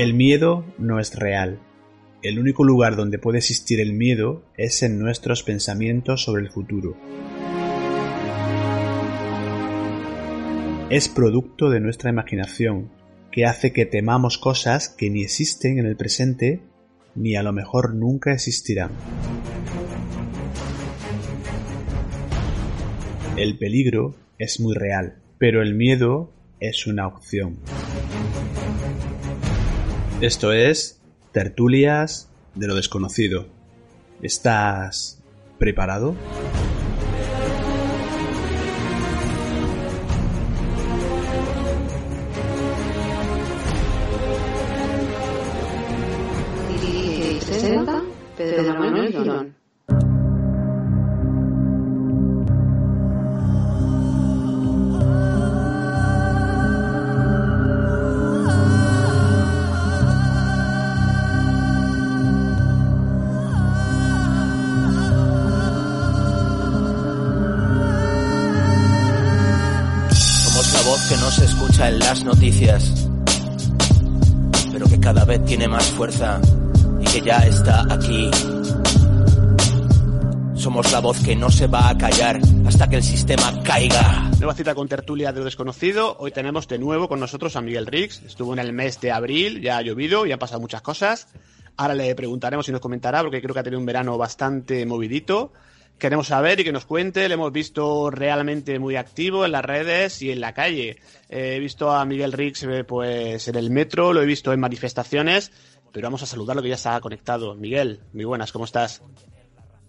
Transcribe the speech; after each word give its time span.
El 0.00 0.14
miedo 0.14 0.64
no 0.78 0.98
es 0.98 1.14
real. 1.14 1.60
El 2.22 2.38
único 2.38 2.64
lugar 2.64 2.96
donde 2.96 3.18
puede 3.18 3.36
existir 3.36 3.80
el 3.80 3.92
miedo 3.92 4.42
es 4.56 4.82
en 4.82 4.98
nuestros 4.98 5.42
pensamientos 5.42 6.22
sobre 6.22 6.40
el 6.40 6.50
futuro. 6.50 6.96
Es 10.88 11.10
producto 11.10 11.68
de 11.68 11.80
nuestra 11.80 12.08
imaginación, 12.08 12.90
que 13.30 13.44
hace 13.44 13.74
que 13.74 13.84
temamos 13.84 14.38
cosas 14.38 14.88
que 14.88 15.10
ni 15.10 15.22
existen 15.22 15.78
en 15.78 15.84
el 15.84 15.96
presente 15.96 16.62
ni 17.14 17.36
a 17.36 17.42
lo 17.42 17.52
mejor 17.52 17.94
nunca 17.94 18.32
existirán. 18.32 18.92
El 23.36 23.58
peligro 23.58 24.14
es 24.38 24.60
muy 24.60 24.72
real, 24.74 25.18
pero 25.36 25.60
el 25.60 25.74
miedo 25.74 26.32
es 26.58 26.86
una 26.86 27.06
opción. 27.06 27.58
Esto 30.20 30.52
es 30.52 31.00
Tertulias 31.32 32.28
de 32.54 32.66
lo 32.66 32.74
desconocido. 32.74 33.46
¿Estás 34.20 35.18
preparado? 35.58 36.14
Se 81.60 81.66
va 81.66 81.90
a 81.90 81.98
callar 81.98 82.40
hasta 82.66 82.88
que 82.88 82.96
el 82.96 83.02
sistema 83.02 83.62
caiga. 83.62 84.30
Nueva 84.38 84.54
cita 84.54 84.74
con 84.74 84.88
tertulia 84.88 85.30
de 85.30 85.40
lo 85.40 85.44
desconocido. 85.44 86.16
Hoy 86.18 86.30
tenemos 86.30 86.66
de 86.66 86.78
nuevo 86.78 87.06
con 87.06 87.20
nosotros 87.20 87.54
a 87.54 87.60
Miguel 87.60 87.86
Rix. 87.86 88.22
Estuvo 88.22 88.54
en 88.54 88.60
el 88.60 88.72
mes 88.72 88.98
de 89.02 89.12
abril, 89.12 89.60
ya 89.60 89.76
ha 89.76 89.82
llovido 89.82 90.24
y 90.24 90.32
han 90.32 90.38
pasado 90.38 90.58
muchas 90.58 90.80
cosas. 90.80 91.28
Ahora 91.76 91.94
le 91.94 92.14
preguntaremos 92.14 92.64
si 92.64 92.72
nos 92.72 92.80
comentará, 92.80 93.20
porque 93.20 93.42
creo 93.42 93.52
que 93.52 93.60
ha 93.60 93.62
tenido 93.62 93.78
un 93.78 93.84
verano 93.84 94.16
bastante 94.16 94.86
movidito. 94.86 95.52
Queremos 95.98 96.28
saber 96.28 96.60
y 96.60 96.64
que 96.64 96.72
nos 96.72 96.86
cuente. 96.86 97.28
Le 97.28 97.34
hemos 97.34 97.52
visto 97.52 98.10
realmente 98.10 98.78
muy 98.78 98.96
activo 98.96 99.44
en 99.44 99.52
las 99.52 99.62
redes 99.62 100.22
y 100.22 100.30
en 100.30 100.40
la 100.40 100.54
calle. 100.54 100.96
Eh, 101.28 101.56
he 101.56 101.60
visto 101.60 101.90
a 101.90 102.02
Miguel 102.06 102.32
Rix 102.32 102.62
eh, 102.62 102.84
pues 102.84 103.48
en 103.48 103.56
el 103.56 103.68
metro, 103.68 104.14
lo 104.14 104.22
he 104.22 104.26
visto 104.26 104.54
en 104.54 104.60
manifestaciones, 104.60 105.52
pero 105.92 106.06
vamos 106.06 106.22
a 106.22 106.26
saludarlo 106.26 106.62
que 106.62 106.70
ya 106.70 106.76
está 106.76 106.98
conectado. 107.00 107.54
Miguel, 107.54 108.00
muy 108.14 108.24
buenas, 108.24 108.50
¿cómo 108.50 108.64
estás? 108.64 109.02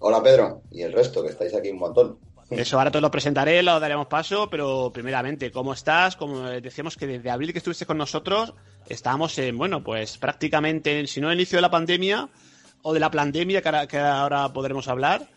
Hola 0.03 0.23
Pedro 0.23 0.63
y 0.71 0.81
el 0.81 0.93
resto, 0.93 1.21
que 1.21 1.29
estáis 1.29 1.53
aquí 1.53 1.69
un 1.69 1.77
montón. 1.77 2.17
Eso 2.49 2.77
ahora 2.77 2.89
te 2.89 2.99
lo 2.99 3.11
presentaré, 3.11 3.61
lo 3.61 3.79
daremos 3.79 4.07
paso, 4.07 4.49
pero 4.49 4.91
primeramente, 4.91 5.51
¿cómo 5.51 5.73
estás? 5.73 6.15
Como 6.15 6.41
decíamos 6.49 6.97
que 6.97 7.05
desde 7.05 7.29
abril 7.29 7.53
que 7.53 7.59
estuviste 7.59 7.85
con 7.85 7.99
nosotros, 7.99 8.55
estábamos 8.89 9.37
en, 9.37 9.57
bueno, 9.57 9.83
pues 9.83 10.17
prácticamente, 10.17 11.05
si 11.05 11.21
no 11.21 11.29
el 11.29 11.37
inicio 11.37 11.57
de 11.57 11.61
la 11.61 11.69
pandemia 11.69 12.29
o 12.81 12.93
de 12.93 12.99
la 12.99 13.11
pandemia, 13.11 13.61
que 13.61 13.69
ahora, 13.69 13.87
que 13.87 13.99
ahora 13.99 14.51
podremos 14.51 14.87
hablar, 14.87 15.29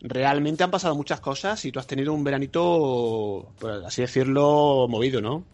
realmente 0.00 0.64
han 0.64 0.72
pasado 0.72 0.96
muchas 0.96 1.20
cosas 1.20 1.64
y 1.64 1.70
tú 1.70 1.78
has 1.78 1.86
tenido 1.86 2.12
un 2.12 2.24
veranito, 2.24 3.52
por 3.60 3.70
así 3.86 4.02
decirlo, 4.02 4.86
movido, 4.88 5.20
¿no? 5.20 5.44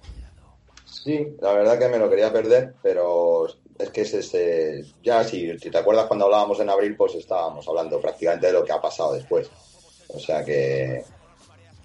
Sí, 0.87 1.29
la 1.43 1.53
verdad 1.53 1.79
que 1.79 1.89
me 1.89 1.99
lo 1.99 2.09
quería 2.09 2.33
perder, 2.33 2.75
pero 2.83 3.49
es 3.79 3.91
que 3.91 4.03
es 4.03 4.15
ese, 4.15 4.85
ya 5.03 5.25
si, 5.25 5.57
te 5.57 5.79
acuerdas 5.79 6.07
cuando 6.07 6.27
hablábamos 6.27 6.61
en 6.61 6.71
abril, 6.71 6.97
pues 6.97 7.15
estábamos 7.15 7.67
hablando 7.69 8.01
prácticamente 8.01 8.47
de 8.47 8.53
lo 8.53 8.65
que 8.65 8.73
ha 8.73 8.81
pasado 8.81 9.15
después. 9.15 9.51
O 10.09 10.19
sea 10.19 10.45
que, 10.45 11.05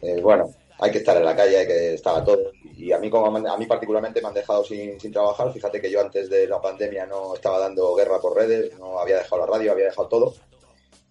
eh, 0.01 0.21
bueno, 0.21 0.53
hay 0.79 0.91
que 0.91 0.99
estar 0.99 1.17
en 1.17 1.25
la 1.25 1.35
calle, 1.35 1.59
hay 1.59 1.67
que 1.67 1.93
estar 1.95 2.17
a 2.17 2.23
todo. 2.23 2.51
Y 2.75 2.91
a 2.91 2.99
mí, 2.99 3.09
como 3.09 3.25
a 3.35 3.57
mí 3.57 3.65
particularmente 3.65 4.21
me 4.21 4.29
han 4.29 4.33
dejado 4.33 4.63
sin, 4.63 4.99
sin 4.99 5.11
trabajar. 5.11 5.51
Fíjate 5.51 5.81
que 5.81 5.91
yo 5.91 6.01
antes 6.01 6.29
de 6.29 6.47
la 6.47 6.61
pandemia 6.61 7.05
no 7.05 7.35
estaba 7.35 7.59
dando 7.59 7.95
guerra 7.95 8.19
por 8.19 8.35
redes, 8.35 8.77
no 8.79 8.99
había 8.99 9.17
dejado 9.17 9.45
la 9.45 9.51
radio, 9.51 9.71
había 9.73 9.85
dejado 9.85 10.07
todo. 10.07 10.33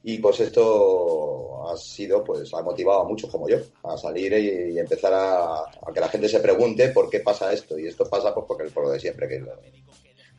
Y 0.03 0.19
pues 0.19 0.41
esto 0.41 1.69
ha 1.71 1.77
sido, 1.77 2.25
pues 2.25 2.53
ha 2.55 2.63
motivado 2.63 3.03
a 3.03 3.05
muchos 3.05 3.31
como 3.31 3.49
yo 3.49 3.59
a 3.85 3.99
salir 3.99 4.33
y, 4.33 4.79
empezar 4.79 5.13
a, 5.13 5.61
a, 5.61 5.93
que 5.93 6.01
la 6.01 6.09
gente 6.09 6.27
se 6.29 6.41
pregunte 6.41 6.89
por 6.89 7.11
qué 7.11 7.21
pasa 7.21 7.53
esto. 7.53 7.79
Y 7.79 7.87
esto 7.87 8.09
pasa 8.09 8.35
pues 8.35 8.47
porque 8.49 8.65
por 8.71 8.85
lo 8.85 8.91
de 8.91 9.01
siempre, 9.01 9.29
que 9.29 9.45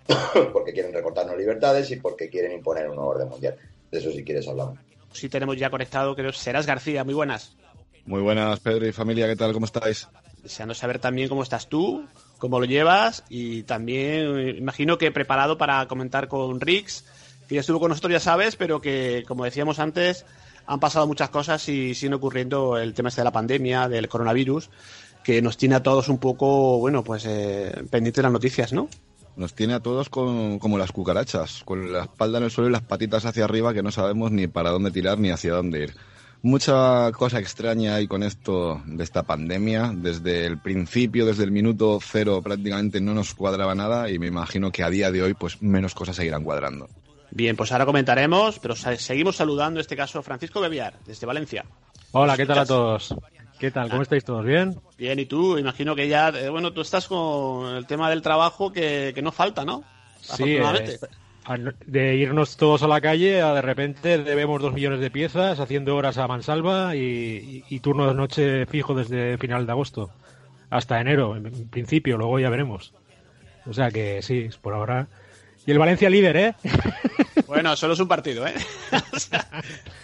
porque 0.53 0.73
quieren 0.73 0.93
recortarnos 0.93 1.37
libertades 1.37 1.91
y 1.91 1.97
porque 1.97 2.29
quieren 2.29 2.51
imponer 2.51 2.89
un 2.89 2.95
nuevo 2.95 3.11
orden 3.11 3.29
mundial. 3.29 3.55
De 3.91 3.99
eso 3.99 4.11
si 4.11 4.23
quieres 4.23 4.47
hablamos. 4.47 4.79
Sí 5.13 5.29
tenemos 5.29 5.57
ya 5.57 5.69
conectado, 5.69 6.15
creo, 6.15 6.31
Serás 6.31 6.65
García, 6.65 7.03
muy 7.03 7.13
buenas. 7.13 7.55
Muy 8.05 8.21
buenas, 8.21 8.59
Pedro 8.59 8.87
y 8.87 8.91
familia, 8.91 9.27
¿qué 9.27 9.35
tal? 9.35 9.53
¿Cómo 9.53 9.65
estáis? 9.65 10.07
Deseando 10.41 10.73
saber 10.73 10.99
también 10.99 11.29
cómo 11.29 11.43
estás 11.43 11.67
tú, 11.67 12.05
cómo 12.39 12.59
lo 12.59 12.65
llevas 12.65 13.23
y 13.29 13.63
también 13.63 14.57
imagino 14.57 14.97
que 14.97 15.11
preparado 15.11 15.57
para 15.57 15.87
comentar 15.87 16.27
con 16.27 16.59
Rix, 16.59 17.05
que 17.47 17.55
ya 17.55 17.61
estuvo 17.61 17.79
con 17.79 17.89
nosotros, 17.89 18.13
ya 18.13 18.19
sabes, 18.19 18.55
pero 18.55 18.81
que, 18.81 19.23
como 19.27 19.43
decíamos 19.43 19.79
antes, 19.79 20.25
han 20.65 20.79
pasado 20.79 21.05
muchas 21.05 21.29
cosas 21.29 21.67
y 21.69 21.93
siguen 21.93 22.13
ocurriendo 22.13 22.77
el 22.77 22.93
tema 22.93 23.09
este 23.09 23.21
de 23.21 23.25
la 23.25 23.31
pandemia, 23.31 23.87
del 23.87 24.07
coronavirus, 24.07 24.69
que 25.23 25.41
nos 25.41 25.57
tiene 25.57 25.75
a 25.75 25.83
todos 25.83 26.09
un 26.09 26.17
poco, 26.17 26.79
bueno, 26.79 27.03
pues 27.03 27.25
eh, 27.27 27.71
pendientes 27.89 28.15
de 28.15 28.23
las 28.23 28.31
noticias, 28.31 28.73
¿no? 28.73 28.89
Nos 29.35 29.53
tiene 29.53 29.73
a 29.73 29.79
todos 29.79 30.09
con, 30.09 30.59
como 30.59 30.77
las 30.77 30.91
cucarachas, 30.91 31.63
con 31.63 31.91
la 31.91 32.03
espalda 32.03 32.37
en 32.37 32.45
el 32.45 32.51
suelo 32.51 32.69
y 32.69 32.73
las 32.73 32.81
patitas 32.81 33.25
hacia 33.25 33.45
arriba 33.45 33.73
que 33.73 33.83
no 33.83 33.91
sabemos 33.91 34.31
ni 34.31 34.47
para 34.47 34.71
dónde 34.71 34.91
tirar 34.91 35.19
ni 35.19 35.29
hacia 35.29 35.53
dónde 35.53 35.83
ir. 35.83 35.93
Mucha 36.43 37.11
cosa 37.11 37.39
extraña 37.39 37.95
hay 37.95 38.07
con 38.07 38.23
esto 38.23 38.81
de 38.85 39.03
esta 39.03 39.23
pandemia. 39.23 39.93
Desde 39.95 40.47
el 40.47 40.57
principio, 40.57 41.25
desde 41.25 41.43
el 41.43 41.51
minuto 41.51 41.99
cero, 42.01 42.41
prácticamente 42.41 42.99
no 42.99 43.13
nos 43.13 43.35
cuadraba 43.35 43.75
nada 43.75 44.09
y 44.09 44.17
me 44.17 44.27
imagino 44.27 44.71
que 44.71 44.83
a 44.83 44.89
día 44.89 45.11
de 45.11 45.21
hoy, 45.21 45.33
pues 45.35 45.61
menos 45.61 45.93
cosas 45.93 46.15
seguirán 46.15 46.43
cuadrando. 46.43 46.89
Bien, 47.29 47.55
pues 47.55 47.71
ahora 47.71 47.85
comentaremos, 47.85 48.59
pero 48.59 48.75
seguimos 48.75 49.37
saludando 49.37 49.79
en 49.79 49.81
este 49.81 49.95
caso 49.95 50.19
a 50.19 50.23
Francisco 50.23 50.59
Beviar, 50.59 50.95
desde 51.05 51.27
Valencia. 51.27 51.63
Hola, 52.11 52.35
¿qué 52.35 52.45
tal 52.45 52.59
a 52.59 52.65
todos? 52.65 53.15
¿Qué 53.61 53.69
tal? 53.69 53.91
¿Cómo 53.91 54.01
estáis 54.01 54.25
todos? 54.25 54.43
¿Bien? 54.43 54.81
Bien, 54.97 55.19
y 55.19 55.27
tú, 55.27 55.55
imagino 55.55 55.95
que 55.95 56.07
ya, 56.07 56.29
eh, 56.29 56.49
bueno, 56.49 56.73
tú 56.73 56.81
estás 56.81 57.07
con 57.07 57.75
el 57.75 57.85
tema 57.85 58.09
del 58.09 58.23
trabajo 58.23 58.73
que, 58.73 59.11
que 59.13 59.21
no 59.21 59.31
falta, 59.31 59.63
¿no? 59.63 59.83
Sí, 60.19 60.57
eh, 60.57 60.99
de 61.85 62.15
irnos 62.15 62.57
todos 62.57 62.81
a 62.81 62.87
la 62.87 62.99
calle 63.01 63.39
a 63.39 63.53
de 63.53 63.61
repente 63.61 64.17
debemos 64.17 64.63
dos 64.63 64.73
millones 64.73 64.99
de 64.99 65.11
piezas 65.11 65.59
haciendo 65.59 65.95
horas 65.95 66.17
a 66.17 66.27
mansalva 66.27 66.95
y, 66.95 66.99
y, 66.99 67.63
y 67.69 67.79
turno 67.81 68.07
de 68.07 68.15
noche 68.15 68.65
fijo 68.65 68.95
desde 68.95 69.37
final 69.37 69.67
de 69.67 69.71
agosto 69.71 70.09
hasta 70.71 70.99
enero, 70.99 71.35
en 71.35 71.69
principio, 71.69 72.17
luego 72.17 72.39
ya 72.39 72.49
veremos. 72.49 72.95
O 73.67 73.73
sea 73.73 73.91
que 73.91 74.23
sí, 74.23 74.49
por 74.59 74.73
ahora. 74.73 75.07
Y 75.67 75.71
el 75.71 75.77
Valencia 75.77 76.09
líder, 76.09 76.35
¿eh? 76.35 76.55
Bueno, 77.45 77.75
solo 77.75 77.93
es 77.93 77.99
un 77.99 78.07
partido, 78.07 78.47
¿eh? 78.47 78.55
o 79.13 79.19
sea, 79.19 79.45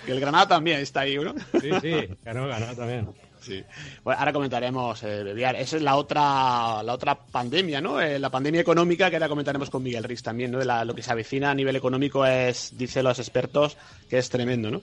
que 0.06 0.12
el 0.12 0.20
Granada 0.20 0.48
también 0.48 0.82
está 0.82 1.02
ahí, 1.02 1.16
¿no? 1.16 1.34
Sí, 1.62 1.72
sí, 1.82 2.10
ganó, 2.24 2.48
ganó 2.48 2.76
también. 2.76 3.08
Sí. 3.48 3.64
Ahora 4.04 4.34
comentaremos, 4.34 5.02
eh, 5.04 5.24
Bebiar. 5.24 5.56
Esa 5.56 5.78
es 5.78 5.82
la 5.82 5.96
otra, 5.96 6.84
la 6.84 6.94
otra 6.94 7.16
pandemia, 7.16 7.80
¿no? 7.80 8.02
Eh, 8.02 8.20
la 8.20 8.30
pandemia 8.30 8.60
económica 8.60 9.10
que 9.10 9.16
ahora 9.16 9.30
comentaremos 9.30 9.70
con 9.70 9.84
Miguel 9.84 10.04
Rix 10.04 10.22
también, 10.22 10.52
¿no? 10.52 10.60
Lo 10.60 10.94
que 10.94 11.02
se 11.02 11.12
avecina 11.12 11.52
a 11.52 11.56
nivel 11.56 11.78
económico 11.78 12.26
es, 12.26 12.78
dice 12.78 13.02
los 13.02 13.20
expertos, 13.20 13.78
que 14.10 14.18
es 14.18 14.30
tremendo, 14.30 14.70
¿no? 14.70 14.82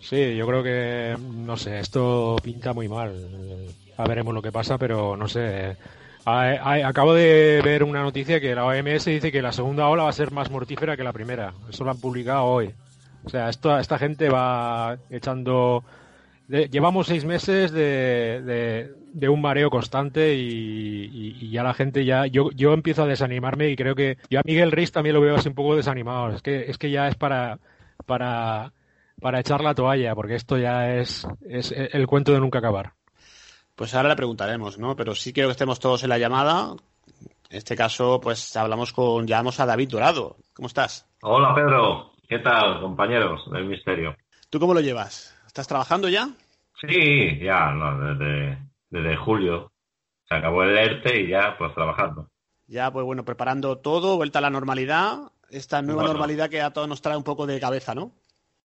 Sí, 0.00 0.36
yo 0.36 0.46
creo 0.48 0.62
que, 0.64 1.16
no 1.20 1.56
sé, 1.56 1.78
esto 1.78 2.36
pinta 2.42 2.72
muy 2.72 2.88
mal. 2.88 3.14
A 3.96 4.04
veremos 4.04 4.34
lo 4.34 4.42
que 4.42 4.52
pasa, 4.52 4.78
pero 4.78 5.16
no 5.16 5.28
sé. 5.28 5.76
Acabo 6.24 7.14
de 7.14 7.60
ver 7.62 7.84
una 7.84 8.02
noticia 8.02 8.40
que 8.40 8.54
la 8.56 8.64
OMS 8.64 9.04
dice 9.04 9.30
que 9.30 9.42
la 9.42 9.52
segunda 9.52 9.86
ola 9.86 10.04
va 10.04 10.10
a 10.10 10.12
ser 10.12 10.32
más 10.32 10.50
mortífera 10.50 10.96
que 10.96 11.04
la 11.04 11.12
primera. 11.12 11.54
Eso 11.70 11.84
lo 11.84 11.92
han 11.92 12.00
publicado 12.00 12.44
hoy. 12.44 12.74
O 13.24 13.30
sea, 13.30 13.48
esto, 13.48 13.76
esta 13.78 13.98
gente 13.98 14.28
va 14.28 14.98
echando 15.10 15.84
de, 16.48 16.68
llevamos 16.68 17.06
seis 17.06 17.24
meses 17.24 17.72
de, 17.72 18.42
de, 18.42 18.94
de, 19.12 19.28
un 19.28 19.40
mareo 19.40 19.70
constante 19.70 20.34
y, 20.34 20.40
y, 20.40 21.36
y, 21.40 21.50
ya 21.50 21.62
la 21.62 21.74
gente 21.74 22.04
ya 22.04 22.26
yo, 22.26 22.50
yo 22.52 22.72
empiezo 22.72 23.02
a 23.02 23.06
desanimarme 23.06 23.70
y 23.70 23.76
creo 23.76 23.94
que 23.94 24.18
yo 24.30 24.40
a 24.40 24.42
Miguel 24.44 24.72
Riz 24.72 24.92
también 24.92 25.14
lo 25.14 25.20
veo 25.20 25.36
así 25.36 25.48
un 25.48 25.54
poco 25.54 25.76
desanimado 25.76 26.30
es 26.30 26.42
que 26.42 26.70
es 26.70 26.78
que 26.78 26.90
ya 26.90 27.08
es 27.08 27.16
para 27.16 27.58
para 28.06 28.72
para 29.20 29.40
echar 29.40 29.62
la 29.62 29.74
toalla 29.74 30.14
porque 30.14 30.34
esto 30.34 30.58
ya 30.58 30.96
es, 30.96 31.26
es 31.48 31.72
el 31.72 32.06
cuento 32.06 32.32
de 32.32 32.40
nunca 32.40 32.58
acabar 32.58 32.92
pues 33.74 33.94
ahora 33.94 34.10
le 34.10 34.16
preguntaremos 34.16 34.78
no 34.78 34.94
pero 34.94 35.14
sí 35.14 35.32
quiero 35.32 35.48
que 35.48 35.52
estemos 35.52 35.80
todos 35.80 36.02
en 36.02 36.10
la 36.10 36.18
llamada 36.18 36.76
En 37.48 37.58
este 37.58 37.76
caso, 37.76 38.20
pues 38.20 38.56
hablamos 38.56 38.92
con, 38.92 39.26
llamamos 39.26 39.60
a 39.60 39.66
David 39.66 39.88
Dorado. 39.90 40.36
¿Cómo 40.52 40.66
estás? 40.66 41.06
Hola 41.22 41.54
Pedro, 41.54 42.10
¿qué 42.28 42.40
tal, 42.40 42.80
compañeros 42.80 43.48
del 43.52 43.66
misterio? 43.66 44.16
¿Tú 44.50 44.58
cómo 44.58 44.74
lo 44.74 44.80
llevas? 44.80 45.35
¿Estás 45.56 45.68
trabajando 45.68 46.10
ya? 46.10 46.28
Sí, 46.82 47.38
ya, 47.38 47.70
no, 47.70 47.98
desde, 47.98 48.58
desde 48.90 49.16
julio. 49.16 49.72
Se 50.28 50.34
acabó 50.34 50.64
el 50.64 50.76
ERTE 50.76 51.22
y 51.22 51.28
ya, 51.28 51.56
pues 51.56 51.72
trabajando. 51.72 52.28
Ya, 52.66 52.92
pues 52.92 53.06
bueno, 53.06 53.24
preparando 53.24 53.78
todo, 53.78 54.18
vuelta 54.18 54.40
a 54.40 54.42
la 54.42 54.50
normalidad, 54.50 55.32
esta 55.48 55.80
nueva 55.80 56.02
Bueno. 56.02 56.12
normalidad 56.12 56.50
que 56.50 56.60
a 56.60 56.74
todos 56.74 56.86
nos 56.88 57.00
trae 57.00 57.16
un 57.16 57.24
poco 57.24 57.46
de 57.46 57.58
cabeza, 57.58 57.94
¿no? 57.94 58.12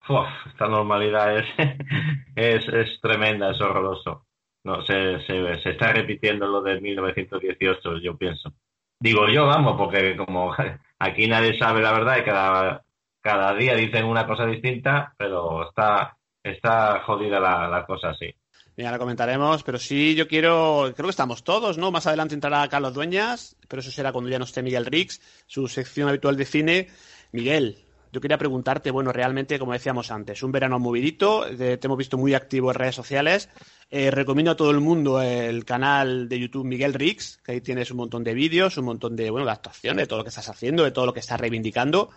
Uf, 0.09 0.29
esta 0.47 0.69
normalidad 0.69 1.37
es, 1.37 1.47
es, 2.37 2.69
es 2.69 3.01
tremenda, 3.01 3.51
es 3.51 3.61
horroroso. 3.61 4.25
No, 4.63 4.81
se, 4.83 5.27
se, 5.27 5.61
se 5.65 5.71
está 5.71 5.93
repitiendo 5.93 6.47
lo 6.47 6.63
de 6.63 6.81
1918, 6.81 7.99
yo 7.99 8.17
pienso. 8.17 8.53
Digo 9.01 9.27
yo, 9.29 9.45
vamos, 9.45 9.75
porque 9.77 10.17
como 10.17 10.55
aquí 11.01 11.27
nadie 11.27 11.59
sabe 11.59 11.83
la 11.83 11.91
verdad 11.91 12.19
y 12.19 12.23
cada, 12.25 12.85
cada 13.21 13.55
día 13.55 13.75
dicen 13.75 14.05
una 14.05 14.25
cosa 14.25 14.47
distinta, 14.47 15.17
pero 15.19 15.69
está, 15.69 16.17
está 16.51 17.01
jodida 17.01 17.41
la, 17.41 17.85
cosa 17.87 18.11
así. 18.11 18.35
Ya 18.77 18.91
la 18.91 18.99
comentaremos, 18.99 19.63
pero 19.63 19.79
sí, 19.79 20.15
yo 20.15 20.29
quiero, 20.29 20.93
creo 20.95 21.07
que 21.07 21.11
estamos 21.11 21.45
todos, 21.45 21.79
¿no? 21.79 21.91
Más 21.91 22.07
adelante 22.07 22.35
entrará 22.35 22.69
Carlos 22.69 22.93
Dueñas, 22.93 23.57
pero 23.69 23.81
eso 23.81 23.91
será 23.91 24.13
cuando 24.13 24.31
ya 24.31 24.39
no 24.39 24.45
esté 24.45 24.63
Miguel 24.63 24.87
Rix, 24.87 25.21
su 25.47 25.67
sección 25.67 26.09
habitual 26.09 26.37
de 26.37 26.45
cine. 26.45 26.89
Miguel, 27.33 27.79
yo 28.13 28.21
quería 28.21 28.39
preguntarte, 28.39 28.91
bueno, 28.91 29.13
realmente, 29.13 29.59
como 29.59 29.73
decíamos 29.73 30.11
antes, 30.11 30.43
un 30.43 30.53
verano 30.53 30.79
movidito, 30.79 31.47
eh, 31.47 31.77
te 31.77 31.87
hemos 31.87 31.99
visto 31.99 32.17
muy 32.17 32.35
activo 32.35 32.71
en 32.71 32.77
redes 32.77 32.95
sociales. 32.95 33.51
Eh, 33.91 34.11
recomiendo 34.11 34.53
a 34.53 34.57
todo 34.57 34.71
el 34.71 34.81
mundo 34.81 35.21
el 35.21 35.65
canal 35.65 36.29
de 36.29 36.41
YouTube 36.41 36.65
Miguel 36.65 36.95
Rix, 36.95 37.39
que 37.45 37.53
ahí 37.53 37.61
tienes 37.61 37.91
un 37.91 37.99
montón 37.99 38.25
de 38.25 38.35
vídeos, 38.35 38.79
un 38.79 38.87
montón 38.87 39.17
de, 39.17 39.31
bueno, 39.31 39.47
de 39.47 39.53
actuaciones, 39.53 40.05
de 40.05 40.07
todo 40.07 40.19
lo 40.19 40.25
que 40.25 40.31
estás 40.31 40.49
haciendo, 40.49 40.85
de 40.85 40.93
todo 40.93 41.07
lo 41.07 41.13
que 41.13 41.21
estás 41.21 41.41
reivindicando. 41.41 42.11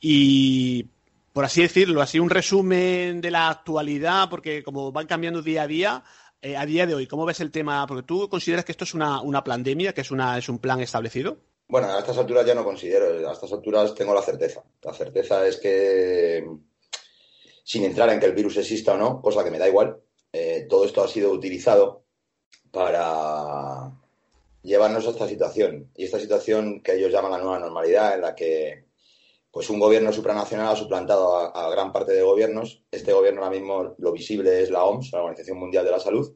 Y 0.00 0.86
por 1.32 1.44
así 1.44 1.62
decirlo, 1.62 2.02
así 2.02 2.18
un 2.18 2.30
resumen 2.30 3.20
de 3.20 3.30
la 3.30 3.48
actualidad, 3.48 4.28
porque 4.28 4.62
como 4.62 4.92
van 4.92 5.06
cambiando 5.06 5.42
día 5.42 5.62
a 5.62 5.66
día, 5.66 6.04
eh, 6.40 6.56
a 6.56 6.66
día 6.66 6.86
de 6.86 6.94
hoy, 6.94 7.06
¿cómo 7.06 7.24
ves 7.24 7.40
el 7.40 7.50
tema? 7.50 7.86
Porque 7.86 8.02
tú 8.02 8.28
consideras 8.28 8.64
que 8.64 8.72
esto 8.72 8.84
es 8.84 8.94
una, 8.94 9.20
una 9.20 9.42
pandemia, 9.42 9.92
que 9.92 10.02
es, 10.02 10.10
una, 10.10 10.36
es 10.36 10.48
un 10.48 10.58
plan 10.58 10.80
establecido. 10.80 11.38
Bueno, 11.68 11.88
a 11.88 12.00
estas 12.00 12.18
alturas 12.18 12.44
ya 12.44 12.54
no 12.54 12.64
considero, 12.64 13.28
a 13.28 13.32
estas 13.32 13.52
alturas 13.52 13.94
tengo 13.94 14.12
la 14.12 14.22
certeza. 14.22 14.62
La 14.82 14.92
certeza 14.92 15.46
es 15.46 15.56
que, 15.56 16.44
sin 17.64 17.84
entrar 17.84 18.10
en 18.10 18.20
que 18.20 18.26
el 18.26 18.34
virus 18.34 18.58
exista 18.58 18.92
o 18.92 18.98
no, 18.98 19.22
cosa 19.22 19.42
que 19.42 19.50
me 19.50 19.58
da 19.58 19.68
igual, 19.68 19.98
eh, 20.32 20.66
todo 20.68 20.84
esto 20.84 21.02
ha 21.02 21.08
sido 21.08 21.30
utilizado 21.30 22.04
para 22.70 23.92
llevarnos 24.62 25.06
a 25.06 25.10
esta 25.10 25.28
situación. 25.28 25.90
Y 25.96 26.04
esta 26.04 26.18
situación 26.18 26.82
que 26.82 26.94
ellos 26.94 27.12
llaman 27.12 27.32
la 27.32 27.38
nueva 27.38 27.58
normalidad, 27.58 28.16
en 28.16 28.20
la 28.20 28.34
que 28.34 28.91
pues 29.52 29.68
un 29.68 29.78
gobierno 29.78 30.12
supranacional 30.12 30.68
ha 30.68 30.76
suplantado 30.76 31.36
a, 31.36 31.70
gran 31.70 31.92
parte 31.92 32.12
de 32.14 32.22
gobiernos. 32.22 32.82
Este 32.90 33.12
gobierno 33.12 33.44
ahora 33.44 33.54
mismo 33.54 33.94
lo 33.98 34.10
visible 34.10 34.62
es 34.62 34.70
la 34.70 34.84
OMS, 34.84 35.12
la 35.12 35.20
Organización 35.20 35.58
Mundial 35.58 35.84
de 35.84 35.90
la 35.90 36.00
Salud. 36.00 36.32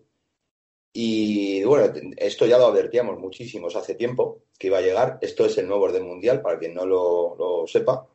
Y 0.93 1.65
bueno, 1.65 1.93
esto 2.19 2.45
ya 2.45 2.59
lo 2.59 2.67
advertíamos 2.67 3.19
muchísimos 3.19 3.75
hace 3.75 3.95
tiempo 3.95 4.43
que 4.59 4.67
iba 4.67 4.79
a 4.79 4.83
llegar. 4.83 5.19
Esto 5.23 5.47
es 5.47 5.57
el 5.57 5.67
nuevo 5.67 5.85
orden 5.85 6.07
mundial, 6.07 6.43
para 6.43 6.59
quien 6.59 6.75
no 6.75 6.85
lo, 6.85 7.65
sepa, 7.67 8.07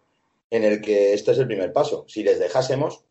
en 0.51 0.63
el 0.63 0.81
que 0.81 1.13
este 1.13 1.31
es 1.31 1.39
el 1.39 1.47
primer 1.47 1.73
paso. 1.73 2.05
Si 2.07 2.23
les 2.23 2.37
dejásemos, 2.37 3.03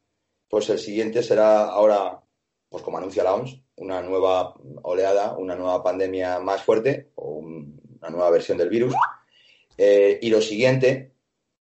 pues 0.48 0.70
el 0.70 0.78
siguiente 0.78 1.24
será 1.24 1.64
ahora, 1.64 2.20
pues 2.68 2.84
como 2.84 2.98
anuncia 2.98 3.24
la 3.24 3.34
OMS, 3.34 3.60
una 3.76 4.00
nueva 4.00 4.54
oleada, 4.82 5.36
una 5.36 5.56
nueva 5.56 5.82
pandemia 5.82 6.38
más 6.38 6.62
fuerte 6.62 7.10
o 7.16 7.30
un- 7.30 7.80
una 8.00 8.10
nueva 8.10 8.30
versión 8.30 8.58
del 8.58 8.68
virus. 8.68 8.94
Eh, 9.76 10.20
y 10.22 10.30
lo 10.30 10.40
siguiente 10.40 11.12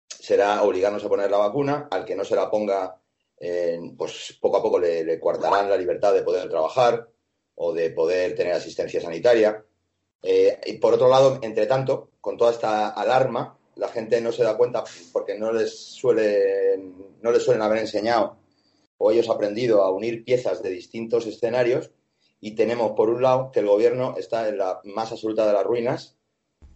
será 0.08 0.62
obligarnos 0.62 1.04
a 1.04 1.08
poner 1.08 1.30
la 1.30 1.38
vacuna. 1.38 1.88
Al 1.90 2.04
que 2.04 2.16
no 2.16 2.24
se 2.24 2.36
la 2.36 2.50
ponga, 2.50 3.00
eh, 3.38 3.78
pues 3.96 4.38
poco 4.40 4.58
a 4.58 4.62
poco 4.62 4.78
le, 4.78 5.04
le 5.04 5.20
coartarán 5.20 5.68
la 5.68 5.76
libertad 5.76 6.12
de 6.14 6.22
poder 6.22 6.48
trabajar 6.48 7.08
o 7.56 7.72
de 7.72 7.90
poder 7.90 8.34
tener 8.34 8.52
asistencia 8.52 9.00
sanitaria. 9.00 9.64
Eh, 10.22 10.58
y 10.66 10.78
por 10.78 10.94
otro 10.94 11.08
lado, 11.08 11.38
entre 11.42 11.66
tanto, 11.66 12.10
con 12.20 12.36
toda 12.36 12.52
esta 12.52 12.88
alarma, 12.88 13.58
la 13.76 13.88
gente 13.88 14.20
no 14.20 14.32
se 14.32 14.44
da 14.44 14.56
cuenta 14.56 14.84
porque 15.12 15.38
no 15.38 15.52
les 15.52 15.76
suelen, 15.78 17.16
no 17.20 17.30
les 17.30 17.42
suelen 17.42 17.62
haber 17.62 17.78
enseñado 17.78 18.38
o 18.96 19.10
ellos 19.10 19.28
aprendido 19.28 19.82
a 19.82 19.90
unir 19.90 20.24
piezas 20.24 20.62
de 20.62 20.70
distintos 20.70 21.26
escenarios 21.26 21.90
y 22.40 22.52
tenemos 22.52 22.92
por 22.92 23.10
un 23.10 23.22
lado 23.22 23.50
que 23.50 23.60
el 23.60 23.66
gobierno 23.66 24.14
está 24.16 24.48
en 24.48 24.58
la 24.58 24.80
más 24.84 25.12
absoluta 25.12 25.46
de 25.46 25.52
las 25.52 25.64
ruinas, 25.64 26.16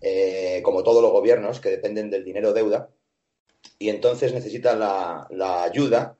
eh, 0.01 0.61
como 0.65 0.83
todos 0.83 1.03
los 1.03 1.13
gobiernos 1.13 1.61
que 1.61 1.71
dependen 1.71 2.11
del 2.11 2.25
dinero 2.25 2.53
deuda, 2.53 2.91
y 3.79 3.91
entonces 3.91 4.33
necesita 4.33 4.75
la, 4.75 5.63
ayuda 5.63 6.17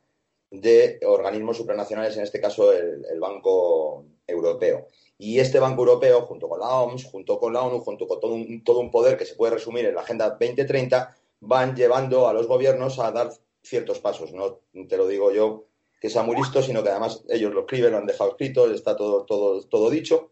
de 0.51 1.01
organismos 1.05 1.57
supranacionales, 1.57 2.17
en 2.17 2.23
este 2.23 2.41
caso 2.41 2.73
el, 2.73 3.05
el 3.11 3.21
Banco 3.21 4.05
Europeo. 4.27 4.87
Y 5.19 5.41
este 5.41 5.59
Banco 5.59 5.83
Europeo, 5.83 6.23
junto 6.23 6.49
con 6.49 6.61
la 6.61 6.69
OMS, 6.69 7.05
junto 7.07 7.41
con 7.41 7.53
la 7.53 7.63
ONU, 7.63 7.81
junto 7.81 8.07
con 8.07 8.21
todo 8.21 8.35
un, 8.35 8.63
todo 8.63 8.79
un 8.79 8.91
poder 8.91 9.19
que 9.19 9.27
se 9.27 9.35
puede 9.35 9.55
resumir 9.55 9.85
en 9.85 9.97
la 9.97 10.03
Agenda 10.03 10.31
2030, 10.31 11.17
van 11.41 11.75
llevando 11.75 12.29
a 12.29 12.33
los 12.33 12.47
gobiernos 12.47 13.01
a 13.01 13.11
dar 13.11 13.33
ciertos 13.63 13.99
pasos. 13.99 14.33
No 14.33 14.61
te 14.89 14.97
lo 14.97 15.09
digo 15.09 15.33
yo 15.33 15.65
que 16.01 16.09
sea 16.09 16.23
muy 16.23 16.37
listo, 16.37 16.63
sino 16.63 16.85
que 16.85 16.91
además 16.91 17.25
ellos 17.29 17.53
lo 17.53 17.63
escriben, 17.63 17.91
lo 17.91 17.99
han 17.99 18.07
dejado 18.07 18.31
escrito, 18.31 18.71
está 18.71 18.97
todo, 18.97 19.25
todo, 19.25 19.61
todo 19.67 19.91
dicho. 19.91 20.31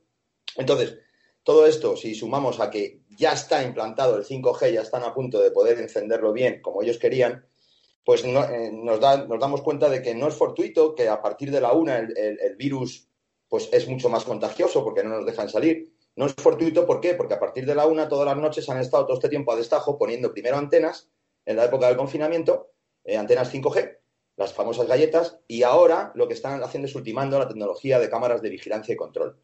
Entonces, 0.56 0.98
todo 1.42 1.66
esto, 1.66 1.96
si 1.96 2.14
sumamos 2.14 2.60
a 2.60 2.70
que 2.70 3.00
ya 3.16 3.32
está 3.32 3.62
implantado 3.62 4.16
el 4.16 4.24
5G, 4.24 4.72
ya 4.72 4.82
están 4.82 5.02
a 5.02 5.14
punto 5.14 5.40
de 5.40 5.50
poder 5.50 5.78
encenderlo 5.78 6.32
bien 6.32 6.60
como 6.60 6.82
ellos 6.82 6.98
querían, 6.98 7.44
pues 8.04 8.22
eh, 8.24 8.70
nos, 8.72 9.00
da, 9.00 9.26
nos, 9.26 9.40
damos 9.40 9.62
cuenta 9.62 9.88
de 9.88 10.00
que 10.00 10.14
no 10.14 10.28
es 10.28 10.34
fortuito 10.34 10.94
que 10.94 11.08
a 11.08 11.20
partir 11.20 11.50
de 11.50 11.60
la 11.60 11.72
una 11.72 11.98
el, 11.98 12.56
virus 12.56 13.08
pues 13.48 13.68
es 13.72 13.88
mucho 13.88 14.08
más 14.08 14.24
contagioso 14.24 14.84
porque 14.84 15.02
no 15.02 15.10
nos 15.10 15.26
dejan 15.26 15.48
salir. 15.48 15.92
No 16.14 16.26
es 16.26 16.34
fortuito, 16.34 16.86
¿por 16.86 17.00
qué? 17.00 17.14
Porque 17.14 17.34
a 17.34 17.40
partir 17.40 17.66
de 17.66 17.74
la 17.74 17.86
una 17.86 18.08
todas 18.08 18.26
las 18.26 18.36
noches 18.36 18.68
han 18.68 18.78
estado 18.78 19.06
todo 19.06 19.16
este 19.16 19.28
tiempo 19.28 19.52
a 19.52 19.56
destajo 19.56 19.98
poniendo 19.98 20.32
primero 20.32 20.56
antenas 20.56 21.10
en 21.44 21.56
la 21.56 21.64
época 21.64 21.88
del 21.88 21.96
confinamiento, 21.96 22.70
eh, 23.04 23.16
antenas 23.16 23.52
5G, 23.52 23.98
las 24.36 24.52
famosas 24.52 24.86
galletas, 24.86 25.38
y 25.46 25.62
ahora 25.62 26.12
lo 26.14 26.28
que 26.28 26.34
están 26.34 26.62
haciendo 26.62 26.86
es 26.86 26.94
ultimando 26.94 27.38
la 27.38 27.48
tecnología 27.48 27.98
de 27.98 28.08
cámaras 28.08 28.40
de 28.40 28.50
vigilancia 28.50 28.94
y 28.94 28.96
control. 28.96 29.36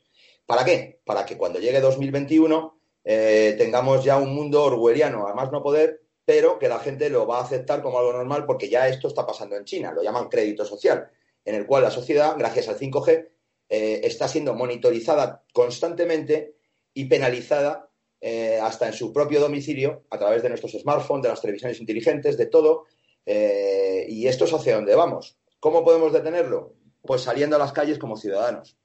¿Para 0.47 0.65
qué? 0.65 1.01
Para 1.05 1.27
que 1.27 1.37
cuando 1.37 1.59
llegue 1.59 1.81
2021 1.81 2.82
eh, 3.05 3.55
tengamos 3.59 4.05
ya 4.05 4.17
un 4.19 4.35
mundo 4.35 4.65
orwelliano, 4.65 5.27
a 5.27 5.35
más 5.35 5.51
no 5.51 5.63
poder, 5.63 6.03
pero 6.25 6.59
que 6.59 6.69
la 6.69 6.79
gente 6.79 7.11
lo 7.11 7.27
va 7.27 7.39
a 7.39 7.43
aceptar 7.43 7.83
como 7.83 7.99
algo 7.99 8.13
normal 8.13 8.47
porque 8.47 8.69
ya 8.69 8.89
esto 8.89 9.09
está 9.09 9.27
pasando 9.27 9.57
en 9.57 9.65
China, 9.65 9.93
lo 9.93 10.03
llaman 10.03 10.29
crédito 10.29 10.65
social, 10.65 11.11
en 11.45 11.55
el 11.55 11.67
cual 11.67 11.83
la 11.83 11.91
sociedad, 11.91 12.37
gracias 12.39 12.69
al 12.69 12.79
5G, 12.79 13.29
eh, 13.69 14.01
está 14.05 14.29
siendo 14.29 14.55
monitorizada 14.55 15.45
constantemente 15.53 16.57
y 16.95 17.07
penalizada 17.07 17.89
eh, 18.21 18.61
hasta 18.63 18.87
en 18.87 18.93
su 18.93 19.13
propio 19.13 19.41
domicilio 19.41 20.05
a 20.11 20.19
través 20.19 20.43
de 20.43 20.49
nuestros 20.49 20.73
smartphones, 20.73 21.25
de 21.25 21.29
las 21.31 21.41
televisiones 21.41 21.81
inteligentes, 21.81 22.37
de 22.37 22.47
todo. 22.47 22.85
Eh, 23.27 24.07
y 24.09 24.27
esto 24.29 24.45
es 24.45 24.53
hacia 24.53 24.77
dónde 24.77 24.95
vamos. 24.95 25.37
¿Cómo 25.59 25.85
podemos 25.85 26.13
detenerlo? 26.13 26.75
Pues 27.01 27.23
saliendo 27.23 27.57
a 27.57 27.59
las 27.59 27.73
calles 27.73 27.99
como 27.99 28.17
ciudadanos, 28.17 28.77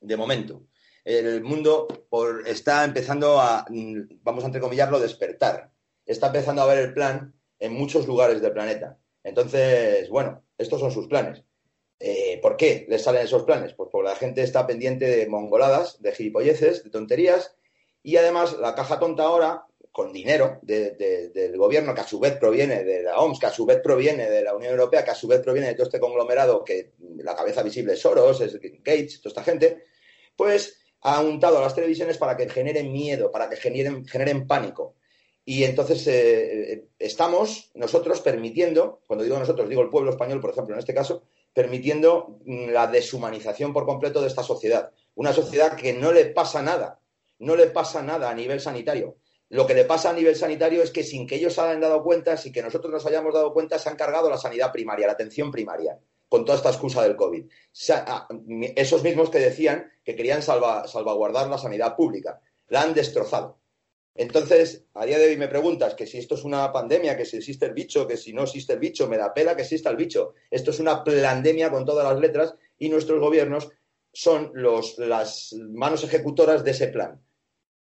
de 0.00 0.16
momento. 0.16 0.62
El 1.04 1.42
mundo 1.42 1.88
por, 2.08 2.46
está 2.46 2.84
empezando 2.84 3.40
a, 3.40 3.66
vamos 4.22 4.44
a 4.44 4.46
entrecomillarlo, 4.46 5.00
despertar. 5.00 5.70
Está 6.04 6.28
empezando 6.28 6.62
a 6.62 6.66
ver 6.66 6.78
el 6.78 6.94
plan 6.94 7.34
en 7.58 7.72
muchos 7.72 8.06
lugares 8.06 8.40
del 8.40 8.52
planeta. 8.52 8.98
Entonces, 9.22 10.08
bueno, 10.08 10.42
estos 10.58 10.80
son 10.80 10.90
sus 10.90 11.06
planes. 11.06 11.44
Eh, 11.98 12.38
¿Por 12.40 12.56
qué 12.56 12.86
les 12.88 13.02
salen 13.02 13.22
esos 13.22 13.42
planes? 13.42 13.74
Pues 13.74 13.90
porque 13.92 14.08
la 14.08 14.16
gente 14.16 14.42
está 14.42 14.66
pendiente 14.66 15.04
de 15.04 15.26
mongoladas, 15.26 16.00
de 16.00 16.12
gilipolleces, 16.12 16.82
de 16.82 16.90
tonterías, 16.90 17.54
y 18.02 18.16
además 18.16 18.56
la 18.58 18.74
caja 18.74 18.98
tonta 18.98 19.24
ahora, 19.24 19.66
con 19.92 20.12
dinero 20.12 20.58
de, 20.62 20.92
del 21.34 21.56
gobierno, 21.58 21.94
que 21.94 22.00
a 22.00 22.06
su 22.06 22.18
vez 22.20 22.36
proviene 22.36 22.84
de 22.84 23.02
la 23.02 23.18
OMS, 23.18 23.38
que 23.38 23.46
a 23.46 23.52
su 23.52 23.66
vez 23.66 23.80
proviene 23.82 24.30
de 24.30 24.42
la 24.42 24.54
Unión 24.54 24.72
Europea, 24.72 25.04
que 25.04 25.10
a 25.10 25.16
su 25.16 25.26
vez 25.26 25.40
proviene 25.40 25.68
de 25.68 25.74
todo 25.74 25.84
este 25.84 26.00
conglomerado, 26.00 26.64
que 26.64 26.92
la 27.16 27.34
cabeza 27.34 27.62
visible 27.62 27.94
es 27.94 28.00
Soros, 28.00 28.40
es 28.40 28.54
Gates, 28.54 29.20
toda 29.20 29.30
esta 29.30 29.42
gente, 29.42 29.84
pues 30.36 30.79
ha 31.02 31.20
untado 31.20 31.58
a 31.58 31.62
las 31.62 31.74
televisiones 31.74 32.18
para 32.18 32.36
que 32.36 32.48
generen 32.48 32.92
miedo, 32.92 33.30
para 33.30 33.48
que 33.48 33.56
generen, 33.56 34.06
generen 34.06 34.46
pánico. 34.46 34.96
Y 35.44 35.64
entonces 35.64 36.06
eh, 36.06 36.88
estamos 36.98 37.70
nosotros 37.74 38.20
permitiendo, 38.20 39.00
cuando 39.06 39.24
digo 39.24 39.38
nosotros, 39.38 39.68
digo 39.68 39.82
el 39.82 39.90
pueblo 39.90 40.10
español, 40.10 40.40
por 40.40 40.50
ejemplo, 40.50 40.74
en 40.74 40.80
este 40.80 40.94
caso, 40.94 41.24
permitiendo 41.52 42.38
la 42.46 42.86
deshumanización 42.86 43.72
por 43.72 43.86
completo 43.86 44.20
de 44.20 44.28
esta 44.28 44.42
sociedad. 44.42 44.92
Una 45.14 45.32
sociedad 45.32 45.74
que 45.74 45.92
no 45.92 46.12
le 46.12 46.26
pasa 46.26 46.62
nada, 46.62 47.00
no 47.38 47.56
le 47.56 47.66
pasa 47.66 48.02
nada 48.02 48.30
a 48.30 48.34
nivel 48.34 48.60
sanitario. 48.60 49.16
Lo 49.48 49.66
que 49.66 49.74
le 49.74 49.84
pasa 49.84 50.10
a 50.10 50.12
nivel 50.12 50.36
sanitario 50.36 50.82
es 50.82 50.92
que 50.92 51.02
sin 51.02 51.26
que 51.26 51.34
ellos 51.34 51.54
se 51.54 51.60
hayan 51.60 51.80
dado 51.80 52.04
cuenta, 52.04 52.36
sin 52.36 52.52
que 52.52 52.62
nosotros 52.62 52.92
nos 52.92 53.04
hayamos 53.06 53.34
dado 53.34 53.52
cuenta, 53.52 53.78
se 53.78 53.88
han 53.88 53.96
cargado 53.96 54.30
la 54.30 54.38
sanidad 54.38 54.70
primaria, 54.70 55.08
la 55.08 55.14
atención 55.14 55.50
primaria, 55.50 55.98
con 56.30 56.44
toda 56.44 56.56
esta 56.56 56.70
excusa 56.70 57.02
del 57.02 57.16
COVID. 57.16 57.44
Esos 58.76 59.02
mismos 59.02 59.28
que 59.28 59.40
decían 59.40 59.90
que 60.04 60.14
querían 60.14 60.42
salva, 60.42 60.86
salvaguardar 60.86 61.48
la 61.48 61.58
sanidad 61.58 61.96
pública, 61.96 62.40
la 62.68 62.82
han 62.82 62.94
destrozado. 62.94 63.58
Entonces, 64.14 64.84
a 64.94 65.04
día 65.06 65.18
de 65.18 65.26
hoy 65.28 65.36
me 65.36 65.48
preguntas 65.48 65.94
que 65.94 66.06
si 66.06 66.18
esto 66.18 66.36
es 66.36 66.44
una 66.44 66.72
pandemia, 66.72 67.16
que 67.16 67.24
si 67.24 67.36
existe 67.36 67.66
el 67.66 67.74
bicho, 67.74 68.06
que 68.06 68.16
si 68.16 68.32
no 68.32 68.44
existe 68.44 68.72
el 68.72 68.78
bicho, 68.78 69.08
me 69.08 69.18
da 69.18 69.34
pela 69.34 69.56
que 69.56 69.62
exista 69.62 69.90
el 69.90 69.96
bicho. 69.96 70.34
Esto 70.50 70.70
es 70.70 70.78
una 70.78 71.02
pandemia 71.02 71.70
con 71.70 71.84
todas 71.84 72.04
las 72.04 72.20
letras 72.20 72.54
y 72.78 72.88
nuestros 72.88 73.20
gobiernos 73.20 73.68
son 74.12 74.52
los, 74.54 74.98
las 74.98 75.52
manos 75.54 76.04
ejecutoras 76.04 76.62
de 76.62 76.70
ese 76.70 76.88
plan. 76.88 77.20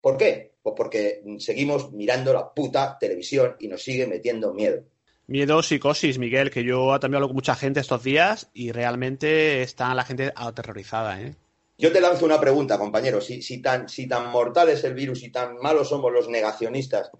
¿Por 0.01 0.17
qué? 0.17 0.53
Pues 0.61 0.75
porque 0.77 1.23
seguimos 1.39 1.91
mirando 1.93 2.31
la 2.31 2.53
puta 2.53 2.95
televisión 2.99 3.55
y 3.59 3.67
nos 3.67 3.81
sigue 3.81 4.05
metiendo 4.05 4.53
miedo. 4.53 4.83
Miedo, 5.27 5.63
psicosis, 5.63 6.20
Miguel, 6.20 6.51
que 6.51 6.63
yo 6.63 7.00
también 7.00 7.15
hablo 7.15 7.29
con 7.29 7.36
mucha 7.36 7.55
gente 7.55 7.79
estos 7.79 8.03
días 8.03 8.50
y 8.53 8.72
realmente 8.72 9.63
está 9.63 9.94
la 9.96 10.03
gente 10.03 10.32
aterrorizada, 10.36 11.20
¿eh? 11.20 11.36
Yo 11.77 11.91
te 11.91 12.00
lanzo 12.00 12.25
una 12.25 12.39
pregunta, 12.39 12.77
compañero. 12.77 13.20
Si, 13.20 13.62
tan, 13.62 13.89
si 13.89 14.08
tan 14.08 14.29
mortal 14.29 14.70
es 14.70 14.84
el 14.86 14.94
virus 14.94 15.24
y 15.24 15.29
tan 15.29 15.58
malos 15.58 15.89
somos 15.89 16.12
los 16.12 16.29
negacionistas, 16.29 17.12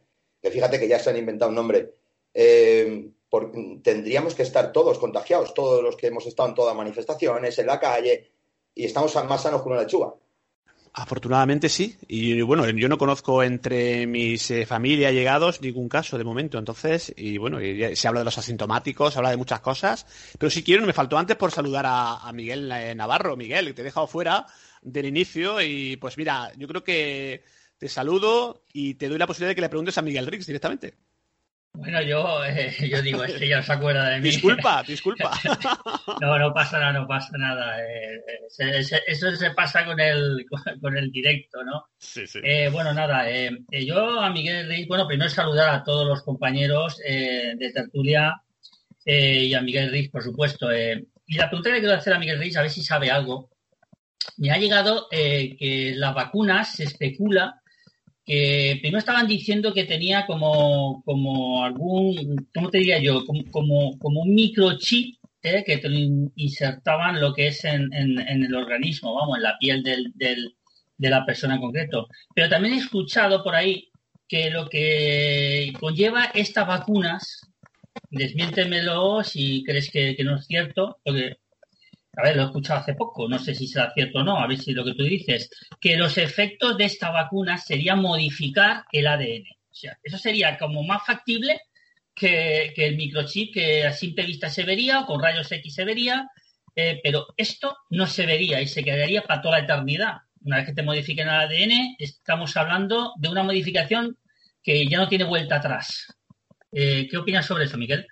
que 0.42 0.52
fíjate 0.52 0.80
que 0.80 0.88
ya 0.88 0.98
se 0.98 1.10
han 1.10 1.18
inventado 1.18 1.50
un 1.50 1.56
nombre, 1.56 1.94
eh, 2.34 3.10
tendríamos 3.84 4.34
que 4.34 4.44
estar 4.44 4.72
todos 4.72 4.98
contagiados, 4.98 5.54
todos 5.54 5.84
los 5.84 5.98
que 5.98 6.08
hemos 6.08 6.26
estado 6.26 6.50
en 6.50 6.56
todas 6.56 6.76
manifestaciones, 6.76 7.60
en 7.60 7.68
la 7.68 7.80
calle, 7.80 8.32
y 8.74 8.86
estamos 8.86 9.14
más 9.26 9.44
sanos 9.44 9.62
que 9.62 9.68
una 9.68 9.82
lechuga. 9.82 10.14
Afortunadamente 10.98 11.68
sí. 11.68 11.98
Y 12.08 12.42
bueno, 12.42 12.70
yo 12.70 12.88
no 12.88 12.98
conozco 12.98 13.44
entre 13.44 14.08
mis 14.08 14.50
eh, 14.50 14.66
familia 14.66 15.12
llegados 15.12 15.60
ningún 15.62 15.90
caso 15.90 16.18
de 16.18 16.24
momento. 16.24 16.58
Entonces, 16.58 17.14
y 17.18 17.38
bueno, 17.38 17.60
se 17.60 18.08
habla 18.08 18.22
de 18.22 18.25
los 18.25 18.38
asintomáticos, 18.38 19.12
se 19.12 19.20
habla 19.20 19.32
de 19.32 19.36
muchas 19.36 19.60
cosas. 19.60 20.06
Pero 20.40 20.50
si 20.50 20.64
quiero, 20.64 20.86
me 20.86 20.94
faltó 20.94 21.18
antes 21.18 21.36
por 21.36 21.52
saludar 21.52 21.84
a, 21.86 22.32
Miguel 22.32 22.72
eh, 22.72 22.96
Navarro. 22.96 23.36
Miguel, 23.36 23.68
que 23.68 23.74
te 23.74 23.82
he 23.82 23.86
dejado 23.86 24.08
fuera 24.08 24.46
del 24.82 25.08
inicio. 25.08 25.62
Y 25.62 25.98
pues 25.98 26.18
mira, 26.18 26.54
yo 26.56 26.66
creo 26.66 26.86
que 26.86 27.44
te 27.78 27.90
saludo 27.90 28.64
y 28.72 28.94
te 28.94 29.10
doy 29.10 29.18
la 29.18 29.28
posibilidad 29.28 29.50
de 29.50 29.56
que 29.56 29.62
le 29.62 29.70
preguntes 29.70 29.98
a 29.98 30.02
Miguel 30.02 30.28
Rix 30.28 30.48
directamente. 30.48 30.94
Bueno, 31.77 32.01
yo, 32.01 32.44
eh, 32.46 32.74
yo 32.89 33.01
digo, 33.01 33.24
es 33.24 33.34
que 33.34 33.48
ya 33.48 33.62
se 33.62 33.74
acuerda 33.74 34.10
de 34.10 34.20
mí. 34.20 34.29
Disculpa, 34.29 34.84
disculpa. 34.84 35.32
no, 36.22 36.39
no 36.39 36.53
pasa 36.53 36.79
nada, 36.79 36.94
no 36.94 37.08
pasa 37.08 37.38
nada. 37.38 37.77
Eh, 37.84 38.22
eso 39.08 39.36
se 39.36 39.51
pasa 39.51 39.86
con 39.86 40.00
el, 40.00 40.46
con 40.82 40.98
el 40.98 41.12
directo, 41.12 41.63
¿no? 41.63 41.86
Sí, 41.98 42.25
sí. 42.27 42.39
Eh, 42.44 42.70
bueno, 42.70 42.94
nada, 42.94 43.25
yo 43.72 44.20
a 44.20 44.29
Miguel 44.29 44.67
Reis, 44.67 44.88
bueno, 44.88 45.08
primero 45.08 45.29
saludar 45.29 45.70
a 45.70 45.84
todos 45.84 46.08
los 46.08 46.24
compañeros 46.24 46.98
de 46.98 47.72
tertulia 47.74 48.41
y 49.05 49.53
a 49.53 49.62
Miguel 49.62 49.91
Reis, 49.91 50.10
por 50.10 50.24
supuesto. 50.24 50.74
y 50.74 51.36
la 51.36 51.50
pregunta 51.50 51.70
que 51.70 51.75
le 51.75 51.79
quiero 51.82 51.96
hacer 51.96 52.13
a 52.13 52.20
Miguel 52.20 52.39
Reis, 52.39 52.55
a 52.58 52.62
ver 52.62 52.72
si 52.72 52.84
sabe 52.84 53.12
algo. 53.12 53.50
Me 54.38 54.51
ha 54.51 54.58
llegado 54.58 55.08
que 55.10 55.94
las 55.96 56.13
vacunas 56.15 56.74
se 56.74 56.86
especula 56.86 57.62
que 58.25 58.77
primero 58.82 58.98
estaban 58.98 59.27
diciendo 59.27 59.74
que 59.74 59.84
tenía 59.84 60.25
como, 60.25 61.03
como 61.05 61.63
algún, 61.63 62.48
¿cómo 62.53 62.70
te 62.70 62.79
diría 62.79 63.00
yo? 63.00 63.24
Como, 63.25 63.98
como, 64.00 64.22
un 64.22 64.34
microchip 64.34 65.17
¿eh? 65.44 65.63
que 65.63 65.77
te 65.77 65.88
insertaban 66.36 67.22
lo 67.22 67.34
que 67.34 67.48
es 67.48 67.63
en, 67.65 67.94
en, 67.94 68.44
el 68.44 68.55
organismo, 68.55 69.13
vamos, 69.13 69.38
en 69.38 69.44
la 69.44 69.58
piel 69.60 69.84
del, 69.84 70.12
del, 70.15 70.55
de 70.98 71.10
la 71.10 71.24
persona 71.24 71.55
en 71.55 71.62
concreto. 71.62 72.08
Pero 72.34 72.50
también 72.50 72.74
he 72.74 72.77
escuchado 72.77 73.44
por 73.44 73.53
ahí 73.53 73.89
que 74.27 74.50
lo 74.50 74.67
que 74.67 75.72
conlleva 75.79 76.25
estas 76.34 76.67
vacunas, 76.67 77.41
desmiéntemelo 78.10 79.24
si 79.24 79.63
crees 79.63 79.91
que, 79.91 80.15
que 80.15 80.24
no 80.24 80.38
es 80.38 80.48
cierto, 80.48 81.00
porque 81.03 81.38
a 82.17 82.24
ver, 82.24 82.36
lo 82.36 82.43
he 82.43 82.45
escuchado 82.45 82.79
hace 82.79 82.93
poco, 82.93 83.27
no 83.27 83.39
sé 83.39 83.53
si 83.53 83.67
será 83.67 83.91
cierto 83.93 84.19
o 84.19 84.24
no, 84.24 84.39
a 84.39 84.48
ver 84.48 84.57
si 84.57 84.74
lo 84.74 84.86
que 84.86 84.93
tú 84.93 85.03
dices, 85.03 85.50
que 85.79 85.98
los 85.98 86.17
efectos 86.17 86.77
de 86.77 86.86
esta 86.86 87.10
vacuna 87.12 87.57
serían 87.57 88.01
modificar 88.01 88.84
el 88.91 89.07
ADN. 89.07 89.45
O 89.69 89.74
sea, 89.74 89.98
eso 90.01 90.17
sería 90.17 90.57
como 90.57 90.84
más 90.84 91.05
factible 91.05 91.62
que, 92.13 92.74
el 92.77 92.95
microchip 92.95 93.53
que 93.53 93.86
a 93.86 93.91
simple 93.91 94.25
vista 94.25 94.50
se 94.50 94.63
vería 94.63 95.01
o 95.01 95.05
con 95.05 95.22
rayos 95.22 95.51
X 95.51 95.74
se 95.74 95.84
vería, 95.84 96.29
eh, 96.75 97.00
pero 97.03 97.27
esto 97.36 97.77
no 97.89 98.07
se 98.07 98.25
vería 98.25 98.62
y 98.62 98.67
se 98.67 98.84
quedaría 98.84 99.22
para 99.22 99.41
toda 99.41 99.60
la 99.60 99.63
eternidad. 99.65 100.17
Una 100.43 100.57
vez 100.57 100.67
que 100.67 100.74
te 100.74 100.84
modifiquen 100.84 101.27
el 101.27 101.34
ADN, 101.34 101.95
estamos 102.00 102.55
hablando 102.55 103.13
de 103.17 103.29
una 103.29 103.43
modificación 103.43 104.17
que 104.63 104.88
ya 104.88 104.98
no 105.00 105.10
tiene 105.10 105.25
vuelta 105.25 105.57
atrás. 105.57 106.15
Eh, 106.72 107.07
¿Qué 107.10 107.17
opinas 107.17 107.45
sobre 107.45 107.65
eso, 107.65 107.77
Miguel? 107.77 108.07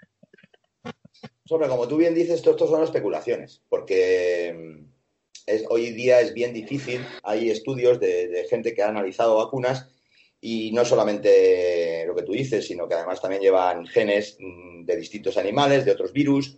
Sobre, 1.46 1.68
como 1.68 1.88
tú 1.88 1.98
bien 1.98 2.16
dices, 2.16 2.42
todo 2.42 2.54
esto 2.54 2.68
son 2.68 2.84
especulaciones, 2.84 3.62
porque 3.68 4.56
mm, 4.56 5.64
hoy 5.70 5.92
día 5.92 6.22
es 6.22 6.34
bien 6.34 6.54
difícil. 6.54 7.06
Hay 7.22 7.50
estudios 7.50 8.00
de, 8.00 8.46
gente 8.50 8.74
que 8.74 8.82
ha 8.82 8.88
analizado 8.88 9.38
vacunas 9.38 9.90
y 10.40 10.72
no 10.72 10.86
solamente 10.86 12.06
lo 12.08 12.16
que 12.16 12.24
tú 12.24 12.32
dices, 12.32 12.66
sino 12.66 12.88
que 12.88 12.96
además 12.96 13.22
también 13.22 13.42
llevan 13.42 13.86
genes 13.88 14.38
mm, 14.40 14.86
de 14.86 14.96
distintos 14.96 15.38
animales, 15.38 15.84
de 15.84 15.92
otros 15.92 16.14
virus, 16.14 16.58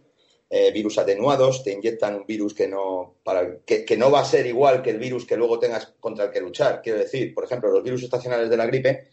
eh, 0.52 0.72
virus 0.72 1.00
atenuados, 1.00 1.64
te 1.64 1.72
inyectan 1.72 2.16
un 2.18 2.26
virus 2.28 2.54
que 2.54 2.68
no, 2.68 3.16
para, 3.24 3.62
que, 3.66 3.98
no 3.98 4.12
va 4.12 4.20
a 4.20 4.26
ser 4.26 4.46
igual 4.46 4.84
que 4.84 4.92
el 4.92 5.00
virus 5.00 5.26
que 5.26 5.36
luego 5.36 5.58
tengas 5.58 5.96
contra 6.00 6.26
el 6.26 6.32
que 6.32 6.42
luchar. 6.42 6.84
Quiero 6.84 7.00
decir, 7.00 7.34
por 7.34 7.44
ejemplo, 7.44 7.72
los 7.72 7.84
virus 7.84 8.04
estacionales 8.04 8.52
de 8.52 8.58
la 8.58 8.68
gripe 8.68 9.08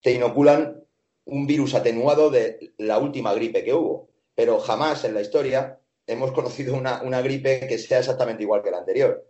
te 0.00 0.12
inoculan 0.12 0.82
un 1.26 1.46
virus 1.46 1.74
atenuado 1.74 2.30
de 2.30 2.72
la 2.78 2.98
última 2.98 3.34
gripe 3.34 3.62
que 3.62 3.74
hubo 3.74 4.11
pero 4.34 4.58
jamás 4.60 5.04
en 5.04 5.14
la 5.14 5.20
historia 5.20 5.78
hemos 6.06 6.32
conocido 6.32 6.74
una, 6.74 7.22
gripe 7.22 7.66
que 7.66 7.78
sea 7.78 7.98
exactamente 7.98 8.42
igual 8.42 8.62
que 8.62 8.70
la 8.70 8.78
anterior. 8.78 9.26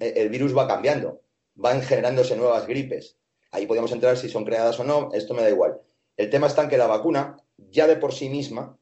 E, 0.00 0.14
el 0.16 0.28
virus 0.28 0.56
va 0.56 0.68
cambiando, 0.68 1.20
van 1.54 1.82
generándose 1.82 2.36
nuevas 2.36 2.66
gripes. 2.66 3.16
Ahí 3.50 3.66
podemos 3.66 3.92
entrar 3.92 4.16
si 4.16 4.28
son 4.28 4.44
creadas 4.44 4.78
o 4.80 4.84
no, 4.84 5.10
esto 5.12 5.34
me 5.34 5.42
da 5.42 5.50
igual. 5.50 5.80
El 6.16 6.30
tema 6.30 6.46
está 6.46 6.62
en 6.62 6.68
que 6.68 6.78
la 6.78 6.86
vacuna, 6.86 7.36
ya 7.56 7.86
de 7.86 7.96
por 7.96 8.12
sí 8.12 8.28
misma, 8.28 8.76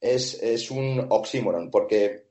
es, 0.00 0.70
un 0.70 1.06
oxímoron, 1.10 1.70
porque 1.70 2.26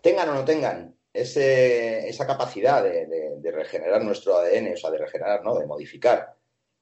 tengan 0.00 0.28
o 0.28 0.34
no 0.34 0.44
tengan 0.44 0.96
esa 1.12 2.26
capacidad 2.26 2.82
de, 2.82 3.50
regenerar 3.52 4.02
nuestro 4.02 4.36
ADN, 4.36 4.72
o 4.72 4.76
sea, 4.76 4.90
de 4.90 4.98
regenerar, 4.98 5.44
¿no? 5.44 5.56
De 5.56 5.66
modificar, 5.66 6.34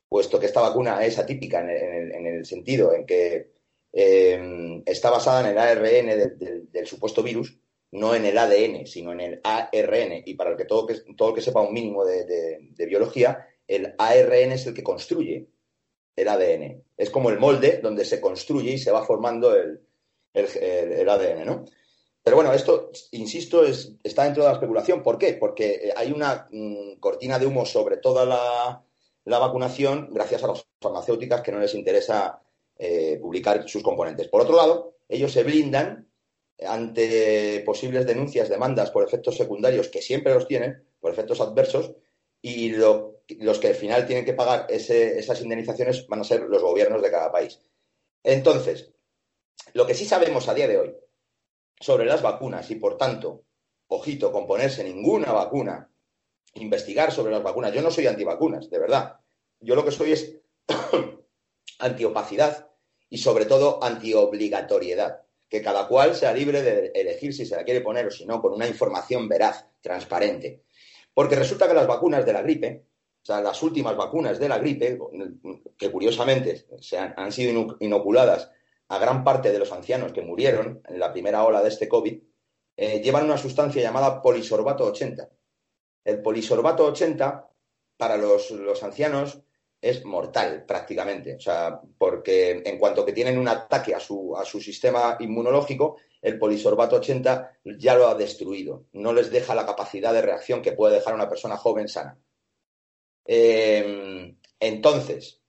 puesto 0.09 0.41
que 0.41 0.47
esta 0.47 0.61
vacuna 0.61 1.05
es 1.05 1.19
atípica 1.19 1.61
en 1.61 2.27
el 2.27 2.45
sentido 2.47 2.95
en 2.95 3.05
que 3.05 3.52
eh, 3.93 4.83
está 4.87 5.11
basada 5.11 5.41
en 5.41 5.47
el 5.47 5.59
ARN 5.59 6.39
del, 6.73 6.87
supuesto 6.87 7.23
virus, 7.23 7.59
no 7.93 8.15
en 8.15 8.25
el 8.25 8.39
ADN, 8.39 8.87
sino 8.87 9.13
en 9.13 9.21
el 9.21 9.41
ARN. 9.45 10.23
Y 10.25 10.35
para 10.35 10.51
el 10.51 10.57
que 10.57 10.65
todo, 10.65 10.87
que, 10.87 10.95
todo 11.17 11.31
el 11.31 11.35
que 11.35 11.43
sepa 11.43 11.61
un 11.61 11.75
mínimo 11.75 12.05
de, 12.05 12.87
biología, 12.87 13.47
el 13.67 13.95
ARN 13.99 14.53
es 14.53 14.67
el 14.67 14.75
que 14.75 14.83
construye 14.83 15.49
el 16.17 16.29
ADN. 16.29 16.83
Es 16.97 17.11
como 17.11 17.31
el 17.31 17.39
molde 17.39 17.81
donde 17.83 18.05
se 18.05 18.21
construye 18.21 18.73
y 18.73 18.79
se 18.79 18.91
va 18.91 19.05
formando 19.05 19.55
el, 19.55 19.81
ADN, 20.35 21.45
¿no? 21.45 21.65
Pero 22.25 22.37
bueno, 22.37 22.53
esto, 22.53 22.93
insisto, 23.11 23.65
es, 23.65 23.97
está 24.03 24.25
dentro 24.25 24.45
de 24.45 24.49
la 24.49 24.55
especulación. 24.55 25.03
¿Por 25.03 25.19
qué? 25.19 25.35
Porque 25.35 25.93
hay 25.97 26.13
una 26.13 26.47
mm, 26.51 27.01
cortina 27.01 27.39
de 27.39 27.47
humo 27.47 27.67
sobre 27.67 27.97
toda 27.97 28.25
la, 28.25 28.85
la, 29.25 29.39
vacunación 29.41 30.09
gracias 30.13 30.45
a 30.45 30.47
las 30.47 30.65
farmacéuticas 30.81 31.41
que 31.41 31.51
no 31.51 31.59
les 31.59 31.75
interesa 31.75 32.41
eh, 32.85 33.17
publicar 33.21 33.69
sus 33.69 33.81
componentes. 33.81 34.27
Por 34.27 34.41
otro 34.41 34.57
lado, 34.57 34.97
ellos 35.09 35.31
se 35.31 35.45
blindan 35.45 36.11
ante 36.67 37.63
posibles 37.65 38.05
denuncias, 38.05 38.49
demandas 38.49 38.91
por 38.91 39.05
efectos 39.05 39.37
secundarios, 39.37 39.87
que 39.87 40.03
siempre 40.03 40.35
los 40.35 40.49
tienen, 40.49 40.85
por 40.99 41.13
efectos 41.13 41.41
adversos, 41.41 41.95
y 42.41 42.71
los 42.71 43.59
que 43.61 43.69
al 43.69 43.77
final 43.77 44.05
tienen 44.05 44.25
que 44.25 44.33
pagar 44.33 44.67
esas 44.69 45.41
indemnizaciones 45.41 46.09
van 46.09 46.23
a 46.23 46.25
ser 46.25 46.41
los 46.41 46.61
gobiernos 46.61 47.01
de 47.03 47.11
cada 47.13 47.31
país. 47.31 47.61
Entonces, 48.25 48.93
lo 49.75 49.87
que 49.87 49.95
sí 49.95 50.05
sabemos 50.05 50.49
a 50.49 50.55
día 50.55 50.67
de 50.67 50.79
hoy 50.79 50.97
sobre 51.79 52.05
las 52.05 52.21
vacunas 52.21 52.69
y, 52.73 52.75
por 52.75 52.97
tanto, 52.97 53.45
ojito, 53.87 54.33
con 54.33 54.49
ponerse 54.49 54.83
ninguna 54.83 55.31
vacuna, 55.31 55.89
investigar 56.55 57.13
sobre 57.13 57.31
las 57.31 57.45
vacunas. 57.45 57.73
Yo 57.73 57.81
no 57.81 57.93
soy 57.93 58.09
antivacunas, 58.09 58.69
de 58.69 58.79
verdad. 58.81 59.21
Yo 59.61 59.77
lo 59.77 59.85
que 59.85 59.93
soy 59.93 60.11
es 60.11 60.41
antiopacidad 61.79 62.72
y 63.13 63.19
sobre 63.19 63.45
todo 63.45 63.79
antiobligatoriedad, 63.85 65.21
que 65.47 65.61
cada 65.61 65.87
cual 65.87 66.15
sea 66.15 66.33
libre 66.33 66.63
de 66.63 66.93
elegir 66.95 67.35
si 67.35 67.45
se 67.45 67.55
la 67.55 67.63
quiere 67.63 67.83
poner 67.83 68.07
o 68.07 68.11
si 68.11 68.25
no, 68.25 68.41
con 68.41 68.55
una 68.55 68.67
información 68.67 69.29
veraz, 69.29 69.67
transparente. 69.83 70.63
Porque 71.13 71.37
resulta 71.37 71.69
que 71.69 71.75
las 71.75 71.87
vacunas 71.87 72.25
de 72.25 72.33
la 72.33 72.41
gripe, 72.41 72.87
o 73.23 73.27
sea, 73.27 73.43
las 73.43 73.63
últimas 73.63 73.95
vacunas 73.99 74.39
de 74.39 74.49
la 74.49 74.57
gripe, 74.57 74.99
que 75.77 75.93
curiosamente 75.93 76.65
se 76.81 76.97
han, 76.97 77.31
sido 77.33 77.77
inoculadas 77.81 78.51
a 78.89 78.99
gran 78.99 79.23
parte 79.25 79.53
de 79.53 79.59
los 79.59 79.73
ancianos 79.73 80.15
que 80.15 80.23
murieron 80.23 80.81
en 80.89 80.99
la 80.99 81.13
primera 81.13 81.45
ola 81.45 81.63
de 81.63 81.69
este 81.69 81.89
COVID, 81.89 82.19
eh, 82.79 83.03
llevan 83.03 83.27
una 83.27 83.37
sustancia 83.37 83.83
llamada 83.83 84.23
polisorbato 84.23 84.87
80. 84.87 85.29
El 86.05 86.23
polisorbato 86.23 86.87
80, 86.87 87.47
para 87.99 88.17
los, 88.17 88.51
los 88.53 88.83
ancianos, 88.83 89.43
es 89.83 90.05
mortal 90.05 90.65
prácticamente. 90.65 91.35
O 91.35 91.41
sea, 91.41 91.81
porque 91.99 92.63
en 92.65 92.79
cuanto 92.79 93.05
que 93.05 93.13
tienen 93.13 93.37
un 93.37 93.49
ataque 93.49 93.95
a 93.95 94.01
su, 94.01 94.35
a 94.37 94.45
su 94.45 94.61
sistema 94.61 95.17
inmunológico, 95.19 95.97
el 96.23 96.39
polisorbato 96.39 96.97
80 96.97 97.59
ya 97.79 97.97
lo 97.97 98.07
ha 98.07 98.15
destruido. 98.15 98.85
No 98.93 99.13
les 99.13 99.31
deja 99.31 99.57
la 99.57 99.67
capacidad 99.67 100.13
de 100.13 100.23
reacción 100.23 100.63
que 100.63 100.73
puede 100.73 100.95
dejar 100.95 101.15
una 101.15 101.29
persona 101.29 101.57
joven 101.57 101.89
sana. 101.89 102.17
Eh, 103.27 104.35
Entonces, 104.61 105.41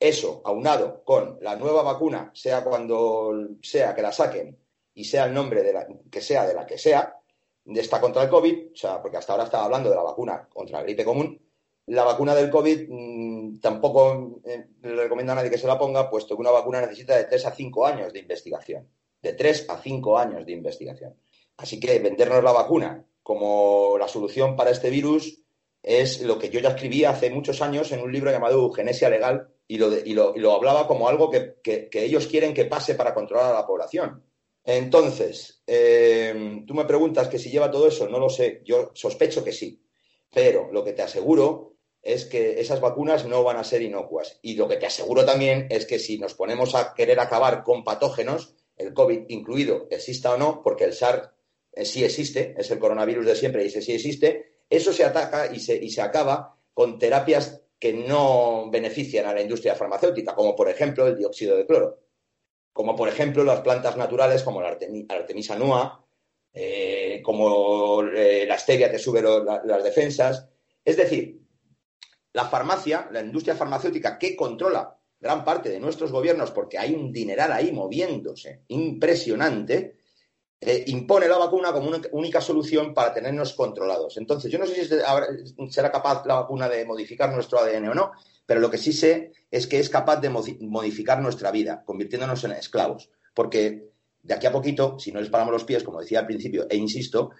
eso 0.00 0.42
aunado 0.44 1.04
con 1.04 1.38
la 1.40 1.54
nueva 1.56 1.82
vacuna, 1.82 2.30
sea 2.34 2.64
cuando 2.64 3.32
sea 3.62 3.94
que 3.94 4.02
la 4.02 4.12
saquen 4.12 4.58
y 4.94 5.04
sea 5.04 5.26
el 5.26 5.34
nombre 5.34 5.62
de 5.62 5.72
la, 5.72 5.86
que 6.10 6.20
sea 6.20 6.46
de 6.46 6.54
la 6.54 6.66
que 6.66 6.76
sea, 6.76 7.16
de 7.64 7.80
esta 7.80 8.00
contra 8.00 8.24
el 8.24 8.28
COVID, 8.28 8.72
o 8.72 8.76
sea, 8.76 9.00
porque 9.00 9.16
hasta 9.16 9.32
ahora 9.32 9.44
estaba 9.44 9.64
hablando 9.64 9.90
de 9.90 9.96
la 9.96 10.02
vacuna 10.02 10.48
contra 10.52 10.78
la 10.78 10.84
gripe 10.84 11.04
común, 11.04 11.45
la 11.86 12.04
vacuna 12.04 12.34
del 12.34 12.50
COVID 12.50 12.88
mmm, 12.88 13.60
tampoco 13.60 14.40
eh, 14.44 14.66
le 14.82 14.96
recomiendo 14.96 15.32
a 15.32 15.36
nadie 15.36 15.50
que 15.50 15.58
se 15.58 15.66
la 15.66 15.78
ponga, 15.78 16.10
puesto 16.10 16.34
que 16.34 16.40
una 16.40 16.50
vacuna 16.50 16.80
necesita 16.80 17.16
de 17.16 17.24
3 17.24 17.46
a 17.46 17.50
5 17.52 17.86
años 17.86 18.12
de 18.12 18.18
investigación. 18.18 18.88
De 19.22 19.32
3 19.32 19.66
a 19.68 19.78
5 19.78 20.18
años 20.18 20.44
de 20.44 20.52
investigación. 20.52 21.14
Así 21.56 21.80
que 21.80 21.98
vendernos 21.98 22.42
la 22.42 22.52
vacuna 22.52 23.04
como 23.22 23.96
la 23.98 24.08
solución 24.08 24.56
para 24.56 24.70
este 24.70 24.90
virus 24.90 25.42
es 25.82 26.20
lo 26.22 26.38
que 26.38 26.50
yo 26.50 26.60
ya 26.60 26.70
escribí 26.70 27.04
hace 27.04 27.30
muchos 27.30 27.62
años 27.62 27.90
en 27.92 28.00
un 28.00 28.12
libro 28.12 28.30
llamado 28.30 28.54
Eugenesia 28.54 29.08
Legal 29.08 29.48
y 29.68 29.78
lo, 29.78 29.90
de, 29.90 30.02
y 30.04 30.14
lo, 30.14 30.34
y 30.34 30.40
lo 30.40 30.52
hablaba 30.52 30.86
como 30.86 31.08
algo 31.08 31.30
que, 31.30 31.56
que, 31.62 31.88
que, 31.88 32.04
ellos 32.04 32.26
quieren 32.26 32.54
que 32.54 32.64
pase 32.64 32.94
para 32.94 33.14
controlar 33.14 33.52
a 33.52 33.58
la 33.60 33.66
población. 33.66 34.22
Entonces, 34.64 35.62
eh, 35.66 36.62
tú 36.66 36.74
me 36.74 36.84
preguntas 36.84 37.28
que 37.28 37.38
si 37.38 37.50
lleva 37.50 37.70
todo 37.70 37.86
eso, 37.86 38.08
no 38.08 38.18
lo 38.18 38.28
sé, 38.28 38.62
yo 38.64 38.90
sospecho 38.94 39.44
que 39.44 39.52
sí, 39.52 39.80
pero 40.32 40.70
lo 40.72 40.82
que 40.82 40.92
te 40.92 41.02
aseguro 41.02 41.75
es 42.06 42.24
que 42.24 42.60
esas 42.60 42.80
vacunas 42.80 43.26
no 43.26 43.42
van 43.42 43.56
a 43.56 43.64
ser 43.64 43.82
inocuas. 43.82 44.38
Y 44.40 44.54
lo 44.54 44.68
que 44.68 44.76
te 44.76 44.86
aseguro 44.86 45.24
también 45.24 45.66
es 45.70 45.86
que 45.86 45.98
si 45.98 46.18
nos 46.18 46.34
ponemos 46.34 46.74
a 46.74 46.94
querer 46.94 47.18
acabar 47.18 47.64
con 47.64 47.82
patógenos, 47.82 48.54
el 48.76 48.94
COVID 48.94 49.24
incluido, 49.28 49.88
exista 49.90 50.34
o 50.34 50.36
no, 50.36 50.62
porque 50.62 50.84
el 50.84 50.92
SARS 50.92 51.30
eh, 51.72 51.84
sí 51.84 52.04
existe, 52.04 52.54
es 52.56 52.70
el 52.70 52.78
coronavirus 52.78 53.26
de 53.26 53.34
siempre 53.34 53.64
y 53.64 53.66
ese 53.66 53.82
sí 53.82 53.92
existe, 53.92 54.60
eso 54.70 54.92
se 54.92 55.04
ataca 55.04 55.52
y 55.52 55.58
se, 55.58 55.76
y 55.76 55.90
se 55.90 56.00
acaba 56.00 56.56
con 56.72 56.98
terapias 56.98 57.62
que 57.78 57.92
no 57.92 58.70
benefician 58.70 59.26
a 59.26 59.34
la 59.34 59.42
industria 59.42 59.74
farmacéutica, 59.74 60.34
como 60.34 60.54
por 60.54 60.68
ejemplo 60.68 61.06
el 61.06 61.16
dióxido 61.16 61.56
de 61.56 61.66
cloro, 61.66 61.98
como 62.72 62.94
por 62.94 63.08
ejemplo 63.08 63.42
las 63.42 63.60
plantas 63.60 63.96
naturales 63.96 64.42
como 64.42 64.60
la 64.60 64.68
Artemisa 64.68 65.56
nua, 65.56 66.06
eh, 66.52 67.20
como 67.22 68.02
eh, 68.04 68.44
la 68.46 68.58
stevia 68.58 68.90
que 68.90 68.98
sube 68.98 69.22
las 69.22 69.84
defensas. 69.84 70.48
Es 70.84 70.96
decir, 70.96 71.45
la 72.36 72.44
farmacia, 72.44 73.08
la 73.12 73.22
industria 73.22 73.56
farmacéutica 73.56 74.18
que 74.18 74.36
controla 74.36 74.94
gran 75.18 75.42
parte 75.42 75.70
de 75.70 75.80
nuestros 75.80 76.12
gobiernos, 76.12 76.50
porque 76.50 76.76
hay 76.76 76.94
un 76.94 77.10
dineral 77.10 77.50
ahí 77.50 77.72
moviéndose 77.72 78.60
impresionante, 78.68 79.96
eh, 80.60 80.84
impone 80.88 81.28
la 81.28 81.38
vacuna 81.38 81.72
como 81.72 81.88
una 81.88 81.98
única 82.12 82.42
solución 82.42 82.92
para 82.92 83.14
tenernos 83.14 83.54
controlados. 83.54 84.18
Entonces, 84.18 84.52
yo 84.52 84.58
no 84.58 84.66
sé 84.66 84.84
si 84.84 85.70
será 85.70 85.90
capaz 85.90 86.26
la 86.26 86.34
vacuna 86.34 86.68
de 86.68 86.84
modificar 86.84 87.32
nuestro 87.32 87.58
ADN 87.58 87.88
o 87.88 87.94
no, 87.94 88.12
pero 88.44 88.60
lo 88.60 88.70
que 88.70 88.76
sí 88.76 88.92
sé 88.92 89.32
es 89.50 89.66
que 89.66 89.78
es 89.78 89.88
capaz 89.88 90.16
de 90.16 90.28
modificar 90.28 91.22
nuestra 91.22 91.50
vida, 91.50 91.84
convirtiéndonos 91.86 92.44
en 92.44 92.52
esclavos. 92.52 93.08
Porque 93.32 93.88
de 94.22 94.34
aquí 94.34 94.46
a 94.46 94.52
poquito, 94.52 94.98
si 94.98 95.10
no 95.10 95.20
les 95.20 95.30
paramos 95.30 95.54
los 95.54 95.64
pies, 95.64 95.82
como 95.82 96.02
decía 96.02 96.20
al 96.20 96.26
principio, 96.26 96.66
e 96.68 96.76
insisto, 96.76 97.30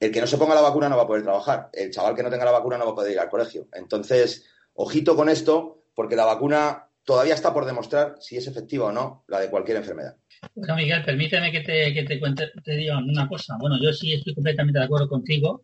el 0.00 0.12
que 0.12 0.20
no 0.20 0.26
se 0.26 0.38
ponga 0.38 0.54
la 0.54 0.60
vacuna 0.60 0.88
no 0.88 0.96
va 0.96 1.02
a 1.02 1.06
poder 1.06 1.22
trabajar. 1.22 1.70
El 1.72 1.90
chaval 1.90 2.14
que 2.14 2.22
no 2.22 2.30
tenga 2.30 2.44
la 2.44 2.52
vacuna 2.52 2.78
no 2.78 2.86
va 2.86 2.92
a 2.92 2.94
poder 2.94 3.12
ir 3.12 3.18
al 3.18 3.28
colegio. 3.28 3.68
Entonces, 3.72 4.46
ojito 4.74 5.16
con 5.16 5.28
esto, 5.28 5.84
porque 5.94 6.16
la 6.16 6.24
vacuna 6.24 6.88
todavía 7.04 7.34
está 7.34 7.52
por 7.52 7.64
demostrar 7.64 8.16
si 8.20 8.36
es 8.36 8.46
efectiva 8.46 8.86
o 8.86 8.92
no 8.92 9.24
la 9.28 9.40
de 9.40 9.50
cualquier 9.50 9.78
enfermedad. 9.78 10.16
Bueno, 10.54 10.76
Miguel, 10.76 11.04
permíteme 11.04 11.50
que 11.50 11.60
te, 11.60 11.92
que 11.92 12.04
te 12.04 12.20
cuente, 12.20 12.50
te 12.62 12.72
diga 12.76 12.98
una 12.98 13.26
cosa. 13.26 13.56
Bueno, 13.58 13.76
yo 13.82 13.92
sí 13.92 14.12
estoy 14.12 14.34
completamente 14.34 14.78
de 14.78 14.84
acuerdo 14.84 15.08
contigo 15.08 15.62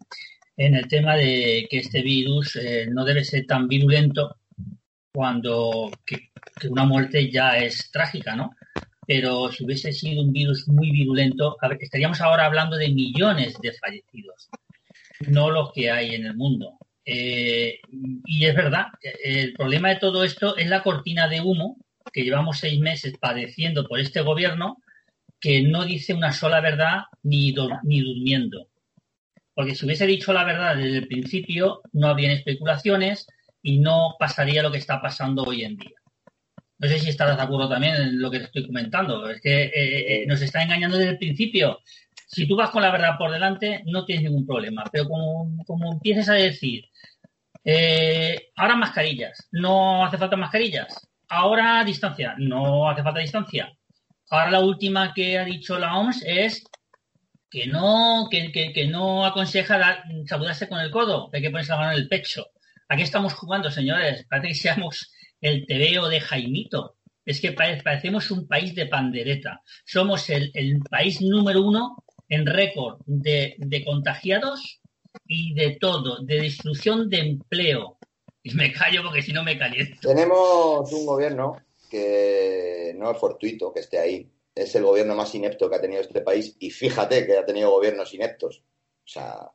en 0.57 0.75
el 0.75 0.89
tema 0.89 1.17
de 1.17 1.67
que 1.69 1.79
este 1.79 2.03
virus 2.03 2.57
eh, 2.57 2.87
no 2.91 3.05
debe 3.05 3.25
ser 3.25 3.47
tan 3.47 3.69
virulento 3.69 4.37
cuando 5.13 5.91
una 6.69 6.85
muerte 6.85 7.31
ya 7.31 7.57
es 7.59 7.91
trágica, 7.93 8.35
¿no? 8.35 8.51
Pero 9.07 9.51
si 9.53 9.65
hubiese 9.65 9.93
sido 9.93 10.23
un 10.23 10.33
virus 10.33 10.67
muy 10.69 10.91
virulento, 10.91 11.57
estaríamos 11.81 12.21
ahora 12.21 12.47
hablando 12.47 12.77
de 12.77 12.89
millones 12.89 13.59
de 13.61 13.73
fallecidos, 13.73 14.49
no 15.29 15.51
los 15.51 15.73
que 15.73 15.91
hay 15.91 16.15
en 16.15 16.27
el 16.27 16.35
mundo. 16.35 16.79
Eh, 17.05 17.81
y 18.27 18.47
es 18.47 18.55
verdad, 18.55 18.87
el 19.23 19.53
problema 19.53 19.91
de 19.91 19.97
todo 19.97 20.25
esto 20.25 20.57
es 20.57 20.69
la 20.69 20.83
cortina 20.83 21.29
de 21.29 21.41
humo 21.41 21.77
que 22.13 22.23
llevamos 22.23 22.59
seis 22.59 22.81
meses 22.81 23.15
padeciendo 23.19 23.87
por 23.87 24.01
este 24.01 24.21
gobierno 24.21 24.79
que 25.41 25.63
no 25.63 25.85
dice 25.85 26.15
una 26.15 26.33
sola 26.33 26.61
verdad 26.61 27.03
ni, 27.23 27.55
ni 27.83 28.01
durmiendo. 28.01 28.69
Porque 29.55 29.75
si 29.75 29.85
hubiese 29.85 30.07
dicho 30.07 30.33
la 30.33 30.45
verdad 30.45 30.77
desde 30.77 30.99
el 30.99 31.07
principio, 31.07 31.83
no 31.93 32.09
habrían 32.09 32.33
especulaciones 32.33 33.27
y 33.63 33.79
no 33.79 34.17
pasaría 34.19 34.63
lo 34.63 34.73
que 34.73 34.79
está 34.79 35.01
pasando 35.01 35.45
hoy 35.45 35.65
en 35.65 35.77
día. 35.77 36.04
No 36.79 36.89
sé 36.89 36.99
si 36.99 37.09
estarás 37.09 37.37
de 37.37 37.43
acuerdo 37.43 37.69
también 37.69 37.95
en 37.95 38.21
lo 38.21 38.31
que 38.31 38.39
te 38.39 38.45
estoy 38.47 38.67
comentando. 38.67 39.29
Es 39.29 39.41
que 39.41 39.65
eh, 39.65 40.23
eh, 40.23 40.27
nos 40.27 40.43
está 40.43 40.63
engañando 40.63 40.97
desde 40.97 41.13
el 41.13 41.19
principio. 41.19 41.81
Si 42.27 42.47
tú 42.49 42.57
vas 42.57 42.71
con 42.71 42.83
la 42.83 42.91
verdad 42.91 43.17
por 43.19 43.31
delante, 43.31 43.83
no 43.87 44.05
tienes 44.05 44.25
ningún 44.25 44.47
problema. 44.47 44.85
Pero 44.93 45.09
como, 45.09 45.65
como 45.67 45.93
empieces 45.93 46.29
a 46.29 46.35
decir, 46.35 46.85
eh, 47.65 48.51
ahora 48.57 48.77
mascarillas, 48.77 49.49
no 49.53 50.05
hace 50.05 50.19
falta 50.19 50.37
mascarillas. 50.37 51.09
Ahora 51.29 51.83
distancia, 51.85 52.35
no 52.39 52.91
hace 52.91 53.03
falta 53.03 53.21
distancia. 53.21 53.73
Ahora 54.31 54.51
la 54.51 54.61
última 54.61 55.15
que 55.15 55.39
ha 55.39 55.45
dicho 55.45 55.79
la 55.79 55.97
OMS 55.97 56.23
es 56.27 56.65
que 57.51 57.67
no, 57.67 58.29
que, 58.31 58.51
que, 58.53 58.73
que 58.73 58.87
no 58.89 59.25
aconseja 59.25 59.79
dar, 59.79 60.05
saludarse 60.27 60.69
con 60.69 60.81
el 60.81 60.91
codo, 60.91 61.31
hay 61.33 61.41
que 61.41 61.51
ponerse 61.51 61.73
la 61.73 61.79
mano 61.79 61.93
en 61.93 61.99
el 61.99 62.09
pecho. 62.09 62.47
Aquí 62.89 63.03
estamos 63.03 63.33
jugando, 63.35 63.71
señores. 63.71 64.27
Parece 64.29 64.49
que 64.49 64.55
seamos 64.55 65.11
el 65.45 65.67
tebeo 65.67 66.09
de 66.09 66.21
Jaimito. 66.21 66.97
Es 67.25 67.41
que 67.41 67.53
parecemos 67.53 68.31
un 68.31 68.49
país 68.49 68.75
de 68.75 68.87
pandereta. 68.87 69.63
Somos 69.85 70.29
el, 70.31 70.51
país 70.91 71.21
número 71.21 71.63
uno 71.63 72.05
en 72.29 72.47
récord 72.47 72.99
de, 73.07 73.55
de, 73.59 73.85
contagiados 73.85 74.81
y 75.27 75.55
de 75.55 75.77
todo, 75.77 76.23
de 76.23 76.41
destrucción 76.41 77.09
de 77.09 77.19
empleo. 77.21 77.99
Y 78.43 78.55
me 78.55 78.73
callo 78.73 79.03
porque 79.03 79.23
si 79.23 79.33
no 79.33 79.43
me 79.43 79.59
caliento. 79.59 80.09
Tenemos 80.09 80.91
un 80.93 81.07
gobierno 81.07 81.57
que 81.91 82.95
no 82.97 83.11
es 83.11 83.19
fortuito 83.19 83.73
que 83.73 83.81
esté 83.81 83.99
ahí. 83.99 84.31
Es 84.55 84.75
el 84.75 84.85
gobierno 84.85 85.15
más 85.15 85.35
inepto 85.35 85.69
que 85.69 85.77
ha 85.77 85.81
tenido 85.81 86.01
este 86.01 86.21
país 86.21 86.57
y 86.59 86.71
fíjate 86.71 87.27
que 87.27 87.37
ha 87.37 87.45
tenido 87.45 87.71
gobiernos 87.71 88.13
ineptos. 88.15 88.63
O 89.05 89.09
sea, 89.09 89.51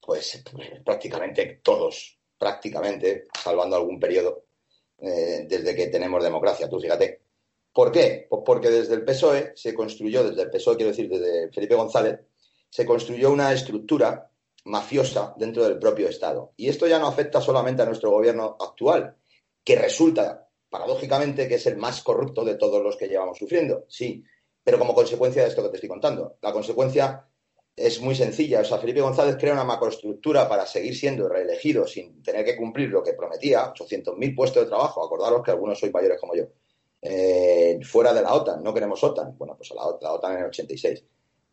pues, 0.00 0.42
pues 0.52 0.80
prácticamente 0.84 1.60
todos, 1.62 2.18
prácticamente, 2.38 3.26
salvando 3.42 3.76
algún 3.76 3.98
periodo, 3.98 4.44
eh, 5.00 5.46
desde 5.48 5.74
que 5.74 5.88
tenemos 5.88 6.22
democracia, 6.22 6.68
tú 6.68 6.78
fíjate. 6.78 7.20
¿Por 7.72 7.92
qué? 7.92 8.26
Pues 8.28 8.42
porque 8.44 8.68
desde 8.68 8.94
el 8.94 9.04
PSOE 9.04 9.52
se 9.54 9.74
construyó, 9.74 10.24
desde 10.24 10.42
el 10.42 10.50
PSOE 10.50 10.76
quiero 10.76 10.90
decir, 10.90 11.08
desde 11.08 11.52
Felipe 11.52 11.76
González, 11.76 12.20
se 12.68 12.84
construyó 12.84 13.30
una 13.30 13.52
estructura 13.52 14.30
mafiosa 14.64 15.34
dentro 15.36 15.64
del 15.64 15.78
propio 15.78 16.08
Estado. 16.08 16.52
Y 16.56 16.68
esto 16.68 16.86
ya 16.86 16.98
no 16.98 17.06
afecta 17.06 17.40
solamente 17.40 17.82
a 17.82 17.86
nuestro 17.86 18.10
gobierno 18.10 18.56
actual, 18.60 19.16
que 19.64 19.76
resulta, 19.76 20.48
paradójicamente, 20.68 21.48
que 21.48 21.54
es 21.56 21.66
el 21.66 21.76
más 21.76 22.02
corrupto 22.02 22.44
de 22.44 22.56
todos 22.56 22.82
los 22.82 22.96
que 22.96 23.08
llevamos 23.08 23.38
sufriendo, 23.38 23.84
sí, 23.88 24.24
pero 24.62 24.78
como 24.78 24.94
consecuencia 24.94 25.42
de 25.42 25.48
esto 25.48 25.62
que 25.62 25.70
te 25.70 25.76
estoy 25.76 25.88
contando. 25.88 26.36
La 26.42 26.52
consecuencia 26.52 27.26
es 27.80 28.00
muy 28.00 28.14
sencilla. 28.14 28.60
O 28.60 28.64
sea, 28.64 28.78
Felipe 28.78 29.00
González 29.00 29.36
crea 29.38 29.54
una 29.54 29.64
macroestructura 29.64 30.48
para 30.48 30.66
seguir 30.66 30.96
siendo 30.96 31.28
reelegido 31.28 31.86
sin 31.86 32.22
tener 32.22 32.44
que 32.44 32.56
cumplir 32.56 32.90
lo 32.90 33.02
que 33.02 33.14
prometía, 33.14 33.72
800.000 33.72 34.36
puestos 34.36 34.64
de 34.64 34.68
trabajo. 34.68 35.04
Acordaros 35.04 35.42
que 35.42 35.50
algunos 35.50 35.78
sois 35.78 35.92
mayores 35.92 36.20
como 36.20 36.34
yo. 36.34 36.44
Eh, 37.02 37.80
fuera 37.82 38.12
de 38.12 38.22
la 38.22 38.34
OTAN, 38.34 38.62
no 38.62 38.74
queremos 38.74 39.02
OTAN. 39.02 39.36
Bueno, 39.38 39.56
pues 39.56 39.70
la, 39.70 39.82
la 40.00 40.12
OTAN 40.12 40.32
en 40.32 40.38
el 40.40 40.46
86. 40.46 41.04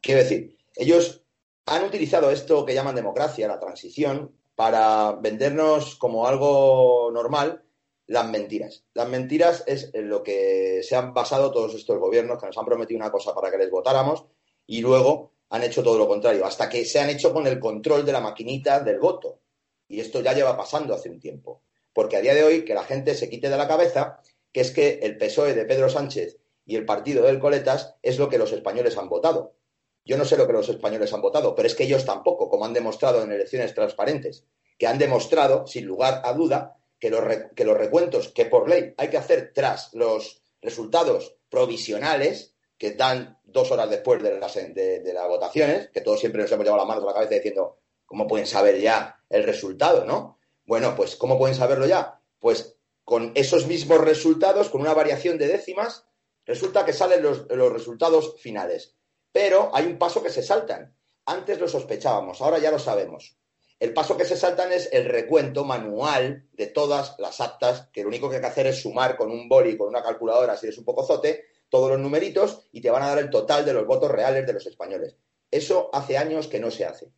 Quiero 0.01 0.21
decir, 0.21 0.57
ellos 0.75 1.23
han 1.65 1.85
utilizado 1.85 2.29
esto 2.29 2.65
que 2.65 2.73
llaman 2.73 2.95
democracia, 2.95 3.47
la 3.47 3.59
transición, 3.59 4.35
para 4.55 5.13
vendernos 5.13 5.95
como 5.95 6.27
algo 6.27 7.09
normal 7.13 7.63
las 8.07 8.29
mentiras. 8.29 8.85
Las 8.93 9.07
mentiras 9.07 9.63
es 9.67 9.91
en 9.93 10.09
lo 10.09 10.23
que 10.23 10.81
se 10.81 10.95
han 10.95 11.13
basado 11.13 11.51
todos 11.51 11.75
estos 11.75 11.99
gobiernos 11.99 12.39
que 12.39 12.47
nos 12.47 12.57
han 12.57 12.65
prometido 12.65 12.97
una 12.97 13.11
cosa 13.11 13.35
para 13.35 13.51
que 13.51 13.57
les 13.57 13.69
votáramos 13.69 14.25
y 14.65 14.81
luego 14.81 15.33
han 15.49 15.63
hecho 15.63 15.83
todo 15.83 15.97
lo 15.97 16.07
contrario, 16.07 16.45
hasta 16.45 16.69
que 16.69 16.85
se 16.85 16.99
han 16.99 17.09
hecho 17.09 17.33
con 17.33 17.47
el 17.47 17.59
control 17.59 18.05
de 18.05 18.11
la 18.11 18.19
maquinita 18.19 18.79
del 18.79 18.99
voto. 18.99 19.41
Y 19.87 19.99
esto 19.99 20.21
ya 20.21 20.33
lleva 20.33 20.57
pasando 20.57 20.93
hace 20.93 21.09
un 21.09 21.19
tiempo. 21.19 21.63
Porque 21.93 22.17
a 22.17 22.21
día 22.21 22.35
de 22.35 22.43
hoy 22.43 22.65
que 22.65 22.73
la 22.73 22.83
gente 22.83 23.15
se 23.15 23.29
quite 23.29 23.49
de 23.49 23.57
la 23.57 23.67
cabeza 23.67 24.19
que 24.51 24.61
es 24.61 24.71
que 24.71 24.99
el 25.03 25.17
PSOE 25.17 25.53
de 25.53 25.65
Pedro 25.65 25.89
Sánchez 25.89 26.37
y 26.65 26.75
el 26.75 26.85
partido 26.85 27.25
del 27.25 27.39
Coletas 27.39 27.95
es 28.01 28.17
lo 28.17 28.27
que 28.29 28.37
los 28.37 28.51
españoles 28.51 28.97
han 28.97 29.09
votado. 29.09 29.55
Yo 30.03 30.17
no 30.17 30.25
sé 30.25 30.37
lo 30.37 30.47
que 30.47 30.53
los 30.53 30.69
españoles 30.69 31.13
han 31.13 31.21
votado, 31.21 31.53
pero 31.53 31.67
es 31.67 31.75
que 31.75 31.83
ellos 31.83 32.05
tampoco, 32.05 32.49
como 32.49 32.65
han 32.65 32.73
demostrado 32.73 33.21
en 33.21 33.31
elecciones 33.31 33.73
transparentes, 33.73 34.45
que 34.77 34.87
han 34.87 34.97
demostrado, 34.97 35.67
sin 35.67 35.85
lugar 35.85 36.21
a 36.23 36.33
duda, 36.33 36.77
que 36.99 37.09
los, 37.09 37.21
que 37.55 37.65
los 37.65 37.77
recuentos 37.77 38.29
que 38.29 38.45
por 38.45 38.69
ley 38.69 38.93
hay 38.97 39.09
que 39.09 39.17
hacer 39.17 39.51
tras 39.53 39.93
los 39.93 40.41
resultados 40.61 41.35
provisionales, 41.49 42.55
que 42.77 42.91
dan 42.91 43.39
dos 43.43 43.71
horas 43.71 43.89
después 43.89 44.21
de 44.21 44.39
las, 44.39 44.53
de, 44.53 45.11
las 45.13 45.27
votaciones, 45.27 45.89
que 45.89 46.01
todos 46.01 46.19
siempre 46.19 46.41
nos 46.41 46.51
hemos 46.51 46.65
llevado 46.65 46.83
las 46.83 46.87
manos 46.87 47.03
a 47.03 47.07
la 47.07 47.13
cabeza 47.13 47.35
diciendo, 47.35 47.79
¿cómo 48.05 48.27
pueden 48.27 48.45
saber 48.45 48.79
ya 48.79 49.19
el 49.29 49.43
resultado, 49.43 50.05
no? 50.05 50.37
Bueno, 50.65 50.95
pues 50.95 51.15
¿cómo 51.15 51.37
pueden 51.37 51.55
saberlo 51.55 51.85
ya? 51.87 52.21
Pues 52.39 52.77
con 53.03 53.31
esos 53.35 53.67
mismos 53.67 54.01
resultados, 54.01 54.69
con 54.69 54.81
una 54.81 54.93
variación 54.93 55.37
de 55.37 55.47
décimas, 55.47 56.05
resulta 56.45 56.85
que 56.85 56.93
salen 56.93 57.23
los, 57.23 57.47
los 57.49 57.71
resultados 57.71 58.39
finales. 58.39 58.95
Pero 59.31 59.71
hay 59.73 59.85
un 59.85 59.97
paso 59.97 60.21
que 60.21 60.29
se 60.29 60.43
saltan. 60.43 60.95
Antes 61.25 61.59
lo 61.59 61.67
sospechábamos, 61.67 62.41
ahora 62.41 62.59
ya 62.59 62.71
lo 62.71 62.79
sabemos. 62.79 63.37
El 63.79 63.93
paso 63.93 64.17
que 64.17 64.25
se 64.25 64.35
saltan 64.35 64.71
es 64.71 64.89
el 64.91 65.05
recuento 65.05 65.63
manual 65.63 66.47
de 66.53 66.67
todas 66.67 67.15
las 67.19 67.39
actas, 67.41 67.89
que 67.93 68.01
lo 68.01 68.07
único 68.09 68.29
que 68.29 68.37
hay 68.37 68.41
que 68.41 68.47
hacer 68.47 68.67
es 68.67 68.81
sumar 68.81 69.15
con 69.15 69.29
un 69.31 69.47
boli, 69.47 69.77
con 69.77 69.87
una 69.87 70.01
calculadora, 70.01 70.57
si 70.57 70.65
eres 70.65 70.79
un 70.79 70.85
poco 70.85 71.05
zote, 71.05 71.45
todos 71.69 71.89
los 71.91 71.99
numeritos 71.99 72.67
y 72.71 72.81
te 72.81 72.89
van 72.89 73.03
a 73.03 73.07
dar 73.07 73.19
el 73.19 73.29
total 73.29 73.65
de 73.65 73.73
los 73.73 73.85
votos 73.85 74.11
reales 74.11 74.45
de 74.45 74.53
los 74.53 74.65
españoles. 74.65 75.17
Eso 75.51 75.89
hace 75.93 76.17
años 76.17 76.47
que 76.47 76.59
no 76.59 76.71
se 76.71 76.85
hace. 76.85 77.11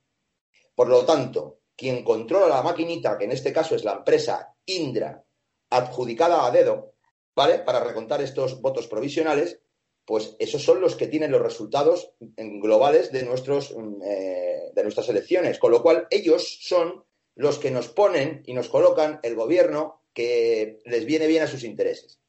Por 0.76 0.88
lo 0.88 1.06
tanto, 1.06 1.60
quien 1.76 2.04
controla 2.04 2.48
la 2.48 2.62
maquinita, 2.62 3.18
que 3.18 3.26
en 3.26 3.32
este 3.32 3.54
caso 3.54 3.76
es 3.76 3.84
la 3.84 3.94
empresa 3.94 4.56
Indra, 4.66 5.24
adjudicada 5.70 6.46
a 6.46 6.52
dedo, 6.52 6.94
¿vale? 7.36 7.60
Para 7.60 7.84
recontar 7.84 8.22
estos 8.22 8.62
votos 8.62 8.88
provisionales, 8.88 9.60
pues 10.06 10.36
esos 10.40 10.64
son 10.64 10.82
los 10.82 10.96
que 10.96 11.08
tienen 11.08 11.32
los 11.32 11.42
resultados 11.42 12.14
globales 12.20 13.12
de, 13.12 13.24
nuestros, 13.24 13.76
mm, 13.76 14.02
eh, 14.04 14.72
de 14.74 14.84
nuestras 14.84 15.08
elecciones. 15.10 15.60
Con 15.60 15.72
lo 15.72 15.82
cual, 15.84 16.08
ellos 16.10 16.60
son 16.62 17.04
los 17.36 17.60
que 17.60 17.72
nos 17.72 17.90
ponen 17.90 18.44
y 18.46 18.54
nos 18.54 18.70
colocan 18.70 19.20
el 19.24 19.36
gobierno 19.36 20.02
que 20.14 20.80
les 20.86 21.06
viene 21.06 21.28
bien 21.28 21.44
a 21.44 21.48
sus 21.48 21.64
intereses. 21.64 22.20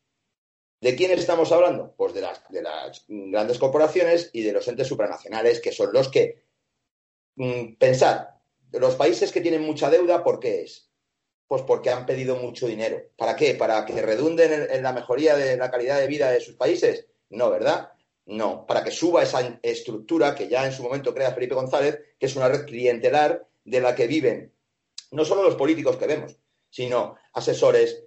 ¿De 0.81 0.97
quiénes 0.97 1.21
estamos 1.21 1.53
hablando? 1.53 1.95
Pues 1.97 2.15
de 2.15 2.23
las, 2.23 2.43
de 2.49 2.63
las 2.63 3.05
grandes 3.09 3.59
corporaciones 3.59 4.31
y 4.33 4.43
de 4.43 4.53
los 4.53 4.67
entes 4.69 4.87
supranacionales, 4.87 5.61
que 5.61 5.73
son 5.73 5.93
los 5.93 6.09
que, 6.09 6.43
mm, 7.37 7.75
pensar, 7.75 8.41
los 8.73 8.95
países 8.95 9.33
que 9.33 9.41
tienen 9.41 9.63
mucha 9.63 9.91
deuda, 9.91 10.25
¿por 10.25 10.41
qué 10.41 10.63
es? 10.63 10.91
Pues 11.47 11.63
porque 11.63 11.91
han 11.91 12.07
pedido 12.07 12.37
mucho 12.37 12.67
dinero. 12.67 13.03
¿Para 13.17 13.37
qué? 13.37 13.55
¿Para 13.55 13.85
que 13.85 14.01
redunden 14.01 14.69
en 14.71 14.83
la 14.83 14.93
mejoría 14.93 15.37
de 15.37 15.57
la 15.57 15.71
calidad 15.71 15.99
de 15.99 16.07
vida 16.07 16.31
de 16.31 16.41
sus 16.41 16.55
países? 16.55 17.07
No, 17.29 17.51
¿verdad? 17.51 17.93
No, 18.27 18.65
para 18.67 18.85
que 18.85 18.91
suba 18.91 19.23
esa 19.23 19.59
estructura 19.63 20.35
que 20.35 20.49
ya 20.49 20.65
en 20.65 20.73
su 20.73 20.83
momento 20.83 21.13
crea 21.13 21.33
Felipe 21.33 21.55
González, 21.55 22.01
que 22.19 22.27
es 22.27 22.37
una 22.37 22.49
red 22.49 22.65
clientelar 22.65 23.49
de 23.65 23.81
la 23.81 23.95
que 23.95 24.07
viven 24.07 24.55
no 25.11 25.25
solo 25.25 25.43
los 25.43 25.57
políticos 25.57 25.97
que 25.97 26.07
vemos, 26.07 26.37
sino 26.69 27.17
asesores, 27.33 28.05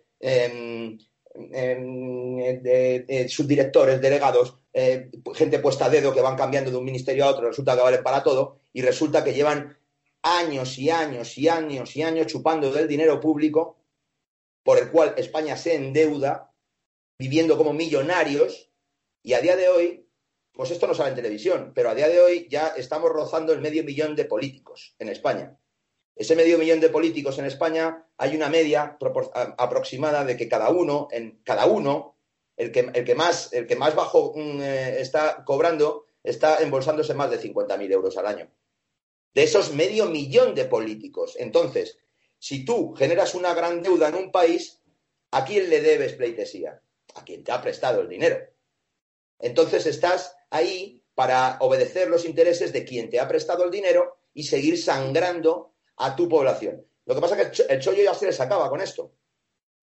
em, 1.33 2.39
em, 2.39 3.27
subdirectores, 3.29 3.99
delegados, 4.01 4.57
eh, 4.73 5.09
gente 5.33 5.59
puesta 5.59 5.85
a 5.85 5.89
dedo 5.89 6.13
que 6.13 6.21
van 6.21 6.35
cambiando 6.35 6.71
de 6.71 6.77
un 6.77 6.85
ministerio 6.85 7.25
a 7.25 7.29
otro, 7.29 7.47
resulta 7.47 7.75
que 7.75 7.81
valen 7.81 8.03
para 8.03 8.23
todo 8.23 8.59
y 8.71 8.81
resulta 8.81 9.23
que 9.23 9.33
llevan 9.33 9.77
años 10.21 10.77
y 10.77 10.89
años 10.89 11.37
y 11.37 11.49
años 11.49 11.95
y 11.95 12.01
años 12.03 12.27
chupando 12.27 12.71
del 12.71 12.87
dinero 12.87 13.19
público 13.19 13.77
por 14.63 14.77
el 14.77 14.91
cual 14.91 15.13
España 15.17 15.57
se 15.57 15.75
endeuda, 15.75 16.53
viviendo 17.19 17.57
como 17.57 17.73
millonarios 17.73 18.71
y 19.21 19.33
a 19.33 19.41
día 19.41 19.55
de 19.55 19.67
hoy, 19.67 20.09
pues 20.53 20.71
esto 20.71 20.87
no 20.87 20.93
sale 20.93 21.09
en 21.09 21.15
televisión, 21.15 21.71
pero 21.75 21.89
a 21.89 21.95
día 21.95 22.07
de 22.07 22.21
hoy 22.21 22.47
ya 22.49 22.67
estamos 22.77 23.09
rozando 23.09 23.53
el 23.53 23.61
medio 23.61 23.83
millón 23.83 24.15
de 24.15 24.25
políticos 24.25 24.95
en 24.99 25.09
España. 25.09 25.57
Ese 26.15 26.35
medio 26.35 26.57
millón 26.57 26.79
de 26.79 26.89
políticos 26.89 27.39
en 27.39 27.45
España 27.45 28.05
hay 28.17 28.35
una 28.35 28.49
media 28.49 28.97
aproximada 29.57 30.23
de 30.23 30.37
que 30.37 30.47
cada 30.47 30.69
uno, 30.69 31.07
en 31.11 31.41
cada 31.43 31.65
uno, 31.65 32.17
el 32.55 32.71
que, 32.71 33.15
más, 33.15 33.51
el 33.53 33.65
que 33.65 33.75
más 33.75 33.95
bajo 33.95 34.33
mm, 34.35 34.61
eh, 34.61 35.01
está 35.01 35.43
cobrando, 35.43 36.05
está 36.23 36.57
embolsándose 36.57 37.13
más 37.15 37.31
de 37.31 37.41
50.000 37.41 37.91
euros 37.91 38.15
al 38.17 38.27
año. 38.27 38.51
De 39.33 39.43
esos 39.43 39.73
medio 39.73 40.05
millón 40.05 40.53
de 40.53 40.65
políticos. 40.65 41.35
Entonces, 41.39 41.97
si 42.37 42.63
tú 42.63 42.93
generas 42.93 43.33
una 43.33 43.53
gran 43.55 43.81
deuda 43.81 44.09
en 44.09 44.15
un 44.15 44.31
país, 44.31 44.79
¿a 45.31 45.43
quién 45.43 45.69
le 45.69 45.81
debes 45.81 46.13
pleitesía? 46.13 46.79
A 47.15 47.23
quien 47.23 47.43
te 47.43 47.51
ha 47.51 47.61
prestado 47.61 48.01
el 48.01 48.09
dinero. 48.09 48.37
Entonces 49.39 49.87
estás 49.87 50.35
ahí 50.51 51.03
para 51.15 51.57
obedecer 51.59 52.09
los 52.09 52.25
intereses 52.25 52.71
de 52.71 52.85
quien 52.85 53.09
te 53.09 53.19
ha 53.19 53.27
prestado 53.27 53.63
el 53.63 53.71
dinero 53.71 54.17
y 54.33 54.43
seguir 54.43 54.81
sangrando 54.81 55.72
a 55.97 56.15
tu 56.15 56.27
población. 56.27 56.85
Lo 57.05 57.15
que 57.15 57.21
pasa 57.21 57.39
es 57.39 57.49
que 57.49 57.73
el 57.73 57.79
chollo 57.79 58.03
ya 58.03 58.13
se 58.13 58.25
les 58.25 58.39
acaba 58.39 58.69
con 58.69 58.81
esto. 58.81 59.11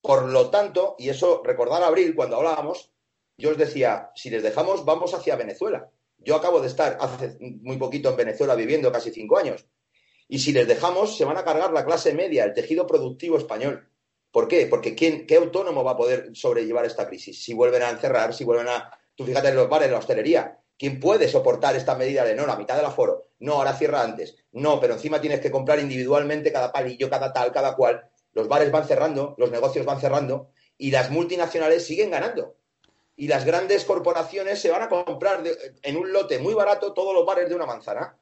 Por 0.01 0.25
lo 0.29 0.51
tanto, 0.51 0.97
y 0.99 1.09
eso 1.09 1.43
recordar 1.45 1.83
abril 1.83 2.15
cuando 2.15 2.37
hablábamos, 2.37 2.91
yo 3.37 3.51
os 3.51 3.59
decía, 3.59 4.11
si 4.15 4.31
les 4.31 4.43
dejamos, 4.43 4.85
vamos 4.85 5.15
hacia 5.15 5.37
Venezuela. 5.37 5.91
Yo 6.19 6.37
acabo 6.37 6.61
de 6.61 6.69
estar 6.69 6.99
hace 7.01 7.37
muy 7.41 7.77
poquito 7.77 8.11
en 8.11 8.17
Venezuela 8.17 8.55
viviendo 8.55 8.93
casi 8.93 9.11
cinco 9.11 9.39
años. 9.39 9.67
Y 10.29 10.39
si 10.39 10.53
les 10.53 10.69
dejamos, 10.69 11.17
se 11.17 11.25
van 11.25 11.37
a 11.37 11.45
cargar 11.45 11.73
la 11.73 11.85
clase 11.85 12.15
media, 12.15 12.45
el 12.45 12.55
tejido 12.55 12.87
productivo 12.87 13.37
español. 13.37 13.89
¿Por 14.31 14.47
qué? 14.47 14.67
Porque 14.67 14.95
¿quién, 14.95 15.27
¿qué 15.27 15.37
autónomo 15.37 15.83
va 15.83 15.93
a 15.93 15.97
poder 15.97 16.31
sobrellevar 16.35 16.85
esta 16.85 17.09
crisis? 17.09 17.43
Si 17.43 17.53
vuelven 17.53 17.83
a 17.83 17.91
encerrar, 17.91 18.33
si 18.33 18.45
vuelven 18.45 18.69
a 18.69 18.91
Tú 19.21 19.27
fíjate 19.27 19.49
en 19.49 19.57
los 19.57 19.69
bares, 19.69 19.89
en 19.89 19.93
la 19.93 19.99
hostelería. 19.99 20.59
¿Quién 20.81 20.99
puede 20.99 21.29
soportar 21.29 21.77
esta 21.77 21.95
medida 21.95 22.25
de 22.25 22.35
no, 22.35 22.47
la 22.47 22.57
mitad 22.57 22.75
del 22.75 22.87
aforo? 22.87 23.33
No, 23.41 23.57
ahora 23.57 23.77
cierra 23.77 24.01
antes. 24.01 24.39
No, 24.53 24.81
pero 24.81 24.95
encima 24.95 25.21
tienes 25.21 25.41
que 25.41 25.51
comprar 25.51 25.79
individualmente 25.79 26.51
cada 26.51 26.73
palillo, 26.73 27.11
cada 27.11 27.35
tal, 27.35 27.53
cada 27.53 27.77
cual. 27.77 28.09
Los 28.33 28.49
bares 28.49 28.73
van 28.73 28.89
cerrando, 28.89 29.35
los 29.37 29.51
negocios 29.51 29.85
van 29.85 30.01
cerrando 30.01 30.53
y 30.79 30.91
las 30.91 31.11
multinacionales 31.11 31.85
siguen 31.85 32.11
ganando. 32.11 32.57
Y 33.15 33.29
las 33.29 33.45
grandes 33.45 33.85
corporaciones 33.85 34.59
se 34.59 34.71
van 34.71 34.81
a 34.81 34.89
comprar 34.89 35.43
en 35.83 35.97
un 35.99 36.15
lote 36.15 36.39
muy 36.39 36.55
barato 36.55 36.95
todos 36.95 37.15
los 37.15 37.27
bares 37.27 37.51
de 37.51 37.57
una 37.57 37.67
manzana. 37.67 38.19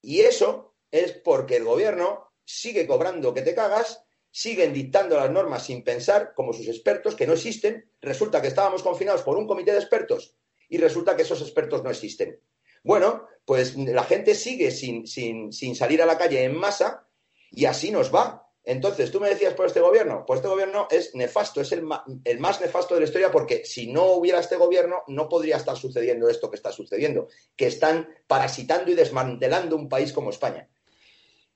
Y 0.00 0.20
eso 0.20 0.76
es 0.92 1.10
porque 1.10 1.56
el 1.56 1.64
gobierno 1.64 2.30
sigue 2.44 2.86
cobrando 2.86 3.34
que 3.34 3.42
te 3.42 3.52
cagas 3.52 4.04
siguen 4.30 4.72
dictando 4.72 5.16
las 5.16 5.30
normas 5.30 5.64
sin 5.64 5.82
pensar, 5.82 6.34
como 6.34 6.52
sus 6.52 6.68
expertos, 6.68 7.16
que 7.16 7.26
no 7.26 7.32
existen. 7.32 7.90
Resulta 8.00 8.40
que 8.40 8.48
estábamos 8.48 8.84
confinados 8.84 9.22
por 9.22 9.36
un 9.36 9.48
comité 9.48 9.72
de 9.72 9.78
expertos 9.78 10.36
y 10.68 10.78
resulta 10.78 11.16
que 11.16 11.22
esos 11.22 11.40
expertos 11.40 11.82
no 11.82 11.90
existen. 11.90 12.40
Bueno, 12.82 13.26
pues 13.44 13.76
la 13.76 14.04
gente 14.04 14.34
sigue 14.34 14.70
sin, 14.70 15.52
salir 15.74 16.02
a 16.02 16.06
la 16.06 16.18
calle 16.18 16.44
en 16.44 16.56
masa 16.56 17.06
y 17.50 17.64
así 17.64 17.90
nos 17.90 18.14
va. 18.14 18.40
Entonces, 18.66 19.10
tú 19.10 19.20
me 19.20 19.28
decías 19.28 19.52
por 19.54 19.66
este 19.66 19.80
gobierno, 19.80 20.24
pues 20.26 20.38
este 20.38 20.48
gobierno 20.48 20.88
es 20.90 21.14
nefasto, 21.14 21.60
es 21.60 21.72
el, 21.72 21.86
el, 22.24 22.40
más 22.40 22.60
nefasto 22.62 22.94
de 22.94 23.00
la 23.00 23.06
historia 23.06 23.30
porque 23.30 23.64
si 23.66 23.92
no 23.92 24.12
hubiera 24.12 24.40
este 24.40 24.56
gobierno 24.56 25.02
no 25.06 25.28
podría 25.28 25.56
estar 25.56 25.76
sucediendo 25.76 26.30
esto 26.30 26.50
que 26.50 26.56
está 26.56 26.72
sucediendo, 26.72 27.28
que 27.56 27.66
están 27.66 28.08
parasitando 28.26 28.90
y 28.90 28.94
desmantelando 28.94 29.76
un 29.76 29.88
país 29.88 30.14
como 30.14 30.30
España. 30.30 30.68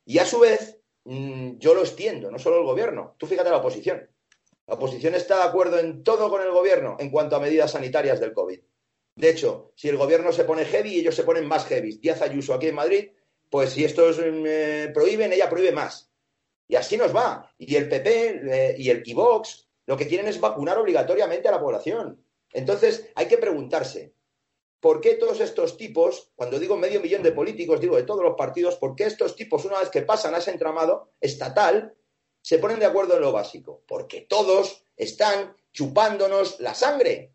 Y 0.04 0.18
a 0.18 0.26
su 0.26 0.40
vez, 0.40 0.78
Mm, 1.10 1.56
yo 1.56 1.72
lo 1.72 1.80
extiendo, 1.80 2.30
no 2.30 2.38
solo 2.38 2.58
el 2.58 2.64
gobierno. 2.64 3.14
Tú 3.16 3.26
fíjate 3.26 3.48
la 3.48 3.56
oposición. 3.56 4.10
La 4.66 4.74
oposición 4.74 5.14
está 5.14 5.38
de 5.38 5.44
acuerdo 5.44 5.78
en 5.78 6.04
todo 6.04 6.28
con 6.28 6.42
el 6.42 6.50
gobierno 6.50 6.98
en 7.00 7.10
cuanto 7.10 7.34
a 7.34 7.40
medidas 7.40 7.70
sanitarias 7.70 8.20
del 8.20 8.34
COVID. 8.34 8.60
De 9.18 9.30
hecho, 9.30 9.72
si 9.74 9.88
el 9.88 9.96
gobierno 9.96 10.30
se 10.30 10.44
pone 10.44 10.64
heavy, 10.64 10.96
ellos 10.96 11.16
se 11.16 11.24
ponen 11.24 11.44
más 11.44 11.66
heavy. 11.66 11.98
Díaz 11.98 12.22
Ayuso 12.22 12.54
aquí 12.54 12.68
en 12.68 12.76
Madrid, 12.76 13.08
pues 13.50 13.70
si 13.70 13.84
estos 13.84 14.16
eh, 14.22 14.92
prohíben, 14.94 15.32
ella 15.32 15.50
prohíbe 15.50 15.72
más. 15.72 16.12
Y 16.68 16.76
así 16.76 16.96
nos 16.96 17.14
va. 17.14 17.52
Y 17.58 17.74
el 17.74 17.88
PP 17.88 18.40
eh, 18.44 18.76
y 18.78 18.90
el 18.90 19.02
Kivox 19.02 19.66
lo 19.86 19.96
que 19.96 20.06
quieren 20.06 20.28
es 20.28 20.38
vacunar 20.38 20.78
obligatoriamente 20.78 21.48
a 21.48 21.50
la 21.50 21.60
población. 21.60 22.24
Entonces, 22.52 23.10
hay 23.16 23.26
que 23.26 23.38
preguntarse, 23.38 24.14
¿por 24.78 25.00
qué 25.00 25.16
todos 25.16 25.40
estos 25.40 25.76
tipos, 25.76 26.30
cuando 26.36 26.60
digo 26.60 26.76
medio 26.76 27.00
millón 27.00 27.24
de 27.24 27.32
políticos, 27.32 27.80
digo 27.80 27.96
de 27.96 28.04
todos 28.04 28.22
los 28.22 28.36
partidos, 28.36 28.76
por 28.76 28.94
qué 28.94 29.04
estos 29.04 29.34
tipos, 29.34 29.64
una 29.64 29.80
vez 29.80 29.88
que 29.88 30.02
pasan 30.02 30.36
a 30.36 30.38
ese 30.38 30.52
entramado 30.52 31.10
estatal, 31.20 31.92
se 32.40 32.58
ponen 32.58 32.78
de 32.78 32.86
acuerdo 32.86 33.16
en 33.16 33.22
lo 33.22 33.32
básico? 33.32 33.82
Porque 33.88 34.20
todos 34.20 34.84
están 34.96 35.56
chupándonos 35.72 36.60
la 36.60 36.74
sangre. 36.74 37.32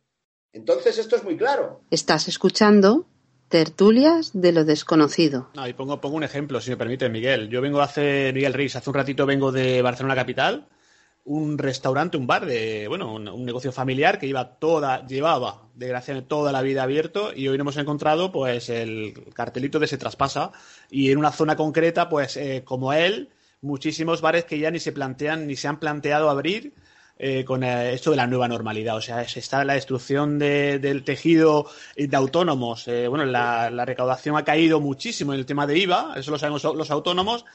Entonces 0.53 0.97
esto 0.97 1.15
es 1.15 1.23
muy 1.23 1.35
claro. 1.35 1.81
Estás 1.89 2.27
escuchando 2.27 3.05
tertulias 3.49 4.31
de 4.33 4.51
lo 4.51 4.63
desconocido. 4.63 5.49
y 5.67 5.73
pongo, 5.73 5.99
pongo 5.99 6.15
un 6.15 6.23
ejemplo, 6.23 6.61
si 6.61 6.71
me 6.71 6.77
permite, 6.77 7.09
Miguel. 7.09 7.49
Yo 7.49 7.61
vengo 7.61 7.81
hace, 7.81 8.31
Miguel 8.33 8.53
Reis, 8.53 8.75
hace 8.75 8.89
un 8.89 8.95
ratito 8.95 9.25
vengo 9.25 9.51
de 9.51 9.81
Barcelona 9.81 10.15
Capital 10.15 10.67
un 11.25 11.57
restaurante, 11.57 12.17
un 12.17 12.27
bar 12.27 12.45
de, 12.45 12.87
bueno, 12.87 13.13
un, 13.13 13.45
negocio 13.45 13.71
familiar 13.71 14.19
que 14.19 14.27
lleva 14.27 14.55
toda, 14.55 15.05
llevaba, 15.07 15.69
desgraciadamente, 15.73 16.27
toda 16.27 16.51
la 16.51 16.61
vida 16.61 16.83
abierto 16.83 17.31
y 17.33 17.47
hoy 17.47 17.57
hemos 17.57 17.77
encontrado, 17.77 18.31
pues, 18.31 18.69
el 18.69 19.13
cartelito 19.33 19.79
de 19.79 19.87
se 19.87 19.97
traspasa 19.97 20.51
y 20.89 21.11
en 21.11 21.17
una 21.17 21.31
zona 21.31 21.55
concreta, 21.55 22.09
pues, 22.09 22.35
eh, 22.37 22.63
como 22.65 22.91
él, 22.93 23.29
muchísimos 23.61 24.19
bares 24.19 24.43
que 24.43 24.59
ya 24.59 24.69
ni 24.71 24.79
se 24.79 24.91
plantean, 24.91 25.47
ni 25.47 25.55
se 25.55 25.67
han 25.67 25.79
planteado 25.79 26.29
abrir 26.29 26.73
eh, 27.17 27.45
con 27.45 27.63
eh, 27.63 27.93
esto 27.93 28.11
de 28.11 28.17
la 28.17 28.27
nueva 28.27 28.47
normalidad. 28.47 28.97
O 28.97 29.01
sea, 29.01 29.21
está 29.21 29.63
la 29.63 29.73
destrucción 29.73 30.39
del 30.39 31.03
tejido 31.03 31.69
de 31.95 32.15
autónomos. 32.15 32.85
bueno, 32.85 33.25
la, 33.25 33.69
la, 33.69 33.85
recaudación 33.85 34.37
ha 34.37 34.43
caído 34.43 34.79
muchísimo 34.79 35.33
en 35.33 35.39
el 35.39 35.45
tema 35.45 35.67
de 35.67 35.77
IVA, 35.77 36.13
eso 36.17 36.31
lo 36.31 36.39
sabemos 36.39 36.63
los 36.63 36.91
autónomos. 36.91 37.45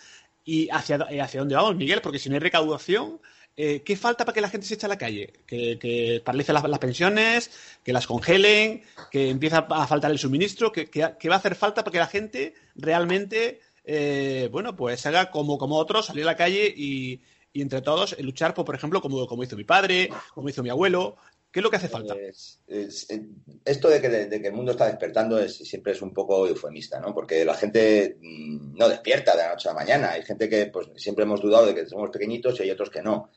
¿Y 0.44 0.70
hacia, 0.70 0.96
hacia 0.96 1.40
dónde 1.40 1.56
vamos, 1.56 1.76
Miguel? 1.76 2.00
Porque 2.00 2.18
si 2.18 2.30
no 2.30 2.36
hay 2.36 2.40
recaudación, 2.40 3.20
eh, 3.60 3.82
¿qué 3.82 3.96
falta 3.96 4.24
para 4.24 4.34
que 4.34 4.40
la 4.40 4.48
gente 4.48 4.68
se 4.68 4.74
eche 4.74 4.86
a 4.86 4.88
la 4.88 4.96
calle? 4.96 5.32
Que, 5.48 5.80
que 5.80 6.22
paralicen 6.24 6.54
las, 6.54 6.78
pensiones, 6.78 7.50
que 7.82 7.92
las 7.92 8.06
congelen, 8.06 8.84
que 9.10 9.30
empieza 9.30 9.66
a 9.68 9.86
faltar 9.88 10.12
el 10.12 10.18
suministro, 10.20 10.70
que, 10.70 10.88
va 11.28 11.34
a 11.34 11.38
hacer 11.38 11.56
falta 11.56 11.82
para 11.82 11.90
que 11.90 11.98
la 11.98 12.06
gente 12.06 12.54
realmente, 12.76 13.60
eh, 13.84 14.48
bueno, 14.52 14.76
pues 14.76 15.04
haga 15.06 15.32
como, 15.32 15.58
como 15.58 15.74
otros, 15.74 16.06
salir 16.06 16.22
a 16.22 16.26
la 16.26 16.36
calle 16.36 16.72
y, 16.74 17.20
y 17.58 17.62
entre 17.62 17.82
todos 17.82 18.16
luchar 18.20 18.54
por, 18.54 18.64
por 18.64 18.74
ejemplo, 18.74 19.00
como, 19.00 19.26
como 19.26 19.42
hizo 19.42 19.56
mi 19.56 19.64
padre, 19.64 20.08
como 20.34 20.48
hizo 20.48 20.62
mi 20.62 20.70
abuelo. 20.70 21.16
¿Qué 21.50 21.60
es 21.60 21.64
lo 21.64 21.70
que 21.70 21.76
hace 21.76 21.88
falta? 21.88 22.14
Es- 22.14 22.60
es- 22.66 23.10
eh, 23.10 23.22
esto 23.64 23.88
de 23.88 24.00
que, 24.00 24.08
de 24.10 24.40
que 24.42 24.48
el 24.48 24.52
mundo 24.52 24.72
está 24.72 24.86
despertando 24.86 25.38
es, 25.38 25.56
siempre 25.56 25.92
es 25.92 26.02
un 26.02 26.12
poco 26.12 26.46
eufemista, 26.46 27.00
¿no? 27.00 27.14
Porque 27.14 27.44
la 27.44 27.54
gente 27.54 28.18
mm, 28.20 28.76
no 28.76 28.88
despierta 28.88 29.32
de 29.34 29.42
la 29.44 29.48
noche 29.50 29.68
a 29.68 29.72
la 29.72 29.78
mañana. 29.80 30.10
Hay 30.12 30.22
gente 30.22 30.48
que 30.48 30.66
pues, 30.66 30.88
siempre 30.96 31.24
hemos 31.24 31.40
dudado 31.40 31.66
de 31.66 31.74
que 31.74 31.86
somos 31.86 32.10
pequeñitos 32.10 32.60
y 32.60 32.64
hay 32.64 32.70
otros 32.70 32.90
que 32.90 33.02
no. 33.02 33.30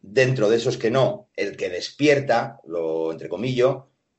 Dentro 0.00 0.48
de 0.48 0.56
esos 0.58 0.76
que 0.76 0.90
no, 0.90 1.28
el 1.34 1.56
que 1.56 1.70
despierta, 1.70 2.60
lo 2.66 3.10
entre 3.12 3.28
comillas, 3.28 3.76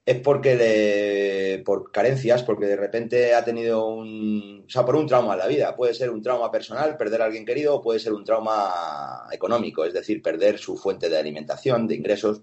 es 0.09 0.19
porque 0.21 0.55
le- 0.55 1.63
por 1.63 1.91
carencias, 1.91 2.41
porque 2.43 2.65
de 2.65 2.75
repente 2.75 3.35
ha 3.35 3.43
tenido 3.43 3.85
un, 3.87 4.63
o 4.65 4.69
sea, 4.69 4.83
por 4.85 4.95
un 4.95 5.05
trauma 5.07 5.33
en 5.33 5.39
la 5.39 5.47
vida. 5.47 5.75
Puede 5.75 5.93
ser 5.93 6.09
un 6.09 6.21
trauma 6.23 6.51
personal, 6.51 6.97
perder 6.97 7.21
a 7.21 7.25
alguien 7.25 7.45
querido, 7.45 7.75
o 7.75 7.81
puede 7.81 7.99
ser 7.99 8.13
un 8.13 8.23
trauma 8.23 9.27
económico, 9.31 9.85
es 9.85 9.93
decir, 9.93 10.21
perder 10.21 10.57
su 10.57 10.75
fuente 10.77 11.09
de 11.09 11.17
alimentación, 11.17 11.85
de 11.87 11.95
ingresos. 11.95 12.41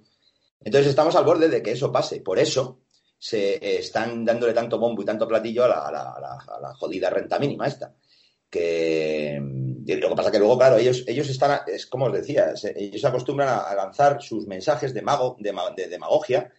Entonces 0.62 0.88
estamos 0.90 1.16
al 1.16 1.24
borde 1.24 1.48
de 1.48 1.62
que 1.62 1.72
eso 1.72 1.90
pase. 1.90 2.20
Por 2.20 2.38
eso 2.38 2.80
se 3.18 3.54
eh, 3.56 3.78
están 3.78 4.24
dándole 4.24 4.52
tanto 4.52 4.78
bombo 4.78 5.02
y 5.02 5.04
tanto 5.04 5.26
platillo 5.26 5.64
a 5.64 5.68
la, 5.68 5.78
a 5.88 6.20
la- 6.60 6.74
jodida 6.74 7.10
renta 7.10 7.38
mínima 7.38 7.66
esta. 7.66 7.94
Que 8.48 9.40
lo 9.40 10.08
que 10.08 10.14
pasa 10.16 10.30
que 10.30 10.38
luego, 10.38 10.56
claro, 10.56 10.76
ellos, 10.76 11.04
ellos 11.06 11.28
están, 11.28 11.60
es 11.66 11.86
como 11.86 12.06
os 12.06 12.12
decía, 12.12 12.52
ellos 12.76 13.04
acostumbran 13.04 13.48
a, 13.48 13.74
lanzar 13.74 14.22
sus 14.22 14.46
mensajes 14.46 14.94
de 14.94 15.02
mago, 15.02 15.36
de, 15.40 15.52
de 15.76 15.88
demagogia, 15.88 16.52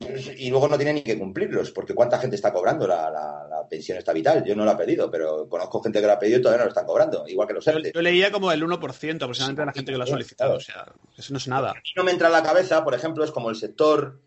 y 0.00 0.50
luego 0.50 0.68
no 0.68 0.76
tienen 0.76 0.96
ni 0.96 1.02
que 1.02 1.18
cumplirlos, 1.18 1.70
porque 1.70 1.94
cuánta 1.94 2.18
gente 2.18 2.36
está 2.36 2.52
cobrando 2.52 2.86
la, 2.86 3.10
la- 3.10 3.46
la 3.48 3.68
pensión 3.68 3.96
esta 3.96 4.12
vital. 4.12 4.44
Yo 4.44 4.54
no 4.54 4.64
la 4.64 4.72
he 4.72 4.76
pedido, 4.76 5.10
pero 5.10 5.48
conozco 5.48 5.80
gente 5.82 6.00
que 6.00 6.06
la 6.06 6.14
ha 6.14 6.18
pedido 6.18 6.38
y 6.40 6.42
todavía 6.42 6.58
no 6.58 6.64
lo 6.64 6.68
están 6.70 6.84
cobrando, 6.86 7.26
igual 7.26 7.48
que 7.48 7.54
los 7.54 7.64
Yo, 7.64 7.72
ERTE. 7.72 7.92
yo 7.94 8.02
leía 8.02 8.30
como 8.30 8.52
el 8.52 8.62
1% 8.62 9.22
aproximadamente 9.22 9.62
de 9.62 9.66
la 9.66 9.72
gente 9.72 9.92
que 9.92 9.98
lo 9.98 10.04
ha 10.04 10.06
solicitado. 10.06 10.56
O 10.56 10.60
sea, 10.60 10.84
eso 11.16 11.32
no 11.32 11.38
es 11.38 11.48
nada. 11.48 11.70
A 11.70 11.74
mí 11.74 11.80
no 11.96 12.04
me 12.04 12.10
entra 12.10 12.26
en 12.26 12.32
la 12.34 12.42
cabeza, 12.42 12.84
por 12.84 12.94
ejemplo, 12.94 13.24
es 13.24 13.30
como 13.30 13.48
el 13.50 13.56
sector. 13.56 14.20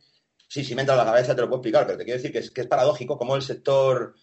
Sí, 0.47 0.63
sí 0.63 0.73
me 0.75 0.81
entra 0.81 0.95
en 0.95 0.99
la 0.99 1.05
cabeza, 1.05 1.35
te 1.35 1.41
lo 1.41 1.47
puedo 1.49 1.59
explicar, 1.59 1.85
pero 1.85 1.97
te 1.97 2.05
quiero 2.05 2.17
decir 2.17 2.31
que 2.31 2.39
es, 2.39 2.49
que 2.51 2.61
es 2.61 2.67
paradójico 2.67 3.17
como 3.17 3.35
el 3.35 3.41
sector 3.41 4.15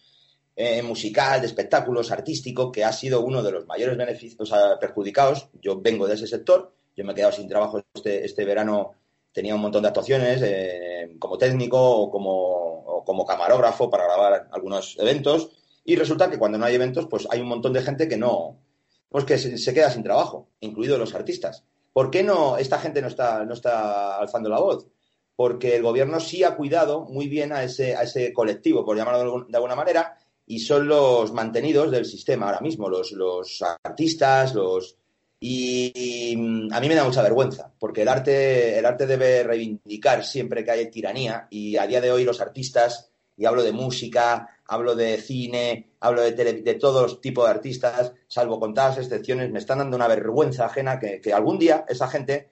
eh, 0.55 0.81
musical, 0.81 1.39
de 1.39 1.47
espectáculos, 1.47 2.11
artístico, 2.11 2.71
que 2.71 2.83
ha 2.83 2.91
sido 2.91 3.21
uno 3.21 3.43
de 3.43 3.51
los 3.51 3.65
mayores 3.67 3.95
beneficios, 3.95 4.41
o 4.41 4.45
sea, 4.45 4.79
perjudicados. 4.79 5.49
Yo 5.61 5.79
vengo 5.79 6.07
de 6.07 6.15
ese 6.15 6.25
sector, 6.27 6.73
yo 6.97 7.05
me 7.05 7.11
he 7.11 7.15
quedado 7.15 7.31
sin 7.33 7.47
trabajo 7.47 7.81
este, 7.93 8.25
este 8.25 8.43
verano, 8.43 8.93
tenía 9.35 9.53
un 9.53 9.61
montón 9.61 9.81
de 9.81 9.89
actuaciones 9.89 10.41
eh, 10.41 11.17
como 11.19 11.37
técnico 11.37 11.77
o 11.77 12.09
como, 12.09 13.25
camarógrafo 13.27 13.89
para 13.89 14.05
grabar 14.05 14.47
algunos 14.51 14.97
eventos, 14.97 15.49
y 15.83 15.97
resulta 15.97 16.29
que 16.29 16.39
cuando 16.39 16.57
no 16.57 16.65
hay 16.65 16.75
eventos, 16.75 17.07
pues 17.07 17.27
hay 17.29 17.41
un 17.41 17.49
montón 17.49 17.73
de 17.73 17.81
gente 17.81 18.07
que 18.07 18.15
no, 18.15 18.61
pues 19.09 19.25
que 19.25 19.37
se, 19.37 19.73
queda 19.73 19.91
sin 19.91 20.03
trabajo, 20.03 20.47
incluidos 20.61 20.97
los 20.97 21.13
artistas. 21.13 21.65
¿Por 21.91 22.09
qué 22.11 22.23
no 22.23 22.57
esta 22.57 22.79
gente 22.79 23.01
no 23.01 23.09
está, 23.09 23.43
no 23.43 23.53
está 23.53 24.17
alzando 24.17 24.49
la 24.49 24.59
voz? 24.59 24.87
Porque 25.35 25.75
el 25.75 25.83
gobierno 25.83 26.21
sí 26.21 26.43
ha 26.45 26.55
cuidado 26.55 27.01
muy 27.01 27.27
bien 27.27 27.51
a 27.51 27.63
ese, 27.63 27.95
a 27.95 28.03
ese 28.03 28.31
colectivo, 28.31 28.85
por 28.85 28.95
llamarlo 28.95 29.45
de 29.49 29.57
alguna 29.57 29.75
manera, 29.75 30.17
y 30.47 30.59
son 30.59 30.87
los 30.87 31.33
mantenidos 31.33 31.91
del 31.91 32.05
sistema 32.05 32.45
ahora 32.45 32.61
mismo, 32.61 32.89
los, 32.89 33.11
los 33.11 33.61
artistas, 33.83 34.55
los... 34.55 34.97
Y, 35.47 36.33
mm, 36.37 36.73
a 36.73 36.79
mí 36.79 36.87
me 36.87 36.95
da 36.95 37.03
mucha 37.03 37.21
vergüenza, 37.21 37.71
porque 37.79 38.01
el 38.03 38.07
arte, 38.07 38.79
el 38.79 38.85
arte 38.85 39.05
debe 39.05 39.43
reivindicar 39.43 40.23
siempre 40.25 40.63
que 40.63 40.71
hay 40.71 40.89
tiranía, 40.89 41.47
y 41.51 41.77
a 41.77 41.85
día 41.87 42.01
de 42.01 42.11
hoy 42.11 42.23
los 42.23 42.41
artistas, 42.41 43.11
y 43.37 43.45
hablo 43.45 43.61
de 43.63 43.71
música, 43.71 44.49
hablo 44.67 44.95
de 44.95 45.17
cine, 45.17 45.89
hablo 45.99 46.21
de, 46.21 46.31
tele- 46.35 46.63
de 46.63 46.73
todos 46.75 47.21
tipos 47.21 47.45
de 47.45 47.51
artistas, 47.51 48.13
salvo 48.27 48.59
contadas 48.59 48.97
excepciones, 48.97 49.51
me 49.51 49.59
están 49.59 49.79
dando 49.79 49.95
una 49.97 50.07
vergüenza 50.07 50.65
ajena 50.65 50.99
que, 50.99 51.21
que 51.21 51.33
algún 51.33 51.59
día 51.59 51.85
esa 51.87 52.07
gente 52.07 52.49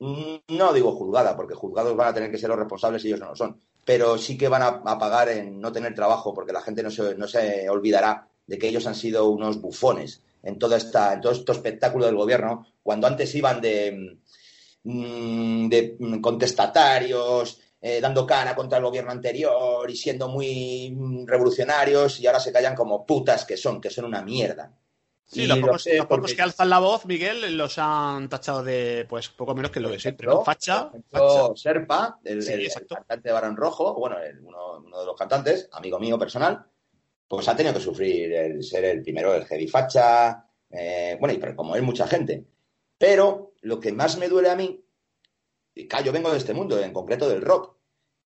Mm, 0.00 0.36
no 0.56 0.72
digo 0.72 0.92
juzgada, 0.92 1.36
porque 1.36 1.54
juzgados 1.54 1.96
van 1.96 2.08
a 2.08 2.14
tener 2.14 2.30
que 2.30 2.38
ser 2.38 2.48
los 2.48 2.58
responsables 2.58 3.04
y 3.04 3.08
ellos 3.08 3.20
no 3.20 3.30
lo 3.30 3.36
son, 3.36 3.60
pero 3.84 4.16
sí 4.16 4.38
que 4.38 4.48
van 4.48 4.62
a, 4.62 4.68
a 4.84 4.98
pagar 4.98 5.28
en 5.28 5.60
no 5.60 5.72
tener 5.72 5.94
trabajo, 5.94 6.32
porque 6.34 6.52
la 6.52 6.60
gente 6.60 6.82
no 6.82 6.90
se, 6.90 7.16
no 7.16 7.26
se 7.26 7.68
olvidará 7.68 8.28
de 8.46 8.58
que 8.58 8.68
ellos 8.68 8.86
han 8.86 8.94
sido 8.94 9.28
unos 9.28 9.60
bufones 9.60 10.22
en, 10.42 10.58
toda 10.58 10.76
esta, 10.76 11.12
en 11.14 11.20
todo 11.20 11.32
este 11.32 11.52
espectáculo 11.52 12.06
del 12.06 12.16
gobierno, 12.16 12.66
cuando 12.82 13.06
antes 13.06 13.34
iban 13.34 13.60
de, 13.60 14.18
mm, 14.84 15.68
de 15.68 15.96
mm, 15.98 16.20
contestatarios, 16.20 17.60
eh, 17.80 18.00
dando 18.00 18.26
cara 18.26 18.54
contra 18.56 18.78
el 18.78 18.84
gobierno 18.84 19.12
anterior 19.12 19.88
y 19.90 19.96
siendo 19.96 20.28
muy 20.28 20.90
mm, 20.96 21.26
revolucionarios, 21.26 22.20
y 22.20 22.26
ahora 22.26 22.40
se 22.40 22.52
callan 22.52 22.74
como 22.74 23.04
putas 23.06 23.44
que 23.44 23.56
son, 23.56 23.80
que 23.80 23.90
son 23.90 24.04
una 24.06 24.22
mierda. 24.22 24.72
Sí, 25.30 25.46
los 25.46 25.58
lo 25.58 25.66
pocos, 25.66 25.82
sé 25.82 25.96
los 25.98 26.06
pocos 26.06 26.20
porque- 26.22 26.36
que 26.36 26.42
alzan 26.42 26.70
la 26.70 26.78
voz, 26.78 27.04
Miguel, 27.04 27.54
los 27.56 27.76
han 27.76 28.30
tachado 28.30 28.62
de, 28.64 29.04
pues, 29.06 29.28
poco 29.28 29.54
menos 29.54 29.70
que 29.70 29.78
lo 29.78 29.90
de 29.90 30.00
siempre. 30.00 30.26
¿no? 30.26 30.42
Facha. 30.42 30.88
Ejemplo, 30.88 31.52
Serpa, 31.54 32.18
el, 32.24 32.42
Sí, 32.42 32.52
el- 32.52 32.60
el 32.60 32.66
exacto. 32.66 32.94
cantante 32.94 33.28
de 33.28 33.32
Barón 33.34 33.54
Rojo, 33.54 33.94
bueno, 33.94 34.18
el- 34.20 34.40
uno, 34.40 34.78
uno 34.78 35.00
de 35.00 35.04
los 35.04 35.14
cantantes, 35.16 35.68
amigo 35.72 35.98
mío 36.00 36.18
personal, 36.18 36.64
pues 37.28 37.46
ha 37.48 37.54
tenido 37.54 37.74
que 37.74 37.80
sufrir 37.80 38.32
el 38.32 38.62
ser 38.64 38.84
el 38.86 39.02
primero 39.02 39.32
del 39.32 39.44
heavy 39.44 39.68
facha, 39.68 40.44
eh, 40.70 41.16
bueno, 41.20 41.34
y 41.34 41.54
como 41.54 41.76
él, 41.76 41.82
mucha 41.82 42.06
gente. 42.08 42.44
Pero 42.96 43.52
lo 43.60 43.78
que 43.78 43.92
más 43.92 44.16
me 44.18 44.28
duele 44.28 44.50
a 44.50 44.56
mí, 44.56 44.82
y 45.74 45.88
yo 46.04 46.12
vengo 46.12 46.30
de 46.32 46.38
este 46.38 46.54
mundo, 46.54 46.80
en 46.82 46.92
concreto 46.92 47.28
del 47.28 47.42
rock. 47.42 47.76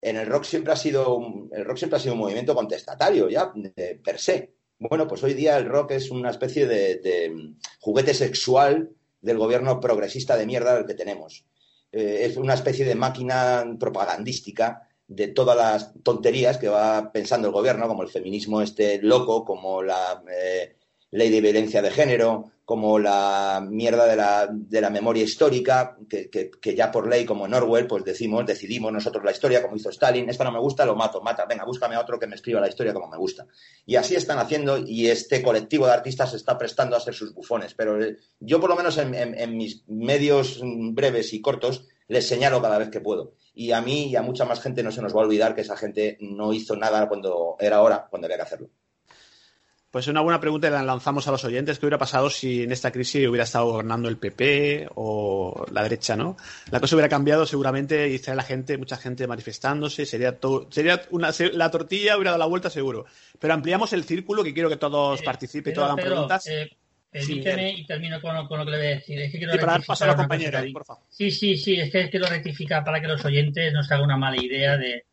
En 0.02 0.18
el 0.18 0.28
rock 0.28 0.44
siempre 0.44 0.72
ha 0.74 0.76
sido 0.76 1.16
un, 1.16 1.50
el 1.52 1.66
rock 1.66 1.78
siempre 1.78 1.98
ha 1.98 2.00
sido 2.00 2.14
un 2.14 2.20
movimiento 2.20 2.54
contestatario, 2.56 3.30
ya, 3.30 3.52
de- 3.56 4.00
per 4.04 4.20
se. 4.20 4.54
Bueno, 4.78 5.08
pues 5.08 5.24
hoy 5.24 5.34
día 5.34 5.58
el 5.58 5.66
rock 5.68 5.92
es 5.92 6.12
una 6.12 6.30
especie 6.30 6.68
de, 6.68 6.96
de 6.98 7.54
juguete 7.80 8.14
sexual 8.14 8.92
del 9.22 9.38
gobierno 9.38 9.80
progresista 9.80 10.36
de 10.38 10.46
mierda 10.46 10.76
del 10.76 10.86
que 10.86 10.94
tenemos. 10.94 11.46
Eh, 11.92 12.26
es 12.26 12.38
una 12.38 12.54
especie 12.54 12.86
de 12.86 12.96
máquina 12.96 13.66
propagandística 13.80 14.88
de 15.08 15.28
todas 15.28 15.56
las 15.56 15.94
tonterías 16.04 16.58
que 16.58 16.70
va 16.70 17.12
pensando 17.12 17.48
el 17.48 17.54
gobierno, 17.54 17.88
como 17.88 18.04
el 18.04 18.10
feminismo 18.10 18.62
este 18.62 19.02
loco, 19.02 19.46
como 19.46 19.84
la 19.84 20.24
eh, 20.32 20.76
ley 21.16 21.30
de 21.30 21.42
violencia 21.42 21.82
de 21.82 21.92
género, 21.92 22.52
como 22.66 22.98
la 22.98 23.64
mierda 23.68 24.06
de 24.08 24.16
la, 24.16 24.48
de 24.52 24.82
la 24.82 24.90
memoria 24.90 25.24
histórica, 25.24 25.98
que, 26.10 26.30
que- 26.32 26.76
ya 26.76 26.92
por 26.92 27.08
ley, 27.08 27.24
como 27.26 27.46
en 27.46 27.88
pues 27.88 28.04
decimos, 28.04 28.46
decidimos 28.46 28.92
nosotros 28.92 29.24
la 29.24 29.32
historia, 29.32 29.62
como 29.62 29.76
hizo 29.76 29.90
Stalin, 29.90 30.30
esta 30.30 30.44
no 30.44 30.52
me 30.52 30.60
gusta, 30.60 30.86
lo 30.86 30.96
mato, 30.96 31.22
mata, 31.22 31.46
venga, 31.46 31.64
búscame 31.64 31.96
a 31.96 32.02
otro 32.02 32.20
que 32.20 32.26
me 32.28 32.36
escriba 32.36 32.60
la 32.60 32.68
historia 32.68 32.94
como 32.94 33.08
me 33.08 33.18
gusta. 33.18 33.46
Y 33.86 33.96
así 33.98 34.16
están 34.16 34.40
haciendo, 34.40 34.78
y 34.80 35.08
este 35.10 35.42
colectivo 35.44 35.86
de 35.86 35.94
artistas 35.94 36.34
está 36.34 36.58
prestando 36.58 36.96
a 36.96 37.00
ser 37.00 37.14
sus 37.14 37.34
bufones. 37.34 37.74
Pero 37.76 38.02
eh, 38.04 38.18
yo, 38.40 38.60
por 38.60 38.70
lo 38.70 38.76
menos 38.76 38.98
en, 38.98 39.14
en- 39.14 39.56
mis 39.58 39.84
medios 39.88 40.60
breves 40.64 41.34
y 41.34 41.42
cortos, 41.42 41.88
les 42.08 42.28
señalo 42.28 42.62
cada 42.62 42.78
vez 42.80 42.90
que 42.90 43.00
puedo. 43.00 43.34
Y 43.54 43.72
a 43.72 43.82
mí 43.82 44.08
y 44.10 44.16
a 44.16 44.22
mucha 44.22 44.44
más 44.46 44.60
gente 44.62 44.84
no 44.84 44.92
se 44.92 45.02
nos 45.02 45.16
va 45.16 45.22
a 45.22 45.26
olvidar 45.26 45.56
que 45.56 45.62
esa 45.62 45.78
gente 45.78 46.18
no 46.20 46.52
hizo 46.52 46.76
nada 46.76 47.08
cuando 47.08 47.56
era 47.60 47.82
hora, 47.82 48.08
cuando 48.10 48.26
había 48.26 48.38
que 48.38 48.44
hacerlo. 48.44 48.70
Pues 49.96 50.10
una 50.10 50.20
buena 50.20 50.42
pregunta 50.42 50.70
la 50.70 50.84
lanzamos 50.84 51.26
a 51.26 51.32
los 51.32 51.46
oyentes. 51.46 51.80
¿Qué 51.80 51.86
hubiera 51.86 51.98
pasado 51.98 52.30
si 52.30 52.64
en 52.64 52.74
esta 52.74 52.92
crisis 52.92 53.30
hubiera 53.30 53.46
estado 53.46 53.68
gobernando 53.68 54.10
el 54.10 54.18
PP 54.18 54.90
o 54.96 55.66
la 55.72 55.84
derecha, 55.84 56.18
no? 56.18 56.36
La 56.70 56.82
cosa 56.82 56.98
hubiera 56.98 57.08
cambiado 57.08 57.46
seguramente 57.46 58.10
y 58.10 58.16
estaría 58.16 58.36
la 58.36 58.44
gente, 58.44 58.78
mucha 58.78 58.98
gente 58.98 59.26
manifestándose, 59.26 60.06
sería 60.06 60.38
todo, 60.38 60.68
sería 60.70 61.02
una, 61.12 61.30
la 61.54 61.72
tortilla 61.72 62.18
hubiera 62.18 62.32
dado 62.32 62.40
la 62.40 62.46
vuelta 62.46 62.70
seguro. 62.70 63.06
Pero 63.40 63.54
ampliamos 63.54 63.94
el 63.94 64.04
círculo 64.04 64.44
que 64.44 64.54
quiero 64.54 64.68
que 64.68 64.76
todos 64.76 65.22
participen 65.22 65.72
y 65.72 65.74
todos 65.74 65.90
hagan 65.90 66.04
preguntas. 66.04 66.46
eh, 66.48 66.76
permíteme 67.10 67.56
Miguel. 67.56 67.80
y 67.80 67.86
termino 67.86 68.22
con, 68.22 68.48
con 68.50 68.60
lo 68.60 68.66
que 68.66 68.72
le 68.72 68.78
voy 68.78 68.88
a 68.88 68.90
decir. 68.90 69.18
Es 69.18 69.32
que 69.32 69.38
quiero 69.38 69.54
para 69.54 69.72
dar 69.72 69.86
paso 69.86 70.04
a 70.04 70.08
la 70.08 70.18
compañera, 70.18 70.62
por 70.74 70.84
favor. 70.84 71.04
Sí, 71.08 71.32
sí, 71.32 71.56
sí, 71.56 71.80
es 71.80 71.90
que 71.90 72.10
quiero 72.10 72.28
rectificar 72.28 72.84
para 72.84 73.00
que 73.00 73.08
los 73.08 73.24
oyentes 73.24 73.72
no 73.72 73.82
se 73.82 73.94
hagan 73.94 74.08
una 74.08 74.18
mala 74.18 74.44
idea 74.44 74.76
de, 74.76 75.06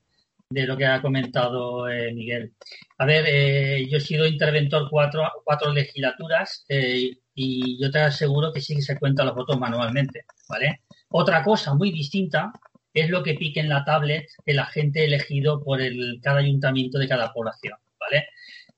de 0.53 0.67
lo 0.67 0.77
que 0.77 0.87
ha 0.87 1.01
comentado 1.03 1.89
eh, 1.89 2.13
Miguel. 2.13 2.53
A 2.99 3.05
ver, 3.07 3.25
eh, 3.29 3.87
yo 3.89 3.99
he 3.99 4.01
sido 4.01 4.27
interventor 4.27 4.89
cuatro, 4.91 5.23
cuatro 5.45 5.73
legislaturas 5.73 6.65
eh, 6.69 7.11
y 7.35 7.83
yo 7.83 7.91
te 7.91 7.99
aseguro 8.01 8.53
que 8.53 8.61
sí 8.61 8.77
que 8.77 8.83
se 8.83 8.99
cuentan 8.99 9.27
los 9.27 9.35
votos 9.35 9.59
manualmente, 9.59 10.25
¿vale? 10.49 10.83
Otra 11.11 11.43
cosa 11.43 11.75
muy 11.75 11.91
distinta 11.93 12.53
es 12.95 13.09
lo 13.09 13.23
que 13.23 13.35
pique 13.35 13.61
en 13.61 13.69
la 13.71 13.85
tablet 13.85 14.27
el 14.45 14.59
agente 14.59 15.05
elegido 15.05 15.63
por 15.63 15.81
el, 15.81 16.21
cada 16.23 16.41
ayuntamiento 16.41 16.99
de 16.99 17.09
cada 17.09 17.33
población, 17.33 17.79
¿vale? 17.99 18.27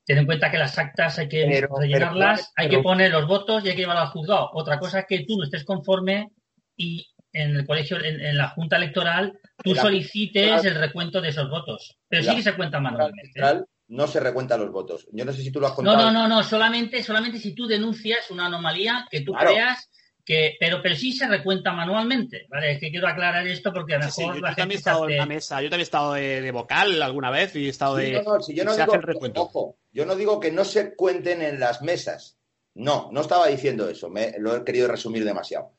Ten 0.05 0.19
en 0.19 0.25
cuenta 0.25 0.51
que 0.51 0.57
las 0.57 0.77
actas 0.77 1.17
hay 1.19 1.27
que 1.27 1.45
Pero- 1.49 1.75
rellenarlas, 1.79 2.51
pero- 2.55 2.65
hay 2.65 2.69
que 2.75 2.81
poner 2.83 3.11
los 3.11 3.27
votos 3.27 3.65
y 3.65 3.69
hay 3.69 3.75
que 3.75 3.81
llevarlo 3.81 4.03
al 4.03 4.09
juzgado. 4.09 4.51
Otra 4.53 4.79
cosa 4.79 4.99
es 4.99 5.05
que 5.07 5.25
tú 5.25 5.37
no 5.37 5.43
estés 5.43 5.65
conforme 5.65 6.29
y 6.77 7.05
en 7.35 7.55
el 7.55 7.65
colegio, 7.67 8.03
en, 8.03 8.19
en 8.21 8.37
la 8.37 8.49
junta 8.49 8.77
electoral, 8.77 9.37
tú 9.63 9.73
La- 9.75 9.81
solicites 9.81 10.63
el 10.63 10.75
recuento 10.75 11.21
de 11.21 11.29
esos 11.29 11.49
votos. 11.49 11.97
Pero 12.07 12.23
sí 12.23 12.35
que 12.35 12.43
se 12.43 12.55
cuenta 12.55 12.79
manualmente. 12.79 13.27
¿eh? 13.27 13.33
Central 13.33 13.65
no 13.87 14.07
se 14.07 14.19
recuentan 14.19 14.61
los 14.61 14.71
votos. 14.71 15.07
Yo 15.11 15.25
no 15.25 15.31
sé 15.33 15.41
si 15.41 15.51
tú 15.51 15.59
lo 15.59 15.67
has 15.67 15.73
No, 15.73 15.75
contado. 15.75 15.97
no, 15.97 16.11
no, 16.11 16.27
no, 16.27 16.43
solamente, 16.43 17.03
solamente 17.03 17.37
si 17.39 17.53
tú 17.53 17.67
denuncias 17.67 18.31
una 18.31 18.47
anomalía 18.47 19.07
que 19.11 19.21
tú 19.21 19.33
Claro. 19.33 19.51
creas 19.51 19.89
que, 20.23 20.55
pero, 20.59 20.81
pero 20.81 20.95
sí 20.95 21.13
se 21.13 21.27
recuenta 21.27 21.71
manualmente, 21.71 22.47
¿vale? 22.49 22.71
Es 22.71 22.79
que 22.79 22.89
quiero 22.89 23.07
aclarar 23.07 23.45
esto 23.47 23.71
porque 23.71 23.93
a 23.93 23.99
lo 23.99 24.09
Sí, 24.09 24.21
mejor 24.21 24.33
sí, 24.33 24.39
yo, 24.39 24.43
la 24.43 24.49
yo 24.51 24.55
también 24.55 24.71
he 24.71 24.79
estado 24.79 25.09
en 25.09 25.17
la 25.17 25.25
mesa, 25.27 25.61
yo 25.61 25.69
también 25.69 25.81
he 25.81 25.83
estado 25.83 26.13
de, 26.13 26.41
de 26.41 26.51
vocal 26.51 27.01
alguna 27.03 27.29
vez 27.29 27.55
y 27.55 27.67
he 27.67 27.69
estado 27.69 27.97
Sí, 27.97 28.05
de. 28.05 28.23
no, 28.23 28.35
no, 28.37 28.41
si 28.41 28.55
yo 28.55 28.63
no 28.65 28.75
digo, 28.75 28.93
ojo, 29.35 29.77
yo 29.91 30.05
no 30.07 30.15
digo 30.15 30.39
que 30.39 30.51
no 30.51 30.63
se 30.65 30.95
cuenten 30.95 31.41
en 31.43 31.59
las 31.59 31.81
mesas. 31.83 32.39
No, 32.73 33.09
no 33.11 33.21
estaba 33.21 33.47
diciendo 33.47 33.87
eso, 33.87 34.09
me, 34.09 34.33
lo 34.39 34.55
he 34.55 34.63
querido 34.65 34.87
resumir 34.87 35.23
demasiado. 35.23 35.74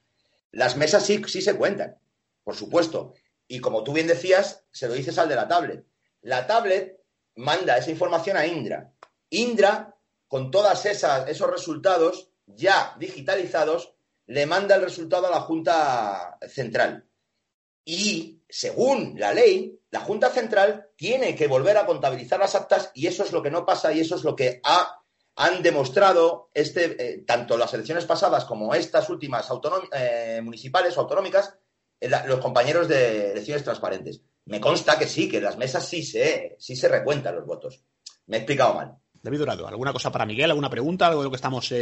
Las 0.57 0.79
mesas 0.79 1.05
sí, 1.05 1.23
sí 1.27 1.43
se 1.43 1.55
cuentan, 1.55 1.99
por 2.43 2.57
supuesto. 2.57 3.13
Y 3.47 3.61
como 3.61 3.85
tú 3.85 3.93
bien 3.93 4.07
decías, 4.07 4.65
se 4.71 4.89
lo 4.89 4.95
dices 4.95 5.19
al 5.19 5.29
de 5.29 5.37
la 5.37 5.47
tablet. 5.47 5.85
La 6.23 6.47
tablet 6.47 6.99
manda 7.35 7.77
esa 7.77 7.91
información 7.91 8.39
a 8.39 8.47
Indra. 8.47 8.91
Indra, 9.29 9.95
con 10.27 10.51
todos 10.51 10.87
esos 10.87 11.51
resultados 11.51 12.31
ya 12.47 12.97
digitalizados, 12.99 13.93
le 14.25 14.47
manda 14.47 14.77
el 14.77 14.83
resultado 14.83 15.27
a 15.27 15.31
la 15.31 15.43
Junta 15.43 16.39
Central. 16.49 17.07
Y, 17.85 18.41
según 18.49 19.21
la 19.21 19.35
ley, 19.35 19.79
la 19.91 20.01
Junta 20.01 20.31
Central 20.31 20.89
tiene 20.97 21.37
que 21.37 21.49
volver 21.49 21.77
a 21.77 21.85
contabilizar 21.85 22.41
las 22.41 22.55
actas 22.55 22.91
y 22.95 23.09
eso 23.09 23.25
es 23.25 23.33
lo 23.33 23.43
que 23.43 23.51
no 23.51 23.67
pasa 23.67 23.93
y 23.93 24.01
eso 24.01 24.17
es 24.17 24.25
lo 24.25 24.35
que 24.35 24.63
han 25.37 25.63
demostrado 25.63 26.51
este, 26.55 26.97
eh, 26.99 27.25
tanto 27.27 27.59
las 27.59 27.73
elecciones 27.75 28.07
pasadas 28.07 28.47
como 28.47 28.75
estas 28.75 29.09
últimas 29.11 29.49
eh, 29.93 30.41
municipales 30.43 30.97
o 30.97 31.03
autonómicas, 31.03 31.59
eh, 32.01 32.09
los 32.27 32.41
compañeros 32.41 32.89
de 32.89 33.33
elecciones 33.33 33.63
transparentes. 33.63 34.25
Me 34.47 34.61
consta 34.61 34.99
que 34.99 35.07
sí, 35.07 35.29
que 35.29 35.37
en 35.37 35.45
las 35.45 35.59
mesas 35.59 35.87
sí 35.87 36.03
se, 36.03 36.57
sí 36.59 36.75
se 36.75 36.89
recuentan 36.89 37.37
los 37.37 37.47
votos. 37.47 37.85
Me 38.27 38.37
he 38.37 38.41
explicado 38.41 38.75
mal. 38.75 38.95
David 39.23 39.39
Dorado, 39.41 39.69
¿alguna 39.69 39.93
cosa 39.93 40.11
para 40.11 40.25
Miguel? 40.25 40.51
¿Alguna 40.51 40.71
pregunta? 40.71 41.09
¿Algo 41.09 41.21
de 41.21 41.25
lo 41.25 41.31
que 41.31 41.37
estamos 41.37 41.75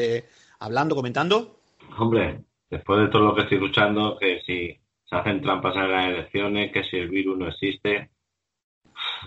hablando, 0.58 0.96
comentando? 0.96 1.60
Hombre, 1.98 2.42
después 2.70 3.00
de 3.00 3.08
todo 3.08 3.22
lo 3.22 3.34
que 3.34 3.42
estoy 3.42 3.58
luchando, 3.58 4.16
que 4.18 4.40
si 4.46 4.80
se 5.04 5.16
hacen 5.16 5.42
trampas 5.42 5.76
en 5.76 5.92
las 5.92 6.08
elecciones, 6.08 6.72
que 6.72 6.84
si 6.84 6.96
el 6.96 7.10
virus 7.10 7.38
no 7.38 7.48
existe. 7.48 8.10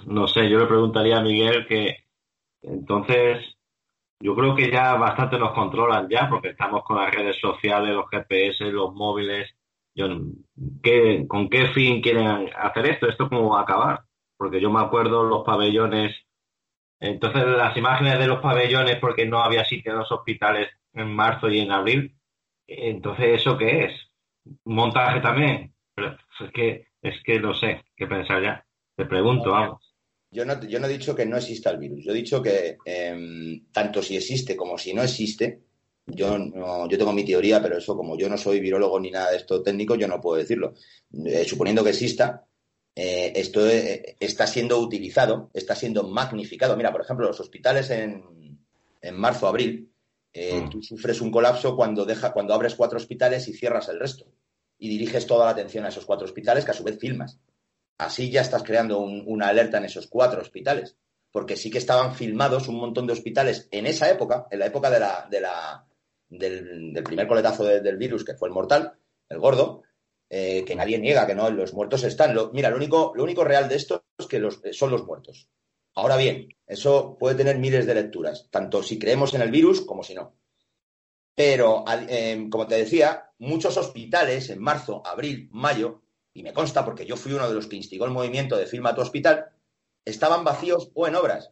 No 0.08 0.28
sé, 0.28 0.50
yo 0.50 0.58
le 0.58 0.66
preguntaría 0.66 1.20
a 1.20 1.22
Miguel 1.22 1.68
que 1.68 2.06
entonces 2.64 3.57
yo 4.20 4.36
creo 4.36 4.56
que 4.56 4.72
ya 4.72 4.96
bastante 4.96 5.38
nos 5.38 5.54
controlan 5.54 6.08
ya 6.10 6.30
porque 6.30 6.50
estamos 6.50 6.84
con 6.84 6.98
las 6.98 7.14
redes 7.14 7.40
sociales, 7.40 7.94
los 7.94 8.10
GPS, 8.10 8.72
los 8.72 8.94
móviles. 8.94 9.54
Yo, 9.96 10.08
¿Con 11.28 11.50
qué 11.50 11.68
fin 11.68 12.02
quieren 12.02 12.50
hacer 12.56 12.86
esto? 12.88 13.08
¿Esto 13.08 13.30
cómo 13.30 13.50
va 13.50 13.60
a 13.60 13.64
acabar? 13.64 14.04
Porque 14.38 14.62
yo 14.62 14.70
me 14.72 14.82
acuerdo 14.82 15.24
los 15.24 15.44
pabellones, 15.44 16.16
entonces 17.00 17.46
las 17.46 17.76
imágenes 17.78 18.20
de 18.20 18.28
los 18.28 18.40
pabellones 18.40 18.98
porque 18.98 19.26
no 19.26 19.40
había 19.40 19.66
sitio 19.66 19.92
en 19.92 20.00
los 20.00 20.12
hospitales 20.12 20.70
en 20.94 21.16
marzo 21.16 21.50
y 21.50 21.60
en 21.60 21.72
abril. 21.72 22.16
Entonces, 22.68 23.42
¿eso 23.42 23.58
qué 23.58 23.86
es? 23.86 24.08
montaje 24.66 25.20
también. 25.20 25.74
Pero 25.96 26.16
es 26.40 26.52
que, 26.52 26.88
es 27.02 27.24
que 27.24 27.40
no 27.40 27.54
sé 27.54 27.84
qué 27.96 28.08
pensar 28.08 28.42
ya. 28.42 28.66
Te 28.96 29.06
pregunto, 29.06 29.52
vamos. 29.52 29.87
Yo 30.38 30.46
no, 30.46 30.64
yo 30.66 30.80
no 30.80 30.86
he 30.86 30.92
dicho 30.92 31.16
que 31.16 31.26
no 31.26 31.38
exista 31.38 31.72
el 31.72 31.80
virus. 31.80 32.06
Yo 32.06 32.12
he 32.12 32.16
dicho 32.16 32.44
que 32.44 32.78
em, 32.86 33.66
tanto 33.72 34.04
si 34.04 34.16
existe 34.16 34.56
como 34.56 34.78
si 34.78 34.94
no 34.94 35.02
existe, 35.02 35.62
yo, 36.06 36.38
no, 36.38 36.88
yo 36.88 36.96
tengo 36.96 37.12
mi 37.12 37.26
teoría, 37.26 37.60
pero 37.60 37.80
eso 37.80 37.98
como 37.98 38.16
yo 38.16 38.30
no 38.30 38.38
soy 38.38 38.60
virólogo 38.60 39.00
ni 39.00 39.10
nada 39.10 39.32
de 39.32 39.38
esto 39.38 39.64
técnico, 39.64 39.96
yo 39.96 40.08
no 40.08 40.22
puedo 40.22 40.38
decirlo. 40.38 40.76
Eh, 41.26 41.44
suponiendo 41.44 41.84
que 41.84 41.90
exista, 41.90 42.46
eh, 42.96 43.34
esto 43.36 43.68
eh, 43.68 44.16
está 44.20 44.46
siendo 44.46 44.78
utilizado, 44.78 45.50
está 45.56 45.74
siendo 45.74 46.04
magnificado. 46.04 46.78
Mira, 46.78 46.92
por 46.92 47.02
ejemplo, 47.02 47.26
los 47.26 47.40
hospitales 47.40 47.90
en, 47.90 48.60
en 49.02 49.16
marzo, 49.16 49.48
abril, 49.48 49.92
mm. 50.36 50.70
tú 50.70 50.84
sufres 50.84 51.20
un 51.20 51.32
colapso 51.32 51.76
cuando, 51.76 52.06
deja, 52.06 52.32
cuando 52.32 52.54
abres 52.54 52.76
cuatro 52.76 52.98
hospitales 52.98 53.48
y 53.48 53.54
cierras 53.54 53.90
el 53.90 54.00
resto 54.00 54.28
y 54.78 54.88
diriges 54.88 55.26
toda 55.26 55.46
la 55.46 55.52
atención 55.54 55.84
a 55.84 55.90
esos 55.90 56.06
cuatro 56.06 56.26
hospitales 56.26 56.64
que 56.64 56.70
a 56.70 56.76
su 56.76 56.84
vez 56.84 57.00
filmas. 57.00 57.40
Así 57.98 58.30
ya 58.30 58.42
estás 58.42 58.64
creando 58.64 59.00
una 59.00 59.48
alerta 59.48 59.78
en 59.78 59.86
esos 59.86 60.08
cuatro 60.08 60.42
hospitales, 60.42 60.98
porque 61.32 61.56
sí 61.56 61.70
que 61.72 61.80
estaban 61.80 62.16
filmados 62.16 62.68
un 62.68 62.76
montón 62.76 63.08
de 63.08 63.14
hospitales 63.14 63.68
en 63.72 63.88
esa 63.88 64.10
época, 64.10 64.48
en 64.52 64.60
la 64.60 64.68
época 64.68 64.90
de 64.90 65.00
la, 65.00 65.28
de 65.30 65.42
la, 65.42 65.88
del, 66.30 67.04
primer 67.04 67.28
coletazo 67.28 67.64
del 67.64 67.98
virus, 67.98 68.24
que 68.24 68.36
fue 68.36 68.50
el 68.50 68.54
mortal, 68.54 68.94
el 69.30 69.40
gordo, 69.40 69.84
eh, 70.30 70.64
que 70.66 70.76
nadie 70.76 71.00
niega 71.00 71.26
que 71.26 71.36
no, 71.36 71.50
los 71.50 71.74
muertos 71.74 72.04
están. 72.04 72.36
mira, 72.54 72.70
lo 72.70 72.78
único, 72.78 73.14
lo 73.16 73.24
único 73.24 73.44
real 73.44 73.70
de 73.70 73.76
esto 73.76 74.04
es 74.18 74.28
que 74.28 74.40
los, 74.40 74.62
son 74.72 74.92
los 74.92 75.06
muertos. 75.06 75.50
Ahora 75.96 76.18
bien, 76.18 76.50
eso 76.68 77.18
puede 77.18 77.36
tener 77.36 77.58
miles 77.58 77.88
de 77.88 77.96
lecturas, 77.96 78.48
tanto 78.52 78.84
si 78.84 79.00
creemos 79.00 79.34
en 79.34 79.42
el 79.42 79.50
virus 79.50 79.82
como 79.82 80.04
si 80.04 80.14
no. 80.14 80.36
Pero, 81.34 81.86
em, 81.88 82.50
como 82.50 82.68
te 82.68 82.76
decía, 82.76 83.32
muchos 83.40 83.78
hospitales 83.78 84.50
en 84.50 84.60
marzo, 84.60 85.02
abril, 85.06 85.50
mayo, 85.52 86.04
y 86.38 86.44
me 86.44 86.54
consta 86.54 86.86
porque 86.86 87.04
yo 87.04 87.18
fui 87.18 87.34
uno 87.34 87.48
de 87.50 87.56
los 87.56 87.66
que 87.66 87.76
instigó 87.76 88.06
el 88.06 88.12
movimiento 88.12 88.56
de 88.56 88.68
Firma 88.68 88.94
tu 88.94 89.02
Hospital, 89.02 89.48
estaban 90.06 90.44
vacíos 90.44 90.92
o 90.94 91.08
en 91.08 91.16
obras. 91.16 91.50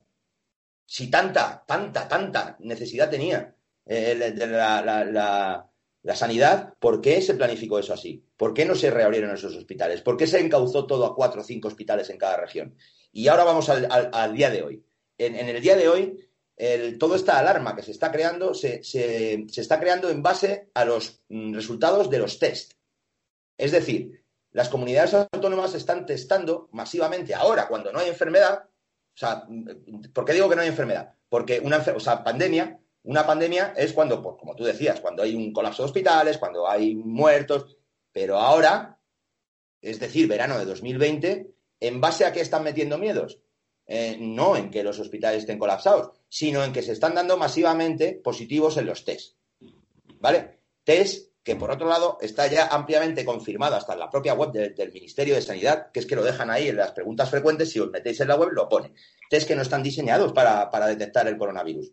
Si 0.85 1.09
tanta, 1.09 1.63
tanta, 1.65 2.07
tanta 2.07 2.55
necesidad 2.59 3.09
tenía 3.09 3.55
eh, 3.83 4.33
la, 4.35 5.71
la, 6.03 6.15
sanidad, 6.15 6.75
¿por 6.77 7.01
qué 7.01 7.19
se 7.23 7.33
planificó 7.33 7.79
eso 7.79 7.95
así? 7.95 8.23
¿Por 8.37 8.53
qué 8.53 8.63
no 8.63 8.75
se 8.75 8.91
reabrieron 8.91 9.31
esos 9.31 9.55
hospitales? 9.55 10.03
¿Por 10.03 10.17
qué 10.17 10.27
se 10.27 10.39
encauzó 10.39 10.85
todo 10.85 11.03
a 11.07 11.15
cuatro 11.15 11.41
o 11.41 11.43
cinco 11.43 11.67
hospitales 11.67 12.11
en 12.11 12.19
cada 12.19 12.37
región? 12.37 12.77
Y 13.11 13.27
ahora 13.27 13.43
vamos 13.43 13.67
al, 13.69 14.33
día 14.35 14.51
de 14.51 14.61
hoy. 14.61 14.85
en, 15.17 15.35
el 15.35 15.61
día 15.63 15.75
de 15.75 15.89
hoy 15.89 16.29
el, 16.57 16.99
toda 16.99 17.15
esta 17.15 17.39
alarma 17.39 17.75
que 17.75 17.81
se 17.81 17.89
está 17.89 18.11
creando 18.11 18.53
se, 18.53 18.81
está 18.83 19.79
creando 19.79 20.11
en 20.11 20.21
base 20.21 20.69
a 20.75 20.85
los 20.85 21.23
mm, 21.29 21.55
resultados 21.55 22.07
de 22.11 22.19
los 22.19 22.37
test. 22.37 22.73
Es 23.57 23.71
decir, 23.71 24.24
las 24.55 24.69
comunidades 24.69 25.13
autónomas 25.13 25.73
están 25.73 26.05
testando 26.05 26.69
masivamente 26.71 27.35
ahora, 27.35 27.67
cuando 27.67 27.91
no 27.91 27.99
hay 27.99 28.07
enfermedad. 28.07 28.63
O 28.63 29.17
sea, 29.17 29.45
¿por 30.13 30.23
qué 30.23 30.31
digo 30.31 30.47
que 30.47 30.55
no 30.55 30.61
hay 30.61 30.69
enfermedad? 30.69 31.13
Porque 31.27 31.59
una 31.59 31.79
o 31.93 31.99
sea, 31.99 32.23
pandemia, 32.23 32.79
una 33.03 33.27
pandemia 33.27 33.73
es 33.75 33.91
cuando, 33.91 34.21
pues, 34.21 34.37
como 34.39 34.55
tú 34.55 34.63
decías, 34.63 35.01
cuando 35.01 35.23
hay 35.23 35.35
un 35.35 35.51
colapso 35.51 35.83
de 35.83 35.87
hospitales, 35.87 36.37
cuando 36.37 36.69
hay 36.69 36.95
muertos. 36.95 37.75
Pero 38.13 38.37
ahora, 38.37 38.97
es 39.81 39.99
decir, 39.99 40.25
verano 40.25 40.57
de 40.57 40.63
2020, 40.63 41.53
¿en 41.81 41.99
base 41.99 42.23
a 42.23 42.31
qué 42.31 42.39
están 42.39 42.63
metiendo 42.63 42.97
miedos? 42.97 43.41
Eh, 43.85 44.15
no 44.21 44.55
en 44.55 44.71
que 44.71 44.85
los 44.85 44.97
hospitales 44.99 45.39
estén 45.39 45.59
colapsados, 45.59 46.11
sino 46.29 46.63
en 46.63 46.71
que 46.71 46.81
se 46.81 46.93
están 46.93 47.13
dando 47.13 47.35
masivamente 47.35 48.13
positivos 48.23 48.77
en 48.77 48.85
los 48.85 49.03
test. 49.03 49.35
¿Vale? 50.21 50.61
Test 50.85 51.34
que, 51.45 51.55
por 51.55 51.69
otro 51.69 51.87
lado, 51.87 52.17
está 52.21 52.47
ya 52.47 52.65
ampliamente 52.65 53.23
confirmado 53.23 53.75
hasta 53.75 53.93
en 53.93 53.99
la 53.99 54.09
propia 54.09 54.33
web 54.33 54.51
del 54.51 54.91
Ministerio 54.91 55.35
de 55.35 55.43
Sanidad, 55.43 55.91
que 55.91 55.99
es 55.99 56.07
que 56.07 56.15
lo 56.15 56.23
dejan 56.23 56.49
ahí 56.49 56.69
en 56.69 56.75
las 56.75 56.91
preguntas 56.91 57.29
frecuentes, 57.29 57.69
si 57.69 57.79
os 57.79 57.91
metéis 57.91 58.19
en 58.19 58.29
la 58.29 58.35
web 58.35 58.49
lo 58.51 58.67
pone. 58.67 58.93
Test 59.29 59.47
que 59.47 59.55
no 59.55 59.61
están 59.61 59.83
diseñados 59.83 60.33
para, 60.33 60.87
detectar 60.87 61.27
el 61.27 61.37
coronavirus. 61.37 61.91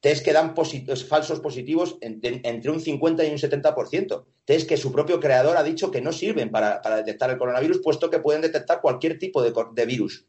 Test 0.00 0.24
que 0.24 0.32
dan 0.32 0.54
falsos 0.56 1.40
positivos 1.40 1.98
entre 2.00 2.70
un 2.70 2.80
50 2.80 3.24
y 3.24 3.30
un 3.30 3.36
70%. 3.36 4.24
Test 4.46 4.66
que 4.66 4.78
su 4.78 4.90
propio 4.90 5.20
creador 5.20 5.58
ha 5.58 5.62
dicho 5.62 5.90
que 5.90 6.00
no 6.00 6.10
sirven 6.10 6.50
para, 6.50 6.80
detectar 6.96 7.28
el 7.28 7.36
coronavirus, 7.36 7.82
puesto 7.84 8.08
que 8.08 8.20
pueden 8.20 8.40
detectar 8.40 8.80
cualquier 8.80 9.18
tipo 9.18 9.42
de 9.42 9.86
virus 9.86 10.24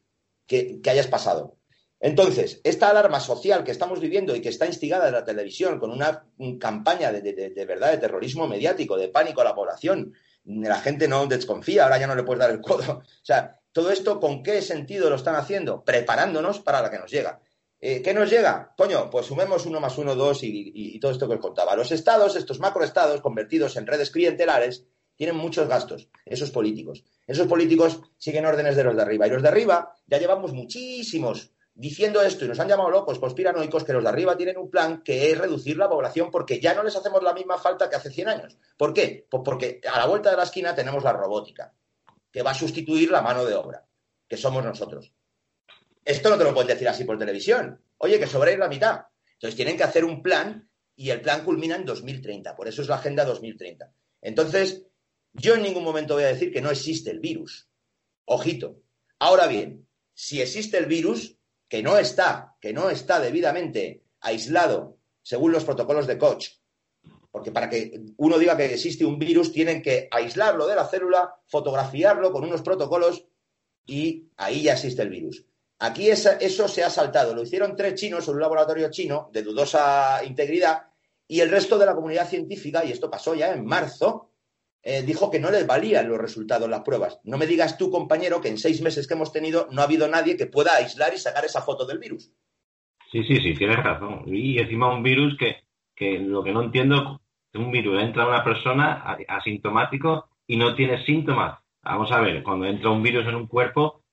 que, 0.48 0.82
hayas 0.86 1.08
pasado. 1.08 1.59
Entonces, 2.00 2.62
esta 2.64 2.90
alarma 2.90 3.20
social 3.20 3.64
que 3.64 3.72
estamos 3.72 4.00
viviendo 4.00 4.36
y 4.36 4.42
que 4.42 4.50
está 4.50 4.66
instigada 4.66 5.08
en 5.08 5.14
la 5.14 5.26
televisión 5.26 5.80
con 5.80 5.92
una 5.92 6.26
campaña 6.60 7.12
de, 7.12 7.66
verdad 7.66 7.92
de 7.92 7.98
terrorismo 7.98 8.48
mediático, 8.48 8.96
de 8.98 9.10
pánico 9.10 9.42
a 9.42 9.46
la 9.46 9.56
población, 9.56 10.14
la 10.46 10.80
gente 10.80 11.08
no 11.08 11.28
desconfía, 11.28 11.84
ahora 11.84 12.00
ya 12.00 12.08
no 12.08 12.16
le 12.16 12.24
puedes 12.24 12.40
dar 12.40 12.52
el 12.52 12.62
codo. 12.62 13.00
O 13.22 13.26
sea, 13.26 13.60
todo 13.72 13.92
esto, 13.92 14.20
¿con 14.20 14.42
qué 14.42 14.62
sentido 14.62 15.10
lo 15.10 15.18
están 15.18 15.36
haciendo? 15.36 15.84
Preparándonos 15.84 16.60
para 16.60 16.82
la 16.82 16.90
que 16.90 16.98
nos 16.98 17.12
llega. 17.12 17.42
Eh, 17.82 18.02
¿Qué 18.02 18.14
nos 18.14 18.30
llega? 18.30 18.74
Coño, 18.78 19.10
pues 19.10 19.28
sumemos 19.28 19.66
uno 19.66 19.80
más 19.80 19.98
uno, 19.98 20.16
dos 20.16 20.44
y, 20.44 20.72
y 20.74 21.00
todo 21.00 21.12
esto 21.12 21.28
que 21.28 21.36
os 21.36 21.42
contaba. 21.42 21.76
Los 21.76 21.92
estados, 21.92 22.36
estos 22.36 22.60
macroestados 22.60 23.22
convertidos 23.22 23.78
en 23.78 23.86
redes 23.86 24.10
clientelares, 24.10 24.86
tienen 25.16 25.36
muchos 25.36 25.68
gastos, 25.68 26.08
esos 26.26 26.50
políticos. 26.50 27.04
Esos 27.28 27.46
políticos 27.46 28.02
siguen 28.18 28.46
órdenes 28.46 28.78
de 28.78 28.86
los 28.86 28.96
de 28.96 29.02
arriba. 29.02 29.28
Y 29.28 29.32
los 29.32 29.44
de 29.44 29.50
arriba 29.50 29.94
ya 30.08 30.18
llevamos 30.18 30.54
muchísimos 30.54 31.52
diciendo 31.80 32.22
esto 32.22 32.44
y 32.44 32.50
nos 32.50 32.60
han 32.60 32.68
llamado 32.68 32.90
locos, 32.90 33.20
conspiranoicos, 33.20 33.86
que 33.86 33.94
los 33.94 34.04
de 34.04 34.10
arriba 34.10 34.36
tienen 34.36 34.58
un 34.58 34.70
plan 34.70 35.02
que 35.02 35.32
es 35.32 35.38
reducir 35.38 35.78
la 35.78 35.88
población 35.88 36.30
porque 36.30 36.60
ya 36.60 36.74
no 36.74 36.84
les 36.84 36.94
hacemos 36.94 37.24
la 37.24 37.34
misma 37.34 37.58
falta 37.58 37.90
que 37.90 37.96
hace 37.96 38.12
100 38.12 38.28
años. 38.28 38.58
¿Por 38.76 38.94
qué? 38.94 39.26
Pues 39.30 39.44
porque 39.46 39.80
a 39.90 39.98
la 39.98 40.06
vuelta 40.06 40.30
de 40.30 40.36
la 40.36 40.44
esquina 40.44 40.76
tenemos 40.76 41.02
la 41.06 41.14
robótica, 41.14 41.74
que 42.30 42.44
va 42.44 42.52
a 42.52 42.54
sustituir 42.54 43.10
la 43.10 43.22
mano 43.22 43.46
de 43.46 43.56
obra, 43.56 43.88
que 44.28 44.36
somos 44.36 44.62
nosotros. 44.62 45.14
Esto 46.04 46.30
no 46.30 46.38
te 46.38 46.44
lo 46.44 46.54
pueden 46.54 46.68
decir 46.68 46.90
así 46.90 47.06
por 47.06 47.18
televisión. 47.18 47.82
Oye, 48.00 48.20
que 48.20 48.28
sobréis 48.28 48.60
la 48.60 48.68
mitad. 48.68 49.06
Entonces 49.36 49.56
tienen 49.56 49.78
que 49.78 49.84
hacer 49.84 50.04
un 50.04 50.22
plan 50.22 50.70
y 50.98 51.12
el 51.12 51.22
plan 51.22 51.46
culmina 51.46 51.78
en 51.78 51.86
2030. 51.86 52.58
Por 52.58 52.68
eso 52.68 52.82
es 52.82 52.90
la 52.90 52.96
Agenda 52.96 53.24
2030. 53.24 53.90
Entonces, 54.22 54.84
yo 55.32 55.56
en 55.56 55.64
ningún 55.64 55.86
momento 55.86 56.16
voy 56.16 56.24
a 56.24 56.28
decir 56.28 56.52
que 56.52 56.62
no 56.62 56.72
existe 56.72 57.10
el 57.10 57.22
virus. 57.22 57.70
Ojito. 58.26 58.82
Ahora 59.18 59.48
bien, 59.48 59.88
si 60.14 60.42
existe 60.42 60.78
el 60.78 60.88
virus, 60.88 61.39
que 61.70 61.84
no 61.84 61.98
está, 61.98 62.58
que 62.60 62.74
no 62.74 62.90
está 62.90 63.20
debidamente 63.20 64.04
aislado 64.20 64.98
según 65.22 65.52
los 65.52 65.64
protocolos 65.64 66.08
de 66.08 66.18
Koch, 66.18 66.46
porque 67.32 67.52
para 67.52 67.70
que 67.70 68.02
uno 68.18 68.40
diga 68.40 68.58
que 68.58 68.74
existe 68.74 69.06
un 69.06 69.20
virus, 69.20 69.52
tienen 69.52 69.82
que 69.82 70.08
aislarlo 70.12 70.66
de 70.66 70.76
la 70.76 70.88
célula, 70.88 71.36
fotografiarlo 71.46 72.32
con 72.32 72.44
unos 72.44 72.64
protocolos 72.64 73.24
y 73.86 74.30
ahí 74.38 74.64
ya 74.64 74.74
existe 74.74 75.04
el 75.04 75.10
virus. 75.10 75.46
Aquí 75.78 76.10
eso 76.10 76.68
se 76.68 76.84
ha 76.84 76.90
saltado. 76.90 77.34
Lo 77.34 77.44
hicieron 77.44 77.76
tres 77.76 77.96
chinos 77.96 78.28
en 78.28 78.34
un 78.34 78.42
laboratorio 78.42 78.90
chino 78.90 79.30
de 79.32 79.44
dudosa 79.44 80.22
integridad 80.26 80.88
y 81.28 81.40
el 81.40 81.50
resto 81.50 81.78
de 81.78 81.86
la 81.86 81.96
comunidad 81.96 82.28
científica, 82.28 82.84
y 82.84 82.92
esto 82.92 83.10
pasó 83.10 83.36
ya 83.36 83.54
en 83.54 83.64
marzo, 83.64 84.29
eh, 84.82 85.04
dijo 85.04 85.30
que 85.30 85.40
no 85.40 85.52
les 85.52 85.68
valían 85.68 86.08
los 86.08 86.18
resultados, 86.18 86.70
las 86.70 86.82
pruebas. 86.82 87.20
No 87.24 87.38
me 87.38 87.48
digas 87.48 87.78
tú, 87.78 87.92
compañero, 87.92 88.42
que 88.42 88.50
en 88.50 88.58
seis 88.58 88.82
meses 88.82 89.08
que 89.08 89.14
hemos 89.14 89.32
tenido 89.32 89.68
no 89.72 89.82
ha 89.82 89.86
habido 89.86 90.08
nadie 90.08 90.38
que 90.38 90.46
pueda 90.46 90.76
aislar 90.76 91.14
y 91.14 91.18
sacar 91.18 91.46
esa 91.46 91.62
foto 91.62 91.86
del 91.86 92.00
virus. 92.00 92.32
Sí, 93.12 93.24
sí, 93.24 93.38
sí, 93.38 93.54
tienes 93.56 93.84
razón. 93.84 94.24
Y 94.28 94.60
encima 94.60 94.94
un 94.94 95.04
virus 95.04 95.36
que, 95.38 95.58
que 95.96 96.20
lo 96.20 96.44
que 96.44 96.52
no 96.52 96.64
entiendo, 96.64 97.22
un 97.54 97.72
virus 97.72 98.02
entra 98.02 98.28
una 98.28 98.44
persona 98.44 99.18
asintomático 99.28 100.30
y 100.48 100.58
no 100.58 100.76
tiene 100.76 101.04
síntomas. 101.06 101.60
Vamos 101.84 102.12
a 102.12 102.22
ver, 102.22 102.44
cuando 102.44 102.66
entra 102.66 102.90
un 102.90 103.02
virus 103.02 103.28
en 103.28 103.36
un 103.36 103.48
cuerpo, 103.48 104.04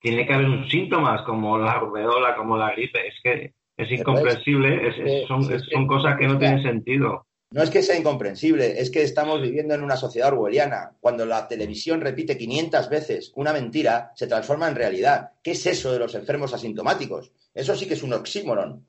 tiene 0.00 0.26
que 0.26 0.34
haber 0.34 0.48
un 0.48 0.68
síntomas 0.68 1.22
como 1.22 1.58
la 1.58 1.78
rubeola, 1.78 2.34
como 2.34 2.56
la 2.56 2.72
gripe. 2.72 3.06
Es 3.06 3.14
que 3.22 3.52
es 3.76 3.92
incomprensible, 3.92 4.88
es, 4.88 5.28
son, 5.28 5.44
son 5.44 5.86
cosas 5.86 6.16
que 6.16 6.26
no 6.26 6.38
tienen 6.38 6.62
sentido. 6.62 7.25
No 7.50 7.62
es 7.62 7.70
que 7.70 7.82
sea 7.82 7.96
incomprensible, 7.96 8.80
es 8.80 8.90
que 8.90 9.02
estamos 9.02 9.40
viviendo 9.40 9.74
en 9.74 9.82
una 9.82 9.96
sociedad 9.96 10.32
orwelliana. 10.32 10.92
Cuando 11.00 11.24
la 11.24 11.46
televisión 11.46 12.00
repite 12.00 12.36
500 12.36 12.88
veces 12.88 13.32
una 13.36 13.52
mentira, 13.52 14.12
se 14.16 14.26
transforma 14.26 14.68
en 14.68 14.74
realidad. 14.74 15.30
¿Qué 15.42 15.52
es 15.52 15.64
eso 15.66 15.92
de 15.92 16.00
los 16.00 16.14
enfermos 16.16 16.52
asintomáticos? 16.52 17.30
Eso 17.54 17.76
sí 17.76 17.86
que 17.86 17.94
es 17.94 18.02
un 18.02 18.14
oxímoron. 18.14 18.84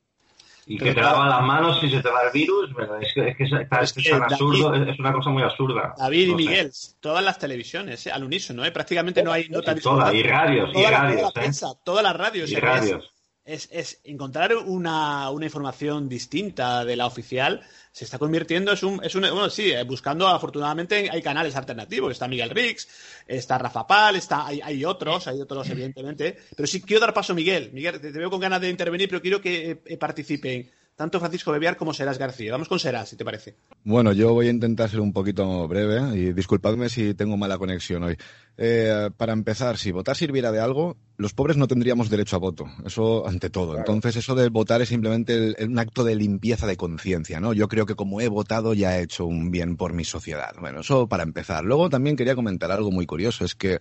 Y 0.66 0.78
que 0.78 0.94
te 0.94 1.02
lavan 1.02 1.30
las 1.30 1.44
manos 1.44 1.82
y 1.82 1.90
se 1.90 2.02
te 2.02 2.10
va 2.10 2.24
el 2.24 2.32
virus, 2.34 2.70
es 3.00 3.14
que, 3.14 3.30
es, 3.42 3.52
es, 3.54 4.12
absurdo, 4.12 4.74
es 4.74 5.00
una 5.00 5.14
cosa 5.14 5.30
muy 5.30 5.44
absurda. 5.44 5.94
David 5.98 6.28
y 6.28 6.36
Miguel, 6.36 6.72
todas 7.00 7.24
las 7.24 7.40
televisiones, 7.40 8.06
¿eh? 8.08 8.12
al 8.12 8.26
unísono, 8.26 8.66
¿eh? 8.66 8.72
prácticamente 8.72 9.24
no 9.24 9.32
hay 9.32 9.48
notas. 9.48 9.80
Todas, 9.82 10.14
y 10.14 10.24
radios, 10.24 10.70
y 10.76 10.84
radios. 10.84 11.32
¿eh? 11.38 11.68
todas 11.86 12.04
las 12.04 12.18
radios. 12.18 12.52
Y 12.52 12.56
radios 12.56 13.14
es, 13.48 14.02
encontrar 14.04 14.56
una, 14.56 15.30
información 15.42 16.10
distinta 16.10 16.84
de 16.84 16.98
la 16.98 17.06
oficial 17.06 17.62
se 17.94 18.04
está 18.04 18.20
convirtiendo 18.20 18.74
es 18.74 18.84
un, 18.84 19.04
es 19.04 19.16
un 19.16 19.22
bueno 19.22 19.50
sí 19.50 19.72
eh, 19.72 19.84
buscando 19.84 20.28
afortunadamente 20.28 21.10
hay 21.10 21.22
canales 21.22 21.56
alternativos. 21.56 22.12
Está 22.12 22.28
Miguel 22.28 22.50
Rix 22.50 22.88
está 23.26 23.58
Rafa 23.58 23.88
Pal 23.88 24.18
está 24.18 24.46
hay, 24.48 24.84
otros 24.86 25.28
hay 25.28 25.42
otros 25.42 25.70
evidentemente. 25.70 26.38
Pero 26.56 26.68
sí 26.68 26.82
quiero 26.82 27.02
dar 27.02 27.14
paso 27.14 27.34
a 27.34 27.36
Miguel. 27.36 27.72
Miguel 27.72 28.02
te, 28.02 28.12
veo 28.12 28.30
con 28.30 28.42
ganas 28.42 28.62
de 28.62 28.70
intervenir 28.70 29.08
pero 29.08 29.22
quiero 29.22 29.42
que 29.42 29.80
eh, 29.86 29.98
participen 29.98 30.70
tanto 30.98 31.20
Francisco 31.20 31.52
Bebiar 31.52 31.78
como 31.78 31.94
Serás 31.94 32.18
García. 32.18 32.52
Vamos 32.52 32.68
con 32.68 32.80
Serás, 32.80 33.10
si 33.10 33.16
te 33.16 33.24
parece. 33.24 33.56
Bueno, 33.84 34.14
yo 34.14 34.34
voy 34.34 34.48
a 34.48 34.50
intentar 34.50 34.90
ser 34.90 35.00
un 35.00 35.14
poquito 35.14 35.68
breve 35.68 36.18
y 36.18 36.34
disculpadme 36.34 36.90
si 36.90 37.14
tengo 37.14 37.38
mala 37.38 37.60
conexión 37.60 38.04
hoy. 38.04 38.18
Eh, 38.58 39.12
para 39.16 39.34
empezar, 39.34 39.78
si 39.78 39.92
votar 39.92 40.18
sirviera 40.18 40.52
de 40.52 40.60
algo, 40.60 40.98
los 41.18 41.36
pobres 41.36 41.56
no 41.56 41.68
tendríamos 41.68 42.10
derecho 42.10 42.36
a 42.36 42.40
voto. 42.40 42.66
Eso 42.84 43.28
ante 43.28 43.52
todo. 43.52 43.78
Entonces, 43.78 44.16
eso 44.16 44.34
de 44.34 44.50
votar 44.50 44.82
es 44.82 44.90
simplemente 44.90 45.56
un 45.64 45.78
acto 45.78 46.04
de 46.04 46.16
limpieza 46.16 46.66
de 46.66 46.78
conciencia, 46.78 47.40
¿no? 47.40 47.54
Yo 47.54 47.68
creo 47.68 47.86
que 47.86 47.94
como 47.94 48.20
he 48.20 48.28
votado 48.28 48.74
ya 48.74 48.98
he 48.98 49.04
hecho 49.04 49.28
un 49.28 49.52
bien 49.52 49.78
por 49.78 49.94
mi 49.94 50.04
sociedad. 50.04 50.56
Bueno, 50.60 50.80
eso 50.80 51.08
para 51.08 51.22
empezar. 51.22 51.64
Luego 51.64 51.92
también 51.92 52.16
quería 52.16 52.34
comentar 52.34 52.72
algo 52.72 52.90
muy 52.90 53.06
curioso. 53.06 53.46
Es 53.46 53.54
que 53.54 53.78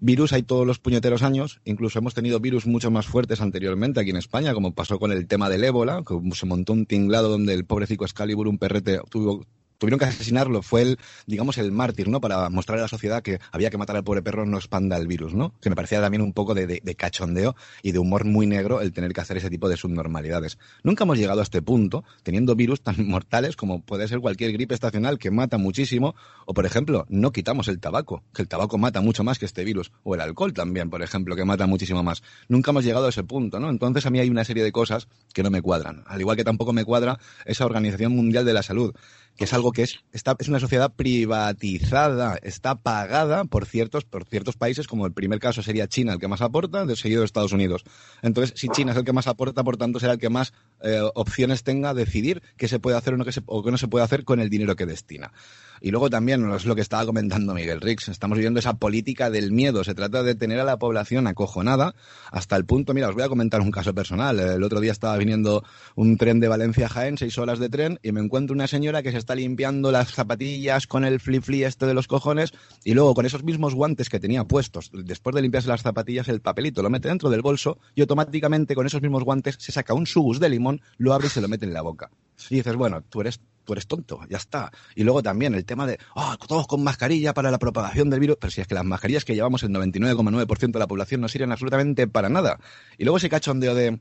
Virus 0.00 0.32
hay 0.32 0.42
todos 0.44 0.64
los 0.64 0.78
puñeteros 0.78 1.22
años, 1.22 1.60
incluso 1.64 1.98
hemos 1.98 2.14
tenido 2.14 2.38
virus 2.38 2.66
mucho 2.66 2.90
más 2.90 3.06
fuertes 3.06 3.40
anteriormente 3.40 3.98
aquí 3.98 4.10
en 4.10 4.16
España, 4.16 4.54
como 4.54 4.72
pasó 4.72 5.00
con 5.00 5.10
el 5.10 5.26
tema 5.26 5.48
del 5.48 5.64
ébola, 5.64 6.02
que 6.06 6.14
se 6.36 6.46
montó 6.46 6.72
un 6.72 6.86
tinglado 6.86 7.28
donde 7.28 7.54
el 7.54 7.64
pobrecito 7.64 8.04
Excalibur, 8.04 8.46
un 8.46 8.58
perrete, 8.58 9.00
tuvo, 9.10 9.44
tuvieron 9.78 9.98
que 9.98 10.04
asesinarlo, 10.04 10.62
fue 10.62 10.82
el, 10.82 10.98
digamos, 11.26 11.56
el 11.58 11.72
mártir, 11.72 12.08
¿no? 12.08 12.20
Para 12.20 12.50
mostrar 12.50 12.78
a 12.78 12.82
la 12.82 12.88
sociedad 12.88 13.22
que 13.22 13.40
había 13.52 13.70
que 13.70 13.78
matar 13.78 13.96
al 13.96 14.04
pobre 14.04 14.22
perro, 14.22 14.44
no 14.44 14.58
expanda 14.58 14.96
el 14.96 15.06
virus, 15.06 15.34
¿no? 15.34 15.54
Que 15.60 15.70
me 15.70 15.76
parecía 15.76 16.00
también 16.00 16.22
un 16.22 16.32
poco 16.32 16.54
de, 16.54 16.80
cachondeo 16.96 17.54
y 17.82 17.92
de 17.92 17.98
humor 17.98 18.24
muy 18.24 18.46
negro 18.46 18.80
el 18.80 18.92
tener 18.92 19.12
que 19.12 19.20
hacer 19.20 19.36
ese 19.36 19.50
tipo 19.50 19.68
de 19.68 19.76
subnormalidades. 19.76 20.58
Nunca 20.82 21.04
hemos 21.04 21.18
llegado 21.18 21.40
a 21.40 21.42
este 21.44 21.62
punto 21.62 22.04
teniendo 22.22 22.56
virus 22.56 22.80
tan 22.80 22.96
mortales 23.08 23.56
como 23.56 23.82
puede 23.82 24.08
ser 24.08 24.20
cualquier 24.20 24.52
gripe 24.52 24.74
estacional 24.74 25.18
que 25.18 25.30
mata 25.30 25.58
muchísimo, 25.58 26.14
o 26.44 26.54
por 26.54 26.66
ejemplo, 26.66 27.06
no 27.08 27.32
quitamos 27.32 27.68
el 27.68 27.78
tabaco, 27.78 28.24
que 28.34 28.42
el 28.42 28.48
tabaco 28.48 28.78
mata 28.78 29.00
mucho 29.00 29.22
más 29.22 29.38
que 29.38 29.46
este 29.46 29.64
virus, 29.64 29.92
o 30.02 30.14
el 30.14 30.20
alcohol 30.20 30.52
también, 30.52 30.90
por 30.90 31.02
ejemplo, 31.02 31.36
que 31.36 31.44
mata 31.44 31.66
muchísimo 31.66 32.02
más. 32.02 32.22
Nunca 32.48 32.72
hemos 32.72 32.84
llegado 32.84 33.06
a 33.06 33.10
ese 33.10 33.22
punto, 33.22 33.60
¿no? 33.60 33.70
Entonces 33.70 34.04
a 34.06 34.10
mí 34.10 34.18
hay 34.18 34.28
una 34.28 34.44
serie 34.44 34.64
de 34.64 34.72
cosas 34.72 35.08
que 35.32 35.42
no 35.42 35.50
me 35.50 35.62
cuadran. 35.62 36.02
Al 36.06 36.20
igual 36.20 36.36
que 36.36 36.44
tampoco 36.44 36.72
me 36.72 36.84
cuadra 36.84 37.18
esa 37.44 37.64
Organización 37.64 38.12
Mundial 38.12 38.44
de 38.44 38.52
la 38.52 38.62
Salud, 38.62 38.94
que 39.38 39.44
es 39.44 39.52
algo 39.54 39.70
que 39.70 39.84
es, 39.84 40.00
está, 40.12 40.34
es 40.40 40.48
una 40.48 40.58
sociedad 40.58 40.92
privatizada, 40.92 42.38
está 42.42 42.74
pagada 42.74 43.44
por 43.44 43.66
ciertos, 43.66 44.04
por 44.04 44.24
ciertos 44.24 44.56
países, 44.56 44.88
como 44.88 45.06
el 45.06 45.12
primer 45.12 45.38
caso 45.38 45.62
sería 45.62 45.86
China, 45.86 46.14
el 46.14 46.18
que 46.18 46.26
más 46.26 46.42
aporta, 46.42 46.84
seguido 46.96 47.20
de 47.20 47.26
Estados 47.26 47.52
Unidos. 47.52 47.84
Entonces, 48.20 48.58
si 48.58 48.68
China 48.68 48.90
es 48.90 48.98
el 48.98 49.04
que 49.04 49.12
más 49.12 49.28
aporta, 49.28 49.62
por 49.62 49.76
tanto, 49.76 50.00
será 50.00 50.14
el 50.14 50.18
que 50.18 50.28
más 50.28 50.52
eh, 50.82 51.00
opciones 51.14 51.62
tenga 51.62 51.90
a 51.90 51.94
decidir 51.94 52.42
qué 52.56 52.66
se 52.66 52.80
puede 52.80 52.96
hacer 52.96 53.14
o, 53.14 53.16
no, 53.16 53.24
qué 53.24 53.30
o 53.46 53.62
qué 53.62 53.70
no 53.70 53.78
se 53.78 53.86
puede 53.86 54.04
hacer 54.04 54.24
con 54.24 54.40
el 54.40 54.50
dinero 54.50 54.74
que 54.74 54.86
destina. 54.86 55.32
Y 55.80 55.92
luego 55.92 56.10
también, 56.10 56.50
es 56.52 56.64
lo 56.64 56.74
que 56.74 56.80
estaba 56.80 57.06
comentando 57.06 57.54
Miguel 57.54 57.80
Rix, 57.80 58.08
estamos 58.08 58.36
viviendo 58.36 58.58
esa 58.58 58.74
política 58.74 59.30
del 59.30 59.52
miedo. 59.52 59.84
Se 59.84 59.94
trata 59.94 60.24
de 60.24 60.34
tener 60.34 60.58
a 60.58 60.64
la 60.64 60.78
población 60.78 61.28
acojonada 61.28 61.94
hasta 62.32 62.56
el 62.56 62.64
punto, 62.64 62.94
mira, 62.94 63.08
os 63.08 63.14
voy 63.14 63.22
a 63.22 63.28
comentar 63.28 63.60
un 63.60 63.70
caso 63.70 63.94
personal. 63.94 64.40
El 64.40 64.64
otro 64.64 64.80
día 64.80 64.92
estaba 64.92 65.16
viniendo 65.16 65.62
un 65.94 66.16
tren 66.16 66.40
de 66.40 66.48
Valencia 66.48 66.88
Jaén, 66.88 67.18
seis 67.18 67.38
horas 67.38 67.60
de 67.60 67.68
tren, 67.68 68.00
y 68.02 68.12
me 68.12 68.20
encuentro 68.20 68.54
una 68.54 68.66
señora 68.66 69.02
que 69.02 69.12
se 69.12 69.18
está 69.28 69.34
limpiando 69.34 69.92
las 69.92 70.14
zapatillas 70.14 70.86
con 70.86 71.04
el 71.04 71.20
flip-flip 71.20 71.66
este 71.66 71.84
de 71.84 71.92
los 71.92 72.06
cojones, 72.06 72.54
y 72.82 72.94
luego 72.94 73.12
con 73.12 73.26
esos 73.26 73.44
mismos 73.44 73.74
guantes 73.74 74.08
que 74.08 74.18
tenía 74.18 74.44
puestos, 74.44 74.90
después 74.90 75.36
de 75.36 75.42
limpiarse 75.42 75.68
las 75.68 75.82
zapatillas, 75.82 76.28
el 76.28 76.40
papelito 76.40 76.82
lo 76.82 76.88
mete 76.88 77.08
dentro 77.08 77.28
del 77.28 77.42
bolso 77.42 77.78
y 77.94 78.00
automáticamente 78.00 78.74
con 78.74 78.86
esos 78.86 79.02
mismos 79.02 79.24
guantes 79.24 79.56
se 79.58 79.70
saca 79.70 79.92
un 79.92 80.06
sugus 80.06 80.40
de 80.40 80.48
limón, 80.48 80.80
lo 80.96 81.12
abre 81.12 81.26
y 81.26 81.30
se 81.30 81.42
lo 81.42 81.48
mete 81.48 81.66
en 81.66 81.74
la 81.74 81.82
boca. 81.82 82.10
Y 82.48 82.54
dices, 82.54 82.74
bueno, 82.74 83.02
tú 83.02 83.20
eres 83.20 83.38
tú 83.68 83.74
eres 83.74 83.86
tonto, 83.86 84.20
ya 84.30 84.38
está. 84.38 84.72
Y 84.94 85.04
luego 85.04 85.22
también 85.22 85.54
el 85.54 85.66
tema 85.66 85.86
de, 85.86 85.98
oh, 86.14 86.36
todos 86.48 86.66
con 86.66 86.82
mascarilla 86.82 87.34
para 87.34 87.50
la 87.50 87.58
propagación 87.58 88.08
del 88.08 88.18
virus, 88.18 88.38
pero 88.40 88.50
si 88.50 88.62
es 88.62 88.66
que 88.66 88.74
las 88.74 88.84
mascarillas 88.86 89.26
que 89.26 89.34
llevamos 89.34 89.62
el 89.62 89.68
99,9% 89.68 90.72
de 90.72 90.78
la 90.78 90.86
población 90.86 91.20
no 91.20 91.28
sirven 91.28 91.52
absolutamente 91.52 92.08
para 92.08 92.30
nada. 92.30 92.58
Y 92.96 93.04
luego 93.04 93.18
ese 93.18 93.28
cachondeo 93.28 93.74
de, 93.74 94.00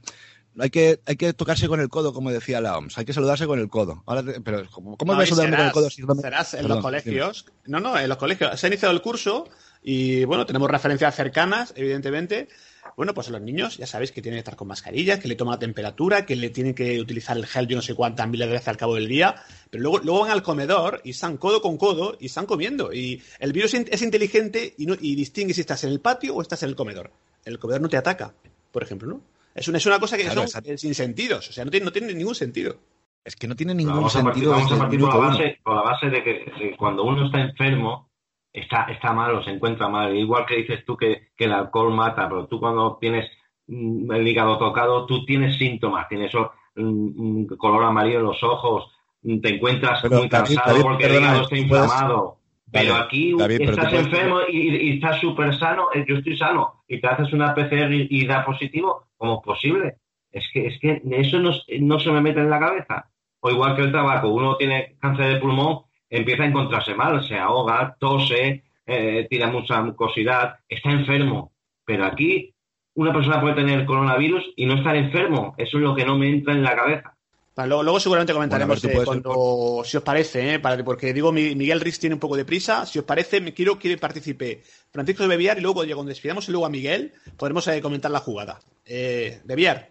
hay 0.59 0.69
que, 0.69 0.99
hay 1.05 1.15
que 1.15 1.33
tocarse 1.33 1.67
con 1.67 1.79
el 1.79 1.89
codo, 1.89 2.13
como 2.13 2.31
decía 2.31 2.61
la 2.61 2.77
OMS. 2.77 2.97
Hay 2.97 3.05
que 3.05 3.13
saludarse 3.13 3.45
con 3.45 3.59
el 3.59 3.69
codo. 3.69 4.03
Ahora, 4.05 4.23
pero, 4.43 4.63
¿cómo, 4.71 4.97
cómo 4.97 5.13
no, 5.13 5.23
con 5.27 5.53
el 5.53 5.71
codo? 5.71 5.89
Si 5.89 6.03
serás 6.21 6.53
en 6.53 6.67
los 6.67 6.79
colegios. 6.79 7.45
No, 7.65 7.79
no, 7.79 7.97
en 7.97 8.09
los 8.09 8.17
colegios. 8.17 8.59
Se 8.59 8.67
ha 8.67 8.69
iniciado 8.69 8.93
el 8.93 9.01
curso 9.01 9.47
y, 9.83 10.25
bueno, 10.25 10.45
tenemos 10.45 10.69
referencias 10.69 11.15
cercanas, 11.15 11.73
evidentemente, 11.75 12.47
bueno, 12.95 13.13
pues 13.13 13.29
los 13.29 13.41
niños 13.41 13.77
ya 13.77 13.85
sabéis 13.85 14.11
que 14.11 14.21
tienen 14.23 14.37
que 14.37 14.39
estar 14.39 14.55
con 14.55 14.67
mascarilla, 14.67 15.19
que 15.19 15.27
le 15.27 15.35
toma 15.35 15.51
la 15.51 15.59
temperatura, 15.59 16.25
que 16.25 16.35
le 16.35 16.49
tienen 16.49 16.73
que 16.73 16.99
utilizar 16.99 17.37
el 17.37 17.45
gel 17.45 17.67
yo 17.67 17.75
no 17.75 17.81
sé 17.83 17.93
cuántas 17.93 18.27
miles 18.27 18.47
de 18.47 18.53
veces 18.53 18.67
al 18.67 18.77
cabo 18.77 18.95
del 18.95 19.07
día, 19.07 19.35
pero 19.69 19.83
luego, 19.83 19.99
luego 19.99 20.21
van 20.21 20.31
al 20.31 20.41
comedor 20.41 21.01
y 21.03 21.11
están 21.11 21.37
codo 21.37 21.61
con 21.61 21.77
codo 21.77 22.17
y 22.19 22.25
están 22.25 22.47
comiendo. 22.47 22.91
Y 22.91 23.21
el 23.39 23.53
virus 23.53 23.75
es 23.75 24.01
inteligente 24.01 24.73
y, 24.77 24.87
no, 24.87 24.95
y 24.99 25.13
distingue 25.13 25.53
si 25.53 25.61
estás 25.61 25.83
en 25.83 25.91
el 25.91 25.99
patio 25.99 26.35
o 26.35 26.41
estás 26.41 26.63
en 26.63 26.69
el 26.69 26.75
comedor. 26.75 27.11
El 27.45 27.59
comedor 27.59 27.81
no 27.81 27.89
te 27.89 27.97
ataca, 27.97 28.33
por 28.71 28.81
ejemplo, 28.81 29.07
¿no? 29.07 29.36
Es 29.57 29.67
una, 29.67 29.79
es 29.79 29.85
una 29.87 29.99
cosa 29.99 30.15
que 30.17 30.29
son 30.29 30.47
sin 30.77 30.93
sentidos, 30.93 31.49
o 31.49 31.51
sea, 31.51 31.65
no 31.65 31.71
tiene, 31.71 31.85
no 31.85 31.91
tiene 31.91 32.13
ningún 32.13 32.35
sentido. 32.35 32.77
Es 33.25 33.35
que 33.35 33.47
no 33.47 33.55
tiene 33.55 33.73
ningún 33.73 34.07
sentido. 34.07 34.51
vamos 34.51 34.71
a 34.71 34.77
partir 34.77 34.99
por 34.99 35.09
la, 35.09 35.17
base, 35.17 35.59
por 35.63 35.75
la 35.75 35.81
base 35.81 36.09
de 36.09 36.23
que 36.23 36.75
cuando 36.77 37.03
uno 37.03 37.25
está 37.25 37.41
enfermo, 37.41 38.07
está, 38.53 38.83
está 38.83 39.13
mal 39.13 39.35
o 39.35 39.43
se 39.43 39.49
encuentra 39.49 39.89
mal. 39.89 40.15
Igual 40.15 40.45
que 40.45 40.57
dices 40.57 40.85
tú 40.85 40.95
que, 40.95 41.31
el 41.35 41.51
alcohol 41.51 41.91
mata, 41.91 42.29
pero 42.29 42.45
tú 42.45 42.59
cuando 42.59 42.97
tienes 43.01 43.29
mm, 43.65 44.11
el 44.11 44.27
hígado 44.27 44.59
tocado, 44.59 45.07
tú 45.07 45.25
tienes 45.25 45.57
síntomas, 45.57 46.07
tienes 46.07 46.31
un, 46.75 47.47
color 47.57 47.83
amarillo 47.83 48.19
en 48.19 48.25
los 48.25 48.43
ojos, 48.43 48.91
te 49.23 49.55
encuentras 49.55 50.03
muy 50.09 50.29
cansado 50.29 50.83
porque 50.83 51.07
el 51.07 51.15
hígado 51.15 51.41
está 51.41 51.57
inflamado. 51.57 52.37
Pero 52.71 52.95
aquí 52.95 53.33
estás 53.59 53.93
enfermo 53.93 54.39
y, 54.49 54.95
estás 54.95 55.19
súper 55.21 55.57
sano, 55.57 55.87
eh, 55.93 56.05
yo 56.07 56.17
estoy 56.17 56.37
sano, 56.37 56.83
y 56.87 56.99
te 56.99 57.07
haces 57.07 57.31
una 57.33 57.53
PCR 57.53 57.91
y, 57.91 58.25
da 58.25 58.43
positivo, 58.45 59.07
¿cómo 59.15 59.35
es 59.35 59.43
posible? 59.43 59.95
Es 60.31 60.45
que, 60.51 60.67
es 60.67 60.79
que 60.79 61.01
eso 61.11 61.39
no, 61.39 61.51
no 61.79 61.99
se 61.99 62.11
me 62.11 62.21
mete 62.21 62.41
en 62.41 62.49
la 62.49 62.59
cabeza. 62.59 63.09
O 63.39 63.49
igual 63.49 63.75
que 63.75 63.83
el 63.83 63.91
tabaco, 63.91 64.29
uno 64.29 64.57
tiene 64.57 64.97
cáncer 64.99 65.33
de 65.33 65.39
pulmón 65.39 65.87
empieza 66.09 66.43
a 66.43 66.47
encontrarse 66.47 66.95
mal, 66.95 67.25
se 67.27 67.37
ahoga, 67.37 67.95
tose, 67.99 68.63
eh, 68.85 69.27
tira 69.29 69.47
mucha 69.47 69.81
mucosidad, 69.81 70.59
está 70.67 70.91
enfermo. 70.91 71.53
Pero 71.85 72.05
aquí 72.05 72.53
una 72.95 73.13
persona 73.13 73.41
puede 73.41 73.55
tener 73.55 73.85
coronavirus 73.85 74.53
y 74.55 74.65
no 74.65 74.75
estar 74.75 74.95
enfermo. 74.95 75.53
Eso 75.57 75.77
es 75.77 75.83
lo 75.83 75.95
que 75.95 76.05
no 76.05 76.17
me 76.17 76.29
entra 76.29 76.53
en 76.53 76.63
la 76.63 76.75
cabeza. 76.75 77.16
Luego, 77.65 77.99
seguramente 77.99 78.33
comentaremos 78.33 78.81
cuando, 79.03 79.81
si 79.83 79.97
os 79.97 80.03
parece, 80.03 80.53
¿eh? 80.53 80.59
porque 80.59 81.13
digo, 81.13 81.31
Miguel 81.31 81.79
Riz 81.79 81.99
tiene 81.99 82.13
un 82.13 82.19
poco 82.19 82.37
de 82.37 82.45
prisa. 82.45 82.85
Si 82.85 82.99
os 82.99 83.05
parece, 83.05 83.41
me 83.41 83.53
quiero 83.53 83.79
que 83.79 83.97
participe 83.97 84.61
Francisco 84.91 85.23
de 85.23 85.29
Bebiar 85.29 85.57
y 85.57 85.61
luego 85.61 85.83
cuando 85.83 86.05
despidamos 86.05 86.47
y 86.47 86.51
luego 86.51 86.67
a 86.67 86.69
Miguel, 86.69 87.13
podremos 87.35 87.67
eh, 87.67 87.81
comentar 87.81 88.11
la 88.11 88.19
jugada. 88.19 88.59
Eh, 88.85 89.41
Bebiar. 89.43 89.89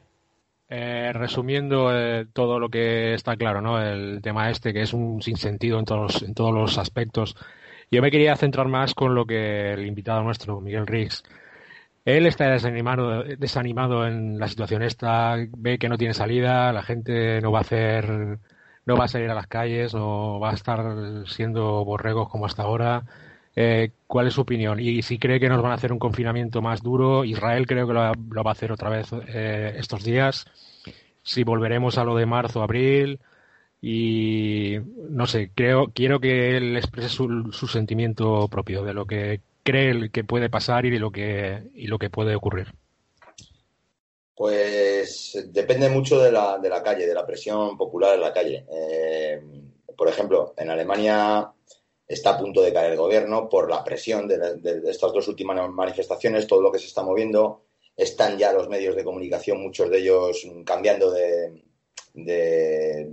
Eh, 0.68 1.12
resumiendo 1.12 1.90
eh, 1.92 2.26
todo 2.32 2.58
lo 2.58 2.68
que 2.68 3.14
está 3.14 3.36
claro, 3.36 3.60
¿no? 3.60 3.80
El 3.80 4.20
tema 4.20 4.50
este 4.50 4.72
que 4.72 4.82
es 4.82 4.92
un 4.92 5.22
sinsentido 5.22 5.78
en 5.78 5.84
todos, 5.84 6.22
en 6.22 6.34
todos 6.34 6.52
los 6.52 6.78
aspectos. 6.78 7.36
Yo 7.90 8.02
me 8.02 8.10
quería 8.10 8.34
centrar 8.36 8.66
más 8.66 8.94
con 8.94 9.14
lo 9.14 9.26
que 9.26 9.72
el 9.72 9.86
invitado 9.86 10.22
nuestro, 10.24 10.60
Miguel 10.60 10.88
Riggs, 10.88 11.22
él 12.06 12.26
está 12.26 12.50
desanimado, 12.50 13.24
desanimado 13.24 14.06
en 14.06 14.38
la 14.38 14.48
situación 14.48 14.82
esta, 14.82 15.36
ve 15.58 15.78
que 15.78 15.90
no 15.90 15.98
tiene 15.98 16.14
salida, 16.14 16.72
la 16.72 16.82
gente 16.82 17.40
no 17.42 17.52
va 17.52 17.58
a 17.58 17.62
hacer 17.62 18.38
no 18.86 18.96
va 18.96 19.04
a 19.06 19.08
salir 19.08 19.28
a 19.30 19.34
las 19.34 19.48
calles, 19.48 19.94
no 19.94 20.40
va 20.40 20.50
a 20.52 20.54
estar 20.54 21.26
siendo 21.26 21.84
borregos 21.84 22.28
como 22.28 22.46
hasta 22.46 22.62
ahora. 22.62 23.04
Eh, 23.56 23.90
¿Cuál 24.06 24.28
es 24.28 24.34
su 24.34 24.42
opinión? 24.42 24.80
Y 24.80 25.02
si 25.02 25.18
cree 25.18 25.40
que 25.40 25.48
nos 25.48 25.62
van 25.62 25.72
a 25.72 25.74
hacer 25.74 25.92
un 25.92 25.98
confinamiento 25.98 26.62
más 26.62 26.82
duro, 26.82 27.24
Israel 27.24 27.66
creo 27.66 27.86
que 27.86 27.94
lo, 27.94 28.00
va 28.44 28.50
a 28.50 28.52
hacer 28.52 28.72
otra 28.72 28.90
vez 28.90 29.08
eh, 29.28 29.74
estos 29.76 30.04
días. 30.04 30.46
Si 31.22 31.42
volveremos 31.44 31.98
a 31.98 32.04
lo 32.04 32.16
de 32.16 32.26
marzo, 32.26 32.62
abril, 32.62 33.20
y 33.80 34.76
no 35.10 35.26
sé, 35.26 35.50
creo, 35.54 35.88
quiero 35.94 36.20
que 36.20 36.56
él 36.56 36.76
exprese 36.76 37.08
su, 37.08 37.52
sentimiento 37.68 38.48
propio 38.48 38.82
de 38.84 38.94
lo 38.94 39.06
que 39.06 39.40
cree 39.66 40.10
que 40.10 40.24
puede 40.24 40.48
pasar 40.48 40.86
y 40.86 40.90
de 40.90 40.98
lo 40.98 41.10
que, 41.10 41.64
y 41.74 41.88
lo 41.88 41.98
que 41.98 42.08
puede 42.08 42.34
ocurrir. 42.34 42.68
Pues 44.34 45.46
depende 45.48 45.88
mucho 45.88 46.20
de 46.20 46.30
la, 46.30 46.58
de 46.58 46.68
la 46.68 46.82
calle, 46.82 47.06
de 47.06 47.14
la 47.14 47.26
presión 47.26 47.76
popular 47.76 48.14
en 48.14 48.20
la 48.20 48.32
calle. 48.32 48.66
Eh, 48.70 49.42
por 49.96 50.08
ejemplo, 50.08 50.54
en 50.56 50.70
Alemania 50.70 51.50
está 52.06 52.30
a 52.30 52.38
punto 52.38 52.62
de 52.62 52.72
caer 52.72 52.92
el 52.92 52.98
gobierno 52.98 53.48
por 53.48 53.68
la 53.68 53.82
presión 53.82 54.28
de, 54.28 54.60
estas 54.86 55.12
dos 55.12 55.26
últimas 55.28 55.68
manifestaciones, 55.70 56.46
todo 56.46 56.60
lo 56.60 56.70
que 56.70 56.78
se 56.78 56.86
está 56.86 57.02
moviendo. 57.02 57.62
Están 57.96 58.36
ya 58.36 58.52
los 58.52 58.68
medios 58.68 58.94
de 58.94 59.04
comunicación, 59.04 59.60
muchos 59.60 59.90
de 59.90 59.98
ellos 59.98 60.46
cambiando 60.66 61.10
de, 61.10 61.64
de, 62.12 63.10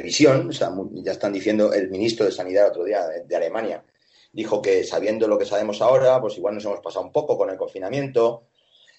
visión. 0.00 0.48
O 0.48 0.52
sea, 0.52 0.70
ya 0.92 1.12
están 1.12 1.32
diciendo 1.32 1.72
el 1.72 1.90
ministro 1.90 2.24
de 2.24 2.32
Sanidad 2.32 2.68
otro 2.68 2.84
día 2.84 3.04
de, 3.04 3.36
Alemania. 3.36 3.84
Dijo 4.32 4.60
que 4.60 4.84
sabiendo 4.84 5.26
lo 5.26 5.38
que 5.38 5.46
sabemos 5.46 5.80
ahora, 5.80 6.20
pues 6.20 6.36
igual 6.36 6.54
nos 6.54 6.64
hemos 6.64 6.80
pasado 6.80 7.04
un 7.04 7.12
poco 7.12 7.36
con 7.36 7.50
el 7.50 7.56
confinamiento. 7.56 8.48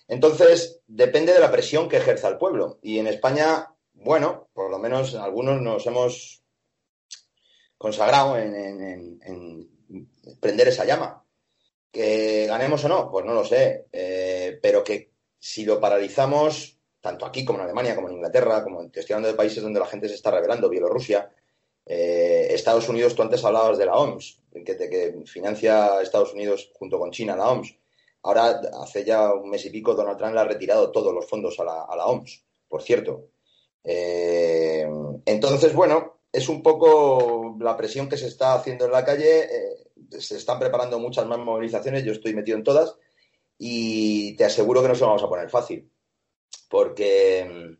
Entonces, 0.08 0.82
depende 0.88 1.34
de 1.34 1.40
la 1.40 1.52
presión 1.52 1.88
que 1.88 1.98
ejerza 1.98 2.28
el 2.28 2.38
pueblo. 2.38 2.80
Y 2.82 2.98
en 2.98 3.08
España, 3.08 3.74
bueno, 3.94 4.50
por 4.54 4.72
lo 4.72 4.80
menos 4.80 5.14
algunos 5.16 5.62
nos 5.62 5.86
hemos 5.86 6.44
consagrado 7.78 8.38
en, 8.38 9.70
prender 10.40 10.68
esa 10.68 10.86
llama. 10.86 11.24
Que 11.92 12.46
ganemos 12.48 12.84
o 12.86 12.90
no, 12.90 13.10
pues 13.10 13.26
no 13.26 13.34
lo 13.34 13.44
sé, 13.44 13.88
eh, 13.92 14.60
pero 14.62 14.84
que 14.84 15.12
si 15.40 15.66
lo 15.66 15.80
paralizamos, 15.80 16.78
tanto 17.02 17.26
aquí 17.26 17.44
como 17.46 17.60
en 17.60 17.66
Alemania, 17.66 17.96
como 17.96 18.10
en 18.10 18.16
Inglaterra, 18.16 18.64
como 18.64 18.82
en, 18.82 18.92
estoy 18.94 19.24
de 19.24 19.34
países 19.34 19.64
donde 19.64 19.80
la 19.80 19.88
gente 19.88 20.08
se 20.08 20.16
está 20.16 20.30
rebelando, 20.30 20.70
Bielorrusia, 20.70 21.32
eh, 21.92 22.54
Estados 22.54 22.88
Unidos, 22.88 23.16
tú 23.16 23.24
antes 23.24 23.44
hablabas 23.44 23.80
de 23.80 23.88
la 23.88 23.96
OMS, 23.96 24.40
que, 24.54 24.64
que 24.64 25.24
financia 25.26 26.00
Estados 26.04 26.34
Unidos 26.34 26.72
junto 26.78 27.00
con 27.00 27.10
China 27.10 27.36
la 27.36 27.50
OMS. 27.50 27.76
Ahora, 28.22 28.62
hace 28.80 29.04
ya 29.04 29.34
un 29.34 29.50
mes 29.50 29.66
y 29.66 29.72
pico, 29.72 29.96
Donald 29.96 30.20
Trump 30.20 30.36
le 30.36 30.40
ha 30.40 30.44
retirado 30.44 30.92
todos 30.92 31.12
los 31.12 31.26
fondos 31.28 31.60
a 31.60 31.64
la, 31.64 32.06
OMS, 32.06 32.46
por 32.68 32.84
cierto. 32.84 33.30
Eh, 33.84 34.88
entonces, 35.26 35.74
bueno, 35.74 36.20
es 36.32 36.48
un 36.48 36.62
poco 36.62 37.56
la 37.60 37.76
presión 37.76 38.08
que 38.08 38.18
se 38.18 38.28
está 38.28 38.54
haciendo 38.54 38.86
en 38.86 38.92
la 38.92 39.04
calle. 39.04 39.46
Eh, 39.46 40.20
se 40.20 40.38
están 40.38 40.60
preparando 40.60 41.00
muchas 41.00 41.26
más 41.26 41.40
movilizaciones, 41.40 42.04
yo 42.04 42.12
estoy 42.12 42.36
metido 42.36 42.56
en 42.56 42.64
todas 42.64 42.96
y 43.58 44.36
te 44.36 44.46
aseguro 44.46 44.84
que 44.84 44.90
no 44.90 44.96
se 44.96 45.02
lo 45.02 45.08
vamos 45.08 45.24
a 45.24 45.30
poner 45.30 45.50
fácil. 45.50 45.90
Porque 46.70 47.80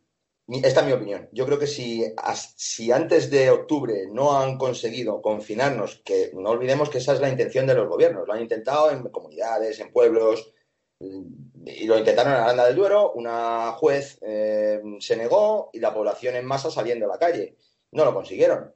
esta 0.52 0.80
es 0.80 0.86
mi 0.86 0.92
opinión. 0.92 1.28
Yo 1.32 1.46
creo 1.46 1.58
que 1.58 1.66
si, 1.66 2.04
antes 2.92 3.30
de 3.30 3.50
octubre 3.50 4.06
no 4.10 4.38
han 4.38 4.58
conseguido 4.58 5.22
confinarnos, 5.22 6.02
que 6.04 6.30
no 6.34 6.50
olvidemos 6.50 6.90
que 6.90 6.98
esa 6.98 7.12
es 7.12 7.20
la 7.20 7.28
intención 7.28 7.66
de 7.66 7.74
los 7.74 7.88
gobiernos, 7.88 8.26
lo 8.26 8.32
han 8.32 8.42
intentado 8.42 8.90
en 8.90 9.02
comunidades, 9.10 9.78
en 9.80 9.92
pueblos, 9.92 10.52
y 10.98 11.86
lo 11.86 11.98
intentaron 11.98 12.32
en 12.32 12.40
Aranda 12.40 12.66
del 12.66 12.76
Duero, 12.76 13.12
una 13.12 13.72
juez 13.72 14.18
eh, 14.22 14.80
se 14.98 15.16
negó 15.16 15.70
y 15.72 15.80
la 15.80 15.94
población 15.94 16.36
en 16.36 16.44
masa 16.44 16.70
saliendo 16.70 17.06
a 17.06 17.08
la 17.08 17.18
calle. 17.18 17.56
No 17.92 18.04
lo 18.04 18.12
consiguieron. 18.12 18.74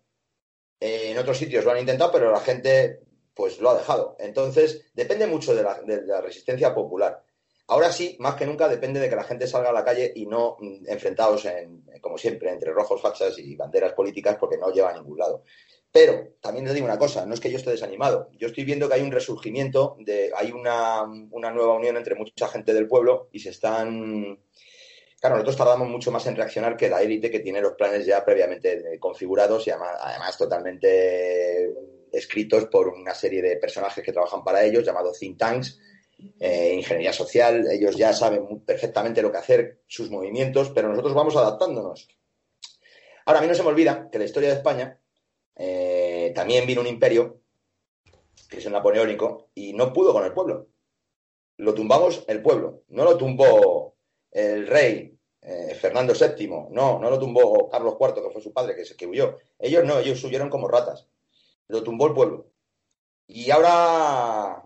Eh, 0.80 1.10
en 1.10 1.18
otros 1.18 1.38
sitios 1.38 1.64
lo 1.64 1.70
han 1.70 1.78
intentado, 1.78 2.12
pero 2.12 2.32
la 2.32 2.40
gente 2.40 3.00
pues 3.34 3.58
lo 3.60 3.70
ha 3.70 3.78
dejado. 3.78 4.16
Entonces, 4.18 4.86
depende 4.94 5.26
mucho 5.26 5.54
de 5.54 5.62
la, 5.62 6.20
resistencia 6.20 6.74
popular. 6.74 7.22
Ahora 7.66 7.90
sí, 7.90 8.16
más 8.20 8.34
que 8.34 8.46
nunca, 8.46 8.68
depende 8.68 9.00
de 9.00 9.08
que 9.08 9.16
la 9.16 9.24
gente 9.24 9.46
salga 9.46 9.70
a 9.70 9.72
la 9.72 9.84
calle 9.84 10.12
y 10.14 10.26
no 10.26 10.56
mm, 10.60 10.88
enfrentados, 10.88 11.44
en, 11.46 11.82
como 12.00 12.18
siempre, 12.18 12.50
entre 12.50 12.72
rojos, 12.72 13.00
fachas 13.00 13.38
y 13.38 13.56
banderas 13.56 13.94
políticas, 13.94 14.36
porque 14.38 14.58
no 14.58 14.70
lleva 14.70 14.90
a 14.90 14.94
ningún 14.94 15.18
lado. 15.18 15.42
Pero 15.90 16.34
también 16.40 16.64
les 16.66 16.74
digo 16.74 16.86
una 16.86 16.98
cosa, 16.98 17.24
no 17.24 17.34
es 17.34 17.40
que 17.40 17.50
yo 17.50 17.56
esté 17.56 17.70
desanimado. 17.70 18.28
Yo 18.32 18.48
estoy 18.48 18.64
viendo 18.64 18.88
que 18.88 18.94
hay 18.94 19.02
un 19.02 19.12
resurgimiento, 19.12 19.96
de, 20.00 20.32
hay 20.36 20.52
una, 20.52 21.02
una 21.30 21.50
nueva 21.52 21.74
unión 21.74 21.96
entre 21.96 22.16
mucha 22.16 22.48
gente 22.48 22.74
del 22.74 22.88
pueblo 22.88 23.28
y 23.32 23.38
se 23.38 23.50
están 23.50 24.38
Claro, 25.24 25.36
nosotros 25.36 25.56
tardamos 25.56 25.88
mucho 25.88 26.10
más 26.12 26.26
en 26.26 26.36
reaccionar 26.36 26.76
que 26.76 26.90
la 26.90 27.00
élite 27.00 27.30
que 27.30 27.40
tiene 27.40 27.62
los 27.62 27.72
planes 27.72 28.04
ya 28.04 28.22
previamente 28.22 28.98
configurados 29.00 29.66
y 29.66 29.70
además, 29.70 30.36
totalmente 30.36 31.72
escritos 32.12 32.66
por 32.66 32.88
una 32.88 33.14
serie 33.14 33.40
de 33.40 33.56
personajes 33.56 34.04
que 34.04 34.12
trabajan 34.12 34.44
para 34.44 34.62
ellos, 34.62 34.84
llamados 34.84 35.18
think 35.18 35.38
tanks, 35.38 35.80
eh, 36.40 36.74
ingeniería 36.74 37.12
social. 37.12 37.66
Ellos 37.70 37.96
ya 37.96 38.12
saben 38.12 38.60
perfectamente 38.60 39.22
lo 39.22 39.30
que 39.30 39.38
hacer, 39.38 39.82
sus 39.86 40.10
movimientos, 40.10 40.70
pero 40.74 40.88
nosotros 40.88 41.14
vamos 41.14 41.36
adaptándonos. 41.36 42.08
Ahora, 43.26 43.38
a 43.38 43.42
mí 43.42 43.48
no 43.48 43.54
se 43.54 43.62
me 43.62 43.68
olvida 43.68 44.08
que 44.10 44.18
la 44.18 44.24
historia 44.24 44.50
de 44.50 44.56
España 44.56 45.00
eh, 45.56 46.32
también 46.34 46.66
vino 46.66 46.80
un 46.80 46.86
imperio, 46.86 47.40
que 48.48 48.58
es 48.58 48.66
el 48.66 48.72
napoleónico, 48.72 49.50
y 49.54 49.72
no 49.72 49.92
pudo 49.92 50.12
con 50.12 50.24
el 50.24 50.32
pueblo. 50.32 50.68
Lo 51.56 51.72
tumbamos 51.72 52.24
el 52.26 52.42
pueblo, 52.42 52.82
no 52.88 53.04
lo 53.04 53.16
tumbó 53.16 53.96
el 54.30 54.66
rey 54.66 55.16
eh, 55.40 55.74
Fernando 55.74 56.14
VII, 56.14 56.48
no, 56.48 56.98
no 56.98 57.10
lo 57.10 57.18
tumbó 57.18 57.68
Carlos 57.70 57.96
IV, 58.00 58.14
que 58.14 58.30
fue 58.30 58.42
su 58.42 58.52
padre, 58.52 58.74
que, 58.74 58.82
que 58.96 59.06
huyó. 59.06 59.38
Ellos 59.58 59.84
no, 59.84 59.98
ellos 59.98 60.22
huyeron 60.24 60.50
como 60.50 60.68
ratas. 60.68 61.06
Lo 61.68 61.82
tumbó 61.82 62.08
el 62.08 62.14
pueblo. 62.14 62.50
Y 63.26 63.50
ahora 63.50 64.64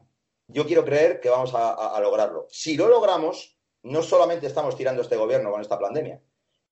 yo 0.48 0.66
quiero 0.66 0.84
creer 0.84 1.20
que 1.20 1.28
vamos 1.28 1.52
a, 1.54 2.00
lograrlo. 2.00 2.46
Si 2.50 2.76
lo 2.76 2.88
logramos, 2.88 3.58
no 3.82 4.02
solamente 4.02 4.46
estamos 4.46 4.76
tirando 4.76 5.02
este 5.02 5.16
gobierno 5.16 5.50
con 5.50 5.60
esta 5.60 5.78
pandemia, 5.78 6.22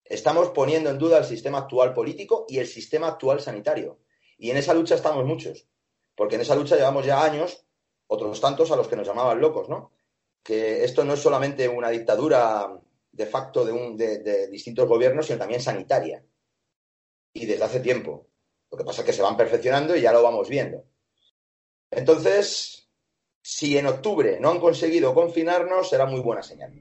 estamos 0.05 0.49
poniendo 0.51 0.91
en 0.91 0.99
duda 0.99 1.18
el 1.18 1.24
sistema 1.24 1.59
actual 1.59 1.93
político 1.93 2.47
y 2.49 2.59
el 2.59 2.66
sistema 2.66 3.09
actual 3.09 3.41
sanitario. 3.41 4.01
Y 4.39 4.51
en 4.51 4.57
esa 4.57 4.74
lucha 4.74 4.95
estamos 4.95 5.24
muchos, 5.24 5.68
porque 6.14 6.37
en 6.37 6.41
esa 6.41 6.57
lucha 6.57 6.77
llevamos 6.77 7.05
ya 7.05 7.22
años, 7.22 7.66
otros 8.07 8.41
tantos 8.41 8.70
a 8.70 8.77
los 8.77 8.89
que 8.89 8.97
nos 8.97 9.07
llamaban 9.07 9.41
locos, 9.41 9.68
¿no? 9.68 9.93
Que 10.43 10.85
esto 10.85 11.05
no 11.05 11.14
es 11.14 11.20
solamente 11.20 11.68
una 11.68 11.91
dictadura 11.91 12.81
de 13.12 13.27
facto 13.27 13.64
de, 13.64 13.72
un, 13.72 13.97
de, 13.97 14.49
distintos 14.49 14.89
gobiernos, 14.89 15.27
sino 15.27 15.39
también 15.39 15.61
sanitaria. 15.61 16.24
Y 17.33 17.45
desde 17.47 17.64
hace 17.64 17.81
tiempo. 17.81 18.29
Lo 18.70 18.79
que 18.79 18.85
pasa 18.85 19.03
es 19.03 19.07
que 19.07 19.12
se 19.12 19.22
van 19.22 19.37
perfeccionando 19.37 19.97
y 19.97 20.03
ya 20.03 20.12
lo 20.12 20.22
vamos 20.22 20.49
viendo. 20.49 20.85
Entonces, 21.91 22.86
si 23.49 23.78
en 23.78 23.86
octubre 23.86 24.38
no 24.40 24.51
han 24.51 24.59
conseguido 24.59 25.14
confinarnos, 25.14 25.88
será 25.88 26.05
muy 26.05 26.18
buena 26.18 26.42
señal. 26.42 26.72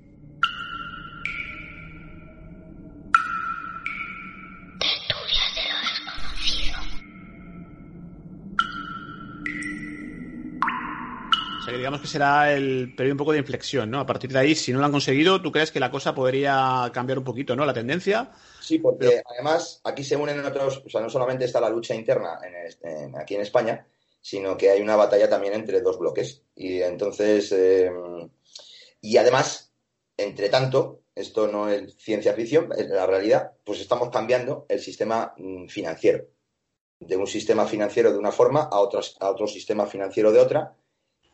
digamos 11.78 12.00
que 12.00 12.08
será 12.08 12.54
el 12.54 12.96
periodo 12.96 13.14
un 13.14 13.18
poco 13.18 13.32
de 13.34 13.40
inflexión, 13.40 13.92
¿no? 13.92 14.00
A 14.00 14.06
partir 14.06 14.32
de 14.32 14.40
ahí, 14.40 14.56
si 14.56 14.72
no 14.72 14.80
lo 14.80 14.86
han 14.86 14.92
conseguido, 14.92 15.42
¿tú 15.42 15.52
crees 15.52 15.72
que 15.72 15.80
la 15.80 15.92
cosa 15.92 16.16
podría 16.16 16.90
cambiar 16.94 17.20
un 17.20 17.26
poquito, 17.26 17.56
¿no? 17.56 17.66
La 17.66 17.74
tendencia. 17.74 18.32
Sí, 18.62 18.80
porque 18.80 19.22
además 19.24 19.82
aquí 19.84 20.04
se 20.04 20.16
unen 20.16 20.44
otros, 20.44 20.82
o 20.84 20.90
sea, 20.90 21.02
no 21.02 21.10
solamente 21.10 21.46
está 21.46 21.60
la 21.60 21.70
lucha 21.70 21.94
interna 21.94 22.40
aquí 23.20 23.36
en 23.36 23.42
España, 23.42 23.86
sino 24.26 24.58
que 24.58 24.72
hay 24.72 24.82
una 24.82 24.96
batalla 24.96 25.30
también 25.30 25.54
entre 25.54 25.82
dos 25.82 26.00
bloques. 26.00 26.42
Y 26.56 26.82
entonces, 26.82 27.52
eh, 27.52 27.92
y 29.00 29.18
además, 29.18 29.72
entre 30.18 30.50
tanto, 30.50 31.04
esto 31.14 31.48
no 31.48 31.70
es 31.70 31.96
ciencia 31.98 32.34
ficción, 32.34 32.72
es 32.76 32.90
la 32.90 33.06
realidad, 33.06 33.52
pues 33.64 33.82
estamos 33.82 34.10
cambiando 34.10 34.66
el 34.68 34.80
sistema 34.80 35.36
mm, 35.38 35.68
financiero. 35.68 36.26
De 37.00 37.16
un 37.16 37.28
sistema 37.28 37.68
financiero 37.68 38.12
de 38.12 38.18
una 38.18 38.32
forma 38.32 38.64
a, 38.64 38.80
otros, 38.80 39.16
a 39.20 39.30
otro 39.30 39.46
sistema 39.46 39.86
financiero 39.86 40.32
de 40.32 40.40
otra 40.40 40.76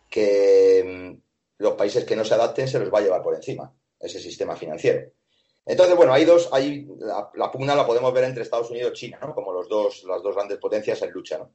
que 0.09 0.83
mm, 0.85 1.63
los 1.63 1.75
países 1.75 2.03
que 2.03 2.17
no 2.17 2.25
se 2.25 2.33
adapten 2.33 2.67
se 2.67 2.79
los 2.79 2.93
va 2.93 2.99
a 2.99 3.03
llevar 3.03 3.23
por 3.23 3.35
encima, 3.35 3.73
ese 4.01 4.19
sistema 4.19 4.57
financiero. 4.57 5.13
Entonces, 5.65 5.95
bueno, 5.95 6.11
hay 6.11 6.25
dos, 6.25 6.49
hay, 6.51 6.85
la, 6.99 7.49
pugna 7.53 7.73
la 7.73 7.87
podemos 7.87 8.13
ver 8.13 8.25
entre 8.25 8.43
Estados 8.43 8.69
Unidos 8.69 8.91
y 8.95 8.97
China, 8.97 9.19
¿no? 9.21 9.33
Como 9.33 9.53
los 9.53 9.69
dos, 9.69 10.03
las 10.03 10.21
dos 10.21 10.35
grandes 10.35 10.57
potencias 10.57 11.01
en 11.03 11.11
lucha, 11.11 11.37
¿no? 11.37 11.53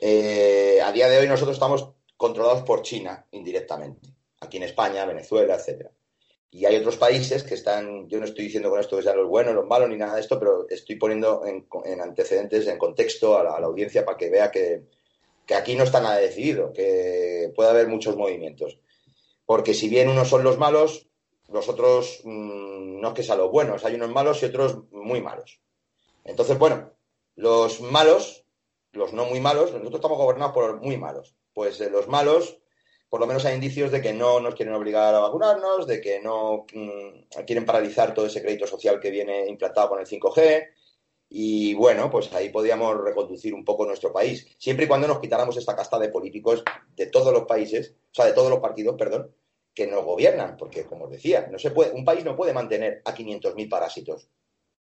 Eh, 0.00 0.80
a 0.82 0.92
día 0.92 1.08
de 1.08 1.18
hoy 1.18 1.28
nosotros 1.28 1.56
estamos 1.56 1.90
controlados 2.16 2.62
por 2.62 2.82
China 2.82 3.26
indirectamente, 3.32 4.08
aquí 4.40 4.56
en 4.56 4.64
España, 4.64 5.04
Venezuela, 5.06 5.54
etcétera. 5.54 5.90
Y 6.50 6.66
hay 6.66 6.76
otros 6.76 6.96
países 6.96 7.42
que 7.42 7.54
están, 7.54 8.08
yo 8.08 8.20
no 8.20 8.24
estoy 8.24 8.44
diciendo 8.44 8.70
con 8.70 8.78
esto 8.78 8.96
que 8.96 9.02
sean 9.02 9.16
los 9.16 9.28
buenos, 9.28 9.54
los 9.54 9.66
malos, 9.66 9.88
ni 9.88 9.96
nada 9.96 10.14
de 10.14 10.20
esto, 10.20 10.38
pero 10.38 10.68
estoy 10.68 10.94
poniendo 10.94 11.42
en, 11.44 12.00
antecedentes, 12.00 12.68
en 12.68 12.78
contexto 12.78 13.36
a 13.36 13.42
la, 13.42 13.66
audiencia 13.66 14.04
para 14.04 14.16
que 14.16 14.30
vea 14.30 14.52
que, 14.52 14.84
que 15.46 15.54
aquí 15.56 15.74
no 15.74 15.82
está 15.82 16.00
nada 16.00 16.18
decidido, 16.18 16.72
que 16.72 17.52
puede 17.56 17.70
haber 17.70 17.88
muchos 17.88 18.16
movimientos. 18.16 18.78
Porque 19.46 19.74
si 19.74 19.88
bien 19.88 20.08
unos 20.08 20.28
son 20.28 20.44
los 20.44 20.56
malos, 20.56 21.08
los 21.48 21.68
otros 21.68 22.20
mm, 22.22 23.00
no 23.00 23.08
es 23.08 23.14
que 23.14 23.22
sean 23.24 23.38
los 23.38 23.50
buenos, 23.50 23.84
hay 23.84 23.96
unos 23.96 24.10
malos 24.10 24.40
y 24.42 24.46
otros 24.46 24.78
muy 24.92 25.20
malos. 25.20 25.60
Entonces, 26.24 26.56
bueno, 26.56 26.92
los 27.34 27.80
malos, 27.80 28.43
los 28.94 29.12
no 29.12 29.26
muy 29.26 29.40
malos, 29.40 29.72
nosotros 29.72 29.96
estamos 29.96 30.18
gobernados 30.18 30.54
por 30.54 30.72
los 30.72 30.82
muy 30.82 30.96
malos. 30.96 31.34
Pues 31.52 31.80
eh, 31.80 31.90
los 31.90 32.08
malos, 32.08 32.58
por 33.08 33.20
lo 33.20 33.26
menos 33.26 33.44
hay 33.44 33.54
indicios 33.54 33.90
de 33.92 34.00
que 34.00 34.12
no 34.12 34.40
nos 34.40 34.54
quieren 34.54 34.74
obligar 34.74 35.14
a 35.14 35.20
vacunarnos, 35.20 35.86
de 35.86 36.00
que 36.00 36.20
no 36.20 36.66
mm, 36.72 37.42
quieren 37.46 37.64
paralizar 37.64 38.14
todo 38.14 38.26
ese 38.26 38.42
crédito 38.42 38.66
social 38.66 39.00
que 39.00 39.10
viene 39.10 39.46
implantado 39.46 39.90
con 39.90 40.00
el 40.00 40.06
5G. 40.06 40.68
Y 41.28 41.74
bueno, 41.74 42.10
pues 42.10 42.32
ahí 42.32 42.50
podríamos 42.50 42.96
reconducir 43.02 43.54
un 43.54 43.64
poco 43.64 43.86
nuestro 43.86 44.12
país, 44.12 44.46
siempre 44.58 44.84
y 44.84 44.88
cuando 44.88 45.08
nos 45.08 45.20
quitáramos 45.20 45.56
esta 45.56 45.74
casta 45.74 45.98
de 45.98 46.08
políticos 46.08 46.62
de 46.94 47.06
todos 47.06 47.32
los 47.32 47.44
países, 47.44 47.94
o 48.12 48.14
sea, 48.14 48.26
de 48.26 48.32
todos 48.32 48.50
los 48.50 48.60
partidos, 48.60 48.94
perdón, 48.96 49.34
que 49.74 49.86
nos 49.88 50.04
gobiernan, 50.04 50.56
porque 50.56 50.84
como 50.84 51.06
os 51.06 51.10
decía, 51.10 51.48
no 51.50 51.58
se 51.58 51.72
puede, 51.72 51.90
un 51.90 52.04
país 52.04 52.24
no 52.24 52.36
puede 52.36 52.52
mantener 52.52 53.02
a 53.04 53.14
500.000 53.14 53.68
parásitos. 53.68 54.28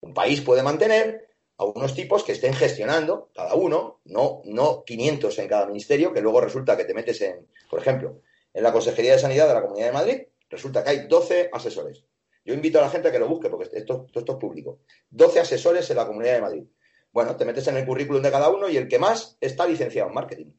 Un 0.02 0.14
país 0.14 0.42
puede 0.42 0.64
mantener 0.64 1.29
a 1.60 1.66
unos 1.66 1.94
tipos 1.94 2.24
que 2.24 2.32
estén 2.32 2.54
gestionando, 2.54 3.30
cada 3.36 3.54
uno, 3.54 4.00
no, 4.06 4.42
no 4.46 4.86
500 4.86 5.40
en 5.40 5.48
cada 5.50 5.66
ministerio, 5.66 6.14
que 6.14 6.22
luego 6.22 6.40
resulta 6.40 6.78
que 6.78 6.86
te 6.86 6.94
metes 6.94 7.20
en, 7.20 7.48
por 7.70 7.82
ejemplo, 7.82 8.22
en 8.54 8.64
la 8.64 8.72
Consejería 8.72 9.12
de 9.12 9.20
Sanidad 9.20 9.50
de 9.50 9.56
la 9.56 9.62
Comunidad 9.62 9.88
de 9.88 9.92
Madrid, 9.92 10.22
resulta 10.50 10.86
que 10.86 10.92
hay 10.92 11.08
12 11.08 11.50
asesores. 11.52 12.06
Yo 12.46 12.54
invito 12.54 12.80
a 12.80 12.84
la 12.84 12.90
gente 12.90 13.10
a 13.10 13.12
que 13.12 13.20
lo 13.20 13.28
busque, 13.28 13.50
porque 13.50 13.68
esto, 13.74 14.06
esto 14.14 14.32
es 14.32 14.40
público. 14.40 14.80
12 15.10 15.42
asesores 15.42 15.90
en 15.90 15.98
la 15.98 16.08
Comunidad 16.08 16.36
de 16.36 16.42
Madrid. 16.42 16.64
Bueno, 17.12 17.36
te 17.36 17.44
metes 17.44 17.68
en 17.68 17.76
el 17.76 17.86
currículum 17.86 18.22
de 18.22 18.32
cada 18.32 18.50
uno 18.50 18.70
y 18.70 18.78
el 18.78 18.88
que 18.88 18.98
más 18.98 19.38
está 19.42 19.68
licenciado 19.68 20.08
en 20.08 20.16
marketing. 20.16 20.54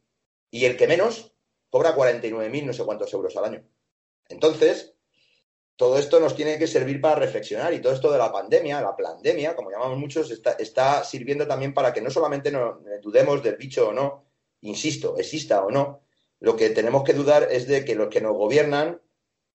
Y 0.50 0.66
el 0.66 0.76
que 0.76 0.86
menos 0.86 1.34
cobra 1.70 1.96
49.000 1.96 2.66
no 2.66 2.72
sé 2.74 2.84
cuántos 2.84 3.10
euros 3.14 3.34
al 3.38 3.44
año. 3.46 3.66
Entonces, 4.28 4.94
todo 5.80 5.96
esto 5.96 6.20
nos 6.20 6.34
tiene 6.36 6.58
que 6.58 6.66
servir 6.66 7.00
para 7.00 7.14
reflexionar 7.14 7.72
y 7.72 7.80
todo 7.80 7.94
esto 7.94 8.12
de 8.12 8.18
la 8.18 8.30
pandemia, 8.30 8.82
la 8.82 8.94
pandemia, 8.94 9.56
como 9.56 9.70
llamamos 9.70 9.96
muchos, 9.96 10.30
está, 10.30 11.02
sirviendo 11.04 11.46
también 11.46 11.72
para 11.72 11.90
que 11.90 12.02
no 12.02 12.10
solamente 12.10 12.52
no, 12.52 12.82
dudemos 13.00 13.42
del 13.42 13.56
bicho 13.56 13.88
o 13.88 13.92
no, 13.94 14.26
insisto, 14.60 15.16
exista 15.16 15.64
o 15.64 15.70
no, 15.70 16.02
lo 16.40 16.54
que 16.54 16.68
tenemos 16.68 17.02
que 17.02 17.14
dudar 17.14 17.48
es 17.50 17.66
de 17.66 17.82
que 17.82 17.94
los 17.94 18.10
que 18.10 18.20
nos 18.20 18.36
gobiernan 18.36 19.00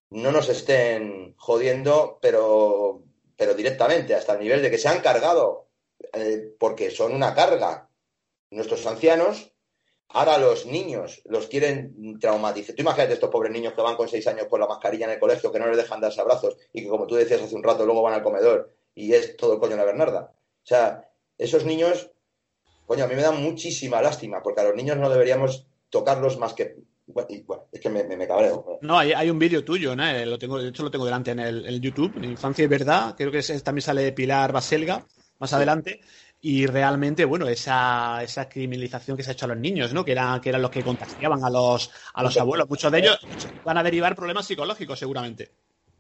no 0.10 0.32
nos 0.32 0.50
estén 0.50 1.36
jodiendo, 1.38 2.18
pero, 2.20 3.04
pero 3.38 3.54
directamente, 3.54 4.16
hasta 4.16 4.34
el 4.34 4.40
nivel 4.40 4.64
de 4.64 4.72
que 4.72 4.80
se 4.80 4.88
han 4.88 5.02
cargado, 5.02 5.70
eh, 6.12 6.56
porque 6.58 6.90
son 6.90 7.14
una 7.14 7.36
carga. 7.36 7.88
Nuestros 8.50 8.84
ancianos, 8.88 9.54
Ahora 10.10 10.38
los 10.38 10.66
niños 10.66 11.22
los 11.26 11.48
quieren 11.48 12.20
traumatizar. 12.20 12.76
Tú 12.76 12.82
imagínate 12.84 13.14
estos 13.14 13.30
pobres 13.30 13.52
niños 13.52 13.74
que 13.74 13.82
van 13.82 13.96
con 13.96 14.08
seis 14.08 14.26
años 14.28 14.48
con 14.50 14.60
la 14.60 14.68
mascarilla 14.68 15.06
en 15.06 15.14
el 15.14 15.20
colegio, 15.20 15.52
que 15.52 15.60
no 15.60 15.68
les 15.68 15.78
dejan 15.78 16.00
darse 16.00 16.22
abrazos 16.22 16.56
y 16.72 16.84
que, 16.84 16.88
como 16.88 17.08
tú 17.08 17.16
decías 17.16 17.42
hace 17.42 17.56
un 17.56 17.64
rato, 17.64 17.86
luego 17.86 18.02
van 18.02 18.14
al 18.14 18.24
comedor 18.24 18.76
y 18.94 19.14
es 19.14 19.36
todo 19.36 19.54
el 19.54 19.60
coño 19.60 19.76
la 19.76 19.84
Bernarda. 19.84 20.32
O 20.32 20.68
sea, 20.68 21.10
esos 21.38 21.66
niños, 21.66 22.10
coño, 22.88 23.04
a 23.04 23.08
mí 23.08 23.16
me 23.16 23.22
dan 23.22 23.42
muchísima 23.42 24.02
lástima, 24.02 24.42
porque 24.42 24.62
a 24.62 24.64
los 24.64 24.76
niños 24.76 24.98
no 24.98 25.10
deberíamos 25.10 25.68
tocarlos 25.90 26.38
más 26.40 26.54
que. 26.54 26.78
Bueno, 27.08 27.68
es 27.72 27.80
que 27.82 27.90
me, 27.90 28.04
me, 28.04 28.28
cabreo. 28.28 28.80
No, 28.82 28.98
hay, 28.98 29.30
un 29.30 29.38
vídeo 29.38 29.64
tuyo, 29.64 29.96
¿no? 29.96 30.08
Eh, 30.08 30.26
lo 30.26 30.40
tengo, 30.40 30.58
de 30.58 30.70
hecho 30.70 30.82
lo 30.82 30.90
tengo 30.90 31.06
delante 31.06 31.32
en 31.32 31.40
el, 31.40 31.80
YouTube, 31.80 32.18
en 32.18 32.24
Infancia 32.24 32.64
y 32.64 32.68
Verdad. 32.68 33.14
Creo 33.16 33.32
que 33.32 33.44
también 33.64 33.84
sale 33.84 34.12
Pilar 34.12 34.52
Baselga 34.52 35.06
más 35.38 35.54
adelante 35.54 36.02
y 36.48 36.68
realmente, 36.68 37.26
bueno, 37.26 37.48
esa, 37.48 38.22
esa 38.22 38.48
criminalización 38.48 39.18
que 39.18 39.24
se 39.24 39.32
ha 39.32 39.34
hecho 39.34 39.46
a 39.46 39.48
los 39.48 39.58
niños, 39.58 39.96
¿no? 39.96 40.06
Que, 40.06 40.12
era, 40.12 40.40
que 40.40 40.50
eran 40.50 40.62
los 40.62 40.70
que 40.70 40.84
contagiaban 40.84 41.44
a 41.44 41.50
los, 41.50 41.90
a 42.14 42.22
los 42.22 42.38
abuelos. 42.38 42.70
Muchos 42.70 42.92
de 42.92 43.00
ellos 43.00 43.18
van 43.64 43.80
a 43.80 43.82
derivar 43.82 44.16
problemas 44.16 44.46
psicológicos, 44.46 45.00
seguramente. 45.00 45.50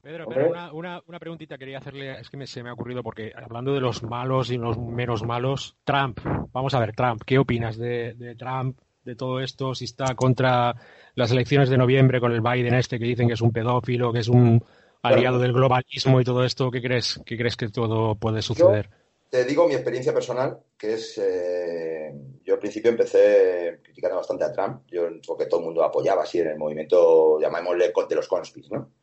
Pedro, 0.04 0.28
pero 0.30 0.52
una, 0.52 0.72
una, 0.72 1.02
una, 1.08 1.18
preguntita 1.18 1.58
quería 1.58 1.80
hacerle, 1.80 2.20
es 2.20 2.30
que 2.30 2.46
se 2.46 2.62
me 2.62 2.70
ha 2.70 2.74
ocurrido, 2.74 3.02
porque 3.02 3.34
hablando 3.36 3.74
de 3.74 3.80
los 3.80 4.04
malos 4.04 4.52
y 4.52 4.58
los 4.58 4.78
menos 4.78 5.24
malos, 5.24 5.78
Trump, 5.84 6.20
vamos 6.54 6.76
a 6.76 6.80
ver, 6.80 6.96
Trump, 6.96 7.24
¿qué 7.26 7.40
opinas 7.40 7.76
de, 7.76 8.14
de 8.14 8.36
Trump, 8.36 8.78
de 9.04 9.16
todo 9.16 9.40
esto? 9.40 9.74
Si 9.74 9.86
está 9.86 10.14
contra 10.14 10.76
las 11.16 11.32
elecciones 11.32 11.70
de 11.70 11.78
noviembre 11.78 12.20
con 12.20 12.32
el 12.32 12.42
Biden 12.42 12.76
este, 12.76 13.00
que 13.00 13.06
dicen 13.06 13.28
que 13.28 13.34
es 13.34 13.42
un 13.42 13.52
pedófilo, 13.52 14.14
que 14.14 14.20
es 14.20 14.28
un 14.28 14.64
aliado 15.02 15.40
del 15.40 15.54
globalismo 15.54 16.22
y 16.22 16.24
todo 16.24 16.44
esto, 16.44 16.70
¿qué 16.70 16.84
crees, 16.84 17.20
qué 17.26 17.36
crees 17.36 17.58
que 17.58 17.70
todo 17.70 18.14
puede 18.14 18.44
suceder? 18.44 18.92
Te 19.36 19.44
digo 19.44 19.68
mi 19.68 19.74
experiencia 19.74 20.14
personal, 20.14 20.64
que 20.78 20.94
es, 20.94 21.18
eh, 21.18 22.10
yo 22.42 22.54
al 22.54 22.60
principio 22.60 22.90
empecé 22.90 23.82
criticando 23.84 24.16
bastante 24.16 24.46
a 24.46 24.54
Trump, 24.54 24.84
yo 24.88 25.10
porque 25.28 25.48
todo 25.48 25.60
el 25.60 25.66
mundo 25.66 25.84
apoyaba 25.84 26.24
así 26.24 26.40
en 26.40 26.48
el 26.48 26.58
movimiento, 26.58 27.38
llamémosle, 27.42 27.92
de 28.08 28.16
los 28.16 28.30
conspis, 28.30 28.72
¿no? 28.72 28.94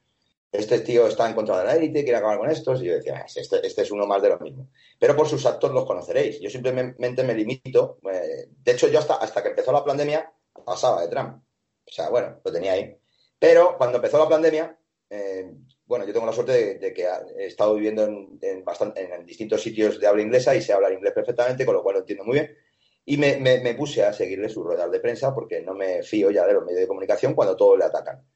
Este 0.50 0.80
tío 0.80 1.06
está 1.06 1.28
en 1.28 1.34
contra 1.34 1.58
de 1.58 1.64
la 1.66 1.76
élite, 1.76 2.02
quiere 2.02 2.16
acabar 2.16 2.38
con 2.38 2.48
estos, 2.48 2.80
y 2.80 2.86
yo 2.86 2.94
decía, 2.94 3.26
este, 3.34 3.66
este, 3.66 3.82
es 3.82 3.90
uno 3.90 4.06
más 4.06 4.22
de 4.22 4.30
lo 4.30 4.38
mismo. 4.38 4.68
Pero 4.98 5.14
por 5.14 5.28
sus 5.28 5.44
actos 5.44 5.70
los 5.70 5.84
conoceréis. 5.84 6.40
Yo 6.40 6.48
simplemente 6.48 7.24
me 7.24 7.34
limito, 7.34 7.98
eh, 8.10 8.48
de 8.48 8.72
hecho 8.72 8.88
yo 8.88 9.00
hasta, 9.00 9.16
hasta 9.16 9.42
que 9.42 9.50
empezó 9.50 9.70
la 9.70 9.84
pandemia 9.84 10.32
pasaba 10.64 11.02
de 11.02 11.08
Trump. 11.08 11.42
O 11.86 11.90
sea, 11.90 12.08
bueno, 12.08 12.40
lo 12.42 12.50
tenía 12.50 12.72
ahí. 12.72 12.96
Pero 13.38 13.76
cuando 13.76 13.96
empezó 13.96 14.18
la 14.18 14.28
pandemia, 14.30 14.78
eh, 15.10 15.52
bueno, 15.92 16.06
yo 16.06 16.14
tengo 16.14 16.24
la 16.24 16.32
suerte 16.32 16.78
de, 16.78 16.94
que 16.94 17.06
he 17.36 17.44
estado 17.44 17.74
viviendo 17.74 18.02
en, 18.04 18.64
bastante, 18.64 19.14
en, 19.14 19.26
distintos 19.26 19.60
sitios 19.60 20.00
de 20.00 20.06
habla 20.06 20.22
inglesa 20.22 20.56
y 20.56 20.62
sé 20.62 20.72
hablar 20.72 20.94
inglés 20.94 21.12
perfectamente, 21.12 21.66
con 21.66 21.74
lo 21.74 21.82
cual 21.82 21.96
lo 21.96 22.00
entiendo 22.00 22.24
muy 22.24 22.32
bien. 22.32 22.56
Y 23.04 23.18
me, 23.18 23.74
puse 23.74 24.02
a 24.02 24.10
seguirle 24.14 24.48
su 24.48 24.62
ruedas 24.62 24.90
de 24.90 25.00
prensa 25.00 25.34
porque 25.34 25.60
no 25.60 25.74
me 25.74 26.02
fío 26.02 26.30
ya 26.30 26.46
de 26.46 26.54
los 26.54 26.64
medios 26.64 26.80
de 26.80 26.86
comunicación 26.86 27.34
cuando 27.34 27.56
todos 27.56 27.78
le 27.78 27.84
atacan. 27.84 28.26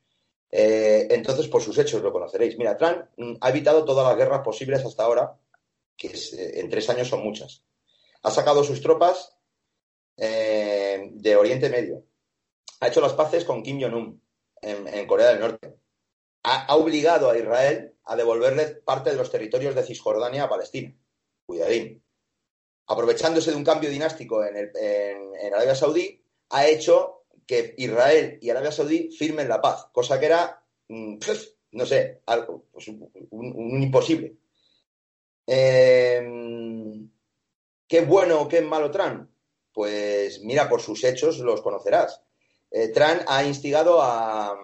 Eh, 0.50 1.08
entonces, 1.08 1.48
por 1.48 1.62
sus 1.62 1.78
hechos 1.78 2.02
lo 2.02 2.12
conoceréis. 2.12 2.58
Mira, 2.58 2.76
Trump 2.76 3.06
mm, 3.16 3.36
ha 3.40 3.48
evitado 3.48 3.86
todas 3.86 4.06
las 4.06 4.18
guerras 4.18 4.42
posibles 4.44 4.84
hasta 4.84 5.04
ahora, 5.04 5.34
que 5.96 6.08
eh, 6.08 6.60
en 6.60 6.68
tres 6.68 6.90
años 6.90 7.08
son 7.08 7.24
muchas. 7.24 7.64
Ha 8.22 8.30
sacado 8.30 8.64
sus 8.64 8.82
tropas 8.82 9.34
eh, 10.18 11.08
de 11.10 11.36
Oriente 11.36 11.70
Medio. 11.70 12.04
Ha 12.80 12.88
hecho 12.88 13.00
las 13.00 13.14
paces 13.14 13.46
con 13.46 13.62
Kim 13.62 13.80
Jong-un 13.80 14.20
en 14.60 15.06
Corea 15.06 15.28
del 15.28 15.40
Norte 15.40 15.85
ha, 16.46 16.76
obligado 16.76 17.28
a 17.28 17.36
Israel 17.36 17.92
a 18.04 18.14
devolverle 18.14 18.66
parte 18.84 19.10
de 19.10 19.16
los 19.16 19.30
territorios 19.30 19.74
de 19.74 19.82
Cisjordania 19.82 20.44
a 20.44 20.48
Palestina. 20.48 20.96
Cuidadín. 21.44 22.02
Aprovechándose 22.86 23.50
de 23.50 23.56
un 23.56 23.64
cambio 23.64 23.90
dinástico 23.90 24.44
en, 24.44 25.52
Arabia 25.52 25.74
Saudí, 25.74 26.22
ha 26.50 26.66
hecho 26.68 27.24
que 27.46 27.74
Israel 27.78 28.38
y 28.40 28.50
Arabia 28.50 28.70
Saudí 28.70 29.10
firmen 29.10 29.48
la 29.48 29.60
paz, 29.60 29.88
cosa 29.92 30.20
que 30.20 30.26
era, 30.26 30.62
mm, 30.88 31.18
no 31.72 31.86
sé, 31.86 32.22
algo, 32.26 32.66
pues, 32.72 32.86
un, 32.88 33.82
imposible. 33.82 34.36
Em, 35.46 37.10
¿Qué 37.88 38.00
bueno 38.02 38.42
o 38.42 38.48
qué 38.48 38.60
malo 38.60 38.90
Trump? 38.90 39.30
Pues 39.72 40.40
mira, 40.42 40.68
por 40.68 40.80
sus 40.80 41.02
hechos 41.04 41.38
los 41.38 41.60
conocerás. 41.60 42.20
Eh, 42.70 42.88
Trump 42.88 43.22
ha 43.26 43.44
instigado 43.44 44.00
a, 44.00 44.56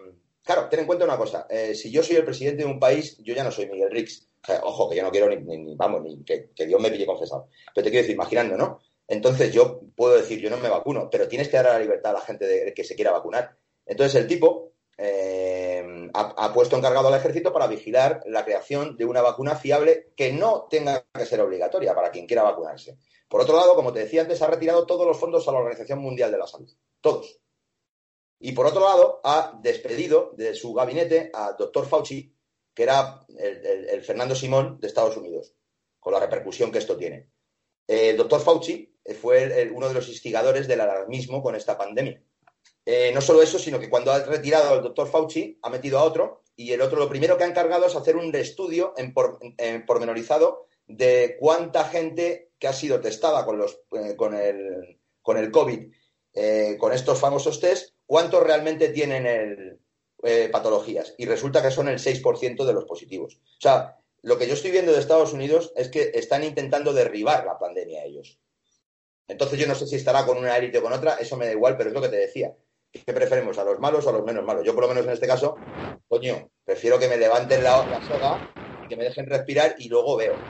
Claro, 0.45 0.69
ten 0.69 0.81
en 0.81 0.87
cuenta 0.87 1.05
una 1.05 1.17
cosa. 1.17 1.47
Eh, 1.49 1.75
si 1.75 1.91
yo 1.91 2.03
soy 2.03 2.17
el 2.17 2.25
presidente 2.25 2.65
de 2.65 2.71
un 2.71 2.81
país, 2.81 3.17
yo 3.19 3.35
ya 3.35 3.45
no 3.45 3.53
soy 3.53 3.67
Miguel 3.67 3.91
Rix. 3.91 4.29
ojo, 4.63 4.91
que 4.91 4.97
yo 4.97 5.03
no 5.03 5.11
quiero 5.11 5.29
ni, 5.29 5.75
vamos, 5.77 6.03
ni 6.03 6.25
que, 6.25 6.51
Dios 6.67 6.81
me 6.81 6.91
pille 6.91 7.07
confesado. 7.07 7.49
Pero 7.75 7.85
te 7.85 7.91
quiero 7.91 8.03
decir, 8.03 8.15
imaginando, 8.15 8.57
¿no? 8.57 8.81
Entonces 9.07 9.53
yo 9.53 9.81
puedo 9.95 10.17
decir, 10.17 10.41
yo 10.41 10.51
no 10.51 10.57
me 10.57 10.69
vacuno, 10.69 11.09
pero 11.11 11.29
tienes 11.29 11.49
que 11.49 11.57
dar 11.57 11.67
la 11.67 11.79
libertad 11.79 12.13
a 12.13 12.15
la 12.15 12.21
gente 12.21 12.47
de, 12.47 12.75
que 12.75 12.85
se 12.85 12.95
quiera 12.95 13.13
vacunar. 13.13 13.57
Entonces 13.87 14.21
el 14.21 14.27
tipo 14.27 14.73
eh, 14.97 16.11
ha, 16.15 16.53
puesto 16.53 16.77
encargado 16.77 17.09
al 17.09 17.15
ejército 17.15 17.53
para 17.53 17.67
vigilar 17.67 18.23
la 18.27 18.45
creación 18.45 18.97
de 18.97 19.05
una 19.05 19.23
vacuna 19.23 19.57
fiable 19.57 20.13
que 20.17 20.33
no 20.33 20.67
tenga 20.71 21.05
que 21.13 21.27
ser 21.27 21.41
obligatoria 21.41 21.95
para 21.95 22.11
quien 22.11 22.27
quiera 22.27 22.43
vacunarse. 22.43 22.99
Por 23.29 23.41
otro 23.41 23.57
lado, 23.57 23.75
como 23.75 23.93
te 23.93 24.01
decía 24.01 24.23
antes, 24.23 24.43
ha 24.43 24.47
retirado 24.49 24.87
todos 24.87 25.07
los 25.07 25.19
fondos 25.19 25.47
a 25.47 25.53
la 25.53 25.59
Organización 25.59 26.01
Mundial 26.01 26.31
de 26.31 26.39
la 26.39 26.47
Salud. 26.47 26.71
Todos. 27.01 27.41
Y 28.45 28.53
por 28.53 28.67
otro 28.67 28.81
lado, 28.81 29.21
ha 29.23 29.57
despedido 29.63 30.35
de 30.37 30.53
su 30.57 30.75
gabinete 30.75 31.31
al 31.33 31.57
doctor 31.57 31.87
Fauci, 31.87 32.35
que 32.75 32.83
era 32.83 33.25
el, 33.39 34.03
Fernando 34.03 34.35
Simón 34.35 34.81
de 34.81 34.89
Estados 34.89 35.17
Unidos, 35.17 35.55
con 36.01 36.13
la 36.13 36.19
repercusión 36.19 36.73
que 36.73 36.79
esto 36.79 36.97
tiene. 36.97 37.29
El 37.87 38.17
doctor 38.17 38.41
Fauci 38.41 38.99
fue 39.21 39.71
uno 39.73 39.87
de 39.87 39.95
los 39.95 40.09
instigadores 40.09 40.67
del 40.67 40.81
alarmismo 40.81 41.41
con 41.41 41.55
esta 41.55 41.79
pandemia. 41.79 42.21
Eh, 42.85 43.13
no 43.15 43.21
solo 43.21 43.43
eso, 43.43 43.61
sino 43.61 43.79
que 43.79 43.89
cuando 43.89 44.11
ha 44.11 44.19
retirado 44.25 44.71
al 44.71 44.83
doctor 44.83 45.09
Fauci, 45.09 45.61
ha 45.63 45.71
metido 45.71 46.01
a 46.01 46.03
otro, 46.03 46.43
y 46.57 46.73
el 46.73 46.81
otro 46.81 46.99
lo 46.99 47.09
primero 47.09 47.39
que 47.39 47.45
ha 47.45 47.49
encargado 47.49 47.87
es 47.87 47.95
hacer 47.95 48.17
un 48.17 48.35
estudio 48.35 48.93
en, 48.97 49.15
pormenorizado 49.87 50.67
de 50.89 51.37
cuánta 51.39 51.85
gente 51.85 52.51
que 52.59 52.67
ha 52.67 52.73
sido 52.73 53.01
testada 53.01 53.45
con, 53.45 53.59
los, 53.59 53.79
eh, 53.93 54.17
con, 54.17 54.35
el, 54.35 55.01
con 55.23 55.39
el 55.39 55.53
COVID, 55.53 55.93
eh, 56.35 56.77
con 56.81 56.93
estos 56.93 57.21
famosos 57.21 57.61
test, 57.61 57.95
¿cuántos 58.13 58.43
realmente 58.43 58.91
tienen 58.91 59.81
eh, 60.23 60.49
patologías? 60.53 61.15
Y 61.17 61.25
resulta 61.25 61.63
que 61.63 61.71
son 61.71 61.89
el 61.89 61.99
6% 61.99 62.67
de 62.67 62.75
los 62.75 62.85
positivos. 62.85 63.37
O 63.37 63.59
sea, 63.59 63.97
lo 64.21 64.37
que 64.37 64.47
yo 64.47 64.53
estoy 64.53 64.71
viendo 64.71 64.93
de 64.93 64.99
Estados 64.99 65.33
Unidos 65.33 65.73
es 65.77 65.89
que 65.89 66.11
están 66.13 66.45
intentando 66.45 66.93
derribar 66.93 67.47
la 67.47 67.59
pandemia 67.59 68.05
ellos. 68.05 68.39
Entonces 69.29 69.59
yo 69.59 69.67
no 69.67 69.75
sé 69.75 69.87
si 69.87 69.97
estará 69.97 70.27
con 70.27 70.37
una 70.37 70.59
élite 70.59 70.77
o 70.77 70.83
con 70.83 70.93
otra, 70.93 71.15
eso 71.15 71.39
me 71.39 71.47
da 71.47 71.53
igual, 71.53 71.79
pero 71.79 71.89
es 71.89 71.95
lo 71.95 72.03
que 72.03 72.11
te 72.11 72.17
decía. 72.17 72.55
¿Qué 72.93 73.15
preferimos, 73.15 73.57
a 73.57 73.65
los 73.65 73.79
malos 73.79 74.05
o 74.05 74.11
a 74.11 74.13
los 74.13 74.25
menos 74.25 74.45
malos? 74.45 74.63
Yo 74.67 74.75
por 74.75 74.83
lo 74.83 74.89
menos 74.89 75.07
en 75.07 75.13
este 75.13 75.27
caso, 75.27 75.65
coño, 76.07 76.51
prefiero 76.67 76.99
que 76.99 77.09
me 77.09 77.17
levanten 77.17 77.65
la 77.65 78.03
soga 78.03 78.47
y 78.79 78.89
que 78.89 78.97
me 78.99 79.05
dejen 79.05 79.25
respirar 79.25 79.77
y 79.79 79.89
luego 79.89 80.19
veo. 80.19 80.45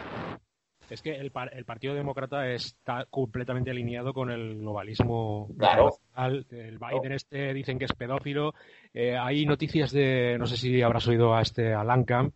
Es 0.92 1.02
que 1.02 1.16
el, 1.16 1.30
par- 1.30 1.50
el 1.56 1.64
Partido 1.64 1.94
Demócrata 1.94 2.48
está 2.50 3.06
completamente 3.08 3.70
alineado 3.70 4.12
con 4.12 4.30
el 4.30 4.58
globalismo. 4.58 5.48
Claro. 5.58 5.96
El 6.16 6.78
Biden 6.78 7.12
este 7.12 7.54
dicen 7.54 7.78
que 7.78 7.86
es 7.86 7.92
pedófilo. 7.92 8.54
Eh, 8.92 9.16
hay 9.16 9.46
noticias 9.46 9.90
de, 9.90 10.36
no 10.38 10.46
sé 10.46 10.56
si 10.56 10.82
habrás 10.82 11.08
oído 11.08 11.34
a 11.34 11.40
este 11.40 11.72
a 11.72 11.82
Lancam, 11.82 12.30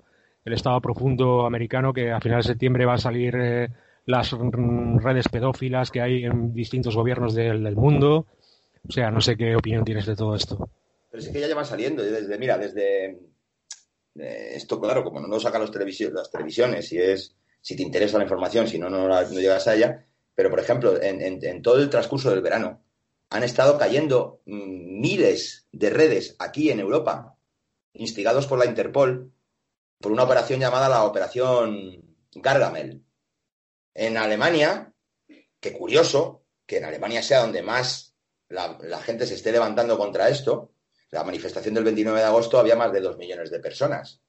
el 0.44 0.52
Estado 0.54 0.80
profundo 0.80 1.44
americano, 1.44 1.92
que 1.92 2.10
a 2.10 2.20
final 2.20 2.40
de 2.40 2.48
septiembre 2.48 2.86
va 2.86 2.94
a 2.94 2.98
salir 2.98 3.34
eh, 3.36 3.68
las 4.06 4.32
redes 4.32 5.28
pedófilas 5.28 5.90
que 5.90 6.00
hay 6.00 6.24
en 6.24 6.54
distintos 6.54 6.96
gobiernos 6.96 7.34
del, 7.34 7.62
del 7.62 7.76
mundo. 7.76 8.26
O 8.88 8.92
sea, 8.92 9.10
no 9.10 9.20
sé 9.20 9.36
qué 9.36 9.54
opinión 9.54 9.84
tienes 9.84 10.06
de 10.06 10.16
todo 10.16 10.34
esto. 10.34 10.70
Pero 11.10 11.22
es 11.22 11.28
que 11.28 11.40
ya 11.40 11.48
llevan 11.48 11.64
saliendo, 11.64 12.06
y 12.06 12.10
desde, 12.10 12.38
mira, 12.38 12.56
desde 12.56 13.18
eh, 14.14 14.50
esto, 14.54 14.80
claro, 14.80 15.02
como 15.02 15.20
no 15.20 15.26
lo 15.26 15.40
sacan 15.40 15.60
los 15.60 15.74
las 16.12 16.30
televisiones, 16.30 16.88
si 16.88 16.98
es, 16.98 17.34
si 17.66 17.74
te 17.74 17.82
interesa 17.82 18.16
la 18.16 18.22
información, 18.22 18.68
si 18.68 18.78
no, 18.78 18.88
no, 18.88 19.22
llegas 19.30 19.66
a 19.66 19.74
ella, 19.74 20.06
pero 20.36 20.50
por 20.50 20.60
ejemplo, 20.60 21.02
en, 21.02 21.62
todo 21.62 21.80
el 21.80 21.90
transcurso 21.90 22.30
del 22.30 22.40
verano, 22.40 22.84
han 23.28 23.42
estado 23.42 23.76
cayendo 23.76 24.40
mm, 24.46 25.00
miles 25.00 25.66
de 25.72 25.90
redes 25.90 26.36
aquí 26.38 26.70
en 26.70 26.78
Europa, 26.78 27.36
instigados 27.92 28.46
por 28.46 28.60
la 28.60 28.66
Interpol, 28.66 29.32
por 30.00 30.12
una 30.12 30.22
operación 30.22 30.60
llamada 30.60 30.88
la 30.88 31.02
Operación 31.02 32.16
Gargamel. 32.36 33.04
En 33.94 34.16
Alemania, 34.16 34.94
que 35.58 35.72
curioso, 35.72 36.44
que 36.66 36.76
en 36.76 36.84
Alemania 36.84 37.20
sea 37.20 37.40
donde 37.40 37.62
más 37.62 38.14
la, 38.48 38.78
la 38.80 39.00
gente 39.00 39.26
se 39.26 39.34
esté 39.34 39.50
levantando 39.50 39.98
contra 39.98 40.28
esto, 40.28 40.70
la 41.10 41.24
manifestación 41.24 41.74
del 41.74 41.82
29 41.82 42.20
de 42.20 42.26
agosto 42.26 42.60
había 42.60 42.76
más 42.76 42.92
de 42.92 43.00
dos 43.00 43.16
millones 43.16 43.50
de 43.50 43.58
personas 43.58 44.22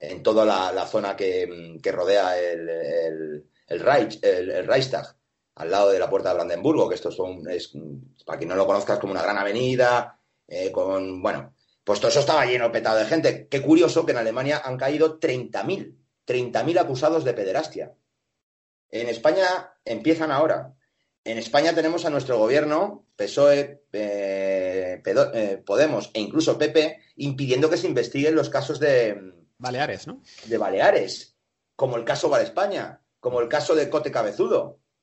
en 0.00 0.22
toda 0.22 0.44
la, 0.44 0.86
zona 0.86 1.14
que, 1.16 1.78
que 1.82 1.92
rodea 1.92 2.38
el, 2.38 2.68
el- 2.68 3.46
el 3.68 3.80
Reich- 3.84 4.20
Reichstag, 4.66 5.14
al 5.54 5.70
lado 5.70 5.90
de 5.90 5.98
la 6.00 6.10
puerta 6.10 6.30
de 6.30 6.34
Brandenburgo, 6.36 6.88
que 6.88 6.96
esto 6.96 7.12
son, 7.12 7.48
es, 7.48 7.70
para 8.26 8.38
quien 8.38 8.48
no 8.48 8.56
lo 8.56 8.66
conozca, 8.66 8.94
es 8.94 8.98
como 8.98 9.12
una 9.12 9.22
gran 9.22 9.38
avenida, 9.38 10.18
eh, 10.48 10.72
con, 10.72 11.22
bueno, 11.22 11.54
pues 11.84 12.00
todo 12.00 12.10
eso 12.10 12.20
estaba 12.20 12.44
lleno, 12.46 12.72
petado 12.72 12.98
de 12.98 13.04
gente. 13.04 13.46
Qué 13.48 13.62
curioso 13.62 14.04
que 14.04 14.12
en 14.12 14.18
Alemania 14.18 14.60
han 14.64 14.76
caído 14.76 15.20
30.000, 15.20 15.94
30.000 16.26 16.78
acusados 16.80 17.24
de 17.24 17.32
pederastia. 17.34 17.94
En 18.90 19.08
España 19.08 19.74
empiezan 19.84 20.32
ahora. 20.32 20.74
En 21.24 21.38
España 21.38 21.74
tenemos 21.74 22.04
a 22.04 22.10
nuestro 22.10 22.38
gobierno, 22.38 23.06
PSOE, 23.16 23.84
eh, 23.92 25.02
eh, 25.04 25.62
Podemos 25.64 26.10
e 26.14 26.20
incluso 26.20 26.58
PP, 26.58 26.98
impidiendo 27.16 27.68
que 27.70 27.76
se 27.76 27.86
investiguen 27.86 28.34
los 28.34 28.48
casos 28.50 28.80
de, 28.80 29.16
Baleares, 29.60 30.06
¿no? 30.06 30.22
de 30.46 30.58
Baleares, 30.58 31.36
como 31.76 31.96
el 31.96 32.04
caso 32.04 32.28
Val 32.28 32.42
España, 32.42 33.00
como 33.20 33.40
el 33.40 33.48
caso 33.48 33.74
de 33.74 33.88
Cote 33.88 34.10
Cabezudo. 34.10 34.62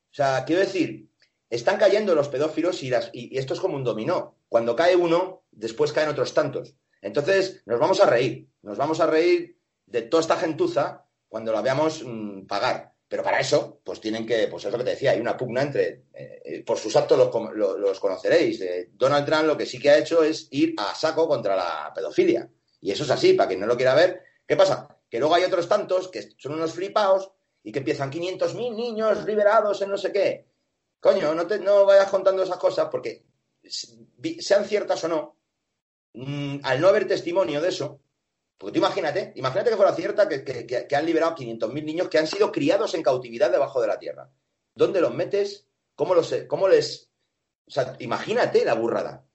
O 0.10 0.14
sea, 0.14 0.44
quiero 0.46 0.62
decir, 0.62 1.10
están 1.50 1.78
cayendo 1.78 2.16
los 2.16 2.28
pedófilos 2.30 2.84
y, 2.84 2.90
las- 2.90 3.10
y- 3.14 3.38
esto 3.38 3.54
es 3.54 3.60
como 3.60 3.76
un 3.76 3.84
dominó. 3.84 4.36
Cuando 4.50 4.76
cae 4.76 4.96
uno, 4.96 5.44
después 5.52 5.94
caen 5.94 6.10
otros 6.10 6.34
tantos. 6.34 6.76
Entonces, 7.02 7.62
nos 7.66 7.80
vamos 7.80 8.02
a 8.02 8.06
reír, 8.10 8.50
nos 8.64 8.78
vamos 8.78 9.00
a 9.00 9.06
reír 9.08 9.58
de 9.86 10.02
toda 10.04 10.22
esta 10.22 10.38
gentuza 10.38 11.06
cuando 11.30 11.52
la 11.52 11.62
veamos 11.62 12.04
mm, 12.06 12.46
pagar. 12.48 12.94
Pero 13.08 13.24
para 13.24 13.40
eso, 13.40 13.80
pues 13.86 14.02
tienen 14.02 14.26
que, 14.26 14.48
pues 14.50 14.66
es 14.66 14.72
lo 14.72 14.78
que 14.78 14.84
te 14.84 14.90
decía, 14.90 15.12
hay 15.12 15.22
una 15.22 15.38
pugna 15.38 15.62
entre, 15.62 16.04
eh, 16.14 16.42
eh, 16.44 16.64
por 16.66 16.78
sus 16.78 16.94
actos 16.96 17.18
los, 17.18 17.30
com- 17.30 17.52
lo- 17.54 17.78
los 17.78 18.00
conoceréis. 18.02 18.62
Donald 18.94 19.26
Trump 19.26 19.46
lo 19.46 19.56
que 19.56 19.66
sí 19.66 19.80
que 19.80 19.90
ha 19.92 19.98
hecho 19.98 20.24
es 20.24 20.48
ir 20.52 20.74
a 20.78 20.94
saco 20.96 21.28
contra 21.28 21.56
la 21.56 21.92
pedofilia. 21.96 22.50
Y 22.82 22.92
eso 22.92 23.04
es 23.06 23.10
así, 23.12 23.34
para 23.34 23.48
quien 23.48 23.60
no 23.62 23.66
lo 23.68 23.78
quiera 23.78 23.96
ver. 23.96 24.24
¿Qué 24.48 24.56
pasa? 24.56 24.88
Que 25.10 25.20
luego 25.20 25.36
hay 25.36 25.44
otros 25.44 25.68
tantos 25.68 26.08
que 26.08 26.30
son 26.38 26.54
unos 26.54 26.74
flipaos 26.74 27.32
y 27.64 27.72
que 27.72 27.80
empiezan 27.80 28.10
500.000 28.12 28.76
niños 28.76 29.26
liberados 29.26 29.82
en 29.82 29.90
no 29.90 29.98
sé 29.98 30.12
qué. 30.12 30.48
Coño, 31.00 31.36
no, 31.36 31.46
te, 31.46 31.60
no 31.60 31.86
vayas 31.86 32.10
contando 32.10 32.42
esas 32.44 32.58
cosas 32.58 32.88
porque 32.90 33.26
sean 34.40 34.66
ciertas 34.66 35.04
o 35.04 35.08
no, 35.10 35.38
mm, 36.14 36.60
al 36.64 36.80
no 36.82 36.88
haber 36.88 37.08
testimonio 37.08 37.62
de 37.62 37.70
eso, 37.70 38.00
porque 38.58 38.74
tú 38.74 38.80
imagínate, 38.80 39.34
imagínate 39.36 39.70
que 39.70 39.76
fuera 39.76 39.94
cierta 39.94 40.28
que- 40.28 40.44
que 40.88 40.96
han 40.96 41.06
liberado 41.06 41.36
500.000 41.36 41.86
niños 41.86 42.08
que 42.10 42.18
han 42.18 42.26
sido 42.28 42.52
criados 42.52 42.94
en 42.96 43.04
cautividad 43.04 43.52
debajo 43.52 43.82
de 43.82 43.88
la 43.88 44.00
tierra. 44.00 44.32
¿Dónde 44.74 45.02
los 45.02 45.14
metes? 45.14 45.68
¿Cómo, 45.96 46.16
los, 46.16 46.34
cómo 46.48 46.68
les...? 46.68 47.10
O 47.68 47.72
sea, 47.72 47.96
imagínate 48.00 48.64
la 48.64 48.76
burrada. 48.76 49.27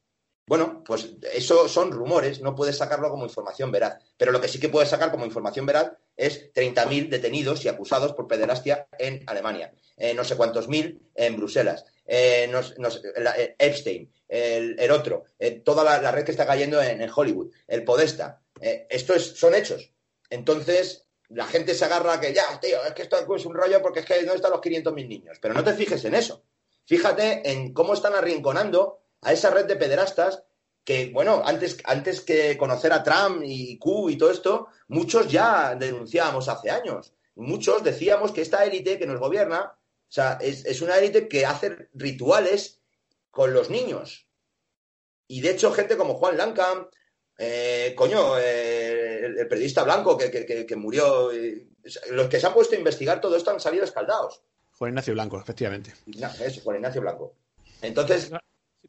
Bueno, 0.44 0.82
pues 0.84 1.08
eso 1.32 1.68
son 1.68 1.92
rumores, 1.92 2.40
no 2.40 2.54
puedes 2.54 2.76
sacarlo 2.76 3.08
como 3.10 3.24
información 3.24 3.70
veraz. 3.70 3.98
Pero 4.16 4.32
lo 4.32 4.40
que 4.40 4.48
sí 4.48 4.58
que 4.58 4.68
puedes 4.68 4.88
sacar 4.88 5.10
como 5.10 5.24
información 5.24 5.66
veraz 5.66 5.92
es 6.16 6.52
30.000 6.52 7.08
detenidos 7.08 7.64
y 7.64 7.68
acusados 7.68 8.12
por 8.12 8.26
pederastia 8.26 8.88
en 8.98 9.22
Alemania, 9.26 9.72
eh, 9.96 10.14
no 10.14 10.24
sé 10.24 10.36
cuántos 10.36 10.68
mil 10.68 11.10
en 11.14 11.36
Bruselas, 11.36 11.84
eh, 12.04 12.50
eh, 12.50 13.54
Epstein, 13.58 14.12
el, 14.28 14.90
otro, 14.90 15.24
toda 15.64 15.84
la, 15.84 16.10
red 16.10 16.24
que 16.24 16.32
está 16.32 16.46
cayendo 16.46 16.82
en, 16.82 17.08
Hollywood, 17.14 17.52
el 17.68 17.84
Podesta. 17.84 18.40
Esto 18.60 19.14
es, 19.14 19.38
son 19.38 19.54
hechos. 19.54 19.92
Entonces, 20.28 21.06
la 21.28 21.46
gente 21.46 21.74
se 21.74 21.84
agarra 21.84 22.20
que 22.20 22.32
ya, 22.32 22.58
tío, 22.60 22.82
es 22.84 22.92
que 22.92 23.02
esto 23.02 23.34
es 23.36 23.46
un 23.46 23.54
rollo 23.54 23.80
porque 23.80 24.00
es 24.00 24.06
que 24.06 24.22
no 24.22 24.34
están 24.34 24.50
los 24.50 24.60
500.000 24.60 25.08
niños. 25.08 25.38
Pero 25.40 25.54
no 25.54 25.62
te 25.62 25.74
fijes 25.74 26.04
en 26.04 26.14
eso. 26.14 26.44
Fíjate 26.84 27.48
en 27.50 27.72
cómo 27.72 27.94
están 27.94 28.14
arrinconando 28.14 29.01
a 29.22 29.32
esa 29.32 29.50
red 29.50 29.66
de 29.66 29.76
pederastas 29.76 30.42
que, 30.84 31.10
bueno, 31.12 31.42
antes, 31.44 31.78
antes 31.84 32.20
que 32.20 32.56
conocer 32.58 32.92
a 32.92 33.02
Trump 33.04 33.42
y 33.44 33.78
Q 33.78 34.10
y 34.10 34.18
todo 34.18 34.30
esto, 34.30 34.66
muchos 34.88 35.28
ya 35.30 35.74
denunciábamos 35.76 36.48
hace 36.48 36.70
años. 36.70 37.12
Muchos 37.36 37.82
decíamos 37.84 38.32
que 38.32 38.42
esta 38.42 38.64
élite 38.64 38.98
que 38.98 39.06
nos 39.06 39.20
gobierna, 39.20 39.60
o 39.72 40.12
sea, 40.12 40.38
es, 40.40 40.64
es 40.66 40.82
una 40.82 40.98
élite 40.98 41.28
que 41.28 41.46
hace 41.46 41.88
rituales 41.94 42.80
con 43.30 43.54
los 43.54 43.70
niños. 43.70 44.26
Y 45.28 45.40
de 45.40 45.50
hecho, 45.50 45.72
gente 45.72 45.96
como 45.96 46.14
Juan 46.14 46.36
Lancam, 46.36 46.88
eh, 47.38 47.94
coño, 47.96 48.36
eh, 48.38 49.20
el, 49.24 49.38
el 49.38 49.48
periodista 49.48 49.84
blanco 49.84 50.18
que, 50.18 50.30
que- 50.30 50.44
que- 50.44 50.66
que 50.66 50.76
murió, 50.76 51.32
eh, 51.32 51.68
los 52.10 52.28
que 52.28 52.38
se 52.40 52.46
han 52.46 52.52
puesto 52.54 52.74
a 52.74 52.78
investigar 52.78 53.20
todo 53.20 53.36
esto 53.36 53.50
han 53.50 53.60
salido 53.60 53.84
escaldados. 53.84 54.42
Juan 54.72 54.90
Ignacio 54.90 55.14
Blanco, 55.14 55.40
efectivamente. 55.40 55.94
Eso, 56.44 56.60
Juan 56.62 56.76
Ignacio 56.76 57.00
Blanco. 57.00 57.34
Entonces, 57.80 58.30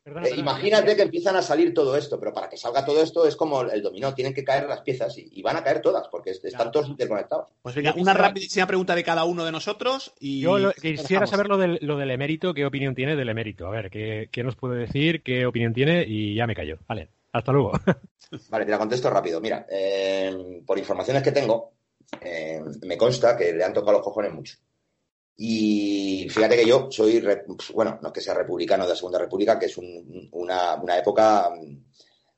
Perdona, 0.03 0.27
eh, 0.27 0.29
perdona. 0.31 0.51
imagínate 0.51 0.95
que 0.95 1.01
empiezan 1.03 1.35
a 1.37 1.41
salir 1.41 1.73
todo 1.73 1.95
esto, 1.95 2.19
pero 2.19 2.33
para 2.33 2.49
que 2.49 2.57
salga 2.57 2.83
todo 2.85 3.01
esto 3.01 3.25
es 3.25 3.35
como 3.37 3.61
el 3.61 3.81
dominó, 3.81 4.13
tienen 4.13 4.33
que 4.33 4.43
caer 4.43 4.67
las 4.67 4.81
piezas 4.81 5.17
y, 5.17 5.29
y 5.31 5.41
van 5.41 5.55
a 5.55 5.63
caer 5.63 5.81
todas, 5.81 6.07
porque 6.09 6.31
est- 6.31 6.43
están 6.45 6.71
todos 6.71 6.89
interconectados. 6.89 7.47
Pues 7.61 7.73
venga, 7.75 7.93
una 7.97 8.13
rapidísima 8.13 8.67
pregunta 8.67 8.95
de 8.95 9.03
cada 9.03 9.23
uno 9.23 9.45
de 9.45 9.51
nosotros 9.53 10.13
y... 10.19 10.41
Yo 10.41 10.57
lo- 10.59 10.73
quisiera 10.73 11.03
dejamos. 11.03 11.29
saber 11.29 11.47
lo 11.47 11.57
del, 11.57 11.79
lo 11.81 11.97
del 11.97 12.11
emérito, 12.11 12.53
qué 12.53 12.65
opinión 12.65 12.95
tiene 12.95 13.15
del 13.15 13.29
emérito. 13.29 13.65
A 13.67 13.71
ver, 13.71 13.89
qué, 13.89 14.27
qué 14.31 14.43
nos 14.43 14.55
puede 14.57 14.77
decir, 14.81 15.23
qué 15.23 15.45
opinión 15.45 15.73
tiene 15.73 16.03
y 16.05 16.35
ya 16.35 16.47
me 16.47 16.55
callo. 16.55 16.79
Vale, 16.87 17.09
hasta 17.31 17.51
luego. 17.53 17.71
Vale, 18.49 18.65
te 18.65 18.71
la 18.71 18.77
contesto 18.79 19.09
rápido. 19.09 19.39
Mira, 19.39 19.65
eh, 19.69 20.61
por 20.65 20.77
informaciones 20.77 21.23
que 21.23 21.31
tengo, 21.31 21.71
eh, 22.21 22.59
me 22.85 22.97
consta 22.97 23.37
que 23.37 23.53
le 23.53 23.63
han 23.63 23.73
tocado 23.73 23.93
los 23.93 24.01
cojones 24.01 24.33
mucho. 24.33 24.55
Y 25.36 26.27
fíjate 26.29 26.55
que 26.55 26.65
yo 26.67 26.89
soy, 26.91 27.23
bueno, 27.73 27.97
no 28.01 28.07
es 28.09 28.13
que 28.13 28.21
sea 28.21 28.36
republicano 28.36 28.84
de 28.84 28.89
la 28.89 28.95
Segunda 28.95 29.19
República, 29.19 29.57
que 29.57 29.65
es 29.65 29.77
un- 29.77 30.29
una, 30.31 30.97
época 30.97 31.49
mm, 31.49 31.77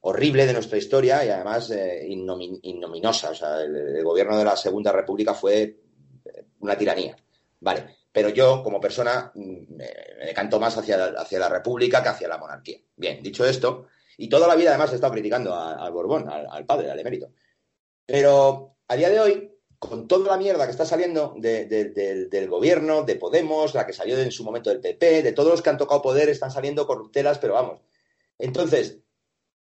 horrible 0.02 0.46
de 0.46 0.54
nuestra 0.54 0.78
historia 0.78 1.26
y 1.26 1.30
además 1.30 1.70
eh, 1.72 2.06
innomi- 2.10 2.60
ignominiosa. 2.64 3.32
O 3.32 3.36
sea, 3.36 3.62
el, 3.62 4.02
gobierno 4.04 4.38
de 4.38 4.46
la 4.46 4.56
Segunda 4.56 4.92
República 4.92 5.34
fue 5.34 5.62
eh, 5.64 6.46
una 6.60 6.78
tiranía. 6.78 7.16
Vale, 7.60 7.98
pero 8.12 8.30
yo 8.30 8.64
como 8.64 8.80
persona 8.80 9.32
mm, 9.36 9.76
me, 9.76 9.90
me 10.20 10.26
decanto 10.28 10.60
más 10.60 10.78
hacia 10.78 11.06
hacia 11.06 11.40
la 11.40 11.50
República 11.50 12.02
que 12.02 12.10
hacia 12.10 12.28
la 12.30 12.38
monarquía. 12.38 12.80
Bien, 12.96 13.22
dicho 13.22 13.46
esto, 13.46 13.88
y 14.18 14.30
toda 14.30 14.48
la 14.48 14.56
vida 14.56 14.70
además 14.70 14.92
he 14.94 14.96
estado 14.96 15.12
criticando 15.14 15.54
al 15.54 15.92
Borbón, 15.92 16.30
al 16.30 16.66
padre, 16.66 16.90
al 16.92 17.00
emérito. 17.00 17.30
Pero 18.06 18.78
a 18.88 18.96
día 18.96 19.10
de 19.10 19.20
hoy, 19.20 19.52
con 19.90 20.08
toda 20.08 20.32
la 20.32 20.38
mierda 20.38 20.66
que 20.66 20.72
está 20.72 20.86
saliendo 20.86 21.34
de- 21.38 21.66
de- 21.66 21.86
del- 22.28 22.50
gobierno, 22.50 23.04
de 23.04 23.16
Podemos, 23.16 23.74
la 23.74 23.86
que 23.86 23.94
salió 23.94 24.18
en 24.18 24.32
su 24.32 24.44
momento 24.44 24.70
del 24.70 24.80
PP, 24.80 25.24
de 25.24 25.32
todos 25.34 25.50
los 25.50 25.62
que 25.62 25.70
han 25.70 25.78
tocado 25.78 26.02
poder, 26.02 26.30
están 26.30 26.52
saliendo 26.52 26.86
corruptelas, 26.88 27.40
pero 27.40 27.54
vamos. 27.54 27.82
Entonces, 28.38 29.00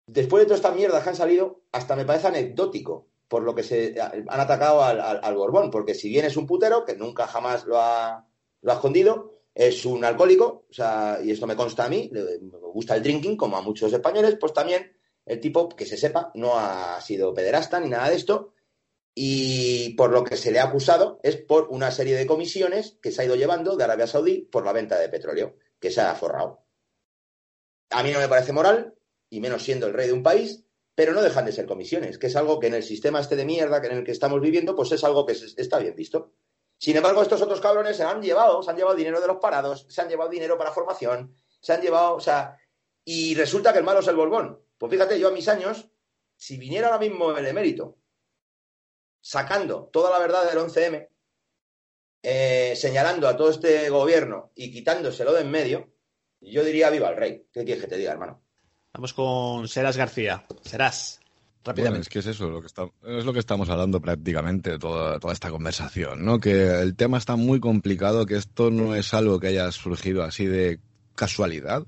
después 0.06 0.42
de 0.42 0.46
toda 0.46 0.56
esta 0.56 0.72
mierda 0.72 1.02
que 1.02 1.08
han 1.10 1.16
salido, 1.16 1.62
hasta 1.72 1.96
me 1.96 2.04
parece 2.04 2.28
anecdótico 2.28 3.06
por 3.28 3.42
lo 3.42 3.54
que 3.54 3.62
se 3.62 3.94
han 3.98 4.40
atacado 4.40 4.82
al, 4.84 5.34
Borbón, 5.34 5.70
porque 5.70 5.94
si 5.94 6.08
bien 6.10 6.26
es 6.26 6.36
un 6.36 6.46
putero, 6.46 6.84
que 6.84 6.94
nunca 6.96 7.26
jamás 7.26 7.64
lo 7.64 7.80
ha, 7.80 8.26
lo 8.60 8.72
ha 8.72 8.74
escondido, 8.74 9.38
es 9.54 9.86
un 9.86 10.04
alcohólico, 10.04 10.66
o 10.70 10.72
sea, 10.72 11.18
y 11.22 11.30
esto 11.30 11.46
me 11.46 11.56
consta 11.56 11.84
a 11.84 11.88
mí, 11.88 12.10
me 12.12 12.22
gusta 12.58 12.94
el 12.94 13.02
drinking, 13.02 13.36
como 13.38 13.56
a 13.56 13.62
muchos 13.62 13.90
españoles, 13.92 14.36
pues 14.38 14.52
también 14.52 14.92
el 15.24 15.40
tipo, 15.40 15.68
que 15.70 15.86
se 15.86 15.96
sepa, 15.96 16.30
no 16.34 16.58
ha 16.58 17.00
sido 17.00 17.32
pederasta 17.32 17.80
ni 17.80 17.88
nada 17.88 18.10
de 18.10 18.16
esto, 18.16 18.52
y 19.14 19.94
por 19.94 20.10
lo 20.10 20.24
que 20.24 20.36
se 20.36 20.50
le 20.50 20.60
ha 20.60 20.64
acusado 20.64 21.20
es 21.22 21.36
por 21.36 21.68
una 21.68 21.90
serie 21.90 22.16
de 22.16 22.26
comisiones 22.26 22.98
que 23.02 23.10
se 23.10 23.22
ha 23.22 23.24
ido 23.24 23.36
llevando 23.36 23.76
de 23.76 23.84
Arabia 23.84 24.06
Saudí 24.06 24.42
por 24.42 24.64
la 24.64 24.72
venta 24.72 24.98
de 24.98 25.08
petróleo, 25.08 25.56
que 25.78 25.90
se 25.90 26.00
ha 26.00 26.14
forrado. 26.14 26.64
A 27.90 28.02
mí 28.02 28.10
no 28.10 28.18
me 28.18 28.28
parece 28.28 28.52
moral, 28.52 28.94
y 29.28 29.40
menos 29.40 29.62
siendo 29.62 29.86
el 29.86 29.92
rey 29.92 30.06
de 30.06 30.14
un 30.14 30.22
país, 30.22 30.64
pero 30.94 31.12
no 31.12 31.22
dejan 31.22 31.44
de 31.44 31.52
ser 31.52 31.66
comisiones, 31.66 32.18
que 32.18 32.26
es 32.26 32.36
algo 32.36 32.58
que 32.58 32.66
en 32.66 32.74
el 32.74 32.82
sistema 32.82 33.20
este 33.20 33.36
de 33.36 33.44
mierda 33.44 33.80
que 33.80 33.88
en 33.88 33.98
el 33.98 34.04
que 34.04 34.12
estamos 34.12 34.40
viviendo, 34.40 34.74
pues 34.74 34.92
es 34.92 35.04
algo 35.04 35.26
que 35.26 35.32
está 35.32 35.78
bien 35.78 35.94
visto. 35.94 36.32
Sin 36.78 36.96
embargo, 36.96 37.22
estos 37.22 37.40
otros 37.40 37.60
cabrones 37.60 37.96
se 37.96 38.02
han 38.02 38.20
llevado, 38.20 38.62
se 38.62 38.70
han 38.70 38.76
llevado 38.76 38.96
dinero 38.96 39.20
de 39.20 39.26
los 39.26 39.36
parados, 39.36 39.86
se 39.88 40.00
han 40.00 40.08
llevado 40.08 40.30
dinero 40.30 40.58
para 40.58 40.72
formación, 40.72 41.34
se 41.60 41.72
han 41.72 41.80
llevado, 41.80 42.16
o 42.16 42.20
sea, 42.20 42.58
y 43.04 43.34
resulta 43.34 43.72
que 43.72 43.78
el 43.78 43.84
malo 43.84 44.00
es 44.00 44.08
el 44.08 44.16
Borbón. 44.16 44.60
Pues 44.76 44.90
fíjate, 44.90 45.18
yo 45.18 45.28
a 45.28 45.32
mis 45.32 45.48
años, 45.48 45.88
si 46.36 46.56
viniera 46.56 46.88
ahora 46.88 46.98
mismo 46.98 47.30
el 47.36 47.46
emérito, 47.46 47.98
sacando 49.22 49.88
toda 49.92 50.10
la 50.10 50.18
verdad 50.18 50.46
del 50.50 50.58
11M, 50.58 51.08
eh, 52.22 52.74
señalando 52.76 53.26
a 53.28 53.36
todo 53.36 53.50
este 53.50 53.88
gobierno 53.88 54.52
y 54.54 54.70
quitándoselo 54.70 55.32
de 55.32 55.40
en 55.42 55.50
medio, 55.50 55.88
yo 56.40 56.62
diría 56.64 56.90
viva 56.90 57.08
el 57.10 57.16
rey. 57.16 57.46
¿Qué 57.52 57.64
quieres 57.64 57.82
que 57.84 57.88
te 57.88 57.96
diga, 57.96 58.12
hermano? 58.12 58.42
Vamos 58.92 59.12
con 59.14 59.66
Seras 59.68 59.96
García. 59.96 60.44
Serás, 60.62 61.18
Bueno, 61.20 61.62
rápidamente. 61.64 62.02
es 62.02 62.08
que 62.08 62.18
es 62.18 62.26
eso, 62.26 62.50
lo 62.50 62.60
que 62.60 62.66
está- 62.66 62.90
es 63.06 63.24
lo 63.24 63.32
que 63.32 63.38
estamos 63.38 63.68
hablando 63.70 64.00
prácticamente 64.00 64.78
toda, 64.78 65.18
toda 65.18 65.32
esta 65.32 65.50
conversación, 65.50 66.24
¿no? 66.24 66.38
Que 66.38 66.80
el 66.80 66.94
tema 66.96 67.18
está 67.18 67.36
muy 67.36 67.58
complicado, 67.60 68.26
que 68.26 68.36
esto 68.36 68.70
no 68.70 68.94
es 68.94 69.14
algo 69.14 69.40
que 69.40 69.46
haya 69.48 69.70
surgido 69.72 70.22
así 70.24 70.46
de 70.46 70.78
casualidad. 71.14 71.84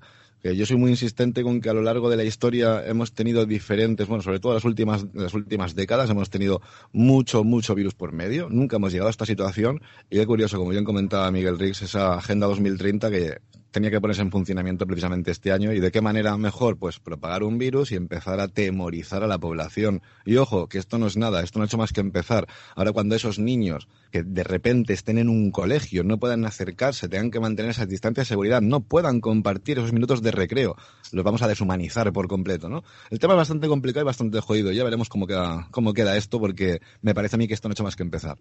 Yo 0.52 0.66
soy 0.66 0.76
muy 0.76 0.90
insistente 0.90 1.42
con 1.42 1.62
que 1.62 1.70
a 1.70 1.72
lo 1.72 1.80
largo 1.80 2.10
de 2.10 2.18
la 2.18 2.24
historia 2.24 2.86
hemos 2.86 3.14
tenido 3.14 3.46
diferentes, 3.46 4.06
bueno, 4.06 4.22
sobre 4.22 4.40
todo 4.40 4.52
las 4.52 4.64
últimas, 4.66 5.06
las 5.14 5.32
últimas 5.32 5.74
décadas 5.74 6.10
hemos 6.10 6.28
tenido 6.28 6.60
mucho, 6.92 7.44
mucho 7.44 7.74
virus 7.74 7.94
por 7.94 8.12
medio. 8.12 8.50
Nunca 8.50 8.76
hemos 8.76 8.92
llegado 8.92 9.08
a 9.08 9.10
esta 9.10 9.24
situación. 9.24 9.80
Y 10.10 10.16
qué 10.16 10.26
curioso, 10.26 10.58
como 10.58 10.70
bien 10.70 10.84
comentaba 10.84 11.30
Miguel 11.30 11.58
Riggs, 11.58 11.80
esa 11.80 12.18
Agenda 12.18 12.46
2030 12.46 13.10
que 13.10 13.38
tenía 13.74 13.90
que 13.90 14.00
ponerse 14.00 14.22
en 14.22 14.30
funcionamiento 14.30 14.86
precisamente 14.86 15.32
este 15.32 15.50
año. 15.50 15.72
¿Y 15.72 15.80
de 15.80 15.90
qué 15.90 16.00
manera 16.00 16.38
mejor? 16.38 16.78
Pues 16.78 17.00
propagar 17.00 17.42
un 17.42 17.58
virus 17.58 17.90
y 17.90 17.96
empezar 17.96 18.38
a 18.38 18.46
temorizar 18.46 19.24
a 19.24 19.26
la 19.26 19.36
población. 19.36 20.00
Y 20.24 20.36
ojo, 20.36 20.68
que 20.68 20.78
esto 20.78 20.96
no 20.96 21.08
es 21.08 21.16
nada, 21.16 21.42
esto 21.42 21.58
no 21.58 21.64
ha 21.64 21.66
hecho 21.66 21.76
más 21.76 21.92
que 21.92 22.00
empezar. 22.00 22.46
Ahora 22.76 22.92
cuando 22.92 23.16
esos 23.16 23.40
niños 23.40 23.88
que 24.12 24.22
de 24.22 24.44
repente 24.44 24.92
estén 24.92 25.18
en 25.18 25.28
un 25.28 25.50
colegio, 25.50 26.04
no 26.04 26.18
puedan 26.18 26.44
acercarse, 26.44 27.08
tengan 27.08 27.32
que 27.32 27.40
mantener 27.40 27.72
esas 27.72 27.88
distancias 27.88 28.28
de 28.28 28.28
seguridad, 28.28 28.62
no 28.62 28.78
puedan 28.78 29.20
compartir 29.20 29.78
esos 29.78 29.92
minutos 29.92 30.22
de 30.22 30.30
recreo, 30.30 30.76
los 31.10 31.24
vamos 31.24 31.42
a 31.42 31.48
deshumanizar 31.48 32.12
por 32.12 32.28
completo, 32.28 32.68
¿no? 32.68 32.84
El 33.10 33.18
tema 33.18 33.34
es 33.34 33.38
bastante 33.38 33.66
complicado 33.66 34.04
y 34.04 34.06
bastante 34.06 34.40
jodido. 34.40 34.70
Ya 34.70 34.84
veremos 34.84 35.08
cómo 35.08 35.26
queda, 35.26 35.66
cómo 35.72 35.92
queda 35.94 36.16
esto, 36.16 36.38
porque 36.38 36.80
me 37.02 37.12
parece 37.12 37.34
a 37.34 37.38
mí 37.38 37.48
que 37.48 37.54
esto 37.54 37.66
no 37.66 37.72
ha 37.72 37.74
hecho 37.74 37.82
más 37.82 37.96
que 37.96 38.04
empezar. 38.04 38.38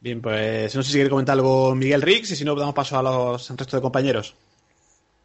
Bien, 0.00 0.22
pues 0.22 0.74
no 0.76 0.82
sé 0.82 0.88
si 0.90 0.94
quiere 0.98 1.10
comentar 1.10 1.34
algo 1.34 1.74
Miguel 1.74 2.02
Rix 2.02 2.30
y 2.30 2.36
si 2.36 2.44
no, 2.44 2.54
damos 2.54 2.74
paso 2.74 2.98
a 2.98 3.02
los 3.02 3.50
al 3.50 3.58
resto 3.58 3.76
de 3.76 3.82
compañeros. 3.82 4.34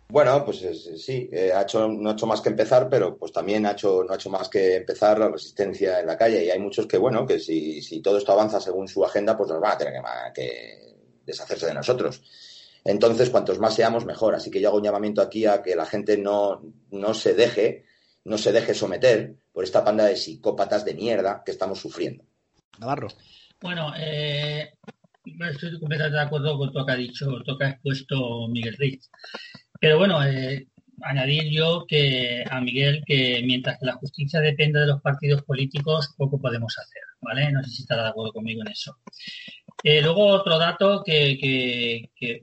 Bueno, 0.09 0.43
pues 0.45 0.61
es- 0.63 1.03
sí, 1.03 1.29
eh, 1.31 1.51
ha 1.53 1.61
hecho, 1.63 1.87
no 1.87 2.09
ha 2.09 2.13
hecho 2.13 2.27
más 2.27 2.41
que 2.41 2.49
empezar, 2.49 2.87
pero 2.89 3.15
pues 3.17 3.31
también 3.31 3.65
ha 3.65 3.71
hecho, 3.71 4.03
no 4.03 4.13
ha 4.13 4.15
hecho 4.15 4.29
más 4.29 4.49
que 4.49 4.75
empezar 4.75 5.17
la 5.17 5.29
resistencia 5.29 5.99
en 5.99 6.07
la 6.07 6.17
calle. 6.17 6.45
Y 6.45 6.49
hay 6.51 6.59
muchos 6.59 6.85
que, 6.85 6.97
bueno, 6.97 7.25
que 7.25 7.39
si, 7.39 7.81
si 7.81 7.99
todo 8.01 8.17
esto 8.17 8.31
avanza 8.31 8.59
según 8.59 8.87
su 8.87 9.03
agenda, 9.03 9.35
pues 9.37 9.49
nos 9.49 9.59
van 9.61 9.71
a 9.71 9.77
tener 9.77 9.93
que, 9.93 10.41
que 10.41 10.95
deshacerse 11.25 11.65
de 11.67 11.73
nosotros. 11.73 12.21
Entonces, 12.83 13.29
cuantos 13.29 13.59
más 13.59 13.73
seamos, 13.75 14.05
mejor. 14.05 14.35
Así 14.35 14.51
que 14.51 14.59
yo 14.59 14.67
hago 14.69 14.77
un 14.77 14.83
llamamiento 14.83 15.21
aquí 15.21 15.45
a 15.45 15.63
que 15.63 15.75
la 15.75 15.85
gente 15.85 16.17
no, 16.17 16.61
no 16.91 17.13
se 17.13 17.33
deje, 17.33 17.85
no 18.25 18.37
se 18.37 18.51
deje 18.51 18.73
someter 18.73 19.35
por 19.51 19.63
esta 19.63 19.83
panda 19.83 20.05
de 20.05 20.17
psicópatas 20.17 20.83
de 20.85 20.93
mierda 20.93 21.41
que 21.45 21.51
estamos 21.51 21.79
sufriendo. 21.79 22.23
Navarro. 22.77 23.07
Bueno, 23.63 23.93
eh, 23.97 24.69
estoy 25.49 25.79
completamente 25.79 26.17
de 26.17 26.23
acuerdo 26.23 26.57
con 26.57 26.71
lo 26.73 26.85
que 26.85 26.91
ha 26.91 26.95
dicho, 26.95 27.25
lo 27.45 27.57
que 27.57 27.65
ha 27.65 27.69
expuesto 27.69 28.47
Miguel 28.49 28.75
Rich. 28.77 29.05
Pero 29.79 29.97
bueno, 29.97 30.23
eh, 30.25 30.67
añadir 31.01 31.45
yo 31.51 31.85
que 31.87 32.43
a 32.49 32.61
Miguel 32.61 33.03
que 33.05 33.41
mientras 33.45 33.79
que 33.79 33.85
la 33.85 33.93
justicia 33.93 34.39
dependa 34.41 34.81
de 34.81 34.87
los 34.87 35.01
partidos 35.01 35.43
políticos, 35.43 36.13
poco 36.17 36.39
podemos 36.39 36.77
hacer, 36.77 37.01
¿vale? 37.21 37.51
No 37.51 37.63
sé 37.63 37.69
si 37.71 37.81
estará 37.83 38.03
de 38.03 38.09
acuerdo 38.09 38.33
conmigo 38.33 38.61
en 38.63 38.71
eso. 38.71 38.97
Eh, 39.83 40.01
luego 40.01 40.25
otro 40.27 40.57
dato 40.59 41.03
que, 41.05 41.37
que- 41.39 42.11
que- 42.15 42.41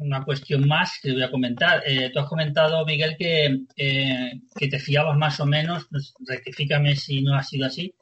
una 0.00 0.24
cuestión 0.24 0.66
más 0.68 0.98
que 1.02 1.12
voy 1.12 1.22
a 1.24 1.30
comentar. 1.30 1.82
Eh, 1.86 2.10
tú 2.12 2.20
has 2.20 2.28
comentado, 2.28 2.84
Miguel, 2.86 3.16
que, 3.18 3.62
eh, 3.76 4.32
que 4.56 4.68
te 4.68 4.78
fiabas 4.78 5.16
más 5.18 5.40
o 5.40 5.46
menos, 5.46 5.86
pues, 5.90 6.14
rectifícame 6.26 6.96
si 6.96 7.22
no 7.22 7.34
ha 7.36 7.42
sido 7.42 7.66
así, 7.66 7.94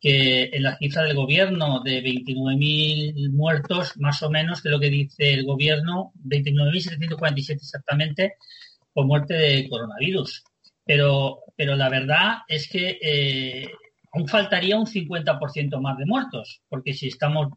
que 0.00 0.50
en 0.52 0.62
la 0.62 0.76
cifra 0.76 1.02
del 1.02 1.16
gobierno 1.16 1.80
de 1.80 2.02
29.000 2.02 3.32
muertos, 3.32 3.96
más 3.96 4.22
o 4.22 4.30
menos, 4.30 4.62
que 4.62 4.68
lo 4.68 4.78
que 4.78 4.90
dice 4.90 5.34
el 5.34 5.44
gobierno, 5.44 6.12
29.747 6.24 7.56
exactamente, 7.56 8.34
por 8.92 9.06
muerte 9.06 9.34
de 9.34 9.68
coronavirus. 9.68 10.44
Pero, 10.84 11.40
pero 11.56 11.76
la 11.76 11.88
verdad 11.88 12.38
es 12.46 12.68
que 12.68 12.98
eh, 13.02 13.68
aún 14.12 14.28
faltaría 14.28 14.78
un 14.78 14.86
50% 14.86 15.80
más 15.80 15.98
de 15.98 16.06
muertos, 16.06 16.62
porque 16.68 16.94
si 16.94 17.08
estamos, 17.08 17.48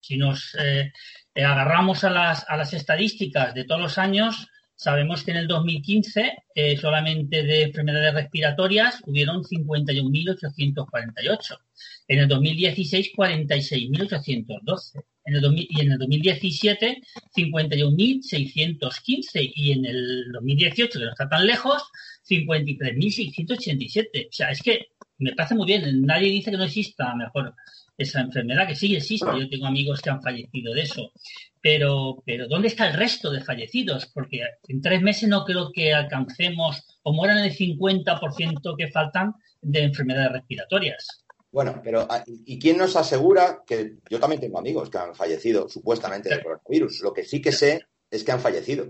si 0.00 0.16
nos 0.16 0.54
eh, 0.58 0.92
eh, 1.34 1.44
agarramos 1.44 2.04
a 2.04 2.10
las, 2.10 2.48
a 2.48 2.56
las 2.56 2.72
estadísticas 2.72 3.52
de 3.54 3.64
todos 3.64 3.80
los 3.80 3.98
años, 3.98 4.48
sabemos 4.76 5.24
que 5.24 5.32
en 5.32 5.38
el 5.38 5.48
2015 5.48 6.44
eh, 6.54 6.76
solamente 6.76 7.42
de 7.42 7.62
enfermedades 7.62 8.14
respiratorias 8.14 9.00
hubieron 9.06 9.42
51.848. 9.42 11.58
En 12.06 12.18
el 12.18 12.28
2016, 12.28 13.12
46.812. 13.16 15.02
En 15.26 15.36
el 15.36 15.40
2000 15.40 15.66
y 15.70 15.80
en 15.80 15.92
el 15.92 15.98
2017, 15.98 17.00
51.615. 17.34 19.52
Y 19.54 19.72
en 19.72 19.86
el 19.86 20.30
2018, 20.32 20.98
que 20.98 21.04
no 21.04 21.10
está 21.10 21.26
tan 21.28 21.46
lejos, 21.46 21.82
53.687. 22.28 24.28
O 24.28 24.32
sea, 24.32 24.50
es 24.50 24.62
que 24.62 24.88
me 25.18 25.34
parece 25.34 25.54
muy 25.54 25.66
bien. 25.66 26.02
Nadie 26.02 26.30
dice 26.30 26.50
que 26.50 26.56
no 26.56 26.64
exista, 26.64 27.14
mejor, 27.14 27.54
esa 27.96 28.20
enfermedad, 28.20 28.66
que 28.66 28.74
sí 28.74 28.94
existe. 28.94 29.26
Yo 29.38 29.48
tengo 29.48 29.66
amigos 29.66 30.00
que 30.00 30.10
han 30.10 30.22
fallecido 30.22 30.74
de 30.74 30.82
eso. 30.82 31.12
Pero, 31.60 32.22
pero 32.26 32.48
¿dónde 32.48 32.68
está 32.68 32.88
el 32.88 32.94
resto 32.94 33.30
de 33.30 33.42
fallecidos? 33.42 34.06
Porque 34.12 34.40
en 34.68 34.82
tres 34.82 35.00
meses 35.00 35.28
no 35.28 35.44
creo 35.44 35.70
que 35.72 35.94
alcancemos 35.94 36.82
o 37.02 37.12
mueran 37.12 37.38
el 37.38 37.56
50% 37.56 38.76
que 38.76 38.90
faltan 38.90 39.34
de 39.62 39.84
enfermedades 39.84 40.32
respiratorias. 40.32 41.23
Bueno, 41.54 41.80
pero 41.84 42.04
ah, 42.10 42.24
¿y 42.26 42.58
quién 42.58 42.76
nos 42.76 42.96
asegura 42.96 43.62
que 43.64 43.98
yo 44.10 44.18
también 44.18 44.40
tengo 44.40 44.58
amigos 44.58 44.90
que 44.90 44.98
han 44.98 45.14
fallecido 45.14 45.68
supuestamente 45.68 46.28
de 46.28 46.42
coronavirus? 46.42 47.00
Lo 47.02 47.12
que 47.12 47.22
sí 47.22 47.40
que 47.40 47.52
sé 47.52 47.86
es 48.10 48.24
que 48.24 48.32
han 48.32 48.40
fallecido. 48.40 48.88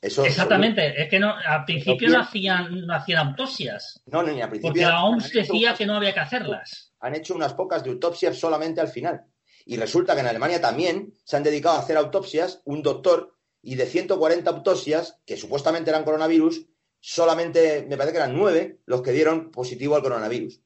Eso 0.00 0.24
Exactamente, 0.24 1.00
es 1.00 1.08
que 1.08 1.20
no, 1.20 1.32
al 1.32 1.64
principio 1.64 2.08
no 2.08 2.22
hacían, 2.22 2.86
no 2.88 2.92
hacían 2.92 3.28
autopsias, 3.28 4.02
No, 4.06 4.24
ni 4.24 4.42
al 4.42 4.50
principio. 4.50 4.72
porque 4.72 4.80
la 4.80 5.04
OMS 5.04 5.26
hecho 5.26 5.38
decía 5.38 5.74
que 5.74 5.86
no 5.86 5.94
había 5.94 6.12
que 6.12 6.18
hacerlas. 6.18 6.92
Han 6.98 7.14
hecho 7.14 7.36
unas 7.36 7.54
pocas 7.54 7.84
de 7.84 7.90
autopsias 7.90 8.36
solamente 8.36 8.80
al 8.80 8.88
final. 8.88 9.22
Y 9.64 9.76
resulta 9.76 10.14
que 10.14 10.22
en 10.22 10.26
Alemania 10.26 10.60
también 10.60 11.14
se 11.22 11.36
han 11.36 11.44
dedicado 11.44 11.76
a 11.76 11.82
hacer 11.82 11.96
autopsias 11.96 12.62
un 12.64 12.82
doctor 12.82 13.36
y 13.62 13.76
de 13.76 13.86
140 13.86 14.50
autopsias, 14.50 15.20
que 15.24 15.36
supuestamente 15.36 15.90
eran 15.90 16.02
coronavirus, 16.02 16.66
solamente 16.98 17.86
me 17.88 17.96
parece 17.96 18.14
que 18.14 18.18
eran 18.18 18.36
nueve 18.36 18.80
los 18.86 19.02
que 19.02 19.12
dieron 19.12 19.52
positivo 19.52 19.94
al 19.94 20.02
coronavirus. 20.02 20.60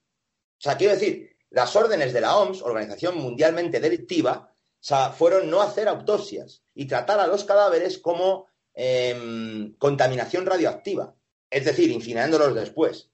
O 0.59 0.61
sea, 0.61 0.77
quiero 0.77 0.95
decir, 0.95 1.37
las 1.51 1.75
órdenes 1.77 2.13
de 2.13 2.21
la 2.21 2.37
OMS, 2.37 2.63
Organización 2.63 3.19
Mundialmente 3.19 3.81
Delictiva, 3.81 4.53
o 4.91 5.13
fueron 5.13 5.51
no 5.51 5.61
hacer 5.61 5.89
autopsias 5.89 6.63
y 6.75 6.87
tratar 6.87 7.21
a 7.21 7.27
los 7.27 7.45
cadáveres 7.45 7.99
como 7.99 8.47
em, 8.75 9.75
contaminación 9.77 10.47
radioactiva. 10.47 11.15
Es 11.51 11.65
decir, 11.65 11.91
incinerándolos 11.91 12.55
después. 12.55 13.11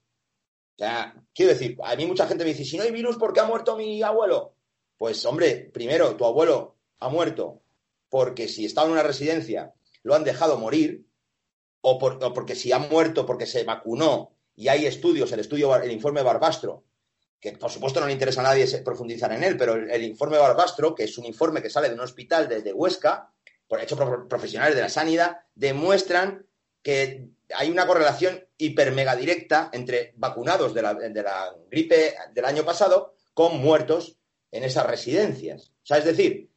O 0.75 0.79
sea, 0.79 1.15
quiero 1.33 1.53
decir, 1.53 1.77
a 1.83 1.95
mí 1.95 2.05
mucha 2.05 2.27
gente 2.27 2.43
me 2.43 2.51
dice, 2.51 2.65
si 2.65 2.77
no 2.77 2.83
hay 2.83 2.91
virus, 2.91 3.17
¿por 3.17 3.33
qué 3.33 3.41
ha 3.41 3.45
muerto 3.45 3.75
mi 3.75 4.01
abuelo? 4.01 4.55
Pues, 4.97 5.23
hombre, 5.25 5.69
primero, 5.73 6.15
tu 6.15 6.25
abuelo 6.25 6.77
ha 6.99 7.09
muerto 7.09 7.61
porque 8.09 8.47
si 8.47 8.65
estaba 8.65 8.87
en 8.87 8.93
una 8.93 9.03
residencia 9.03 9.73
lo 10.03 10.15
han 10.15 10.23
dejado 10.23 10.57
morir, 10.57 11.05
o, 11.81 11.91
o 11.91 12.33
porque 12.33 12.55
si 12.55 12.71
ha 12.71 12.79
muerto 12.79 13.25
porque 13.25 13.45
se 13.45 13.63
vacunó 13.63 14.35
y 14.55 14.67
hay 14.67 14.85
estudios, 14.85 15.31
el 15.31 15.39
estudio, 15.39 15.75
el 15.75 15.91
informe 15.91 16.21
Barbastro, 16.21 16.83
que 17.43 17.51
por 17.51 17.69
supuesto 17.69 17.99
no 17.99 18.05
le 18.05 18.13
interesa 18.13 18.39
a 18.39 18.45
nadie 18.45 18.65
profundizar 18.79 19.33
en 19.33 19.43
él, 19.43 19.57
pero 19.57 19.73
el, 19.73 20.01
informe 20.01 20.37
Barbastro, 20.37 20.95
que 20.95 21.03
es 21.03 21.17
un 21.17 21.25
informe 21.25 21.61
que 21.61 21.69
sale 21.69 21.89
de 21.89 21.95
un 21.95 21.99
hospital 21.99 22.47
desde 22.47 22.71
Huesca, 22.71 23.33
por 23.67 23.81
hecho 23.81 23.97
profesionales 24.29 24.77
de 24.77 24.81
la 24.81 24.87
sanidad, 24.87 25.39
demuestran 25.53 26.47
que 26.81 27.27
hay 27.53 27.69
una 27.69 27.85
correlación 27.85 28.47
hiper 28.57 28.93
mega 28.93 29.17
directa 29.17 29.69
entre 29.73 30.13
vacunados 30.15 30.73
de 30.73 30.81
la, 30.83 30.93
de 30.93 31.21
la 31.21 31.53
gripe 31.69 32.15
del 32.33 32.45
año 32.45 32.63
pasado 32.63 33.15
con 33.33 33.59
muertos 33.59 34.17
en 34.49 34.63
esas 34.63 34.85
residencias. 34.85 35.73
O 35.83 35.85
sea, 35.85 35.97
es 35.97 36.05
decir, 36.05 36.49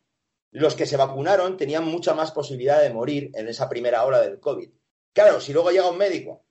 los 0.52 0.76
que 0.76 0.86
se 0.86 0.96
vacunaron 0.96 1.56
tenían 1.56 1.84
mucha 1.84 2.14
más 2.14 2.30
posibilidad 2.30 2.80
de 2.80 2.94
morir 2.94 3.32
en 3.34 3.48
esa 3.48 3.68
primera 3.68 4.04
ola 4.04 4.20
del 4.20 4.38
COVID. 4.38 4.70
Claro, 5.12 5.40
si 5.40 5.52
luego 5.52 5.72
llega 5.72 5.90
un 5.90 5.98
médico 5.98 6.45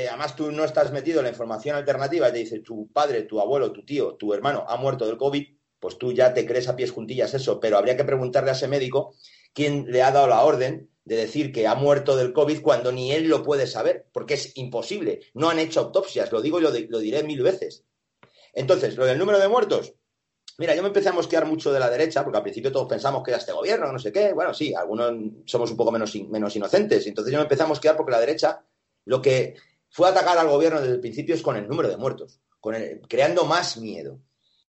y 0.00 0.06
además 0.06 0.34
tú 0.36 0.50
no 0.52 0.64
estás 0.64 0.92
metido 0.92 1.18
en 1.20 1.24
la 1.24 1.30
información 1.30 1.76
alternativa 1.76 2.28
y 2.28 2.32
te 2.32 2.38
dice 2.38 2.60
tu 2.60 2.88
padre, 2.92 3.22
tu 3.22 3.40
abuelo, 3.40 3.72
tu 3.72 3.84
tío, 3.84 4.14
tu 4.14 4.32
hermano 4.32 4.64
ha 4.68 4.76
muerto 4.76 5.06
del 5.06 5.16
COVID, 5.18 5.44
pues 5.80 5.98
tú 5.98 6.12
ya 6.12 6.32
te 6.32 6.46
crees 6.46 6.68
a 6.68 6.76
pies 6.76 6.92
juntillas 6.92 7.34
eso, 7.34 7.60
pero 7.60 7.76
habría 7.78 7.96
que 7.96 8.04
preguntarle 8.04 8.50
a 8.50 8.54
ese 8.54 8.68
médico 8.68 9.14
quién 9.52 9.86
le 9.88 10.02
ha 10.02 10.10
dado 10.12 10.28
la 10.28 10.42
orden 10.44 10.88
de 11.04 11.16
decir 11.16 11.52
que 11.52 11.66
ha 11.66 11.74
muerto 11.74 12.16
del 12.16 12.32
COVID 12.32 12.62
cuando 12.62 12.92
ni 12.92 13.12
él 13.12 13.28
lo 13.28 13.42
puede 13.42 13.66
saber, 13.66 14.06
porque 14.12 14.34
es 14.34 14.56
imposible. 14.56 15.20
No 15.34 15.50
han 15.50 15.58
hecho 15.58 15.80
autopsias, 15.80 16.30
lo 16.30 16.40
digo 16.40 16.58
y 16.60 16.62
lo, 16.62 16.70
di- 16.70 16.86
lo 16.86 16.98
diré 17.00 17.22
mil 17.24 17.42
veces. 17.42 17.84
Entonces, 18.54 18.96
lo 18.96 19.04
del 19.06 19.18
número 19.18 19.38
de 19.38 19.48
muertos, 19.48 19.94
Mira, 20.58 20.74
yo 20.76 20.82
me 20.82 20.88
empecé 20.88 21.08
a 21.08 21.12
mosquear 21.14 21.46
mucho 21.46 21.72
de 21.72 21.80
la 21.80 21.88
derecha, 21.88 22.22
porque 22.22 22.36
al 22.36 22.42
principio 22.42 22.70
todos 22.70 22.86
pensamos 22.86 23.22
que 23.24 23.30
era 23.30 23.38
este 23.38 23.52
gobierno, 23.52 23.90
no 23.90 23.98
sé 23.98 24.12
qué. 24.12 24.34
Bueno, 24.34 24.52
sí, 24.52 24.74
algunos 24.74 25.10
somos 25.46 25.70
un 25.70 25.78
poco 25.78 25.90
menos, 25.90 26.14
menos 26.28 26.54
inocentes. 26.54 27.06
Entonces 27.06 27.32
yo 27.32 27.38
me 27.38 27.44
empecé 27.44 27.62
a 27.62 27.66
mosquear 27.66 27.96
porque 27.96 28.12
la 28.12 28.20
derecha 28.20 28.62
lo 29.06 29.22
que 29.22 29.54
fue 29.92 30.08
atacar 30.08 30.38
al 30.38 30.48
gobierno 30.48 30.80
desde 30.80 30.94
el 30.94 31.00
principio 31.00 31.34
es 31.34 31.42
con 31.42 31.54
el 31.54 31.68
número 31.68 31.88
de 31.88 31.98
muertos, 31.98 32.40
con 32.60 32.74
creando 33.08 33.44
más 33.44 33.76
miedo. 33.76 34.20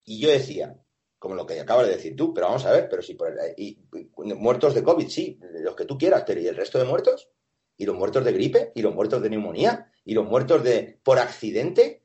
Y 0.04 0.20
yo 0.20 0.30
decía, 0.30 0.78
como 1.18 1.34
lo 1.34 1.46
que 1.46 1.62
acabas 1.62 1.88
de 1.88 1.96
decir 1.96 2.14
tú, 2.14 2.34
pero 2.34 2.48
vamos 2.48 2.66
a 2.66 2.72
ver, 2.74 2.90
pero 2.90 3.02
si 3.02 3.14
por 3.14 3.34
y, 3.56 3.80
muertos 4.18 4.76
de 4.76 4.84
COVID, 4.84 5.08
sí, 5.08 5.40
los 5.62 5.76
que 5.76 5.86
tú 5.86 5.98
quieras, 5.98 6.26
pero 6.28 6.42
¿y 6.42 6.48
el 6.48 6.58
resto 6.58 6.78
de 6.78 6.84
muertos? 6.84 7.30
¿Y 7.78 7.86
los 7.86 7.96
muertos 7.96 8.26
de 8.26 8.34
gripe? 8.34 8.74
¿Y 8.76 8.82
los 8.82 8.94
muertos 8.94 9.22
de 9.22 9.30
neumonía? 9.30 9.90
¿Y 10.04 10.14
los 10.14 10.26
muertos 10.26 10.62
de 10.62 11.00
por 11.02 11.18
accidente? 11.20 12.04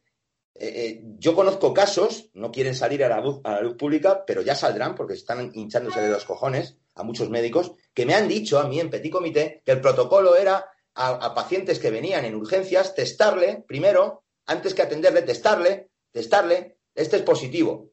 Eh, 0.54 0.72
eh, 0.76 1.02
yo 1.18 1.34
conozco 1.34 1.74
casos, 1.74 2.30
no 2.34 2.52
quieren 2.52 2.76
salir 2.76 3.02
a 3.02 3.08
la, 3.08 3.20
luz, 3.20 3.40
a 3.42 3.54
la 3.54 3.62
luz 3.62 3.74
pública, 3.74 4.24
pero 4.24 4.42
ya 4.42 4.54
saldrán 4.54 4.94
porque 4.94 5.14
están 5.14 5.50
hinchándose 5.54 6.00
de 6.00 6.10
los 6.10 6.24
cojones 6.24 6.76
a 6.94 7.02
muchos 7.02 7.30
médicos 7.30 7.72
que 7.92 8.06
me 8.06 8.14
han 8.14 8.28
dicho 8.28 8.60
a 8.60 8.68
mí 8.68 8.78
en 8.78 8.90
Petit 8.90 9.10
Comité 9.10 9.60
que 9.64 9.72
el 9.72 9.80
protocolo 9.80 10.36
era 10.36 10.64
a, 11.01 11.34
pacientes 11.34 11.78
que 11.78 11.90
venían 11.90 12.24
en 12.24 12.34
urgencias 12.34 12.94
testarle 12.94 13.64
primero, 13.66 14.24
antes 14.46 14.74
que 14.74 14.82
atenderle, 14.82 15.22
testarle, 15.22 15.90
testarle, 16.11 16.78
este 16.94 17.16
es 17.16 17.22
positivo. 17.22 17.92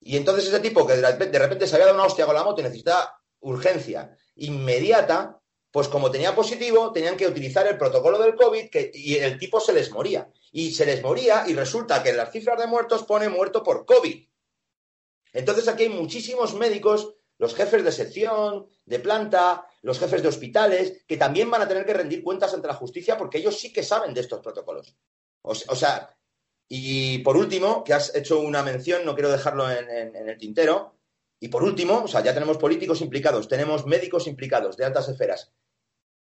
Y 0.00 0.16
entonces 0.16 0.46
ese 0.46 0.60
tipo 0.60 0.86
que 0.86 0.96
de 0.96 1.38
repente 1.38 1.66
se 1.66 1.74
había 1.74 1.86
dado 1.86 1.96
una 1.96 2.06
hostia 2.06 2.26
con 2.26 2.34
la 2.34 2.44
moto 2.44 2.60
y 2.60 2.64
necesitaba 2.64 3.18
urgencia 3.40 4.16
inmediata, 4.36 5.40
pues 5.70 5.88
como 5.88 6.10
tenía 6.10 6.34
positivo, 6.34 6.92
tenían 6.92 7.16
que 7.16 7.26
utilizar 7.26 7.66
el 7.66 7.78
protocolo 7.78 8.18
del 8.18 8.34
COVID 8.34 8.68
y 8.92 9.16
el 9.16 9.38
tipo 9.38 9.58
se 9.60 9.72
les 9.72 9.90
moría 9.90 10.30
y 10.52 10.72
se 10.72 10.86
les 10.86 11.02
moría 11.02 11.44
y 11.46 11.54
resulta 11.54 12.02
que 12.02 12.10
en 12.10 12.18
las 12.18 12.30
cifras 12.30 12.58
de 12.58 12.66
muertos 12.66 13.04
pone 13.04 13.28
muerto 13.28 13.62
por 13.62 13.86
COVID. 13.86 14.28
Entonces 15.32 15.66
aquí 15.68 15.84
hay 15.84 15.88
muchísimos 15.88 16.54
médicos, 16.54 17.14
los 17.38 17.54
jefes 17.54 17.84
de 17.84 17.92
sección, 17.92 18.66
de 18.84 18.98
planta, 18.98 19.66
los 19.82 19.98
jefes 19.98 20.22
de 20.22 20.28
hospitales, 20.28 21.04
que 21.06 21.16
también 21.16 21.50
van 21.50 21.62
a 21.62 21.68
tener 21.68 21.86
que 21.86 21.94
rendir 21.94 22.22
cuentas 22.22 22.52
ante 22.52 22.66
la 22.66 22.74
justicia 22.74 23.16
porque 23.16 23.38
ellos 23.38 23.58
sí 23.58 23.72
que 23.72 23.82
saben 23.82 24.12
de 24.12 24.20
estos 24.20 24.40
protocolos. 24.40 24.96
O, 25.42 25.54
sea, 25.54 26.14
y 26.68 27.18
por 27.18 27.36
último, 27.36 27.84
que 27.84 27.94
has 27.94 28.14
hecho 28.14 28.40
una 28.40 28.62
mención, 28.62 29.04
no 29.04 29.14
quiero 29.14 29.30
dejarlo 29.30 29.70
en, 29.70 30.14
el 30.14 30.36
tintero, 30.36 30.96
y 31.40 31.48
por 31.48 31.62
último, 31.62 32.02
o 32.04 32.08
sea, 32.08 32.22
ya 32.22 32.34
tenemos 32.34 32.58
políticos 32.58 33.00
implicados, 33.00 33.48
tenemos 33.48 33.86
médicos 33.86 34.26
implicados 34.26 34.76
de 34.76 34.84
altas 34.84 35.08
esferas, 35.08 35.52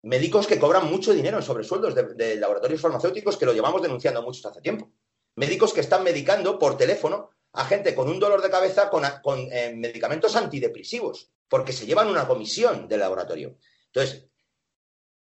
médicos 0.04 0.46
que 0.46 0.60
cobran 0.60 0.90
mucho 0.90 1.12
dinero 1.12 1.38
en 1.38 1.44
sobresueldos 1.44 1.96
de, 1.96 2.36
laboratorios 2.36 2.80
farmacéuticos 2.80 3.36
que 3.36 3.48
lo 3.48 3.54
llevamos 3.54 3.82
denunciando 3.82 4.22
muchos 4.22 4.46
hace 4.46 4.62
tiempo. 4.62 4.92
Médicos 5.36 5.74
que 5.74 5.82
están 5.82 6.04
medicando 6.04 6.60
por 6.60 6.78
teléfono 6.78 7.32
a 7.54 7.66
gente 7.66 7.96
con 7.96 8.10
un 8.10 8.20
dolor 8.20 8.42
de 8.42 8.50
cabeza 8.50 8.90
con, 8.90 9.04
eh, 9.52 9.74
medicamentos 9.76 10.36
antidepresivos, 10.36 11.30
porque 11.48 11.74
se 11.74 11.86
llevan 11.86 12.08
una 12.08 12.28
comisión 12.28 12.88
del 12.88 13.00
laboratorio. 13.00 13.58
Entonces, 13.88 14.26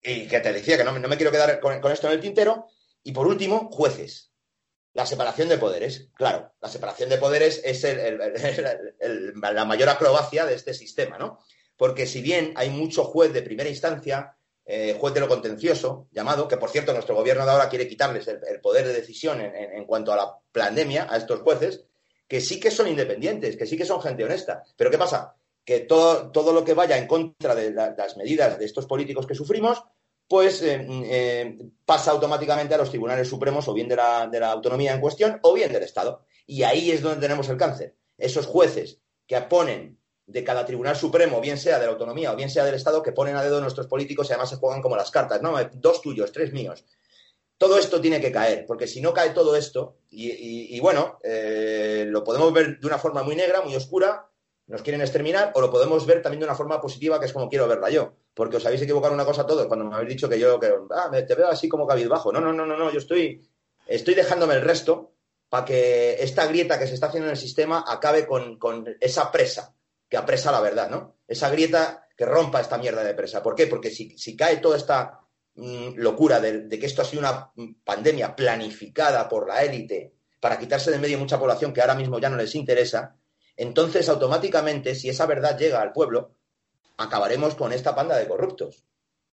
y 0.02 0.26
que 0.26 0.40
te 0.40 0.52
decía 0.52 0.76
que 0.76 0.84
no, 0.84 0.92
me 0.92 1.16
quiero 1.16 1.32
quedar 1.32 1.60
con, 1.60 1.92
esto 1.92 2.06
en 2.08 2.12
el 2.12 2.20
tintero. 2.20 2.66
Y 3.02 3.12
por 3.12 3.26
último, 3.26 3.70
jueces. 3.70 4.30
La 4.92 5.06
separación 5.06 5.48
de 5.48 5.58
poderes. 5.58 6.08
Claro, 6.14 6.52
la 6.60 6.68
separación 6.68 7.08
de 7.08 7.18
poderes 7.18 7.60
es 7.64 7.84
la 9.42 9.64
mayor 9.64 9.88
acrobacia 9.88 10.46
de 10.46 10.54
este 10.54 10.72
sistema, 10.72 11.18
¿no? 11.18 11.38
Porque 11.76 12.06
si 12.06 12.22
bien 12.22 12.52
hay 12.56 12.70
mucho 12.70 13.04
juez 13.04 13.32
de 13.32 13.42
primera 13.42 13.68
instancia, 13.68 14.36
eh, 14.66 14.96
juez 14.98 15.12
de 15.12 15.20
lo 15.20 15.28
contencioso, 15.28 16.08
llamado, 16.12 16.48
que 16.48 16.56
por 16.56 16.70
cierto 16.70 16.92
nuestro 16.92 17.14
gobierno 17.14 17.44
de 17.44 17.50
ahora 17.50 17.68
quiere 17.68 17.88
quitarles 17.88 18.28
el, 18.28 18.60
poder 18.60 18.86
de 18.86 18.94
decisión 18.94 19.40
en, 19.40 19.84
cuanto 19.84 20.12
a 20.12 20.16
la 20.16 20.38
pandemia 20.52 21.06
a 21.10 21.16
estos 21.16 21.40
jueces, 21.40 21.84
que 22.28 22.40
sí 22.40 22.58
que 22.58 22.70
son 22.70 22.88
independientes, 22.88 23.56
que 23.56 23.66
sí 23.66 23.76
que 23.76 23.84
son 23.84 24.00
gente 24.00 24.24
honesta. 24.24 24.62
Pero 24.76 24.90
¿qué 24.90 24.98
pasa? 24.98 25.36
Que 25.64 25.80
todo, 25.80 26.30
todo 26.30 26.52
lo 26.52 26.64
que 26.64 26.74
vaya 26.74 26.98
en 26.98 27.06
contra 27.06 27.54
de 27.54 27.72
las 27.72 28.16
medidas 28.16 28.58
de 28.58 28.64
estos 28.64 28.86
políticos 28.86 29.26
que 29.26 29.34
sufrimos, 29.34 29.82
pues 30.28 30.62
eh, 30.62 30.86
eh, 30.88 31.58
pasa 31.84 32.10
automáticamente 32.10 32.74
a 32.74 32.78
los 32.78 32.90
tribunales 32.90 33.28
supremos 33.28 33.68
o 33.68 33.74
bien 33.74 33.88
de 33.88 33.96
la, 33.96 34.26
de 34.26 34.40
la 34.40 34.52
autonomía 34.52 34.94
en 34.94 35.00
cuestión 35.00 35.38
o 35.42 35.52
bien 35.52 35.72
del 35.72 35.82
Estado. 35.82 36.24
Y 36.46 36.62
ahí 36.62 36.90
es 36.90 37.02
donde 37.02 37.20
tenemos 37.20 37.48
el 37.48 37.56
cáncer. 37.56 37.94
Esos 38.16 38.46
jueces 38.46 39.00
que 39.26 39.40
ponen 39.42 39.98
de 40.26 40.44
cada 40.44 40.64
Tribunal 40.64 40.96
Supremo, 40.96 41.40
bien 41.40 41.58
sea 41.58 41.78
de 41.78 41.86
la 41.86 41.92
autonomía 41.92 42.32
o 42.32 42.36
bien 42.36 42.48
sea 42.48 42.64
del 42.64 42.74
Estado, 42.74 43.02
que 43.02 43.12
ponen 43.12 43.36
a 43.36 43.42
dedo 43.42 43.60
nuestros 43.60 43.86
políticos 43.86 44.28
y 44.28 44.32
además 44.32 44.50
se 44.50 44.56
juegan 44.56 44.80
como 44.80 44.96
las 44.96 45.10
cartas, 45.10 45.42
¿no? 45.42 45.56
Dos 45.74 46.00
tuyos, 46.00 46.32
tres 46.32 46.52
míos. 46.52 46.84
Todo 47.64 47.78
esto 47.78 47.98
tiene 47.98 48.20
que 48.20 48.30
caer, 48.30 48.66
porque 48.66 48.86
si 48.86 49.00
no 49.00 49.14
cae 49.14 49.30
todo 49.30 49.56
esto, 49.56 49.96
y, 50.10 50.78
bueno, 50.80 51.18
eh, 51.22 52.04
lo 52.06 52.22
podemos 52.22 52.52
ver 52.52 52.78
de 52.78 52.86
una 52.86 52.98
forma 52.98 53.22
muy 53.22 53.34
negra, 53.34 53.62
muy 53.62 53.74
oscura, 53.74 54.28
nos 54.66 54.82
quieren 54.82 55.00
exterminar, 55.00 55.50
o 55.54 55.62
lo 55.62 55.70
podemos 55.70 56.04
ver 56.04 56.20
también 56.20 56.40
de 56.40 56.44
una 56.44 56.54
forma 56.54 56.78
positiva, 56.78 57.18
que 57.18 57.24
es 57.24 57.32
como 57.32 57.48
quiero 57.48 57.66
verla 57.66 57.88
yo. 57.88 58.16
Porque 58.34 58.58
os 58.58 58.66
habéis 58.66 58.82
equivocado 58.82 59.14
una 59.14 59.24
cosa 59.24 59.46
todos 59.46 59.66
cuando 59.66 59.86
me 59.86 59.94
habéis 59.94 60.10
dicho 60.10 60.28
que 60.28 60.38
yo, 60.38 60.60
que, 60.60 60.74
ah, 60.90 61.10
te 61.26 61.34
veo 61.34 61.48
así 61.48 61.66
como 61.66 61.86
cabizbajo. 61.86 62.30
No, 62.30 62.38
no, 62.38 62.52
no, 62.52 62.66
no, 62.66 62.76
no, 62.76 62.92
yo 62.92 62.98
estoy, 62.98 63.48
estoy 63.86 64.12
dejándome 64.12 64.56
el 64.56 64.60
resto 64.60 65.12
para 65.48 65.64
que 65.64 66.22
esta 66.22 66.46
grieta 66.46 66.78
que 66.78 66.86
se 66.86 66.92
está 66.92 67.06
haciendo 67.06 67.28
en 67.28 67.32
el 67.32 67.40
sistema 67.40 67.82
acabe 67.88 68.26
con, 68.26 68.58
con 68.58 68.94
esa 69.00 69.32
presa 69.32 69.74
que 70.06 70.18
apresa 70.18 70.52
la 70.52 70.60
verdad, 70.60 70.90
¿no? 70.90 71.16
Esa 71.26 71.48
grieta 71.48 72.04
que 72.14 72.26
rompa 72.26 72.60
esta 72.60 72.78
mierda 72.78 73.02
de 73.02 73.14
presa. 73.14 73.42
¿Por 73.42 73.54
qué? 73.54 73.66
Porque 73.66 73.90
si, 73.90 74.36
cae 74.36 74.58
toda 74.58 74.76
esta 74.76 75.20
locura 75.56 76.40
de, 76.40 76.68
que 76.68 76.86
esto 76.86 77.02
ha 77.02 77.04
sido 77.04 77.20
una 77.20 77.52
pandemia 77.84 78.34
planificada 78.34 79.28
por 79.28 79.46
la 79.48 79.62
élite 79.62 80.14
para 80.40 80.58
quitarse 80.58 80.90
de 80.90 80.98
medio 80.98 81.18
mucha 81.18 81.38
población 81.38 81.72
que 81.72 81.80
ahora 81.80 81.94
mismo 81.94 82.18
ya 82.18 82.28
no 82.28 82.36
les 82.36 82.54
interesa, 82.54 83.16
entonces 83.56 84.08
automáticamente, 84.08 84.94
si 84.94 85.08
esa 85.08 85.26
verdad 85.26 85.56
llega 85.56 85.80
al 85.80 85.92
pueblo, 85.92 86.34
acabaremos 86.96 87.54
con 87.54 87.72
esta 87.72 87.94
panda 87.94 88.16
de 88.16 88.26
corruptos, 88.26 88.84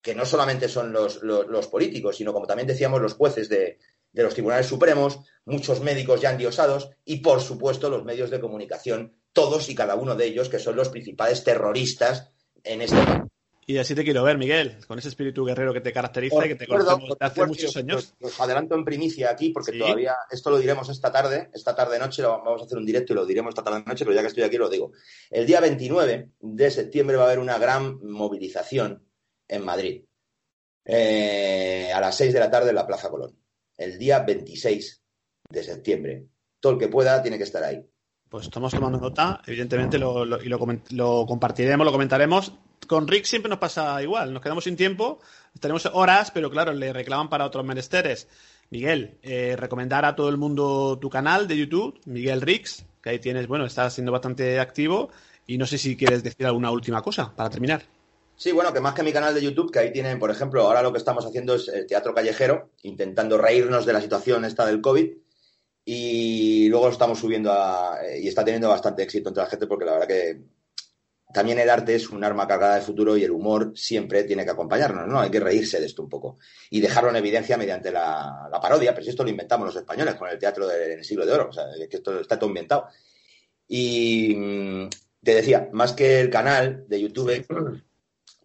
que 0.03 0.14
no 0.14 0.27
solamente 0.27 0.69
son 0.69 0.93
los, 0.93 1.66
políticos, 1.69 2.16
sino 2.16 2.33
como 2.33 2.47
también 2.47 2.66
decíamos 2.66 3.01
los 3.01 3.14
jueces 3.14 3.49
de, 3.49 3.79
de 4.12 4.23
los 4.23 4.35
tribunales 4.35 4.66
supremos, 4.66 5.21
muchos 5.45 5.81
médicos 5.81 6.21
ya 6.21 6.31
endiosados 6.31 6.91
y, 7.05 7.19
por 7.19 7.41
supuesto, 7.41 7.89
los 7.89 8.05
medios 8.05 8.31
de 8.31 8.41
comunicación 8.41 9.14
todos 9.33 9.69
y 9.69 9.75
cada 9.75 9.95
uno 9.95 10.16
de 10.16 10.27
ellos, 10.27 10.49
que 10.49 10.59
son 10.59 10.77
los 10.77 10.89
principales 10.89 11.45
terroristas 11.45 12.31
en 12.64 12.83
este 12.83 12.97
Y 13.71 13.77
así 13.77 13.95
te 13.95 14.03
quiero 14.03 14.23
ver, 14.23 14.39
Miguel, 14.39 14.79
con 14.87 14.99
ese 14.99 15.09
espíritu 15.09 15.45
guerrero 15.45 15.75
que 15.75 15.83
te 15.83 15.93
caracteriza 15.93 16.47
y 16.47 16.49
que 16.49 16.55
te 16.55 16.66
conocemos 16.66 17.11
desde 17.11 17.27
hace 17.27 17.45
muchos 17.45 17.77
años. 17.77 18.14
Os 18.19 18.41
adelanto 18.41 18.75
en 18.75 18.83
primicia 18.83 19.29
aquí, 19.29 19.51
porque 19.51 19.79
todavía 19.79 20.16
esto 20.31 20.49
lo 20.49 20.57
diremos 20.57 20.89
esta 20.89 21.12
tarde, 21.12 21.51
esta 21.53 21.77
tarde 21.77 21.99
noche, 21.99 22.23
lo, 22.23 22.31
vamos 22.31 22.62
a 22.62 22.64
hacer 22.64 22.79
un 22.79 22.87
directo 22.87 23.12
y 23.12 23.16
lo 23.16 23.27
diremos 23.27 23.51
esta 23.51 23.62
tarde 23.62 23.85
noche, 23.85 24.07
pero 24.07 24.14
ya 24.14 24.23
que 24.23 24.29
estoy 24.29 24.45
aquí 24.45 24.57
lo 24.57 24.71
digo. 24.71 24.93
El 25.29 25.45
día 25.45 25.61
29 25.61 26.31
de 26.41 26.71
septiembre 26.71 27.19
va 27.19 27.25
a 27.25 27.27
haber 27.27 27.41
una 27.41 27.59
gran 27.59 28.01
movilización 28.03 29.07
en 29.47 29.62
Madrid, 29.66 30.03
eh, 30.87 31.93
a 31.95 32.01
las 32.01 32.16
6 32.16 32.33
de 32.33 32.41
la 32.41 32.51
tarde 32.51 32.71
en 32.71 32.77
la 32.77 32.87
Plaza 32.87 33.11
Colón. 33.11 33.39
El 33.77 33.99
día 33.99 34.21
26 34.21 35.03
de 35.51 35.62
septiembre. 35.62 36.27
Todo 36.59 36.73
el 36.73 36.79
que 36.79 36.89
pueda 36.89 37.21
tiene 37.21 37.37
que 37.37 37.45
estar 37.45 37.62
ahí. 37.62 37.85
Pues 38.31 38.45
estamos 38.45 38.73
tomando 38.73 38.99
nota, 38.99 39.43
evidentemente, 39.47 39.99
lo, 39.99 40.25
y 40.43 40.49
lo, 40.49 41.27
compartiremos, 41.27 41.85
lo 41.85 41.93
comentaremos. 41.93 42.55
Con 42.87 43.09
Rick 43.09 43.24
siempre 43.24 43.51
nos 43.51 43.59
pasa 43.59 44.03
igual, 44.03 44.33
nos 44.33 44.43
quedamos 44.43 44.64
sin 44.64 44.76
tiempo, 44.76 45.20
tenemos 45.61 45.87
horas, 45.93 46.31
pero 46.31 46.51
claro, 46.51 46.72
le 46.72 46.93
reclaman 46.93 47.29
para 47.29 47.45
otros 47.45 47.64
menesteres. 47.64 48.29
Miguel, 48.70 49.18
eh, 49.22 49.57
recomendar 49.57 50.05
a 50.05 50.14
todo 50.14 50.29
el 50.29 50.37
mundo 50.37 50.99
tu 51.01 51.09
canal 51.09 51.49
de 51.49 51.57
YouTube, 51.57 51.99
Miguel 52.05 52.41
Rix, 52.41 52.85
que 53.03 53.11
ahí 53.11 53.18
tienes, 53.18 53.47
bueno, 53.47 53.64
estás 53.64 53.95
siendo 53.95 54.12
bastante 54.12 54.61
activo 54.61 55.11
y 55.47 55.57
no 55.57 55.66
sé 55.66 55.79
si 55.79 55.97
quieres 55.97 56.22
decir 56.22 56.47
alguna 56.47 56.70
última 56.70 57.03
cosa 57.03 57.35
para 57.35 57.51
terminar. 57.51 57.83
Sí, 58.37 58.53
bueno, 58.53 58.72
que 58.72 58.81
más 58.81 58.95
que 58.95 59.03
mi 59.03 59.12
canal 59.12 59.35
de 59.35 59.43
YouTube, 59.43 59.72
que 59.72 59.81
ahí 59.81 59.93
tienen, 59.93 60.18
por 60.18 60.31
ejemplo, 60.31 60.62
ahora 60.62 60.83
lo 60.83 60.93
que 60.93 60.99
estamos 60.99 61.26
haciendo 61.26 61.55
es 61.57 61.66
eh, 61.68 61.85
teatro 61.85 62.14
callejero, 62.14 62.70
intentando 62.83 63.37
reírnos 63.37 63.85
de 63.85 63.93
la 63.93 64.01
situación 64.01 64.45
esta 64.45 64.64
del 64.64 64.81
COVID 64.81 65.11
y 65.85 66.68
luego 66.68 66.87
lo 66.87 66.93
estamos 66.93 67.18
subiendo 67.18 67.51
a, 67.51 67.99
y 68.20 68.29
está 68.29 68.45
teniendo 68.45 68.68
bastante 68.68 69.03
éxito 69.03 69.31
entre 69.31 69.43
la 69.43 69.49
gente 69.49 69.66
porque 69.66 69.87
la 69.87 69.93
verdad 69.93 70.07
que 70.07 70.41
también 71.33 71.59
el 71.59 71.68
arte 71.68 71.95
es 71.95 72.09
un 72.09 72.24
arma 72.24 72.47
cargada 72.47 72.76
de 72.76 72.81
futuro 72.81 73.16
y 73.16 73.24
el 73.24 73.31
humor 73.31 73.72
siempre 73.74 74.24
tiene 74.24 74.45
que 74.45 74.51
acompañarnos, 74.51 75.07
¿no? 75.07 75.20
Hay 75.20 75.31
que 75.31 75.41
reírse 75.41 75.79
de 75.79 75.87
esto 75.87 76.03
un 76.03 76.09
poco 76.09 76.39
y 76.70 76.81
dejarlo 76.81 77.11
en 77.11 77.16
evidencia 77.16 77.59
mediante 77.59 77.93
la, 77.93 78.49
parodia, 78.62 78.93
pero 78.95 79.05
si 79.05 79.11
esto 79.11 79.24
lo 79.24 79.31
inventamos 79.31 79.66
los 79.66 79.76
españoles 79.76 80.14
con 80.14 80.29
el 80.29 80.39
teatro 80.39 80.66
del 80.66 81.05
siglo 81.05 81.26
de 81.26 81.33
oro, 81.33 81.49
o 81.51 81.53
sea, 81.53 81.66
que 81.89 81.97
esto 81.97 82.20
está 82.20 82.39
todo 82.39 82.49
inventado. 82.49 82.87
Y 83.66 84.35
mm, 84.37 84.89
te 85.22 85.35
decía, 85.35 85.68
más 85.72 85.93
que 85.93 86.20
el 86.20 86.31
canal 86.31 86.87
de 86.89 87.01
YouTube, 87.01 87.83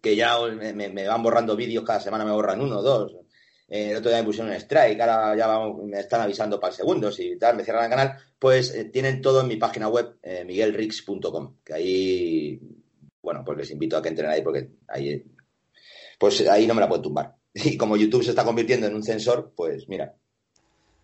que 0.02 0.14
ya 0.14 0.38
me, 0.40 0.74
me 0.74 1.08
van 1.08 1.22
borrando 1.22 1.56
vídeos, 1.56 1.84
cada 1.84 2.00
semana 2.00 2.26
me 2.26 2.32
borran 2.32 2.60
uno 2.60 2.80
o 2.80 2.82
dos, 2.82 3.16
eh, 3.68 3.90
el 3.90 3.96
otro 3.96 4.10
día 4.10 4.20
me 4.20 4.26
pusieron 4.26 4.50
un 4.50 4.56
strike, 4.56 5.00
ahora 5.00 5.36
ya 5.36 5.58
me 5.84 6.00
están 6.00 6.20
avisando 6.20 6.60
para 6.60 6.70
el 6.70 6.76
segundo, 6.76 7.10
si 7.10 7.38
tal, 7.38 7.56
me 7.56 7.64
cierran 7.64 7.84
el 7.84 7.90
canal, 7.90 8.18
pues 8.38 8.74
eh, 8.74 8.86
tienen 8.86 9.22
todo 9.22 9.40
en 9.40 9.48
mi 9.48 9.56
página 9.56 9.88
web, 9.88 10.18
eh, 10.22 10.44
miguelrix.com, 10.44 11.56
que 11.64 11.74
ahí, 11.74 12.60
bueno, 13.22 13.42
pues 13.44 13.58
les 13.58 13.70
invito 13.70 13.96
a 13.96 14.02
que 14.02 14.10
entren 14.10 14.30
ahí 14.30 14.42
porque 14.42 14.70
ahí, 14.88 15.24
pues 16.18 16.46
ahí 16.48 16.66
no 16.66 16.74
me 16.74 16.80
la 16.80 16.88
puedo 16.88 17.02
tumbar. 17.02 17.36
Y 17.54 17.76
como 17.76 17.96
YouTube 17.96 18.24
se 18.24 18.30
está 18.30 18.44
convirtiendo 18.44 18.86
en 18.88 18.94
un 18.96 19.02
censor, 19.04 19.52
pues 19.56 19.88
mira. 19.88 20.16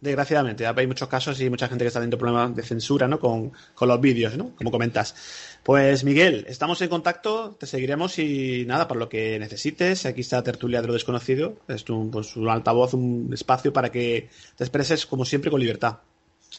Desgraciadamente, 0.01 0.66
hay 0.66 0.86
muchos 0.86 1.09
casos 1.09 1.38
y 1.42 1.51
mucha 1.51 1.68
gente 1.68 1.84
que 1.84 1.88
está 1.88 2.01
teniendo 2.01 2.16
problemas 2.16 2.57
de 2.57 2.62
censura, 2.62 3.07
¿no? 3.07 3.20
Con, 3.20 3.53
con 3.74 3.88
los 3.88 4.01
vídeos, 4.01 4.34
¿no? 4.36 4.57
Como 4.57 4.70
comentas. 4.70 5.14
Pues 5.62 6.05
Miguel, 6.05 6.46
estamos 6.48 6.80
en 6.80 6.88
contacto, 6.88 7.55
te 7.59 7.66
seguiremos 7.66 8.18
y 8.18 8.64
nada, 8.66 8.88
por 8.88 8.96
lo 8.96 9.11
que 9.11 9.38
necesites, 9.38 10.07
aquí 10.07 10.22
está 10.22 10.42
Tertulia 10.42 10.80
de 10.80 10.86
lo 10.86 10.94
Desconocido, 10.94 11.57
es 11.68 11.88
un, 11.90 12.11
pues, 12.11 12.34
un 12.36 12.48
altavoz, 12.48 12.94
un 12.94 13.30
espacio 13.34 13.74
para 13.74 13.92
que 13.92 14.30
te 14.57 14.64
expreses 14.64 15.05
como 15.05 15.26
siempre 15.26 15.51
con 15.51 15.61
libertad. 15.61 15.98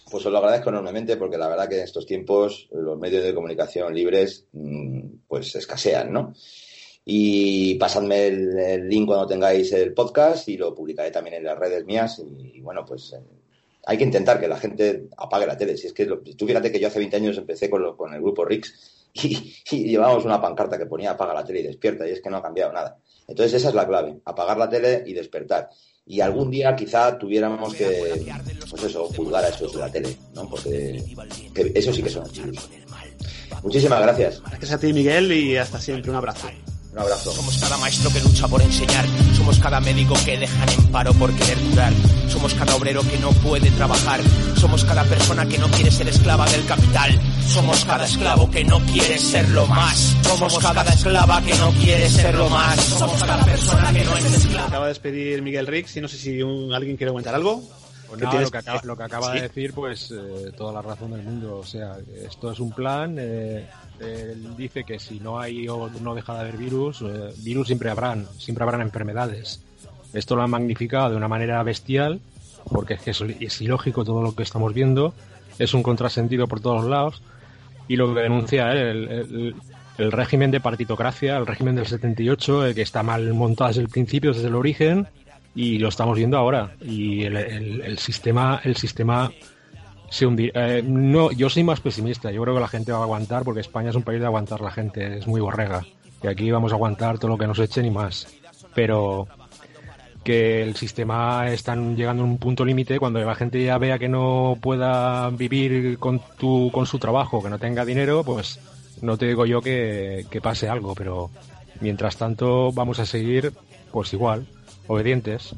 Pues 0.10 0.26
os 0.26 0.32
lo 0.32 0.38
agradezco 0.38 0.70
enormemente 0.70 1.18
porque 1.18 1.38
la 1.38 1.48
verdad 1.48 1.68
que 1.68 1.78
en 1.80 1.84
estos 1.84 2.06
tiempos 2.06 2.70
los 2.72 2.98
medios 3.00 3.24
de 3.24 3.34
comunicación 3.34 3.94
libres 3.94 4.46
mm, 4.54 5.02
pues 5.28 5.56
escasean, 5.56 6.14
¿no? 6.14 6.34
Y 7.04 7.76
pasadme 7.76 8.28
el, 8.28 8.88
link 8.88 9.08
cuando 9.08 9.26
tengáis 9.26 9.72
el 9.74 9.94
podcast 9.94 10.48
y 10.50 10.58
lo 10.58 10.74
publicaré 10.76 11.10
también 11.10 11.38
en 11.38 11.46
las 11.46 11.58
redes 11.58 11.84
mías 11.86 12.22
y, 12.24 12.62
bueno, 12.62 12.86
pues 12.86 13.14
eh, 13.14 13.20
hay 13.86 13.98
que 13.98 14.04
intentar 14.04 14.40
que 14.40 14.48
la 14.48 14.58
gente 14.58 15.08
apague 15.18 15.48
la 15.48 15.58
tele. 15.58 15.76
Si 15.78 15.88
es 15.88 15.94
que 15.94 16.06
lo- 16.06 16.20
tú 16.20 16.46
fíjate 16.46 16.72
que 16.72 16.80
yo 16.80 16.88
hace 16.88 17.00
20 17.00 17.18
años 17.18 17.38
empecé 17.38 17.70
con, 17.70 17.82
lo- 17.82 17.98
con 17.98 18.14
el 18.14 18.22
grupo 18.22 18.46
Rix 18.46 19.08
y, 19.14 19.54
llevábamos 19.88 20.26
una 20.26 20.40
pancarta 20.40 20.78
que 20.78 20.86
ponía 20.86 21.12
apaga 21.12 21.34
la 21.34 21.44
tele 21.44 21.62
y 21.62 21.64
despierta 21.64 22.08
y 22.08 22.12
es 22.12 22.22
que 22.22 22.30
no 22.30 22.38
ha 22.38 22.44
cambiado 22.44 22.72
nada. 22.72 22.98
Entonces 23.28 23.56
esa 23.56 23.70
es 23.70 23.76
la 23.76 23.88
clave, 23.88 24.20
apagar 24.26 24.58
la 24.58 24.70
tele 24.70 25.04
y 25.06 25.14
despertar. 25.14 25.70
Y 26.06 26.20
algún 26.20 26.52
día 26.52 26.76
quizá 26.76 27.18
tuviéramos 27.18 27.74
que, 27.74 28.26
pues 28.70 28.84
eso, 28.84 29.06
juzgar 29.06 29.46
a 29.46 29.50
esos 29.50 29.72
de 29.72 29.80
la 29.80 29.92
tele, 29.92 30.18
¿no? 30.34 30.50
Porque 30.50 31.04
que 31.54 31.72
eso 31.76 31.94
sí 31.94 32.04
que 32.04 32.10
son 32.10 32.24
archivos. 32.24 32.70
Muchísimas 33.64 34.02
gracias. 34.02 34.42
Gracias 34.42 34.72
a 34.74 34.80
ti, 34.80 34.92
Miguel, 34.94 35.32
y 35.32 35.58
hasta 35.58 35.80
siempre. 35.80 36.10
Un 36.10 36.18
abrazo. 36.18 36.48
Un 36.94 37.00
abrazo. 37.00 37.32
Somos 37.32 37.58
cada 37.58 37.78
maestro 37.78 38.10
que 38.12 38.20
lucha 38.20 38.48
por 38.50 38.62
enseñar. 38.62 39.06
Somos 39.38 39.58
cada 39.60 39.80
médico 39.80 40.14
que 40.26 40.38
dejan 40.38 40.68
en 40.70 40.88
paro 40.88 41.14
por 41.14 41.34
querer 41.34 41.58
curar. 41.70 41.94
Somos 42.30 42.54
cada 42.54 42.76
obrero 42.76 43.02
que 43.04 43.18
no 43.20 43.32
puede 43.32 43.72
trabajar. 43.72 44.20
Somos 44.58 44.84
cada 44.84 45.04
persona 45.06 45.46
que 45.46 45.58
no 45.58 45.70
quiere 45.72 45.90
ser 45.90 46.10
esclava 46.10 46.46
del 46.50 46.66
capital. 46.66 47.18
Somos 47.48 47.86
cada 47.86 48.06
esclavo 48.06 48.52
que 48.52 48.64
no 48.66 48.80
quiere 48.88 49.18
serlo 49.18 49.68
más. 49.68 50.16
Somos 50.24 50.58
cada 50.60 50.84
esclava 50.94 51.42
que 51.42 51.56
no 51.56 51.72
quiere 51.72 52.10
serlo 52.10 52.50
más. 52.50 52.78
Somos 52.82 53.24
cada 53.24 53.46
persona 53.46 53.94
que 53.94 54.04
no 54.04 54.18
es 54.18 54.26
esclava. 54.26 54.68
Acaba 54.68 54.86
de 54.86 54.90
despedir 54.90 55.42
Miguel 55.42 55.68
Rix 55.68 55.96
y 55.96 56.02
no 56.02 56.10
sé 56.10 56.18
si 56.18 56.42
un- 56.42 56.74
alguien 56.74 56.98
quiere 56.98 57.12
comentar 57.12 57.34
algo. 57.36 57.64
Pues 58.12 58.20
¿Qué 58.20 58.26
nada, 58.26 58.32
tienes? 58.32 58.48
lo 58.48 58.52
que 58.52 58.58
acaba, 58.58 58.82
lo 58.84 58.98
que 58.98 59.04
acaba 59.04 59.28
Sí. 59.28 59.34
de 59.36 59.42
decir, 59.44 59.74
pues 59.74 60.12
eh, 60.12 60.52
toda 60.58 60.74
la 60.74 60.82
razón 60.82 61.12
del 61.12 61.24
mundo. 61.24 61.58
O 61.60 61.66
sea, 61.66 61.96
esto 62.26 62.52
es 62.52 62.60
un 62.60 62.72
plan. 62.72 63.16
eh, 63.20 63.66
él 64.02 64.56
dice 64.58 64.84
que 64.84 65.00
si 65.00 65.20
no 65.20 65.40
hay 65.40 65.68
o 65.70 65.90
no 66.02 66.14
deja 66.16 66.34
de 66.34 66.40
haber 66.42 66.58
virus, 66.58 67.02
eh, 67.04 67.34
virus 67.38 67.68
siempre 67.68 67.90
habrán, 67.90 68.28
siempre 68.38 68.64
habrán 68.64 68.82
enfermedades. 68.82 69.62
Esto 70.14 70.36
lo 70.36 70.42
han 70.44 70.50
magnificado 70.50 71.12
de 71.12 71.16
una 71.16 71.28
manera 71.28 71.62
bestial, 71.64 72.20
porque 72.70 72.96
es 72.96 73.02
que 73.02 73.12
es, 73.12 73.22
es 73.40 73.62
ilógico 73.62 74.04
todo 74.04 74.22
lo 74.22 74.36
que 74.36 74.44
estamos 74.44 74.74
viendo. 74.74 75.14
Es 75.60 75.74
un 75.74 75.84
contrasentido 75.84 76.48
por 76.48 76.60
todos 76.60 76.84
lados. 76.86 77.22
Y 77.88 77.96
lo 77.96 78.14
que 78.14 78.22
denuncia 78.22 78.72
el, 78.74 79.08
el- 79.08 79.56
el 79.98 80.12
régimen 80.12 80.50
de 80.52 80.60
partitocracia, 80.60 81.38
el 81.38 81.46
régimen 81.46 81.76
del 81.76 81.86
78, 81.86 82.66
eh, 82.68 82.74
que 82.74 82.82
está 82.82 83.04
mal 83.04 83.32
montado 83.34 83.68
desde 83.70 83.82
el 83.82 83.90
principio, 83.90 84.34
desde 84.34 84.48
el 84.48 84.56
origen, 84.56 85.08
y 85.56 85.78
lo 85.80 85.90
estamos 85.90 86.18
viendo 86.18 86.38
ahora. 86.38 86.76
Y 86.82 87.24
el, 87.24 87.36
el- 87.38 87.98
sistema 87.98 88.62
el 88.64 88.76
sistema 88.78 89.32
se 90.10 90.26
hundirá 90.26 90.82
no 90.84 91.32
yo 91.32 91.50
soy 91.50 91.64
más 91.64 91.80
pesimista. 91.80 92.32
Yo 92.32 92.42
creo 92.42 92.54
que 92.56 92.62
la 92.62 92.68
gente 92.68 92.92
va 92.92 93.00
a 93.00 93.04
aguantar 93.04 93.44
porque 93.44 93.62
España 93.62 93.90
es 93.90 93.96
un 93.96 94.04
país 94.04 94.20
de 94.20 94.26
aguantar 94.26 94.62
la 94.62 94.72
gente. 94.72 95.18
Es 95.18 95.28
muy 95.28 95.42
borrega. 95.42 95.86
Y 96.24 96.28
aquí 96.28 96.52
vamos 96.52 96.72
a 96.72 96.76
aguantar 96.76 97.18
todo 97.18 97.30
lo 97.32 97.38
que 97.38 97.48
nos 97.48 97.60
echen 97.60 97.86
y 97.86 97.92
más. 97.92 98.28
Pero 98.76 99.28
que 100.24 100.62
el 100.62 100.76
sistema 100.76 101.50
está 101.50 101.76
llegando 101.76 102.22
a 102.22 102.26
un 102.28 102.38
punto 102.38 102.64
límite 102.64 103.00
cuando 103.00 103.20
la 103.20 103.34
gente 103.34 103.64
ya 103.64 103.78
vea 103.80 103.98
que 103.98 104.08
no 104.08 104.56
pueda 104.62 105.30
vivir 105.32 105.98
con 105.98 106.22
tu 106.38 106.70
con 106.72 106.86
su 106.86 107.00
trabajo 107.00 107.42
que 107.42 107.50
no 107.50 107.58
tenga 107.58 107.84
dinero 107.86 108.24
pues 108.24 108.60
no 109.02 109.18
te 109.18 109.26
digo 109.26 109.48
yo 109.48 109.62
que, 109.62 110.26
que 110.30 110.40
pase 110.40 110.70
algo. 110.70 110.94
Pero 110.94 111.32
mientras 111.80 112.18
tanto 112.18 112.72
vamos 112.72 113.00
a 113.00 113.06
seguir 113.08 113.52
pues 113.92 114.14
igual 114.14 114.46
obedientes 114.88 115.54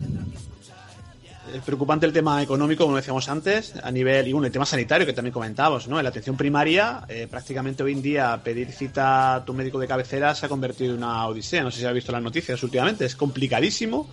Es 1.54 1.62
preocupante 1.62 2.06
el 2.08 2.14
tema 2.14 2.42
económico, 2.42 2.86
como 2.86 2.96
decíamos 2.96 3.30
antes, 3.30 3.74
a 3.84 3.92
nivel, 3.92 4.28
y 4.28 4.32
bueno, 4.34 4.48
el 4.48 4.52
tema 4.54 4.66
sanitario 4.66 5.06
que 5.06 5.14
también 5.14 5.34
comentábamos, 5.34 5.88
¿no? 5.88 6.00
En 6.00 6.04
la 6.04 6.10
atención 6.10 6.36
primaria, 6.36 7.04
eh, 7.08 7.28
prácticamente 7.30 7.84
hoy 7.84 7.92
en 7.92 8.02
día 8.02 8.40
pedir 8.44 8.72
cita 8.72 9.36
a 9.36 9.46
tu 9.46 9.54
médico 9.54 9.78
de 9.78 9.88
cabecera 9.88 10.34
se 10.34 10.46
ha 10.48 10.50
convertido 10.50 10.92
en 10.94 10.98
una 11.04 11.28
odisea. 11.28 11.62
No 11.64 11.70
sé 11.70 11.80
si 11.82 11.86
has 11.86 11.94
visto 11.94 12.12
las 12.12 12.24
noticias 12.24 12.64
últimamente, 12.64 13.06
es 13.06 13.16
complicadísimo 13.16 14.10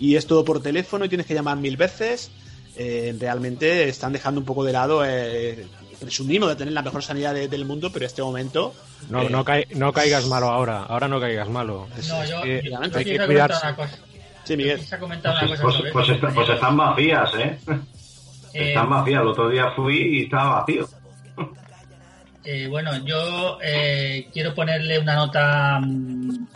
y 0.00 0.16
es 0.16 0.26
todo 0.26 0.44
por 0.44 0.60
teléfono 0.62 1.04
y 1.04 1.08
tienes 1.08 1.26
que 1.26 1.34
llamar 1.34 1.58
mil 1.58 1.76
veces. 1.76 2.30
Eh, 2.76 3.14
realmente 3.20 3.88
están 3.88 4.12
dejando 4.12 4.40
un 4.40 4.46
poco 4.46 4.64
de 4.64 4.72
lado, 4.72 5.04
eh, 5.04 5.66
presumimos 6.00 6.48
de 6.48 6.56
tener 6.56 6.72
la 6.72 6.82
mejor 6.82 7.02
sanidad 7.04 7.34
de- 7.34 7.46
del 7.46 7.66
mundo, 7.66 7.90
pero 7.92 8.04
en 8.04 8.08
este 8.08 8.22
momento. 8.22 8.74
No, 9.10 9.22
eh, 9.22 9.28
no, 9.30 9.44
cai- 9.44 9.68
no 9.76 9.92
caigas 9.92 10.26
malo 10.26 10.46
ahora, 10.46 10.82
ahora 10.84 11.06
no 11.06 11.20
caigas 11.20 11.48
malo. 11.50 11.86
Es- 11.98 12.08
No, 12.08 12.22
es 12.22 12.30
yo, 12.30 12.42
que 12.42 12.62
hay 12.96 13.04
que 13.04 13.26
cuidarse. 13.26 13.58
una 13.66 13.76
cosa. 13.76 13.98
Sí, 14.50 14.56
Miguel. 14.56 14.78
quisiera 14.78 14.98
comentar 15.00 15.32
una 15.32 15.46
cosa 15.48 15.62
Pues, 15.62 15.74
sobre 15.76 15.92
pues, 15.92 16.08
esto, 16.08 16.26
está- 16.26 16.34
pues 16.34 16.48
están 16.48 16.76
vacías, 16.76 17.34
¿eh? 17.38 17.58
Eh, 18.52 18.68
Están 18.70 18.90
vacías. 18.90 19.22
El 19.22 19.28
otro 19.28 19.48
día 19.48 19.70
fui 19.76 19.96
y 19.96 20.22
estaba 20.24 20.60
vacío. 20.60 20.88
Eh, 22.44 22.66
bueno, 22.68 22.90
yo 23.04 23.58
eh, 23.62 24.26
quiero 24.32 24.54
ponerle 24.54 24.98
una 24.98 25.14
nota 25.14 25.78
mm, 25.80 26.46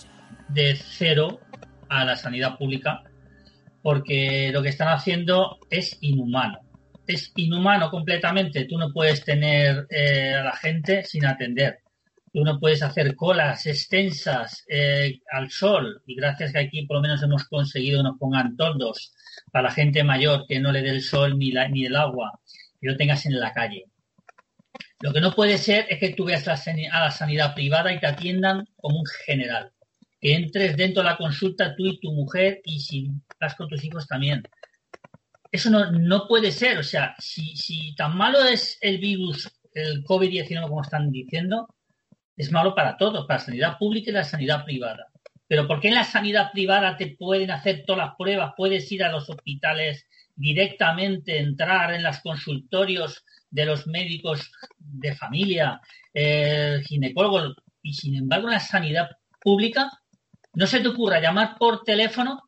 de 0.48 0.74
cero 0.76 1.38
a 1.88 2.04
la 2.04 2.16
sanidad 2.16 2.56
pública 2.56 3.02
porque 3.82 4.50
lo 4.52 4.62
que 4.62 4.70
están 4.70 4.88
haciendo 4.88 5.58
es 5.70 5.96
inhumano. 6.00 6.58
Es 7.06 7.30
inhumano 7.36 7.90
completamente. 7.90 8.64
Tú 8.64 8.76
no 8.78 8.90
puedes 8.92 9.22
tener 9.24 9.86
eh, 9.90 10.34
a 10.34 10.42
la 10.42 10.56
gente 10.56 11.04
sin 11.04 11.26
atender. 11.26 11.78
Tú 12.34 12.42
no 12.42 12.58
puedes 12.58 12.82
hacer 12.82 13.14
colas 13.14 13.64
extensas 13.64 14.64
eh, 14.68 15.20
al 15.30 15.52
sol 15.52 16.02
y 16.04 16.16
gracias 16.16 16.50
que 16.50 16.58
aquí 16.58 16.84
por 16.84 16.96
lo 16.96 17.02
menos 17.02 17.22
hemos 17.22 17.44
conseguido 17.44 18.00
que 18.00 18.08
nos 18.08 18.18
pongan 18.18 18.56
toldos 18.56 19.14
para 19.52 19.68
la 19.68 19.70
gente 19.70 20.02
mayor 20.02 20.44
que 20.48 20.58
no 20.58 20.72
le 20.72 20.82
dé 20.82 20.90
el 20.90 21.00
sol 21.00 21.38
ni, 21.38 21.52
la, 21.52 21.68
ni 21.68 21.86
el 21.86 21.94
agua 21.94 22.40
y 22.80 22.88
lo 22.88 22.96
tengas 22.96 23.24
en 23.26 23.38
la 23.38 23.52
calle. 23.52 23.84
Lo 24.98 25.12
que 25.12 25.20
no 25.20 25.32
puede 25.32 25.58
ser 25.58 25.86
es 25.88 26.00
que 26.00 26.08
tú 26.08 26.24
veas 26.24 26.48
a 26.48 26.56
la 27.00 27.10
sanidad 27.12 27.54
privada 27.54 27.92
y 27.92 28.00
te 28.00 28.08
atiendan 28.08 28.66
como 28.78 28.98
un 28.98 29.06
general. 29.26 29.70
Que 30.20 30.34
entres 30.34 30.76
dentro 30.76 31.04
de 31.04 31.10
la 31.10 31.16
consulta 31.16 31.76
tú 31.76 31.86
y 31.86 32.00
tu 32.00 32.10
mujer 32.10 32.60
y 32.64 32.80
si 32.80 33.12
vas 33.40 33.54
con 33.54 33.68
tus 33.68 33.84
hijos 33.84 34.08
también. 34.08 34.42
Eso 35.52 35.70
no, 35.70 35.88
no 35.92 36.26
puede 36.26 36.50
ser. 36.50 36.78
O 36.78 36.82
sea, 36.82 37.14
si, 37.16 37.54
si 37.54 37.94
tan 37.94 38.16
malo 38.16 38.42
es 38.44 38.76
el 38.80 38.98
virus, 38.98 39.48
el 39.72 40.02
COVID-19, 40.02 40.62
como 40.62 40.82
están 40.82 41.12
diciendo, 41.12 41.68
es 42.36 42.50
malo 42.50 42.74
para 42.74 42.96
todos, 42.96 43.26
para 43.26 43.38
la 43.38 43.44
sanidad 43.44 43.78
pública 43.78 44.10
y 44.10 44.14
la 44.14 44.24
sanidad 44.24 44.64
privada. 44.64 45.06
Pero 45.46 45.66
¿por 45.66 45.80
qué 45.80 45.88
en 45.88 45.94
la 45.94 46.04
sanidad 46.04 46.50
privada 46.52 46.96
te 46.96 47.16
pueden 47.16 47.50
hacer 47.50 47.84
todas 47.86 48.06
las 48.06 48.16
pruebas? 48.16 48.54
Puedes 48.56 48.90
ir 48.90 49.04
a 49.04 49.10
los 49.10 49.28
hospitales 49.28 50.06
directamente, 50.34 51.38
entrar 51.38 51.94
en 51.94 52.02
los 52.02 52.18
consultorios 52.20 53.24
de 53.50 53.66
los 53.66 53.86
médicos 53.86 54.50
de 54.78 55.14
familia, 55.14 55.80
eh, 56.12 56.80
ginecólogos, 56.84 57.54
y 57.82 57.92
sin 57.92 58.16
embargo 58.16 58.48
en 58.48 58.54
la 58.54 58.60
sanidad 58.60 59.10
pública 59.40 59.90
no 60.54 60.66
se 60.66 60.80
te 60.80 60.88
ocurra 60.88 61.20
llamar 61.20 61.56
por 61.58 61.84
teléfono 61.84 62.42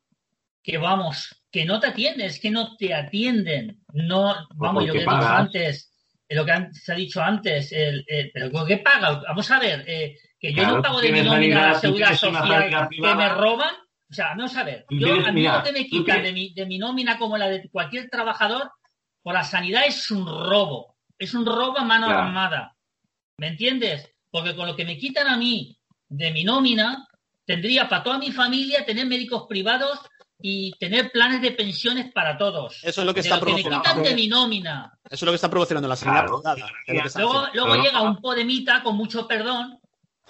que 0.63 0.77
vamos, 0.77 1.43
que 1.51 1.65
no 1.65 1.79
te 1.79 1.87
atienden, 1.87 2.27
es 2.27 2.39
que 2.39 2.51
no 2.51 2.75
te 2.75 2.93
atienden. 2.93 3.81
No, 3.93 4.35
vamos, 4.55 4.83
porque 4.83 4.91
que 4.91 4.97
he 4.97 5.01
dicho 5.01 5.11
pagas. 5.11 5.39
antes, 5.39 5.93
lo 6.29 6.45
que 6.45 6.51
han- 6.51 6.73
se 6.73 6.91
ha 6.91 6.95
dicho 6.95 7.21
antes, 7.21 7.71
el, 7.71 8.03
el- 8.07 8.31
pero 8.33 8.51
¿con 8.51 8.67
qué 8.67 8.77
paga? 8.77 9.21
Vamos 9.27 9.49
a 9.51 9.59
ver, 9.59 9.83
eh, 9.87 10.17
que 10.39 10.49
yo 10.51 10.57
Claro, 10.63 10.75
no 10.77 10.81
pago 10.81 11.01
de 11.01 11.11
mi 11.11 11.21
nómina 11.21 11.67
la 11.67 11.73
seguridad 11.79 12.13
social 12.15 12.87
que 12.89 13.15
me 13.15 13.29
roban. 13.29 13.75
O 14.09 14.13
sea, 14.13 14.27
vamos 14.29 14.55
a 14.55 14.63
ver, 14.63 14.85
yo, 14.89 15.07
tienes- 15.07 15.27
a 15.27 15.31
mí 15.31 15.41
mira, 15.41 15.57
lo 15.57 15.63
que 15.63 15.71
me 15.73 15.85
quitan 15.87 16.23
de 16.23 16.31
mi, 16.33 16.53
de 16.53 16.65
mi 16.65 16.77
nómina 16.77 17.17
como 17.17 17.37
la 17.37 17.47
de 17.49 17.69
cualquier 17.69 18.09
trabajador 18.09 18.71
por 19.21 19.33
la 19.33 19.43
sanidad 19.43 19.83
es 19.85 20.09
un 20.11 20.25
robo. 20.25 20.95
Es 21.19 21.33
un 21.33 21.45
robo 21.45 21.77
a 21.79 21.83
mano 21.83 22.07
armada. 22.19 22.75
¿Me 23.37 23.47
entiendes? 23.47 24.09
Porque 24.31 24.55
con 24.55 24.67
lo 24.67 24.75
que 24.75 24.85
me 24.85 24.97
quitan 24.97 25.27
a 25.27 25.35
mí 25.37 25.77
de 26.09 26.31
mi 26.31 26.43
nómina, 26.43 27.05
tendría 27.45 27.89
para 27.89 28.03
toda 28.03 28.17
mi 28.17 28.31
familia 28.31 28.85
tener 28.85 29.05
médicos 29.07 29.45
privados 29.49 29.99
y 30.39 30.71
tener 30.77 31.11
planes 31.11 31.41
de 31.41 31.51
pensiones 31.51 32.11
para 32.13 32.37
todos. 32.37 32.79
Eso 32.83 33.01
es 33.01 33.07
lo 33.07 33.13
que 33.13 33.21
está 33.21 33.37
lo 33.37 33.45
que 33.45 33.53
me 33.53 33.61
promocionando. 33.61 33.83
quitan 33.83 34.03
de 34.03 34.15
mi 34.15 34.27
nómina. 34.27 34.93
Eso 35.05 35.15
es 35.15 35.23
lo 35.23 35.31
que 35.31 35.35
está 35.35 35.49
promocionando 35.49 35.87
la 35.87 35.95
sanidad 35.95 36.27
Claro. 36.27 36.71
Luego, 37.15 37.47
luego 37.53 37.75
llega 37.75 38.01
un 38.01 38.17
podemita, 38.17 38.83
con 38.83 38.95
mucho 38.95 39.27
perdón, 39.27 39.79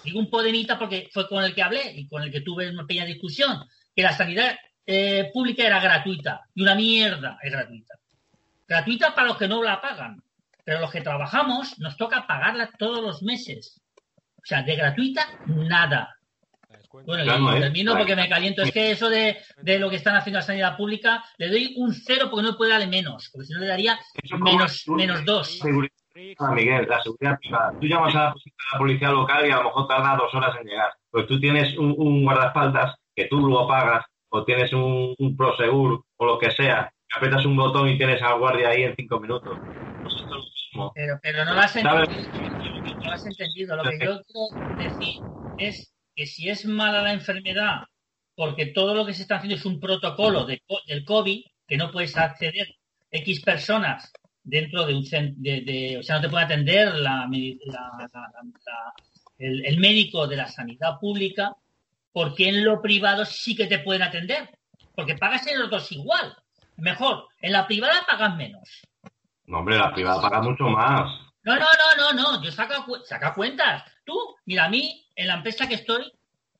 digo 0.02 0.18
un 0.18 0.30
podemita 0.30 0.78
porque 0.78 1.08
fue 1.12 1.28
con 1.28 1.44
el 1.44 1.54
que 1.54 1.62
hablé 1.62 1.92
y 1.94 2.08
con 2.08 2.22
el 2.22 2.30
que 2.30 2.40
tuve 2.40 2.70
una 2.70 2.86
pequeña 2.86 3.06
discusión, 3.06 3.64
que 3.94 4.02
la 4.02 4.16
sanidad 4.16 4.56
eh, 4.86 5.30
pública 5.32 5.66
era 5.66 5.80
gratuita 5.80 6.42
y 6.54 6.62
una 6.62 6.74
mierda 6.74 7.38
es 7.42 7.52
gratuita. 7.52 7.94
Gratuita 8.66 9.14
para 9.14 9.28
los 9.28 9.36
que 9.36 9.48
no 9.48 9.62
la 9.62 9.80
pagan, 9.80 10.22
pero 10.64 10.80
los 10.80 10.90
que 10.90 11.00
trabajamos 11.00 11.78
nos 11.78 11.96
toca 11.96 12.26
pagarla 12.26 12.70
todos 12.78 13.02
los 13.02 13.22
meses. 13.22 13.80
O 14.36 14.44
sea, 14.44 14.62
de 14.62 14.76
gratuita, 14.76 15.26
nada. 15.46 16.17
Bueno, 16.90 17.22
Claro, 17.24 17.54
y 17.54 17.56
¿eh? 17.56 17.60
termino 17.60 17.96
porque 17.96 18.16
me 18.16 18.28
caliento. 18.28 18.62
Es 18.62 18.72
que 18.72 18.90
eso 18.90 19.08
de, 19.10 19.36
de 19.62 19.78
lo 19.78 19.90
que 19.90 19.96
están 19.96 20.16
haciendo 20.16 20.38
la 20.38 20.46
sanidad 20.46 20.76
pública, 20.76 21.22
le 21.36 21.48
doy 21.48 21.74
un 21.76 21.92
cero 21.92 22.28
porque 22.30 22.46
no 22.46 22.56
puede 22.56 22.72
darle 22.72 22.86
menos, 22.86 23.28
porque 23.32 23.46
si 23.46 23.52
no 23.52 23.60
le 23.60 23.66
daría 23.66 23.98
menos, 24.38 24.84
menos 24.88 25.24
dos. 25.24 25.58
Seguridad, 25.58 25.92
Ah, 26.38 26.50
Miguel, 26.50 26.86
la 26.88 27.00
seguridad 27.00 27.38
privada. 27.38 27.72
Tú 27.80 27.86
llamas 27.86 28.12
a 28.16 28.18
la, 28.24 28.34
policía 28.76 29.10
local 29.12 29.46
y 29.46 29.50
a 29.52 29.58
lo 29.58 29.64
mejor 29.64 29.86
tarda 29.86 30.16
dos 30.16 30.34
horas 30.34 30.56
en 30.60 30.66
llegar. 30.66 30.92
Pues 31.12 31.28
tú 31.28 31.38
tienes 31.38 31.78
un, 31.78 31.94
un 31.96 32.24
guardaespaldas 32.24 32.96
que 33.14 33.26
tú 33.26 33.38
lo 33.46 33.68
pagas, 33.68 34.04
o 34.30 34.44
tienes 34.44 34.72
un, 34.72 35.14
un 35.16 35.36
Prosegur 35.36 36.02
o 36.16 36.26
lo 36.26 36.38
que 36.38 36.50
sea, 36.50 36.92
apretas 37.14 37.44
un 37.44 37.56
botón 37.56 37.88
y 37.88 37.96
tienes 37.98 38.20
al 38.20 38.38
guardia 38.38 38.70
ahí 38.70 38.82
en 38.82 38.94
cinco 38.96 39.20
minutos. 39.20 39.58
Pues 40.02 40.14
esto 40.14 40.24
es 40.24 40.30
lo 40.30 40.38
mismo. 40.38 40.92
Pero, 40.94 41.18
pero 41.22 41.44
no 41.44 41.54
lo 41.54 41.60
has 41.60 41.72
¿Sabes? 41.72 42.08
entendido. 42.08 42.96
No 42.96 43.04
lo 43.04 43.12
has 43.12 43.26
entendido. 43.26 43.76
Lo 43.76 43.82
que 43.84 43.98
yo 44.04 44.20
quiero 44.24 44.76
decir 44.76 45.22
es 45.58 45.94
que 46.18 46.26
si 46.26 46.48
es 46.48 46.66
mala 46.66 47.00
la 47.00 47.12
enfermedad, 47.12 47.82
porque 48.34 48.66
todo 48.66 48.92
lo 48.92 49.06
que 49.06 49.14
se 49.14 49.22
está 49.22 49.36
haciendo 49.36 49.54
es 49.54 49.64
un 49.64 49.78
protocolo 49.78 50.44
de 50.44 50.60
co- 50.66 50.80
del 50.88 51.04
COVID, 51.04 51.44
que 51.68 51.76
no 51.76 51.92
puedes 51.92 52.16
acceder 52.16 52.66
X 53.08 53.40
personas 53.44 54.12
dentro 54.42 54.84
de 54.84 54.94
un 54.96 55.04
cen- 55.04 55.34
de, 55.36 55.60
de- 55.60 55.98
o 55.98 56.02
sea, 56.02 56.16
no 56.16 56.22
te 56.22 56.28
puede 56.28 56.44
atender 56.46 56.92
la, 56.96 57.28
el, 59.38 59.64
el 59.64 59.78
médico 59.78 60.26
de 60.26 60.36
la 60.36 60.48
sanidad 60.48 60.98
pública, 61.00 61.54
porque 62.12 62.48
en 62.48 62.64
lo 62.64 62.82
privado 62.82 63.24
sí 63.24 63.54
que 63.54 63.66
te 63.66 63.78
pueden 63.78 64.02
atender, 64.02 64.50
porque 64.96 65.14
pagas 65.14 65.46
en 65.46 65.60
los 65.60 65.70
dos 65.70 65.92
igual. 65.92 66.34
Mejor, 66.78 67.28
en 67.40 67.52
la 67.52 67.64
privada 67.66 68.04
pagas 68.08 68.34
menos. 68.34 68.68
No, 69.46 69.58
hombre, 69.60 69.78
la 69.78 69.92
privada 69.94 70.20
paga 70.20 70.42
mucho 70.42 70.64
más. 70.64 71.10
No, 71.44 71.54
no, 71.54 71.60
no, 71.96 72.12
no, 72.12 72.32
no. 72.32 72.42
Yo 72.42 72.50
saca, 72.50 72.84
saca 73.04 73.34
cuentas. 73.34 73.84
Tú, 74.04 74.14
mira, 74.46 74.64
a 74.64 74.68
mí, 74.68 75.06
en 75.18 75.26
la 75.26 75.34
empresa 75.34 75.68
que 75.68 75.74
estoy, 75.74 76.12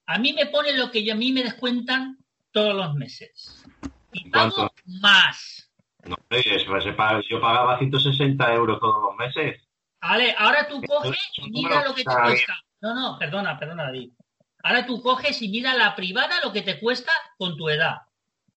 a 0.06 0.18
mí 0.18 0.32
me 0.32 0.46
pone 0.46 0.76
lo 0.76 0.90
que 0.90 1.10
a 1.10 1.14
mí 1.14 1.32
me 1.32 1.44
descuentan 1.44 2.18
todos 2.50 2.74
los 2.74 2.92
meses. 2.94 3.64
Y 4.12 4.28
pago 4.30 4.52
¿Cuánto? 4.52 4.74
más. 5.00 5.70
No, 6.04 6.16
yo 6.30 7.40
pagaba 7.40 7.78
160 7.78 8.54
euros 8.54 8.80
todos 8.80 9.00
los 9.04 9.16
meses. 9.16 9.62
Vale, 10.00 10.34
ahora 10.36 10.66
tú 10.66 10.82
coges 10.82 11.18
y 11.36 11.50
mira 11.50 11.84
lo 11.84 11.94
que 11.94 12.02
te 12.02 12.10
cuesta. 12.10 12.54
No, 12.80 12.94
no, 12.94 13.18
perdona, 13.18 13.58
perdona, 13.58 13.84
David. 13.84 14.10
Ahora 14.64 14.84
tú 14.84 15.00
coges 15.02 15.40
y 15.40 15.48
mira 15.48 15.74
la 15.74 15.94
privada 15.94 16.40
lo 16.42 16.52
que 16.52 16.62
te 16.62 16.80
cuesta 16.80 17.12
con 17.36 17.56
tu 17.56 17.68
edad. 17.68 17.98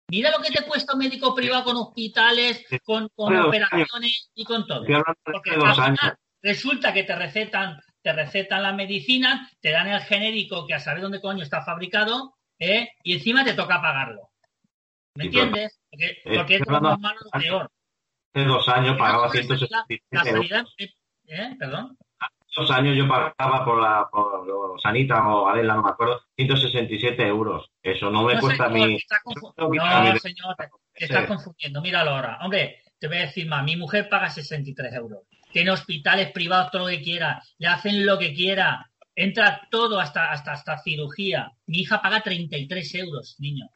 Mira 0.09 0.31
lo 0.31 0.43
que 0.43 0.51
te 0.51 0.65
cuesta 0.65 0.95
un 0.95 1.01
médico 1.01 1.35
privado 1.35 1.65
con 1.65 1.77
hospitales, 1.77 2.65
con, 2.85 3.11
con 3.15 3.37
operaciones 3.37 4.31
y 4.35 4.45
con 4.45 4.67
todo. 4.67 4.85
Porque 5.25 5.51
al 5.51 5.75
final 5.75 6.19
resulta 6.43 6.93
que 6.95 7.05
te 7.05 7.15
recetan, 7.15 7.79
te 8.03 8.13
recetan 8.13 8.63
la 8.63 8.73
medicina, 8.73 9.51
te 9.61 9.71
dan 9.71 9.89
el 9.89 10.01
genérico 10.01 10.67
que 10.67 10.75
a 10.75 10.81
saber 10.81 11.03
dónde 11.03 11.21
coño 11.21 11.43
está 11.43 11.63
fabricado, 11.63 12.35
¿eh? 12.59 12.91
y 13.03 13.15
encima 13.15 13.45
te 13.45 13.55
toca 13.55 13.81
pagarlo. 13.81 14.31
¿Me 15.17 15.25
Sí, 15.25 15.29
entiendes? 15.29 15.81
Porque, 15.91 16.07
Eh, 16.25 16.37
porque 16.37 16.55
es 16.57 16.67
lo 16.67 16.81
más 16.81 16.99
malo, 17.01 17.19
lo 17.23 17.31
peor. 17.41 17.71
Hace 18.33 18.47
dos 18.47 18.69
años 18.69 18.97
pagaba 18.97 19.27
La 19.27 19.33
sanidad, 19.33 19.57
167 19.59 20.05
la 20.11 20.21
euros. 20.21 20.47
sanidad, 20.49 20.65
¿eh? 21.27 21.57
Perdón. 21.59 21.97
dos 22.57 22.71
años 22.73 22.97
yo 22.97 23.09
pagaba 23.09 23.65
por 23.65 23.81
la 23.81 24.09
por 24.11 24.47
los 24.47 24.83
Sanita 24.83 25.27
o 25.27 25.49
Adela, 25.49 25.75
no 25.75 25.83
me 25.83 25.91
acuerdo, 25.91 26.21
167 26.37 27.27
euros. 27.27 27.71
Eso 27.83 28.11
no 28.11 28.23
me 28.25 28.35
No, 28.35 28.41
cuesta 28.41 28.65
a 28.67 28.69
señor, 28.73 28.91
estás 28.91 29.21
confu- 29.25 29.55
no 29.57 29.69
No, 29.69 30.19
señor, 30.19 30.57
te, 30.57 30.69
te 30.95 31.05
estás 31.05 31.27
confundiendo. 31.27 31.81
Míralo 31.81 32.11
ahora. 32.11 32.39
Hombre, 32.43 32.83
te 32.99 33.07
voy 33.09 33.17
a 33.19 33.21
decir 33.21 33.47
más. 33.49 33.65
Mi 33.65 33.77
mujer 33.77 34.09
paga 34.09 34.29
63 34.31 34.93
euros. 34.95 35.21
Tiene 35.53 35.71
hospitales 35.71 36.31
privados, 36.33 36.71
todo 36.71 36.83
lo 36.83 36.89
que 36.89 37.03
quiera. 37.03 37.43
Le 37.59 37.69
hacen 37.69 38.07
lo 38.07 38.19
que 38.19 38.33
quiera. 38.35 38.87
Entra 39.15 39.61
todo 39.71 39.99
hasta, 40.01 40.31
hasta, 40.31 40.53
hasta 40.53 40.79
cirugía. 40.79 41.53
Mi 41.67 41.79
hija 41.81 42.01
paga 42.01 42.21
33 42.21 42.95
euros, 42.97 43.37
niño. 43.39 43.67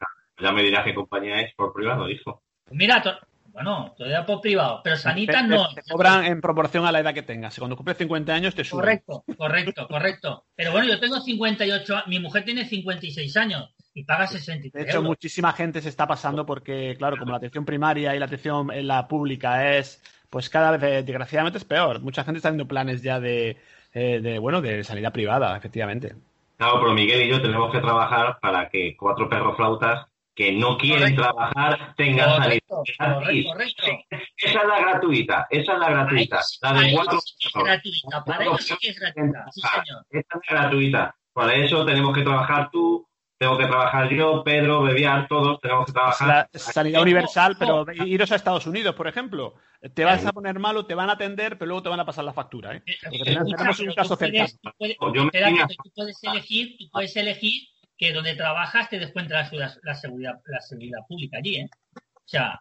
Ya 0.41 0.51
me 0.51 0.63
dirás 0.63 0.83
qué 0.85 0.93
compañía 0.95 1.41
es 1.41 1.53
por 1.55 1.73
privado, 1.73 2.09
hijo. 2.09 2.43
Pues 2.65 2.77
mira, 2.77 3.01
to- 3.01 3.17
bueno, 3.49 3.93
todavía 3.97 4.25
por 4.25 4.41
privado, 4.41 4.81
pero 4.83 4.97
Sanita 4.97 5.41
Te- 5.41 5.47
no. 5.47 5.69
Te, 5.73 5.81
te 5.81 5.91
cobran 5.91 6.25
en 6.25 6.41
proporción 6.41 6.85
a 6.85 6.91
la 6.91 6.99
edad 6.99 7.13
que 7.13 7.21
tengas. 7.23 7.53
Si 7.53 7.59
Cuando 7.61 7.77
cumples 7.77 7.97
50 7.97 8.33
años 8.33 8.53
te 8.55 8.63
suben. 8.65 8.81
Correcto, 8.81 9.23
correcto, 9.37 9.87
correcto. 9.87 10.45
Pero 10.55 10.71
bueno, 10.71 10.87
yo 10.87 10.99
tengo 10.99 11.19
58, 11.21 11.95
a- 11.97 12.03
mi 12.07 12.19
mujer 12.19 12.43
tiene 12.43 12.65
56 12.65 13.37
años 13.37 13.73
y 13.93 14.03
paga 14.03 14.27
63 14.27 14.73
De 14.73 14.81
hecho, 14.89 14.97
euros. 14.97 15.09
muchísima 15.09 15.53
gente 15.53 15.81
se 15.81 15.87
está 15.89 16.05
pasando 16.07 16.45
porque, 16.45 16.95
claro, 16.97 17.15
como 17.17 17.31
la 17.31 17.37
atención 17.37 17.63
primaria 17.63 18.13
y 18.15 18.19
la 18.19 18.25
atención 18.25 18.71
en 18.71 18.87
la 18.87 19.07
pública 19.07 19.73
es, 19.77 20.01
pues 20.29 20.49
cada 20.49 20.71
vez, 20.71 20.83
eh, 20.83 21.03
desgraciadamente, 21.03 21.57
es 21.57 21.65
peor. 21.65 22.01
Mucha 22.01 22.23
gente 22.23 22.37
está 22.37 22.49
haciendo 22.49 22.67
planes 22.67 23.01
ya 23.01 23.19
de, 23.19 23.57
eh, 23.93 24.19
de, 24.21 24.39
bueno, 24.39 24.61
de 24.61 24.83
sanidad 24.83 25.11
privada, 25.13 25.55
efectivamente. 25.57 26.15
Claro, 26.57 26.79
pero 26.79 26.93
Miguel 26.93 27.23
y 27.23 27.29
yo 27.29 27.41
tenemos 27.41 27.71
que 27.71 27.79
trabajar 27.79 28.39
para 28.41 28.69
que 28.69 28.95
cuatro 28.97 29.27
perros 29.29 29.55
flautas 29.57 30.05
que 30.33 30.51
no 30.51 30.77
quieren 30.77 31.15
Correcto. 31.15 31.21
trabajar 31.21 31.93
tengan 31.95 32.29
sanidad 32.29 32.59
Correcto, 32.67 32.83
gratis. 32.99 33.45
correcto, 33.45 33.83
correcto. 33.83 34.17
Esa 34.37 34.59
es 34.61 34.67
la 34.67 34.79
gratuita, 34.79 35.47
esa 35.49 35.73
es 35.73 35.79
la 35.79 35.89
gratuita. 35.89 36.39
La 36.61 36.73
de 36.73 36.91
cuatro 36.93 37.19
sí 37.21 37.33
que 37.39 37.47
es 37.47 37.53
perros. 37.53 37.67
gratuita, 37.69 38.23
para 38.25 38.43
eso 38.43 38.57
sí 38.57 38.75
que 38.81 38.89
es 38.89 38.99
gratuita, 38.99 39.45
sí 39.51 39.61
señor. 39.61 40.05
Esta 40.09 40.37
es 40.37 40.49
gratuita. 40.49 41.15
Para 41.33 41.53
eso 41.55 41.85
tenemos 41.85 42.13
que 42.15 42.21
trabajar 42.23 42.69
tú, 42.71 43.07
tengo 43.45 43.57
que 43.57 43.65
trabajar 43.67 44.09
yo, 44.13 44.43
Pedro, 44.43 44.81
Bebiar, 44.83 45.27
todos 45.27 45.59
tenemos 45.61 45.85
que 45.85 45.91
trabajar. 45.93 46.49
la 46.51 46.59
sanidad 46.59 47.01
universal, 47.01 47.55
pero 47.59 47.85
iros 48.05 48.31
a 48.31 48.35
Estados 48.35 48.65
Unidos, 48.67 48.95
por 48.95 49.07
ejemplo. 49.07 49.55
Te 49.93 50.03
vas 50.03 50.25
a 50.25 50.31
poner 50.31 50.57
malo, 50.59 50.85
te 50.85 50.95
van 50.95 51.09
a 51.09 51.13
atender, 51.13 51.57
pero 51.57 51.67
luego 51.67 51.83
te 51.83 51.89
van 51.89 51.99
a 51.99 52.05
pasar 52.05 52.23
la 52.25 52.33
factura. 52.33 52.75
¿eh? 52.75 52.83
Porque 53.03 53.23
tenemos, 53.23 53.51
tenemos 53.55 53.79
un 53.79 53.93
caso 53.93 54.15
tú 54.17 54.19
puedes- 54.19 54.51
cercano. 54.51 55.67
tú 55.83 55.91
puedes- 55.93 56.17
elegir, 56.23 56.75
tú 56.79 56.89
puedes 56.91 57.15
elegir 57.15 57.63
que 57.97 58.11
donde 58.13 58.35
trabajas 58.35 58.89
te 58.89 58.99
descuenta 58.99 59.35
la, 59.35 59.45
seguridad- 59.45 59.77
la 59.83 59.95
seguridad, 59.95 60.33
la 60.47 60.59
seguridad 60.61 60.99
pública 61.07 61.37
allí, 61.37 61.57
¿eh? 61.57 61.69
O 61.95 62.27
sea, 62.27 62.59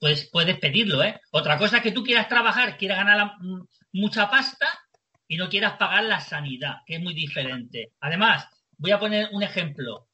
pues 0.00 0.28
puedes 0.32 0.58
pedirlo, 0.58 1.02
¿eh? 1.02 1.20
Otra 1.32 1.58
cosa 1.58 1.76
es 1.76 1.82
que 1.82 1.92
tú 1.92 2.02
quieras 2.02 2.28
trabajar, 2.28 2.76
quieras 2.78 2.98
ganar 2.98 3.16
la- 3.18 3.36
m- 3.40 3.64
mucha 3.92 4.30
pasta 4.30 4.66
y 5.28 5.36
no 5.36 5.48
quieras 5.50 5.74
pagar 5.74 6.04
la 6.04 6.20
sanidad, 6.20 6.76
que 6.86 6.94
es 6.96 7.02
muy 7.02 7.12
diferente. 7.14 7.92
Además, 8.00 8.48
voy 8.78 8.90
a 8.92 8.98
poner 8.98 9.28
un 9.32 9.42
ejemplo. 9.42 10.06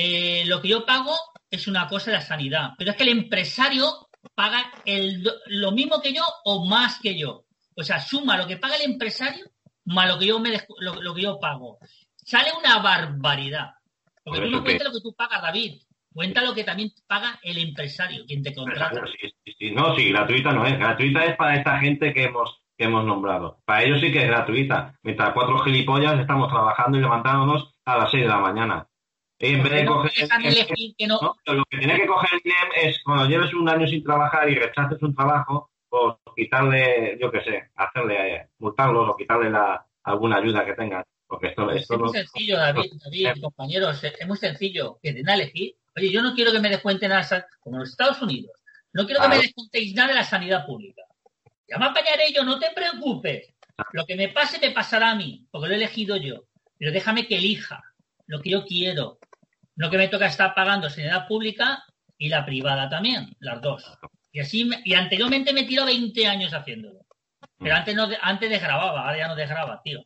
Eh, 0.00 0.44
lo 0.46 0.62
que 0.62 0.68
yo 0.68 0.86
pago 0.86 1.12
es 1.50 1.66
una 1.66 1.88
cosa 1.88 2.12
de 2.12 2.18
la 2.18 2.22
sanidad, 2.22 2.70
pero 2.78 2.92
es 2.92 2.96
que 2.96 3.02
el 3.02 3.08
empresario 3.08 4.08
paga 4.32 4.70
el, 4.84 5.28
lo 5.46 5.72
mismo 5.72 6.00
que 6.00 6.12
yo 6.12 6.22
o 6.44 6.66
más 6.66 7.00
que 7.00 7.18
yo. 7.18 7.46
O 7.74 7.82
sea, 7.82 7.98
suma 7.98 8.36
lo 8.36 8.46
que 8.46 8.58
paga 8.58 8.76
el 8.76 8.92
empresario 8.92 9.44
más 9.86 10.08
lo 10.08 10.18
que 10.18 10.26
yo 10.26 10.38
me 10.38 10.50
lo, 10.50 11.02
lo 11.02 11.14
que 11.14 11.22
yo 11.22 11.40
pago. 11.40 11.78
Sale 12.14 12.50
una 12.56 12.78
barbaridad. 12.78 13.72
Porque 14.22 14.40
Por 14.40 14.50
tú 14.50 14.56
no 14.56 14.62
cuentas 14.62 14.86
lo 14.86 14.92
que 14.92 15.00
tú 15.00 15.14
pagas, 15.16 15.42
David. 15.42 15.80
Cuenta 16.12 16.42
lo 16.42 16.54
que 16.54 16.64
también 16.64 16.90
paga 17.06 17.40
el 17.42 17.58
empresario, 17.58 18.24
quien 18.26 18.42
te 18.42 18.54
contrata. 18.54 19.02
Sí, 19.06 19.28
sí, 19.44 19.54
sí. 19.58 19.70
No, 19.72 19.96
sí, 19.96 20.10
gratuita 20.10 20.52
no 20.52 20.64
es. 20.64 20.78
Gratuita 20.78 21.24
es 21.24 21.36
para 21.36 21.56
esta 21.56 21.78
gente 21.78 22.12
que 22.12 22.24
hemos 22.24 22.60
que 22.76 22.84
hemos 22.84 23.04
nombrado. 23.04 23.58
Para 23.64 23.82
ellos 23.82 24.00
sí 24.00 24.12
que 24.12 24.22
es 24.22 24.28
gratuita. 24.28 24.94
Mientras 25.02 25.32
cuatro 25.32 25.58
gilipollas 25.58 26.20
estamos 26.20 26.48
trabajando 26.48 26.98
y 26.98 27.00
levantándonos 27.00 27.74
a 27.84 27.96
las 27.96 28.10
6 28.10 28.22
de 28.22 28.28
la 28.28 28.38
mañana. 28.38 28.87
En 29.40 29.62
vez 29.62 29.72
de 29.72 29.84
no 29.84 29.94
coger... 30.02 30.12
que 30.98 31.06
no. 31.06 31.20
No, 31.20 31.54
lo 31.54 31.64
que 31.70 31.78
tiene 31.78 31.96
que 32.00 32.06
coger 32.06 32.30
el 32.34 32.40
INEM 32.44 32.68
es 32.90 33.02
cuando 33.04 33.26
lleves 33.26 33.54
un 33.54 33.68
año 33.68 33.86
sin 33.86 34.02
trabajar 34.02 34.48
y 34.50 34.54
rechaces 34.56 35.00
un 35.02 35.14
trabajo, 35.14 35.70
pues 35.88 36.14
quitarle, 36.36 37.16
yo 37.20 37.30
qué 37.30 37.40
sé, 37.42 37.70
hacerle, 37.76 38.34
eh, 38.36 38.48
multarlos 38.58 39.08
o 39.08 39.16
quitarle 39.16 39.50
la, 39.50 39.86
alguna 40.04 40.38
ayuda 40.38 40.64
que 40.64 40.74
tengan. 40.74 41.04
Porque 41.26 41.48
esto, 41.48 41.70
esto 41.70 41.94
es 41.94 42.00
muy 42.00 42.08
sencillo, 42.10 42.56
David, 42.56 42.90
David, 43.04 43.42
compañeros, 43.42 44.02
es 44.02 44.26
muy 44.26 44.38
sencillo. 44.38 44.98
Que 45.02 45.12
den 45.12 45.28
a 45.28 45.34
elegir. 45.34 45.76
Oye, 45.96 46.10
yo 46.10 46.22
no 46.22 46.34
quiero 46.34 46.52
que 46.52 46.60
me 46.60 46.70
descuenten 46.70 47.10
nada, 47.10 47.22
sa- 47.22 47.46
como 47.60 47.76
en 47.76 47.80
los 47.80 47.90
Estados 47.90 48.20
Unidos. 48.22 48.52
No 48.92 49.04
quiero 49.04 49.20
que 49.20 49.28
me 49.28 49.38
descontéis 49.38 49.94
nada 49.94 50.08
de 50.08 50.14
la 50.14 50.24
sanidad 50.24 50.64
pública. 50.64 51.02
Ya 51.68 51.76
me 51.78 51.84
apañaré 51.86 52.32
yo, 52.34 52.44
no 52.44 52.58
te 52.58 52.70
preocupes. 52.74 53.54
Lo 53.92 54.06
que 54.06 54.16
me 54.16 54.28
pase 54.30 54.58
me 54.58 54.72
pasará 54.72 55.10
a 55.10 55.14
mí, 55.14 55.46
porque 55.50 55.68
lo 55.68 55.74
he 55.74 55.76
elegido 55.76 56.16
yo. 56.16 56.44
Pero 56.78 56.92
déjame 56.92 57.26
que 57.26 57.36
elija 57.36 57.82
lo 58.26 58.40
que 58.40 58.50
yo 58.50 58.64
quiero. 58.64 59.18
No 59.78 59.88
que 59.90 59.96
me 59.96 60.08
toca 60.08 60.26
estar 60.26 60.54
pagando 60.54 60.90
sanidad 60.90 61.26
pública 61.26 61.82
y 62.18 62.28
la 62.28 62.44
privada 62.44 62.88
también, 62.88 63.34
las 63.38 63.62
dos. 63.62 63.98
Y 64.32 64.40
así, 64.40 64.64
me- 64.64 64.82
y 64.84 64.94
anteriormente 64.94 65.52
me 65.52 65.62
tiro 65.64 65.84
20 65.86 66.26
años 66.26 66.52
haciéndolo. 66.52 67.00
Pero 67.58 67.74
antes 67.74 67.94
no, 67.94 68.06
de- 68.08 68.18
antes 68.20 68.50
desgrababa, 68.50 69.02
ahora 69.02 69.16
ya 69.16 69.28
no 69.28 69.36
desgraba, 69.36 69.80
tío. 69.82 70.00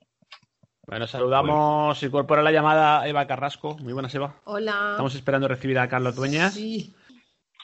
Bueno, 0.86 1.06
saludamos, 1.06 1.96
se 1.98 2.06
incorpora 2.06 2.42
la 2.42 2.50
llamada 2.52 3.06
Eva 3.08 3.26
Carrasco. 3.26 3.76
Muy 3.78 3.92
buenas, 3.92 4.14
Eva. 4.14 4.34
Hola. 4.44 4.88
Estamos 4.92 5.14
esperando 5.14 5.48
recibir 5.48 5.78
a 5.78 5.88
Carlos 5.88 6.16
Dueñas. 6.16 6.54
Sí. 6.54 6.94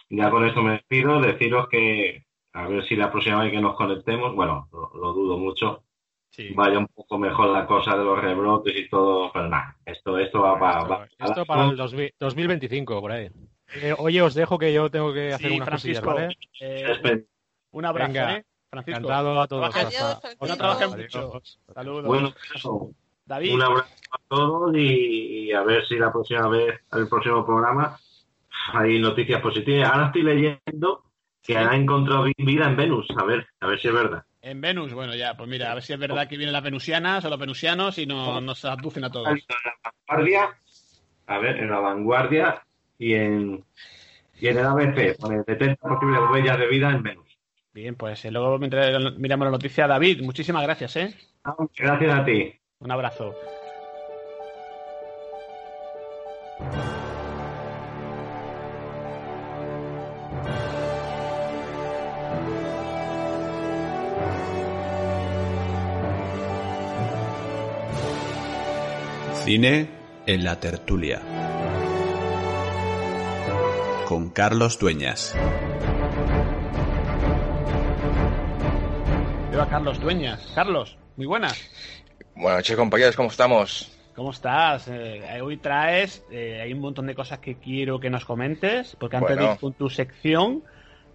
Ya 0.08 0.30
con 0.30 0.46
esto 0.46 0.62
me 0.62 0.72
despido, 0.72 1.20
deciros 1.20 1.68
que 1.68 2.24
a 2.54 2.66
ver 2.68 2.84
si 2.86 2.96
la 2.96 3.10
próxima 3.10 3.42
vez 3.42 3.52
que 3.52 3.60
nos 3.60 3.76
conectemos, 3.76 4.34
bueno, 4.34 4.68
lo, 4.72 4.90
lo 4.94 5.12
dudo 5.12 5.36
mucho, 5.36 5.84
Sí. 6.30 6.50
vaya 6.54 6.78
un 6.78 6.86
poco 6.86 7.18
mejor 7.18 7.48
la 7.48 7.66
cosa 7.66 7.96
de 7.96 8.04
los 8.04 8.20
rebrotes 8.20 8.74
y 8.76 8.88
todo, 8.88 9.32
pero 9.32 9.48
nada, 9.48 9.76
esto, 9.84 10.18
esto 10.18 10.40
va 10.42 10.58
para... 10.58 11.04
Esto, 11.04 11.24
esto 11.24 11.44
para 11.46 11.64
el 11.64 11.76
2000 11.76 12.14
2025, 12.18 13.00
por 13.00 13.10
ahí. 13.12 13.28
Eh, 13.74 13.94
oye, 13.98 14.22
os 14.22 14.34
dejo 14.34 14.58
que 14.58 14.72
yo 14.72 14.90
tengo 14.90 15.12
que 15.12 15.32
hacer 15.32 15.50
Sí, 15.50 15.56
unas 15.56 15.68
cosillas, 15.70 16.02
eh, 16.60 17.24
un 17.72 17.84
abrazo, 17.84 18.12
Venga. 18.12 18.36
¿eh? 18.38 18.44
Francisco. 18.70 18.98
Encantado 18.98 19.40
a 19.40 19.46
todos. 19.48 19.74
Adiós. 19.76 20.20
No 20.40 20.96
mucho. 20.96 21.42
Saludos. 21.74 22.04
Bueno, 22.04 22.32
eso. 22.54 22.90
David. 23.24 23.54
Un 23.54 23.62
abrazo 23.62 23.88
a 24.10 24.18
todos 24.28 24.74
y, 24.76 25.48
y 25.48 25.52
a 25.52 25.62
ver 25.62 25.86
si 25.86 25.96
la 25.96 26.12
próxima 26.12 26.48
vez, 26.48 26.80
el 26.92 27.08
próximo 27.08 27.44
programa, 27.44 27.98
hay 28.72 28.98
noticias 29.00 29.40
positivas. 29.42 29.90
Ahora 29.90 30.06
estoy 30.06 30.22
leyendo 30.22 31.04
que 31.42 31.56
han 31.56 31.74
encontrado 31.74 32.24
vi- 32.24 32.34
vida 32.38 32.66
en 32.66 32.76
Venus. 32.76 33.06
A 33.18 33.24
ver, 33.24 33.46
a 33.60 33.66
ver 33.66 33.80
si 33.80 33.88
es 33.88 33.94
verdad. 33.94 34.24
En 34.40 34.60
Venus, 34.60 34.94
bueno, 34.94 35.14
ya, 35.16 35.36
pues 35.36 35.48
mira, 35.48 35.70
a 35.72 35.74
ver 35.74 35.82
si 35.82 35.92
es 35.92 35.98
verdad 35.98 36.28
que 36.28 36.36
vienen 36.36 36.52
las 36.52 36.62
venusianas 36.62 37.24
o 37.24 37.28
los 37.28 37.38
venusianos 37.38 37.98
y 37.98 38.06
no- 38.06 38.40
nos 38.40 38.64
abducen 38.64 39.04
a 39.04 39.10
todos. 39.10 39.28
En 39.28 39.42
la 39.48 39.92
vanguardia, 40.08 40.48
a 41.26 41.38
ver, 41.38 41.56
en 41.58 41.70
la 41.70 41.80
vanguardia 41.80 42.62
y 42.98 43.14
en, 43.14 43.64
y 44.40 44.46
en 44.46 44.58
el 44.58 44.64
ABC, 44.66 45.18
pone 45.18 45.42
detecta 45.46 45.88
posibles 45.88 46.20
huellas 46.30 46.58
de 46.58 46.68
vida 46.68 46.90
en 46.90 47.02
Venus. 47.02 47.38
Bien, 47.72 47.96
pues 47.96 48.24
eh, 48.24 48.30
luego 48.30 48.58
mientras 48.58 49.18
miramos 49.18 49.46
la 49.46 49.50
noticia. 49.52 49.86
David, 49.86 50.22
muchísimas 50.22 50.62
gracias, 50.62 50.96
¿eh? 50.96 51.14
Ah, 51.44 51.54
Gracias 51.76 52.14
a 52.14 52.24
ti. 52.24 52.52
Un 52.80 52.90
abrazo. 52.90 53.34
Cine 69.44 69.88
en 70.26 70.44
la 70.44 70.60
tertulia. 70.60 71.20
Con 74.06 74.30
Carlos 74.30 74.78
Dueñas. 74.78 75.34
Veo 79.50 79.62
a 79.62 79.68
Carlos 79.68 80.00
Dueñas. 80.00 80.52
Carlos, 80.54 80.98
muy 81.16 81.26
buenas. 81.26 81.58
Buenas 82.34 82.58
noches, 82.58 82.76
compañeros, 82.76 83.16
¿cómo 83.16 83.28
estamos? 83.30 83.94
¿Cómo 84.14 84.30
estás? 84.30 84.88
Eh, 84.88 85.40
hoy 85.42 85.56
traes, 85.58 86.24
eh, 86.30 86.60
hay 86.62 86.72
un 86.72 86.80
montón 86.80 87.06
de 87.06 87.14
cosas 87.14 87.38
que 87.38 87.56
quiero 87.58 88.00
que 88.00 88.10
nos 88.10 88.24
comentes, 88.24 88.96
porque 88.98 89.16
antes 89.16 89.36
Bueno. 89.36 89.48
de 89.48 89.54
ir 89.54 89.60
con 89.60 89.72
tu 89.74 89.88
sección 89.88 90.62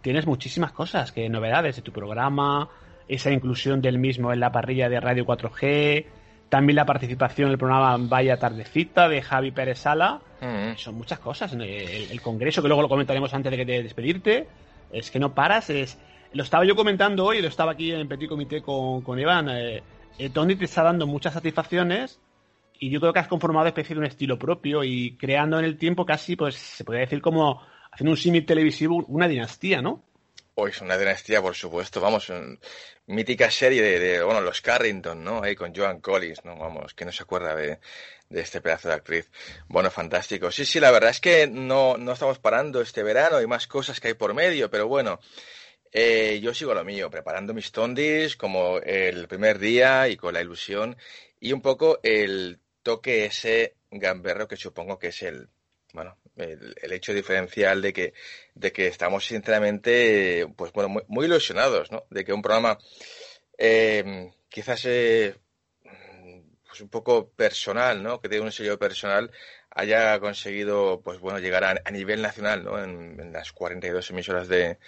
tienes 0.01 0.25
muchísimas 0.25 0.71
cosas, 0.71 1.11
que 1.11 1.29
novedades 1.29 1.75
de 1.77 1.81
tu 1.81 1.91
programa, 1.91 2.69
esa 3.07 3.31
inclusión 3.31 3.81
del 3.81 3.97
mismo 3.99 4.31
en 4.33 4.39
la 4.39 4.51
parrilla 4.51 4.89
de 4.89 4.99
Radio 4.99 5.25
4G, 5.25 6.05
también 6.53 6.75
la 6.75 6.85
participación 6.85 7.47
en 7.47 7.53
el 7.53 7.57
programa 7.57 7.97
Vaya 7.97 8.37
Tardecita 8.37 9.09
de 9.09 9.23
Javi 9.23 9.49
Pérez 9.49 9.79
Sala. 9.79 10.21
Mm. 10.39 10.77
Son 10.77 10.93
muchas 10.93 11.17
cosas. 11.17 11.51
El, 11.51 11.63
el 11.63 12.21
congreso, 12.21 12.61
que 12.61 12.67
luego 12.67 12.83
lo 12.83 12.89
comentaremos 12.89 13.33
antes 13.33 13.49
de 13.49 13.57
que 13.57 13.65
te 13.65 13.81
despedirte, 13.81 14.47
es 14.91 15.09
que 15.09 15.17
no 15.17 15.33
paras. 15.33 15.71
Es, 15.71 15.97
lo 16.31 16.43
estaba 16.43 16.63
yo 16.63 16.75
comentando 16.75 17.25
hoy, 17.25 17.41
lo 17.41 17.47
estaba 17.47 17.71
aquí 17.71 17.91
en 17.91 18.07
Petit 18.07 18.29
Comité 18.29 18.61
con, 18.61 19.01
con 19.01 19.17
Iván. 19.19 19.49
Eh, 19.49 19.81
eh, 20.19 20.29
Tony 20.29 20.55
te 20.55 20.65
está 20.65 20.83
dando 20.83 21.07
muchas 21.07 21.33
satisfacciones 21.33 22.21
y 22.77 22.91
yo 22.91 22.99
creo 22.99 23.13
que 23.13 23.19
has 23.19 23.27
conformado 23.27 23.65
especie 23.65 23.95
de 23.95 24.01
un 24.01 24.05
estilo 24.05 24.37
propio 24.37 24.83
y 24.83 25.17
creando 25.17 25.57
en 25.57 25.65
el 25.65 25.79
tiempo 25.79 26.05
casi, 26.05 26.35
pues 26.35 26.53
se 26.53 26.83
podría 26.83 27.01
decir 27.01 27.19
como 27.19 27.63
haciendo 27.91 28.11
un 28.11 28.17
símil 28.17 28.45
televisivo, 28.45 29.03
una 29.07 29.27
dinastía, 29.27 29.81
¿no? 29.81 30.03
Es 30.55 30.81
una 30.81 30.97
dinastía, 30.97 31.41
por 31.41 31.55
supuesto, 31.55 31.99
vamos, 31.99 32.29
un- 32.29 32.59
mítica 33.07 33.49
serie 33.51 33.81
de, 33.81 34.23
bueno, 34.23 34.39
los 34.41 34.61
Carrington, 34.61 35.23
¿no? 35.23 35.41
Ahí 35.43 35.55
con 35.55 35.73
Joan 35.75 35.99
Collins, 35.99 36.45
¿no? 36.45 36.55
Vamos, 36.57 36.93
que 36.93 37.05
no 37.05 37.11
se 37.11 37.23
acuerda 37.23 37.55
de, 37.55 37.79
de 38.29 38.41
este 38.41 38.61
pedazo 38.61 38.87
de 38.87 38.93
actriz. 38.95 39.29
Bueno, 39.67 39.89
fantástico. 39.91 40.51
Sí, 40.51 40.63
sí, 40.65 40.79
la 40.79 40.91
verdad 40.91 41.09
es 41.09 41.19
que 41.19 41.47
no, 41.47 41.97
no 41.97 42.13
estamos 42.13 42.37
parando 42.39 42.81
este 42.81 43.01
verano, 43.03 43.37
hay 43.37 43.47
más 43.47 43.67
cosas 43.67 43.99
que 43.99 44.09
hay 44.09 44.13
por 44.13 44.33
medio, 44.35 44.69
pero 44.69 44.87
bueno, 44.87 45.19
eh, 45.91 46.39
yo 46.41 46.53
sigo 46.53 46.73
lo 46.73 46.83
mío, 46.85 47.09
preparando 47.09 47.53
mis 47.53 47.71
tondis 47.71 48.35
como 48.37 48.79
el 48.79 49.27
primer 49.27 49.59
día 49.59 50.07
y 50.09 50.17
con 50.17 50.33
la 50.33 50.41
ilusión 50.41 50.97
y 51.39 51.53
un 51.53 51.61
poco 51.61 51.99
el 52.03 52.59
toque 52.83 53.25
ese 53.25 53.75
gamberro 53.91 54.47
que 54.47 54.57
supongo 54.57 54.99
que 54.99 55.07
es 55.09 55.21
el, 55.23 55.49
bueno, 55.93 56.17
el, 56.37 56.75
hecho 56.93 57.13
diferencial 57.13 57.81
de 57.81 57.93
que, 57.93 58.13
de 58.55 58.71
que 58.71 58.87
estamos 58.87 59.25
sinceramente, 59.25 60.47
pues 60.57 60.71
bueno, 60.73 60.89
muy, 60.89 61.03
muy 61.07 61.25
ilusionados, 61.25 61.91
¿no? 61.91 62.05
De 62.09 62.25
que 62.25 62.33
un 62.33 62.41
programa 62.41 62.77
eh, 63.57 64.31
quizás 64.49 64.85
eh, 64.85 65.35
pues 66.67 66.81
un 66.81 66.89
poco 66.89 67.29
personal, 67.29 68.01
¿no? 68.01 68.19
Que 68.21 68.29
tiene 68.29 68.45
un 68.45 68.51
sello 68.51 68.79
personal, 68.79 69.31
haya 69.69 70.19
conseguido, 70.19 71.01
pues 71.01 71.19
bueno, 71.19 71.39
llegar 71.39 71.63
a, 71.63 71.81
a 71.85 71.91
nivel 71.91 72.21
nacional, 72.21 72.63
¿no? 72.63 72.83
En, 72.83 73.19
en 73.19 73.31
las 73.33 73.51
42 73.51 74.09
emisoras 74.09 74.47
de, 74.47 74.79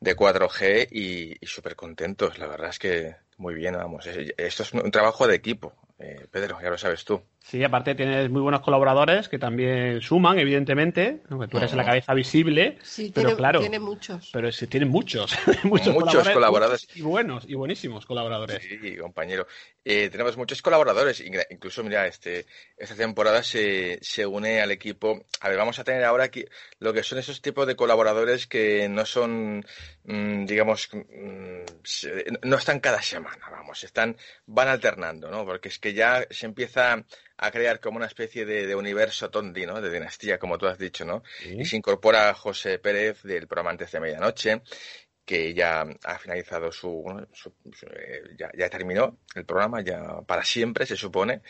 de 0.00 0.16
4G 0.16 0.88
y, 0.90 1.36
y 1.40 1.46
súper 1.46 1.76
contentos. 1.76 2.38
La 2.38 2.46
verdad 2.46 2.70
es 2.70 2.78
que 2.78 3.16
muy 3.38 3.54
bien, 3.54 3.74
vamos. 3.76 4.06
Es- 4.06 4.34
Esto 4.36 4.62
es 4.62 4.72
un, 4.72 4.84
un 4.84 4.90
trabajo 4.90 5.26
de 5.26 5.36
equipo, 5.36 5.74
eh, 5.98 6.26
Pedro, 6.30 6.60
ya 6.62 6.70
lo 6.70 6.78
sabes 6.78 7.04
tú. 7.04 7.22
Sí, 7.48 7.62
aparte 7.62 7.94
tienes 7.94 8.28
muy 8.28 8.40
buenos 8.42 8.60
colaboradores 8.60 9.28
que 9.28 9.38
también 9.38 10.00
suman, 10.02 10.36
evidentemente, 10.40 11.22
aunque 11.30 11.46
tú 11.46 11.58
eres 11.58 11.72
la 11.74 11.84
cabeza 11.84 12.12
visible, 12.12 12.76
Sí, 12.82 13.12
pero 13.14 13.28
tiene, 13.28 13.38
claro, 13.38 13.60
tiene 13.60 13.78
muchos. 13.78 14.30
pero 14.32 14.50
sí, 14.50 14.66
tienen 14.66 14.88
muchos, 14.90 15.32
muchos, 15.62 15.94
Muchos 15.94 16.28
colaboradores. 16.28 16.88
y 16.96 17.02
buenos, 17.02 17.44
y 17.48 17.54
buenísimos 17.54 18.04
colaboradores. 18.04 18.60
Sí, 18.64 18.96
compañero. 18.96 19.46
Eh, 19.84 20.08
tenemos 20.10 20.36
muchos 20.36 20.60
colaboradores, 20.60 21.22
incluso, 21.50 21.84
mira, 21.84 22.08
este, 22.08 22.46
esta 22.76 22.96
temporada 22.96 23.44
se, 23.44 24.00
se 24.02 24.26
une 24.26 24.60
al 24.60 24.72
equipo. 24.72 25.24
A 25.40 25.48
ver, 25.48 25.56
vamos 25.56 25.78
a 25.78 25.84
tener 25.84 26.02
ahora 26.02 26.24
aquí 26.24 26.44
lo 26.80 26.92
que 26.92 27.04
son 27.04 27.18
esos 27.20 27.40
tipos 27.40 27.64
de 27.68 27.76
colaboradores 27.76 28.48
que 28.48 28.88
no 28.88 29.06
son, 29.06 29.64
mm, 30.02 30.46
digamos, 30.46 30.88
mm, 30.92 31.60
se- 31.84 32.24
no 32.42 32.56
están 32.56 32.80
cada 32.80 33.00
semana, 33.00 33.48
vamos, 33.52 33.84
están, 33.84 34.16
van 34.46 34.66
alternando, 34.66 35.30
¿no? 35.30 35.44
Porque 35.44 35.68
es 35.68 35.78
que 35.78 35.94
ya 35.94 36.26
se 36.28 36.46
empieza 36.46 37.04
a 37.38 37.50
crear 37.50 37.80
como 37.80 37.96
una 37.98 38.06
especie 38.06 38.44
de, 38.46 38.66
de 38.66 38.74
universo 38.74 39.30
tondi, 39.30 39.66
¿no? 39.66 39.80
De 39.80 39.90
dinastía, 39.90 40.38
como 40.38 40.56
tú 40.58 40.66
has 40.66 40.78
dicho, 40.78 41.04
¿no? 41.04 41.22
Y 41.60 41.64
se 41.64 41.76
incorpora 41.76 42.32
José 42.34 42.78
Pérez 42.78 43.22
del 43.22 43.46
programa 43.46 43.70
Antes 43.70 43.92
de 43.92 44.00
Medianoche, 44.00 44.62
que 45.24 45.52
ya 45.54 45.84
ha 46.04 46.18
finalizado 46.18 46.70
su, 46.72 47.04
su- 47.32 47.52
su- 47.72 47.86
eh, 47.86 48.22
ya, 48.38 48.50
ya 48.56 48.70
terminó 48.70 49.18
el 49.34 49.44
programa, 49.44 49.80
ya 49.82 50.20
para 50.26 50.44
siempre 50.44 50.86
se 50.86 50.96
supone. 50.96 51.42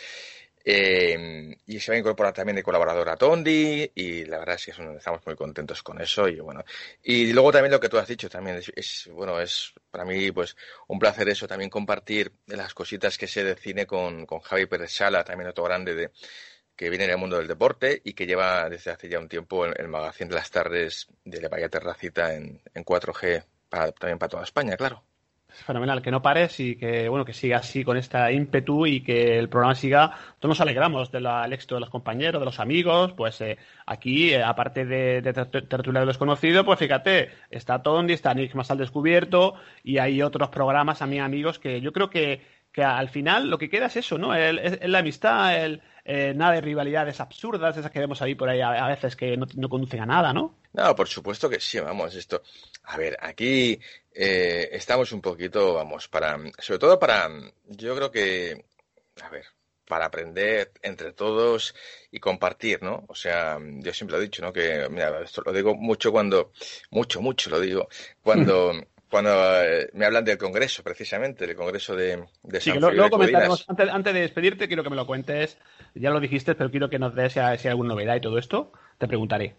Eh, 0.69 1.57
y 1.67 1.79
se 1.79 1.93
va 1.93 1.97
a 1.97 1.99
incorporar 2.01 2.33
también 2.33 2.57
de 2.57 2.63
colaborador 2.65 3.09
a 3.09 3.17
Tondi 3.17 3.89
y 3.95 4.25
la 4.25 4.39
verdad 4.41 4.57
es 4.57 4.65
que 4.65 4.71
es 4.73 4.79
un- 4.81 4.97
estamos 4.97 5.21
muy 5.25 5.37
contentos 5.37 5.81
con 5.83 6.01
eso 6.01 6.27
y 6.29 6.41
bueno. 6.41 6.65
Y 7.05 7.33
luego 7.33 7.53
también 7.53 7.71
lo 7.73 7.79
que 7.81 7.89
tú 7.89 7.99
has 7.99 8.09
dicho 8.09 8.29
también 8.29 8.61
es, 8.75 9.09
bueno 9.13 9.41
es 9.41 9.73
para 9.91 10.05
mí 10.05 10.33
pues 10.33 10.57
un 10.89 10.99
placer 10.99 11.29
eso 11.29 11.47
también 11.47 11.71
compartir 11.71 12.33
las 12.47 12.75
cositas 12.75 13.17
que 13.17 13.29
sé 13.29 13.45
de 13.45 13.55
cine 13.57 13.87
con, 13.87 14.27
con 14.27 14.41
Javi 14.41 14.67
Pérez 14.67 14.93
Sala 14.93 15.23
también 15.25 15.51
otro 15.51 15.65
grande 15.65 15.95
de 15.95 16.11
que 16.77 16.91
viene 16.91 17.09
del 17.09 17.19
mundo 17.19 17.39
del 17.39 17.49
deporte 17.49 18.03
y 18.05 18.15
que 18.15 18.27
lleva 18.27 18.69
desde 18.71 18.93
hace 18.93 19.09
ya 19.09 19.21
un 19.21 19.29
tiempo 19.31 19.67
el, 19.67 19.75
el 19.79 19.89
magazine 19.89 20.31
de 20.31 20.37
las 20.37 20.51
tardes 20.51 21.09
de 21.25 21.41
la 21.43 21.49
Vaya 21.51 21.71
Terracita 21.71 22.35
en, 22.35 22.63
en 22.75 22.85
4G 22.85 23.45
para, 23.71 23.93
también 23.93 24.19
para 24.21 24.31
toda 24.31 24.45
España 24.45 24.77
claro 24.77 25.06
Fenomenal, 25.65 26.03
que 26.03 26.11
no 26.11 26.23
pares 26.23 26.61
y 26.61 26.77
que 26.77 27.09
bueno 27.09 27.25
que 27.25 27.33
siga 27.33 27.59
así 27.59 27.83
con 27.85 27.97
esta 27.97 28.31
ímpetu 28.31 28.87
y 28.87 29.01
que 29.01 29.39
el 29.39 29.49
programa 29.49 29.75
siga. 29.75 30.13
Todos 30.39 30.51
nos 30.51 30.61
alegramos 30.61 31.11
del 31.11 31.27
éxito 31.53 31.75
de 31.77 31.81
los 31.81 31.91
compañeros, 31.91 32.41
de 32.41 32.45
los 32.45 32.61
amigos. 32.61 33.13
Pues 33.15 33.41
eh, 33.41 33.57
aquí, 33.87 34.33
eh, 34.35 34.43
aparte 34.43 34.85
de, 34.85 35.23
de 35.23 35.33
Ter- 35.33 35.67
Tertulia 35.69 36.01
de 36.01 36.07
los 36.07 36.19
Conocidos, 36.19 36.65
pues 36.65 36.79
fíjate, 36.79 37.31
está 37.51 37.83
Tondi, 37.83 38.13
está 38.13 38.35
más 38.55 38.71
al 38.71 38.79
descubierto 38.79 39.55
y 39.83 39.99
hay 39.99 40.23
otros 40.23 40.49
programas, 40.51 41.03
a 41.03 41.07
mí 41.07 41.19
amigos, 41.19 41.59
que 41.59 41.81
yo 41.81 41.93
creo 41.93 42.11
que, 42.11 42.43
que 42.77 42.85
al 42.85 43.09
final 43.09 43.49
lo 43.49 43.57
que 43.59 43.71
queda 43.71 43.87
es 43.87 43.97
eso, 43.97 44.19
¿no? 44.19 44.35
El- 44.35 44.59
es, 44.59 44.75
es 44.83 44.89
la 44.89 44.99
amistad, 44.99 45.65
el, 45.65 45.81
eh, 46.05 46.35
nada 46.37 46.53
de 46.53 46.61
rivalidades 46.61 47.21
absurdas, 47.21 47.75
esas 47.77 47.91
que 47.91 47.99
vemos 48.01 48.21
ahí 48.21 48.35
por 48.35 48.51
ahí 48.51 48.61
a, 48.61 48.85
a 48.85 48.89
veces 48.89 49.17
que 49.17 49.35
no, 49.37 49.47
no 49.57 49.69
conducen 49.71 50.01
a 50.01 50.07
nada, 50.07 50.33
¿no? 50.35 50.55
No, 50.75 50.95
por 50.95 51.09
supuesto 51.09 51.49
que 51.49 51.59
sí, 51.59 51.81
vamos, 51.81 52.15
esto. 52.15 52.43
A 52.85 52.99
ver, 52.99 53.17
aquí 53.21 53.81
eh, 54.15 54.69
estamos 54.73 55.11
un 55.13 55.23
poquito, 55.23 55.73
vamos, 55.73 56.07
para, 56.09 56.37
sobre 56.59 56.79
todo 56.79 56.99
para, 56.99 57.31
yo 57.67 57.97
creo 57.97 58.11
que, 58.11 58.63
a 59.23 59.31
ver, 59.31 59.47
para 59.89 60.05
aprender 60.07 60.73
entre 60.83 61.13
todos 61.15 61.75
y 62.11 62.21
compartir, 62.21 62.83
¿no? 62.83 63.05
O 63.09 63.15
sea, 63.15 63.59
yo 63.61 63.95
siempre 63.95 64.17
lo 64.17 64.23
he 64.23 64.27
dicho, 64.27 64.43
¿no? 64.43 64.53
Que, 64.53 64.87
mira, 64.91 65.23
esto 65.23 65.41
lo 65.47 65.53
digo 65.53 65.75
mucho 65.75 66.13
cuando, 66.13 66.53
mucho, 66.91 67.23
mucho 67.23 67.49
lo 67.49 67.59
digo, 67.59 67.89
cuando, 68.23 68.73
cuando 69.11 69.31
eh, 69.63 69.89
me 69.93 70.05
hablan 70.05 70.25
del 70.25 70.39
Congreso, 70.39 70.83
precisamente, 70.83 71.47
del 71.47 71.57
Congreso 71.57 71.95
de, 71.95 72.25
de 72.43 72.61
Sí, 72.61 72.71
San 72.71 72.81
que 72.81 72.95
luego 72.95 73.11
comentaremos. 73.11 73.65
Antes, 73.69 73.89
antes 73.89 74.15
de 74.15 74.21
despedirte, 74.21 74.67
quiero 74.67 74.83
que 74.83 74.91
me 74.91 74.97
lo 74.97 75.07
cuentes. 75.07 75.59
Ya 75.95 76.11
lo 76.11 76.21
dijiste, 76.21 76.55
pero 76.55 76.71
quiero 76.71 76.91
que 76.91 76.99
nos 76.99 77.15
des 77.15 77.33
si 77.33 77.41
hay 77.41 77.59
alguna 77.67 77.91
novedad 77.91 78.17
y 78.17 78.21
todo 78.21 78.39
esto. 78.39 78.73
Te 78.99 79.07
preguntaré. 79.07 79.55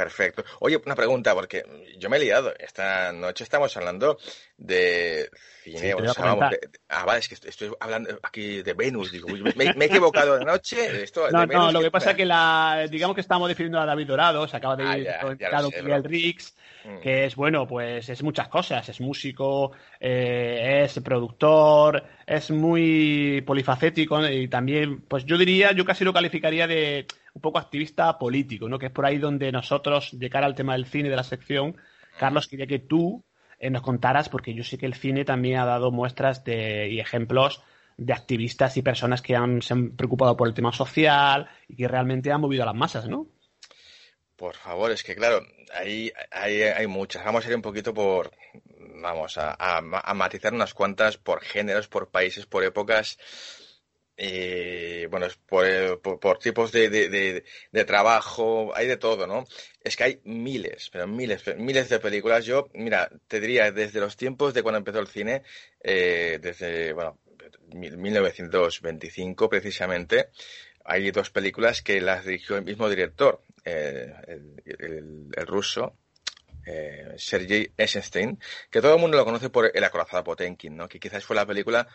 Perfecto. 0.00 0.44
Oye, 0.60 0.80
una 0.86 0.94
pregunta, 0.94 1.34
porque 1.34 1.62
yo 1.98 2.08
me 2.08 2.16
he 2.16 2.20
liado. 2.20 2.54
Esta 2.58 3.12
noche 3.12 3.44
estamos 3.44 3.76
hablando 3.76 4.16
de 4.56 5.28
cine. 5.62 5.78
Sí, 5.78 5.92
o 5.92 5.98
sea, 5.98 6.14
vamos, 6.14 6.16
comentar. 6.16 6.50
de- 6.52 6.78
ah, 6.88 7.04
vale, 7.04 7.20
es 7.20 7.28
que 7.28 7.34
estoy 7.48 7.70
hablando 7.80 8.18
aquí 8.22 8.62
de 8.62 8.72
Venus. 8.72 9.12
Digo, 9.12 9.28
me, 9.56 9.74
me 9.74 9.84
he 9.84 9.88
equivocado 9.88 10.38
de 10.38 10.44
noche. 10.46 11.02
Esto 11.02 11.30
No, 11.30 11.40
de 11.40 11.46
no, 11.46 11.52
Venus, 11.52 11.72
lo 11.74 11.80
que 11.82 11.90
pasa 11.90 12.12
es 12.12 12.16
que 12.16 12.24
la, 12.24 12.86
digamos 12.90 13.14
que 13.14 13.20
estamos 13.20 13.46
definiendo 13.48 13.78
a 13.78 13.84
David 13.84 14.06
Dorado, 14.06 14.48
se 14.48 14.56
acaba 14.56 14.76
de 14.76 14.84
Ah, 14.84 14.96
ir 14.98 15.82
Miguel. 15.84 16.04
Rix, 16.04 16.54
Mm. 16.82 17.00
que 17.00 17.26
es 17.26 17.36
bueno, 17.36 17.66
pues 17.68 18.08
es 18.08 18.22
muchas 18.22 18.48
cosas, 18.48 18.88
es 18.88 19.02
músico, 19.02 19.72
eh, 20.00 20.80
es 20.84 20.98
productor, 21.04 22.02
es 22.26 22.50
muy 22.50 23.42
polifacético 23.46 24.26
y 24.26 24.48
también, 24.48 25.02
pues 25.02 25.26
yo 25.26 25.36
diría, 25.36 25.72
yo 25.72 25.84
casi 25.84 26.04
lo 26.04 26.14
calificaría 26.14 26.66
de 26.66 27.06
un 27.34 27.42
poco 27.42 27.58
activista 27.58 28.18
político, 28.18 28.68
¿no? 28.68 28.78
Que 28.78 28.86
es 28.86 28.92
por 28.92 29.06
ahí 29.06 29.18
donde 29.18 29.52
nosotros, 29.52 30.10
de 30.12 30.30
cara 30.30 30.46
al 30.46 30.54
tema 30.54 30.72
del 30.72 30.86
cine 30.86 31.08
de 31.08 31.16
la 31.16 31.24
sección, 31.24 31.76
Carlos, 32.18 32.46
quería 32.46 32.66
que 32.66 32.78
tú 32.78 33.24
eh, 33.58 33.70
nos 33.70 33.82
contaras, 33.82 34.28
porque 34.28 34.54
yo 34.54 34.64
sé 34.64 34.78
que 34.78 34.86
el 34.86 34.94
cine 34.94 35.24
también 35.24 35.58
ha 35.58 35.64
dado 35.64 35.90
muestras 35.90 36.44
de, 36.44 36.88
y 36.88 37.00
ejemplos 37.00 37.62
de 37.96 38.12
activistas 38.14 38.76
y 38.76 38.82
personas 38.82 39.20
que 39.20 39.36
han, 39.36 39.60
se 39.60 39.74
han 39.74 39.90
preocupado 39.96 40.36
por 40.36 40.48
el 40.48 40.54
tema 40.54 40.72
social 40.72 41.48
y 41.68 41.76
que 41.76 41.86
realmente 41.86 42.32
han 42.32 42.40
movido 42.40 42.62
a 42.62 42.66
las 42.66 42.74
masas, 42.74 43.08
¿no? 43.08 43.26
Por 44.36 44.54
favor, 44.54 44.90
es 44.90 45.02
que 45.02 45.14
claro, 45.14 45.42
hay, 45.74 46.10
hay, 46.30 46.62
hay 46.62 46.86
muchas. 46.86 47.22
Vamos 47.22 47.44
a 47.44 47.50
ir 47.50 47.56
un 47.56 47.60
poquito 47.60 47.92
por, 47.92 48.30
vamos 49.02 49.36
a, 49.36 49.50
a, 49.50 49.78
a 49.78 50.14
matizar 50.14 50.54
unas 50.54 50.72
cuantas 50.72 51.18
por 51.18 51.42
géneros, 51.42 51.88
por 51.88 52.10
países, 52.10 52.46
por 52.46 52.64
épocas, 52.64 53.18
eh, 54.22 55.08
bueno, 55.10 55.24
es 55.24 55.36
por, 55.36 55.66
eh, 55.66 55.98
tipos 56.42 56.70
de, 56.72 57.42
trabajo, 57.86 58.70
hay 58.74 58.86
de 58.86 58.98
todo, 58.98 59.26
¿no? 59.26 59.46
Es 59.82 59.96
que 59.96 60.04
hay 60.04 60.20
miles, 60.24 60.90
pero 60.92 61.06
miles, 61.06 61.42
miles 61.56 61.88
de 61.88 61.98
películas. 62.00 62.44
Yo, 62.44 62.68
mira, 62.74 63.10
te 63.28 63.40
diría, 63.40 63.72
desde 63.72 63.98
los 63.98 64.18
tiempos 64.18 64.52
de 64.52 64.62
cuando 64.62 64.76
empezó 64.76 64.98
el 64.98 65.08
cine, 65.08 65.42
eh, 65.82 66.38
desde, 66.42 66.92
bueno, 66.92 67.18
1925 67.74 69.48
precisamente, 69.48 70.28
hay 70.84 71.10
dos 71.12 71.30
películas 71.30 71.80
que 71.80 72.02
las 72.02 72.26
dirigió 72.26 72.58
el 72.58 72.64
mismo 72.64 72.90
director, 72.90 73.42
eh, 73.64 74.12
el, 74.66 75.46
ruso, 75.46 75.96
Sergei 77.16 77.72
Eisenstein, 77.74 78.38
que 78.70 78.82
todo 78.82 78.94
el 78.94 79.00
mundo 79.00 79.16
lo 79.16 79.24
conoce 79.24 79.48
por 79.48 79.70
El 79.74 79.82
acorazado 79.82 80.22
Potemkin, 80.22 80.76
¿no? 80.76 80.88
que 80.88 81.00
quizás 81.00 81.24
fue 81.24 81.34
la 81.34 81.46
película 81.46 81.88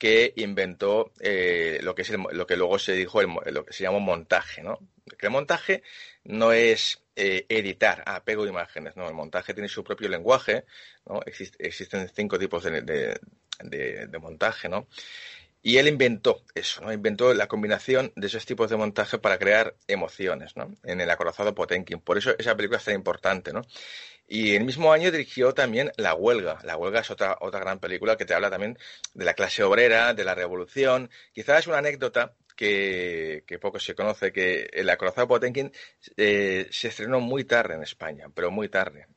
que 0.00 0.32
inventó 0.36 1.12
eh, 1.20 1.78
lo 1.82 1.94
que 1.94 2.02
es 2.02 2.10
el, 2.10 2.22
lo 2.32 2.46
que 2.46 2.56
luego 2.56 2.78
se 2.78 2.94
dijo 2.94 3.20
el, 3.20 3.28
lo 3.52 3.66
que 3.66 3.74
se 3.74 3.82
llamó 3.82 4.00
montaje, 4.00 4.62
¿no? 4.62 4.78
El 5.20 5.28
montaje 5.28 5.82
no 6.24 6.52
es 6.52 7.02
eh, 7.14 7.44
editar 7.50 8.02
apego 8.06 8.46
imágenes, 8.46 8.96
no, 8.96 9.06
el 9.06 9.12
montaje 9.12 9.52
tiene 9.52 9.68
su 9.68 9.84
propio 9.84 10.08
lenguaje, 10.08 10.64
¿no? 11.04 11.20
Exist, 11.26 11.54
existen 11.58 12.08
cinco 12.08 12.38
tipos 12.38 12.64
de, 12.64 12.80
de, 12.80 14.06
de, 14.06 14.18
montaje, 14.18 14.70
¿no? 14.70 14.88
Y 15.62 15.76
él 15.76 15.86
inventó 15.86 16.44
eso, 16.54 16.80
¿no? 16.80 16.90
Inventó 16.94 17.34
la 17.34 17.46
combinación 17.46 18.10
de 18.16 18.28
esos 18.28 18.46
tipos 18.46 18.70
de 18.70 18.78
montaje 18.78 19.18
para 19.18 19.38
crear 19.38 19.76
emociones, 19.86 20.56
¿no? 20.56 20.74
En 20.82 21.02
el 21.02 21.10
acorazado 21.10 21.54
Potemkin. 21.54 22.00
Por 22.00 22.16
eso 22.16 22.34
esa 22.38 22.56
película 22.56 22.78
es 22.78 22.84
tan 22.86 22.94
importante, 22.94 23.52
¿no? 23.52 23.66
Y 24.32 24.54
el 24.54 24.64
mismo 24.64 24.92
año 24.92 25.10
dirigió 25.10 25.52
también 25.54 25.90
La 25.96 26.14
Huelga. 26.14 26.60
La 26.62 26.76
Huelga 26.76 27.00
es 27.00 27.10
otra, 27.10 27.36
otra 27.40 27.58
gran 27.58 27.80
película 27.80 28.16
que 28.16 28.24
te 28.24 28.32
habla 28.32 28.48
también 28.48 28.78
de 29.12 29.24
la 29.24 29.34
clase 29.34 29.64
obrera, 29.64 30.14
de 30.14 30.22
la 30.22 30.36
revolución. 30.36 31.10
Quizás 31.32 31.58
es 31.58 31.66
una 31.66 31.78
anécdota 31.78 32.36
que, 32.54 33.42
que 33.44 33.58
poco 33.58 33.80
se 33.80 33.96
conoce, 33.96 34.30
que 34.32 34.70
el 34.72 34.88
acorazado 34.88 35.26
Potemkin 35.26 35.72
eh, 36.16 36.68
se 36.70 36.88
estrenó 36.88 37.18
muy 37.18 37.42
tarde 37.42 37.74
en 37.74 37.82
España, 37.82 38.28
pero 38.32 38.52
muy 38.52 38.68
tarde, 38.68 39.08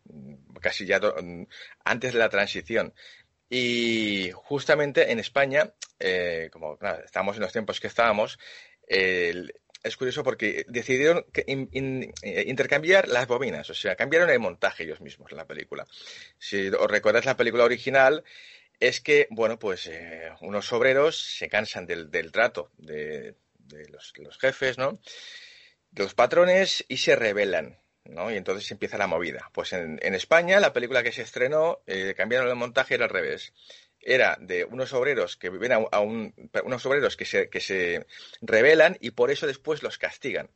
casi 0.60 0.88
ya 0.88 1.00
antes 1.86 2.14
de 2.14 2.20
la 2.20 2.30
transición. 2.30 2.92
Y 3.52 4.32
justamente 4.34 5.12
en 5.12 5.20
España, 5.20 5.76
eh, 6.00 6.50
como 6.52 6.76
claro, 6.76 7.06
estábamos 7.06 7.36
en 7.36 7.44
los 7.44 7.52
tiempos 7.52 7.80
que 7.80 7.86
estábamos, 7.86 8.40
eh, 8.88 9.46
es 9.84 9.98
curioso 9.98 10.24
porque 10.24 10.66
decidieron 10.70 11.26
que 11.32 11.44
eh, 11.48 12.44
intercambiar 12.48 13.10
las 13.10 13.28
bobinas, 13.28 13.70
o 13.70 13.74
sea, 13.74 13.96
cambiaron 13.96 14.30
el 14.30 14.40
montaje 14.40 14.84
ellos 14.84 15.02
mismos 15.02 15.32
en 15.32 15.38
la 15.38 15.46
película. 15.46 15.86
Si 16.38 16.70
os 16.70 16.90
recuerdas 16.90 17.26
la 17.26 17.38
película 17.38 17.66
original, 17.66 18.24
es 18.80 19.02
que, 19.02 19.28
bueno, 19.30 19.60
pues 19.60 19.88
eh, 19.88 20.32
unos 20.42 20.72
obreros 20.74 21.18
se 21.38 21.50
cansan 21.50 21.86
del, 21.86 22.10
trato 22.32 22.72
de, 22.78 23.36
los, 23.90 24.38
jefes, 24.40 24.78
¿no? 24.78 25.00
De 25.92 26.04
los 26.04 26.14
patrones 26.14 26.84
y 26.88 26.98
se 26.98 27.16
rebelan. 27.16 27.78
¿no? 28.06 28.30
Y 28.30 28.36
entonces 28.36 28.70
empieza 28.70 28.98
la 28.98 29.08
movida. 29.08 29.50
Pues 29.54 29.72
en, 29.72 29.98
en 30.02 30.14
España, 30.14 30.60
la 30.60 30.74
película 30.74 31.04
que 31.04 31.14
se 31.14 31.22
estrenó, 31.22 31.82
eh, 31.88 32.14
cambiaron 32.18 32.50
el 32.50 32.56
montaje, 32.56 32.96
era 32.96 33.06
al 33.06 33.10
revés. 33.10 33.54
Era 34.04 34.38
de 34.40 34.66
unos 34.66 34.94
obreros 34.94 35.38
que 35.38 35.50
viven 35.50 35.72
a, 35.72 35.76
a 35.92 36.00
un, 36.02 36.34
unos 36.64 36.86
obreros 36.86 37.18
que 37.18 37.26
se, 37.26 37.50
que 37.50 37.60
se 37.60 38.06
rebelan 38.42 38.98
y 39.00 39.12
por 39.12 39.32
eso 39.32 39.48
después 39.48 39.82
los 39.84 39.98
castigan. 39.98 40.50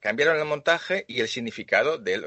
Cambiaron 0.00 0.38
el 0.38 0.44
montaje 0.44 1.04
y 1.06 1.20
el 1.20 1.28
significado 1.28 1.96
de, 1.96 2.18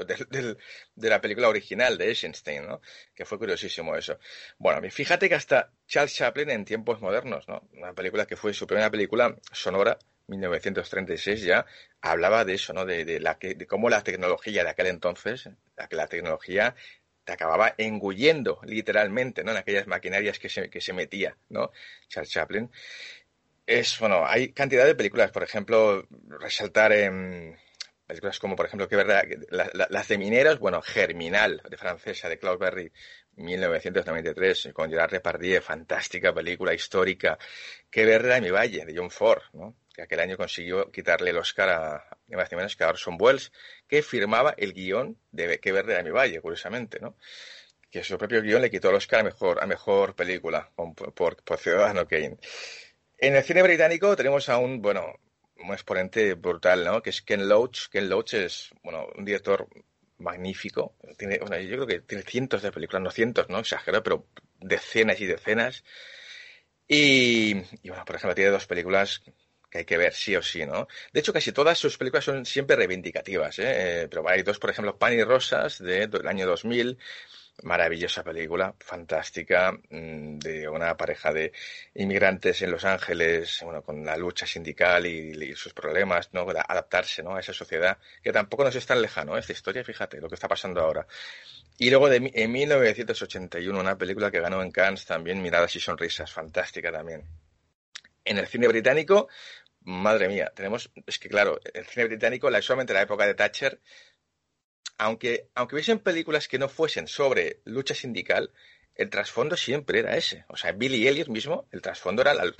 la 0.96 1.22
película 1.22 1.50
original 1.50 1.98
de 1.98 2.08
Eisenstein, 2.08 2.66
¿no? 2.66 2.82
Que 3.14 3.26
fue 3.26 3.38
curiosísimo 3.38 3.96
eso. 3.96 4.18
Bueno, 4.58 4.90
fíjate 4.90 5.28
que 5.28 5.36
hasta 5.36 5.72
Charles 5.86 6.16
Chaplin 6.16 6.50
en 6.50 6.66
tiempos 6.66 7.02
modernos, 7.02 7.48
¿no? 7.48 7.68
Una 7.74 7.94
película 7.94 8.26
que 8.26 8.38
fue 8.38 8.54
su 8.54 8.66
primera 8.66 8.90
película 8.90 9.36
sonora, 9.52 9.98
1936 10.28 11.42
ya, 11.42 11.66
hablaba 12.02 12.46
de 12.46 12.54
eso, 12.54 12.72
¿no? 12.72 12.86
De, 12.86 13.20
la 13.20 13.38
que, 13.38 13.56
de 13.56 13.68
cómo 13.68 13.90
la 13.90 14.04
tecnología 14.04 14.64
de 14.64 14.70
aquel 14.70 14.88
entonces, 14.88 15.50
la 15.76 15.88
la 15.92 16.08
tecnología 16.08 16.76
te 17.24 17.34
acababa 17.34 17.74
engullendo 17.78 18.60
literalmente, 18.64 19.44
¿no? 19.44 19.52
En 19.52 19.58
aquellas 19.58 19.88
maquinarias 19.88 20.40
que 20.40 20.50
se, 20.50 20.70
que 20.70 20.82
se 20.82 20.94
metía, 20.94 21.38
¿no? 21.50 21.72
Charles 22.08 22.32
Chaplin. 22.32 22.72
Es, 23.66 23.98
bueno, 24.00 24.26
hay 24.26 24.52
cantidad 24.52 24.86
de 24.86 24.96
películas, 24.96 25.32
por 25.32 25.44
ejemplo, 25.44 26.06
resaltar 26.28 26.92
películas 28.06 28.40
como, 28.40 28.56
por 28.56 28.66
ejemplo, 28.66 28.88
que 28.90 28.98
verdad, 28.98 29.24
la, 29.50 29.70
la, 29.74 29.88
las 29.90 30.08
de 30.08 30.18
mineros, 30.18 30.60
bueno, 30.60 30.82
Germinal, 30.82 31.62
de 31.70 31.78
francesa, 31.78 32.28
de 32.28 32.38
Claude 32.38 32.58
Berry, 32.58 32.92
1993, 33.38 34.70
con 34.74 34.90
Gerard 34.90 35.12
Depardieu, 35.12 35.62
fantástica 35.62 36.34
película 36.34 36.74
histórica, 36.74 37.38
Que 37.90 38.06
verdad 38.06 38.42
mi 38.42 38.52
valle, 38.52 38.86
de 38.86 38.96
John 38.96 39.10
Ford, 39.10 39.42
¿no? 39.54 39.76
Que 39.94 40.02
aquel 40.02 40.20
año 40.20 40.38
consiguió 40.38 40.92
quitarle 40.92 41.30
el 41.30 41.38
Oscar 41.38 41.70
a, 41.70 42.18
ni 42.28 42.36
más 42.36 42.52
ni 42.52 42.58
menos 42.58 42.76
que 42.76 42.84
a 42.84 42.90
Orson 42.90 43.18
Welles, 43.20 43.52
que 43.88 44.02
firmaba 44.02 44.54
el 44.58 44.74
guion 44.74 45.18
de 45.32 45.60
Que 45.60 45.72
verde 45.72 45.94
era 45.94 46.04
mi 46.04 46.10
valle, 46.10 46.42
curiosamente, 46.42 47.00
¿no? 47.00 47.16
Que 47.92 48.04
su 48.04 48.18
propio 48.18 48.42
guion 48.42 48.62
le 48.62 48.72
quitó 48.72 48.90
el 48.90 48.96
Oscar 48.96 49.20
a 49.20 49.24
mejor, 49.24 49.62
a 49.62 49.68
mejor 49.68 50.16
película 50.16 50.72
por, 50.76 51.14
por, 51.14 51.58
Ciudadano 51.60 52.08
Kane. 52.08 52.38
En 53.20 53.36
el 53.36 53.44
cine 53.44 53.62
británico 53.62 54.16
tenemos 54.16 54.50
a 54.50 54.58
un, 54.58 54.82
bueno, 54.82 55.20
un 55.58 55.72
exponente 55.72 56.34
brutal, 56.34 56.84
¿no? 56.84 57.02
Que 57.04 57.12
es 57.12 57.22
Ken 57.22 57.48
Loach. 57.48 57.90
Ken 57.90 58.10
Loach 58.10 58.34
es, 58.34 58.72
bueno, 58.84 59.08
un 59.16 59.24
director 59.24 59.68
magnífico. 60.18 60.96
Tiene, 61.18 61.38
bueno, 61.38 61.60
yo 61.60 61.76
creo 61.76 61.88
que 61.88 62.00
tiene 62.00 62.24
cientos 62.24 62.64
de 62.64 62.72
películas, 62.72 63.04
no 63.04 63.12
cientos, 63.12 63.48
¿no? 63.50 63.60
Exagero, 63.60 64.02
pero 64.02 64.26
decenas 64.60 65.22
y 65.22 65.28
decenas. 65.28 65.84
Y, 66.88 67.54
bueno, 67.88 68.04
por 68.06 68.16
ejemplo, 68.16 68.36
tiene 68.36 68.52
dos 68.52 68.68
películas 68.68 69.22
que 69.74 69.80
hay 69.80 69.86
que 69.86 69.98
ver 69.98 70.14
sí 70.14 70.36
o 70.36 70.42
sí, 70.44 70.68
¿no? 70.68 70.88
De 71.12 71.20
hecho, 71.20 71.34
casi 71.34 71.52
todas 71.52 71.80
sus 71.80 71.98
películas 71.98 72.24
son 72.24 72.46
siempre 72.46 72.76
reivindicativas, 72.76 73.58
¿eh? 73.58 74.08
Pero 74.08 74.30
hay 74.30 74.44
dos, 74.44 74.60
por 74.60 74.70
ejemplo, 74.70 75.00
Pan 75.00 75.14
y 75.14 75.24
Rosas, 75.24 75.80
de, 75.80 76.06
del 76.06 76.28
año 76.28 76.46
2000, 76.46 76.96
maravillosa 77.64 78.24
película, 78.24 78.76
fantástica, 78.80 79.76
de 79.90 80.70
una 80.70 80.96
pareja 80.96 81.34
de 81.34 81.52
inmigrantes 81.96 82.62
en 82.62 82.70
Los 82.70 82.86
Ángeles, 82.86 83.62
bueno, 83.64 83.82
con 83.82 84.06
la 84.06 84.16
lucha 84.16 84.46
sindical 84.46 85.08
y, 85.08 85.32
y 85.44 85.56
sus 85.56 85.74
problemas, 85.74 86.30
¿no? 86.34 86.42
Adaptarse, 86.50 87.24
¿no? 87.24 87.36
A 87.36 87.40
esa 87.40 87.54
sociedad, 87.54 87.98
que 88.22 88.32
tampoco 88.32 88.64
nos 88.64 88.76
es 88.76 88.86
tan 88.86 89.02
lejano, 89.02 89.36
¿eh? 89.36 89.40
esta 89.40 89.54
historia, 89.54 89.84
fíjate, 89.84 90.22
lo 90.22 90.30
que 90.30 90.36
está 90.36 90.48
pasando 90.48 90.82
ahora. 90.82 91.08
Y 91.80 91.90
luego 91.90 92.10
de, 92.10 92.32
en 92.32 92.52
1981, 92.52 93.80
una 93.80 93.98
película 93.98 94.30
que 94.30 94.40
ganó 94.40 94.62
en 94.62 94.70
Cannes 94.70 95.04
también, 95.04 95.42
Miradas 95.42 95.76
y 95.76 95.80
Sonrisas, 95.80 96.32
fantástica 96.32 96.92
también. 96.92 97.24
En 98.26 98.38
el 98.38 98.48
cine 98.48 98.68
británico, 98.68 99.28
madre 99.84 100.28
mía, 100.28 100.52
tenemos, 100.56 100.92
es 101.06 101.20
que 101.20 101.30
claro, 101.30 101.60
el 101.74 101.86
cine 101.86 102.06
británico, 102.06 102.50
la, 102.50 102.62
solamente 102.62 102.94
la 102.94 103.02
época 103.02 103.26
de 103.26 103.36
Thatcher, 103.36 103.80
aunque, 104.98 105.50
aunque 105.56 105.76
hubiesen 105.76 106.00
películas 106.00 106.48
que 106.48 106.60
no 106.60 106.70
fuesen 106.70 107.08
sobre 107.08 107.62
lucha 107.66 107.96
sindical, 107.96 108.52
el 108.96 109.10
trasfondo 109.10 109.58
siempre 109.58 110.00
era 110.00 110.16
ese. 110.16 110.46
O 110.50 110.58
sea, 110.58 110.72
Billy 110.72 111.08
Elliot 111.08 111.28
mismo, 111.28 111.68
el 111.72 111.82
trasfondo 111.82 112.22
era 112.22 112.34
la, 112.34 112.54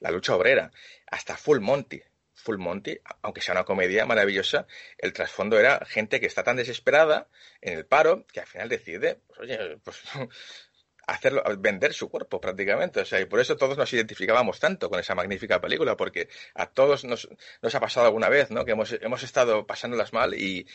la, 0.00 0.10
lucha 0.10 0.34
obrera. 0.34 0.72
Hasta 1.06 1.36
Full 1.36 1.60
Monty. 1.60 2.02
Full 2.34 2.58
Monty, 2.58 2.98
aunque 3.22 3.40
sea 3.40 3.52
una 3.52 3.64
comedia 3.64 4.06
maravillosa, 4.06 4.66
el 4.98 5.12
trasfondo 5.12 5.58
era 5.58 5.84
gente 5.84 6.20
que 6.20 6.26
está 6.26 6.42
tan 6.42 6.56
desesperada 6.56 7.28
en 7.60 7.76
el 7.76 7.86
paro 7.86 8.26
que 8.26 8.40
al 8.40 8.46
final 8.46 8.68
decide, 8.68 9.20
pues 9.26 9.40
oye, 9.40 9.76
pues 9.84 10.02
hacerlo, 11.06 11.42
vender 11.58 11.92
su 11.92 12.08
cuerpo 12.08 12.40
prácticamente. 12.40 13.00
O 13.00 13.04
sea, 13.04 13.20
y 13.20 13.26
por 13.26 13.40
eso 13.40 13.56
todos 13.56 13.76
nos 13.76 13.92
identificábamos 13.92 14.60
tanto 14.60 14.88
con 14.90 15.00
esa 15.00 15.14
magnífica 15.14 15.60
película, 15.60 15.96
porque 15.96 16.28
a 16.54 16.66
todos 16.66 17.04
nos, 17.04 17.28
nos 17.62 17.74
ha 17.74 17.80
pasado 17.80 18.06
alguna 18.06 18.28
vez, 18.28 18.50
¿no? 18.50 18.64
Que 18.64 18.72
hemos, 18.72 18.92
hemos 18.92 19.22
estado 19.22 19.66
pasándolas 19.66 20.12
mal 20.12 20.34
y, 20.34 20.66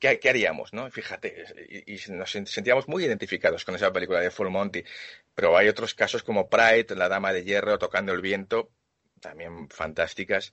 ¿qué, 0.00 0.18
¿qué, 0.18 0.28
haríamos, 0.28 0.72
no? 0.72 0.90
Fíjate, 0.90 1.44
y, 1.68 1.94
y, 1.94 2.00
nos 2.12 2.30
sentíamos 2.30 2.88
muy 2.88 3.04
identificados 3.04 3.64
con 3.64 3.74
esa 3.74 3.92
película 3.92 4.20
de 4.20 4.30
Full 4.30 4.48
Monty. 4.48 4.84
Pero 5.34 5.56
hay 5.56 5.68
otros 5.68 5.94
casos 5.94 6.22
como 6.22 6.48
Pride, 6.48 6.94
La 6.96 7.08
Dama 7.08 7.32
de 7.32 7.44
Hierro, 7.44 7.78
Tocando 7.78 8.12
el 8.12 8.20
Viento, 8.20 8.70
también 9.20 9.68
fantásticas. 9.68 10.52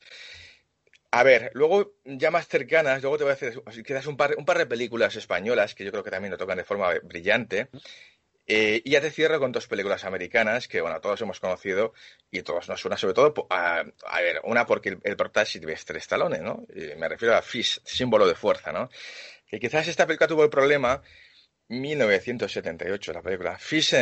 A 1.14 1.24
ver, 1.24 1.52
luego 1.54 1.96
ya 2.06 2.32
más 2.32 2.48
cercanas, 2.48 3.02
luego 3.02 3.18
te 3.18 3.26
voy 3.26 3.32
a 3.32 3.34
hacer 3.34 3.62
quizás 3.86 4.08
un 4.08 4.16
par, 4.16 4.34
un 4.38 4.46
par 4.46 4.58
de 4.58 4.66
películas 4.66 5.14
españolas 5.18 5.76
que 5.76 5.84
yo 5.84 5.92
creo 5.92 6.04
que 6.04 6.10
también 6.10 6.32
lo 6.32 6.38
tocan 6.38 6.58
de 6.58 6.64
forma 6.64 6.90
brillante. 7.04 7.68
Eh, 8.54 8.82
y 8.84 8.90
ya 8.92 9.00
te 9.00 9.12
cierro 9.12 9.40
con 9.40 9.54
dos 9.54 9.66
películas 9.66 10.04
americanas 10.04 10.68
que, 10.68 10.82
bueno, 10.82 11.00
todos 11.00 11.22
hemos 11.22 11.40
conocido 11.40 11.94
y 12.30 12.42
todos 12.42 12.68
nos 12.68 12.82
suena 12.82 12.98
sobre 12.98 13.14
todo 13.14 13.48
a, 13.50 13.82
ver, 14.20 14.42
una 14.44 14.66
porque 14.66 14.90
el, 14.90 15.00
el 15.04 15.16
es 15.36 15.48
Sylvester 15.48 15.96
Stallone, 15.96 16.40
¿no? 16.40 16.66
Me 16.98 17.08
refiero 17.08 17.34
a 17.34 17.42
Fish, 17.42 17.80
símbolo 17.86 18.28
de 18.28 18.36
fuerza, 18.36 18.74
¿no? 18.74 18.90
Que 19.48 19.58
quizás 19.58 19.88
esta 19.88 20.06
película 20.06 20.28
tuvo 20.28 20.44
el 20.44 20.50
problema 20.50 21.02
1978, 21.70 23.14
la 23.14 23.22
película. 23.22 23.58
Fish, 23.58 23.96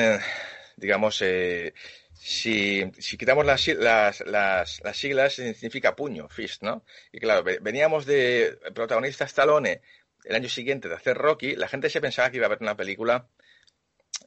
digamos, 0.78 1.22
eh, 1.22 1.76
si, 2.12 2.92
si, 2.98 3.18
quitamos 3.18 3.46
las, 3.46 3.68
las, 3.68 4.22
las, 4.22 4.82
las, 4.84 4.98
siglas, 4.98 5.34
significa 5.34 5.96
puño, 5.96 6.28
fist, 6.28 6.64
¿no? 6.64 6.84
Y 7.12 7.20
claro, 7.20 7.44
veníamos 7.62 8.08
de 8.08 8.58
protagonista 8.74 9.26
Stallone 9.26 9.82
el 10.24 10.36
año 10.36 10.50
siguiente 10.50 10.90
de 10.90 10.96
hacer 10.96 11.16
Rocky, 11.18 11.56
la 11.56 11.68
gente 11.68 11.92
se 11.92 12.02
pensaba 12.02 12.32
que 12.32 12.38
iba 12.38 12.48
a 12.48 12.50
ver 12.50 12.58
una 12.62 12.76
película 12.76 13.30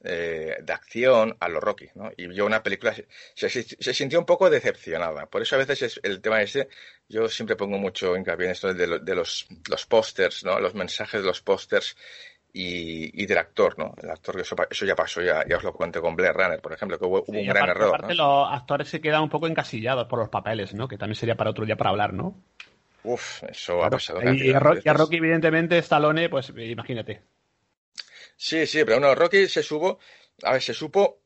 eh, 0.05 0.57
de 0.61 0.73
acción 0.73 1.37
a 1.39 1.49
lo 1.49 1.61
Rocky, 1.61 1.89
¿no? 1.95 2.11
Y 2.17 2.33
yo 2.35 2.45
una 2.45 2.63
película 2.63 2.93
se, 2.95 3.49
se, 3.49 3.63
se, 3.63 3.95
sintió 3.95 4.19
un 4.19 4.27
poco 4.27 4.51
decepcionada. 4.51 5.27
Por 5.27 5.43
eso 5.43 5.55
a 5.55 5.59
veces 5.59 5.83
es 5.83 6.01
el 6.03 6.21
tema 6.21 6.43
ese, 6.43 6.69
yo 7.09 7.29
siempre 7.29 7.57
pongo 7.57 7.79
mucho 7.79 8.17
hincapié 8.17 8.47
en 8.47 8.53
esto 8.53 8.75
de, 8.75 8.87
lo, 8.87 8.99
de 8.99 9.15
los, 9.15 9.47
los 9.71 9.87
pósters, 9.87 10.45
¿no? 10.45 10.59
Los 10.59 10.75
mensajes 10.75 11.21
de 11.21 11.27
los 11.27 11.41
pósters 11.41 11.97
y, 12.53 13.23
y, 13.23 13.27
del 13.27 13.39
actor, 13.39 13.79
¿no? 13.79 13.95
El 14.03 14.11
actor, 14.11 14.41
eso, 14.41 14.57
eso 14.69 14.85
ya 14.85 14.97
pasó, 14.97 15.23
ya, 15.23 15.47
ya, 15.49 15.57
os 15.57 15.63
lo 15.63 15.73
cuento 15.73 16.03
con 16.03 16.17
Blair 16.17 16.35
Runner, 16.35 16.61
por 16.61 16.73
ejemplo, 16.73 16.99
que 16.99 17.05
hubo, 17.05 17.25
sí, 17.25 17.31
un 17.31 17.37
aparte, 17.37 17.53
gran 17.53 17.69
error. 17.71 17.95
Aparte, 17.95 18.15
¿no? 18.15 18.25
los 18.25 18.53
actores 18.53 18.89
se 18.89 19.01
quedan 19.01 19.23
un 19.23 19.31
poco 19.31 19.47
encasillados 19.47 20.07
por 20.07 20.19
los 20.19 20.29
papeles, 20.29 20.75
¿no? 20.75 20.89
Que 20.89 20.99
también 20.99 21.17
sería 21.17 21.37
para 21.37 21.51
otro 21.51 21.65
día 21.65 21.77
para 21.77 21.91
hablar, 21.91 22.13
¿no? 22.13 22.35
Uf, 23.05 23.43
eso 23.45 23.75
claro. 23.75 23.87
ha 23.87 23.91
pasado. 23.91 24.33
Y, 24.33 24.49
y, 24.49 24.53
a 24.53 24.61
Rocky, 24.61 24.89
a 24.89 24.93
Rocky, 24.93 25.17
evidentemente, 25.17 25.79
Stallone, 25.79 26.29
pues 26.29 26.53
imagínate. 26.57 27.23
Sí, 28.37 28.67
sí, 28.67 28.85
pero 28.85 28.99
bueno, 28.99 29.15
Rocky 29.15 29.49
se 29.49 29.63
supo, 29.63 29.99
a 30.43 30.53
ver, 30.53 30.63
se 30.63 30.75
supo 30.75 31.23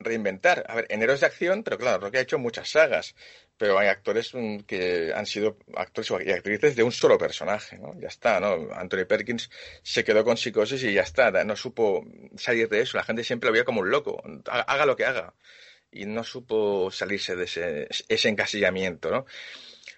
reinventar. 0.00 0.64
A 0.68 0.74
ver, 0.76 0.86
en 0.90 1.00
de 1.00 1.12
Acción, 1.12 1.62
pero 1.62 1.78
claro, 1.78 2.00
Rocky 2.00 2.16
ha 2.18 2.20
hecho 2.22 2.38
muchas 2.38 2.70
sagas, 2.70 3.14
pero 3.56 3.78
hay 3.78 3.88
actores 3.88 4.34
mm, 4.34 4.60
que 4.60 5.12
han 5.14 5.26
sido 5.26 5.58
actores 5.76 6.10
y 6.26 6.32
actrices 6.32 6.74
de 6.76 6.82
un 6.82 6.92
solo 6.92 7.18
personaje, 7.18 7.78
¿no? 7.78 7.94
Ya 8.00 8.08
está, 8.08 8.40
¿no? 8.40 8.72
Anthony 8.74 9.04
Perkins 9.06 9.50
se 9.82 10.04
quedó 10.04 10.24
con 10.24 10.36
psicosis 10.36 10.82
y 10.84 10.94
ya 10.94 11.02
está, 11.02 11.30
no 11.44 11.56
supo 11.56 12.04
salir 12.36 12.68
de 12.68 12.80
eso. 12.80 12.96
La 12.96 13.04
gente 13.04 13.24
siempre 13.24 13.48
lo 13.48 13.52
veía 13.52 13.64
como 13.64 13.80
un 13.80 13.90
loco, 13.90 14.22
haga 14.46 14.86
lo 14.86 14.96
que 14.96 15.04
haga. 15.04 15.34
Y 15.92 16.06
no 16.06 16.22
supo 16.24 16.90
salirse 16.90 17.34
de 17.36 17.44
ese, 17.44 17.88
ese 18.08 18.28
encasillamiento, 18.28 19.10
¿no? 19.10 19.26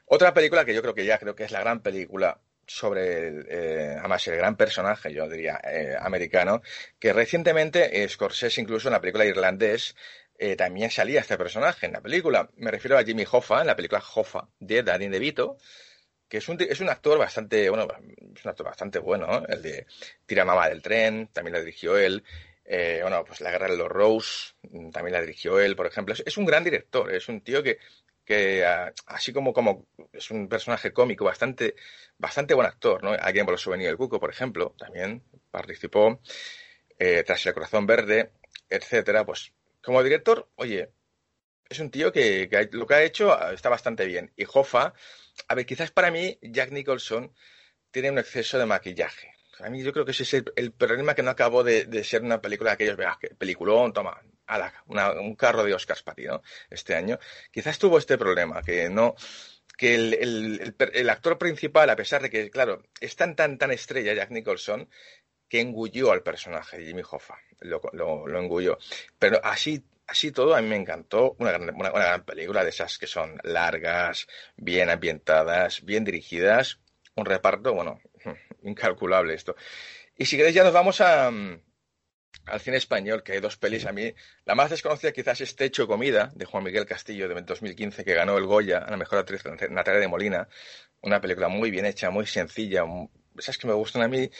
Otra 0.07 0.35
película 0.35 0.65
que 0.65 0.75
yo 0.75 0.83
creo 0.83 0.95
que 0.95 1.05
ya 1.05 1.19
creo 1.19 1.35
que 1.35 1.45
es 1.45 1.53
la 1.53 1.61
gran 1.61 1.83
película 1.83 2.41
sobre, 2.73 3.29
el, 3.29 3.47
eh, 3.49 3.97
además, 3.99 4.27
el 4.29 4.37
gran 4.37 4.57
personaje, 4.57 5.13
yo 5.13 5.29
diría, 5.29 5.61
eh, 5.63 5.95
americano, 5.99 6.63
que 6.99 7.13
recientemente 7.13 8.03
eh, 8.03 8.09
Scorsese, 8.09 8.61
incluso 8.61 8.89
en 8.89 8.93
la 8.93 9.01
película 9.01 9.25
irlandés, 9.25 9.95
eh, 10.39 10.57
también 10.57 10.91
salía 10.91 11.21
este 11.21 11.37
personaje 11.37 11.87
en 11.87 11.93
la 11.93 12.01
película. 12.01 12.49
Me 12.57 12.71
refiero 12.71 12.99
a 12.99 13.05
Jimmy 13.05 13.25
Hoffa, 13.31 13.61
en 13.61 13.67
la 13.67 13.77
película 13.77 14.03
Hoffa 14.15 14.49
de 14.59 14.83
Danny 14.83 15.09
DeVito, 15.09 15.59
que 16.29 16.39
es 16.39 16.49
un, 16.49 16.57
es 16.61 16.81
un 16.81 16.89
actor 16.89 17.19
bastante, 17.19 17.69
bueno, 17.69 17.87
es 18.35 18.45
un 18.45 18.51
actor 18.51 18.67
bastante 18.67 18.99
bueno, 18.99 19.27
¿no? 19.27 19.47
El 19.47 19.61
de 19.61 19.87
Tira 20.25 20.69
del 20.69 20.81
Tren, 20.83 21.29
también 21.33 21.53
lo 21.53 21.61
dirigió 21.61 21.99
él. 21.99 22.25
Bueno, 22.65 23.23
pues 23.27 23.43
La 23.43 23.51
Guerra 23.51 23.69
de 23.69 23.77
los 23.77 23.89
Rose, 23.89 24.55
también 24.93 25.13
la 25.13 25.21
dirigió 25.21 25.61
él, 25.61 25.77
por 25.77 25.87
ejemplo. 25.87 26.15
Es 26.25 26.37
un 26.39 26.47
gran 26.47 26.65
director, 26.65 27.13
es 27.13 27.29
un 27.29 27.43
tío 27.43 27.63
que, 27.63 27.79
que 28.33 28.65
así 29.07 29.33
como, 29.33 29.87
es 30.13 30.31
un 30.31 30.49
personaje 30.49 30.93
cómico, 30.93 31.25
bastante, 31.25 31.75
bastante 32.17 32.55
buen 32.55 32.67
actor, 32.67 33.03
¿no? 33.05 33.11
Alguien 33.11 33.45
por 33.45 33.53
los 33.53 33.61
souvenirs 33.61 33.91
del 33.91 33.99
Cuco, 33.99 34.19
por 34.19 34.31
ejemplo, 34.31 34.75
también 34.79 35.23
participó, 35.51 36.21
eh, 36.99 37.23
tras 37.25 37.45
el 37.47 37.55
corazón 37.55 37.87
verde, 37.87 38.31
etcétera, 38.71 39.27
pues 39.27 39.53
como 39.83 40.03
director, 40.03 40.49
oye, 40.55 40.91
es 41.69 41.79
un 41.81 41.91
tío 41.91 42.11
que, 42.13 42.49
lo 42.73 42.87
que 42.87 42.95
ha 42.95 43.03
hecho 43.03 43.51
está 43.51 43.69
bastante 43.69 44.07
bien. 44.07 44.33
Y 44.37 44.45
Hoffa, 44.51 44.95
a 45.49 45.55
ver, 45.55 45.67
quizás 45.67 45.91
para 45.91 46.11
mí 46.11 46.39
Jack 46.41 46.71
Nicholson 46.71 47.35
tiene 47.91 48.11
un 48.11 48.19
exceso 48.19 48.59
de 48.59 48.67
maquillaje. 48.67 49.35
A 49.61 49.69
mí 49.69 49.83
yo 49.83 49.93
creo 49.93 50.05
que 50.05 50.13
ese 50.13 50.23
es 50.23 50.45
el, 50.57 50.73
problema 50.73 51.15
que 51.15 51.23
no 51.23 51.31
acabó 51.31 51.63
de, 51.65 52.05
ser 52.05 52.23
una 52.23 52.41
película 52.41 52.71
de 52.71 52.75
aquellos, 52.75 53.19
que 53.21 53.35
peliculón, 53.35 53.93
toma, 53.93 54.21
un 55.17 55.35
carro 55.35 55.65
de 55.65 55.75
Oscars 55.75 56.03
para. 56.03 56.13
Este 56.71 56.95
año. 56.95 57.19
Quizás 57.51 57.79
tuvo 57.79 57.99
este 57.99 58.19
problema, 58.19 58.63
que 58.63 58.89
no, 58.91 59.15
que 59.77 59.95
el, 59.95 60.75
el, 60.93 61.11
actor 61.11 61.39
principal, 61.39 61.89
a 61.91 61.97
pesar 61.97 62.23
de 62.23 62.31
que, 62.31 62.51
claro, 62.51 62.83
es 63.01 63.17
tan, 63.17 63.35
tan, 63.35 63.59
tan 63.59 63.71
estrella 63.71 64.15
Jack 64.15 64.31
Nicholson, 64.31 64.89
que 65.49 65.61
engulló 65.61 66.13
al 66.13 66.23
personaje 66.23 66.85
Jimmy 66.85 67.03
Hoffa, 67.09 67.39
lo, 67.61 67.81
lo, 67.93 68.27
lo 68.27 68.39
engulló. 68.39 68.79
Pero 69.19 69.41
así, 69.43 69.85
así 70.07 70.33
todo, 70.33 70.55
a 70.55 70.63
mí 70.63 70.69
me 70.69 70.77
encantó 70.77 71.37
una 71.39 71.53
gran, 71.53 71.75
una, 71.75 71.93
una 71.93 72.05
gran 72.05 72.25
película 72.25 72.65
de 72.65 72.71
esas 72.71 72.99
que 72.99 73.07
son 73.07 73.39
largas, 73.43 74.27
bien 74.57 74.91
ambientadas, 74.91 75.83
bien 75.85 76.05
dirigidas, 76.05 76.79
un 77.15 77.25
reparto, 77.27 77.75
bueno, 77.75 78.01
incalculable 78.63 79.35
esto. 79.35 79.57
Y 80.17 80.27
si 80.27 80.37
queréis 80.37 80.55
ya 80.55 80.65
nos 80.65 80.73
vamos 80.73 81.01
a, 81.01 81.31
al 82.47 82.61
cine 82.61 82.77
español, 82.77 83.23
que 83.23 83.33
hay 83.33 83.41
dos 83.41 83.57
pelis 83.57 83.87
a 83.87 83.93
mí. 83.93 84.13
La 84.45 84.55
más 84.55 84.71
desconocida 84.71 85.13
quizás 85.13 85.41
es 85.41 85.55
Techo 85.57 85.87
Comida, 85.87 86.31
de 86.35 86.45
Juan 86.45 86.65
Miguel 86.65 86.87
Castillo, 86.87 87.29
de 87.29 87.41
2015, 87.41 88.05
que 88.05 88.15
ganó 88.15 88.37
el 88.37 88.47
Goya 88.47 88.79
a 88.79 88.91
la 88.91 88.97
mejor 88.97 89.19
actriz 89.21 89.43
Natalia 89.71 90.01
de 90.01 90.09
Molina. 90.09 90.49
Una 91.03 91.21
película 91.21 91.49
muy 91.49 91.71
bien 91.71 91.87
hecha, 91.87 92.11
muy 92.11 92.27
sencilla, 92.27 92.85
esas 93.39 93.59
que 93.59 93.67
me 93.67 93.75
gustan 93.75 94.03
a 94.03 94.09
mí. 94.09 94.31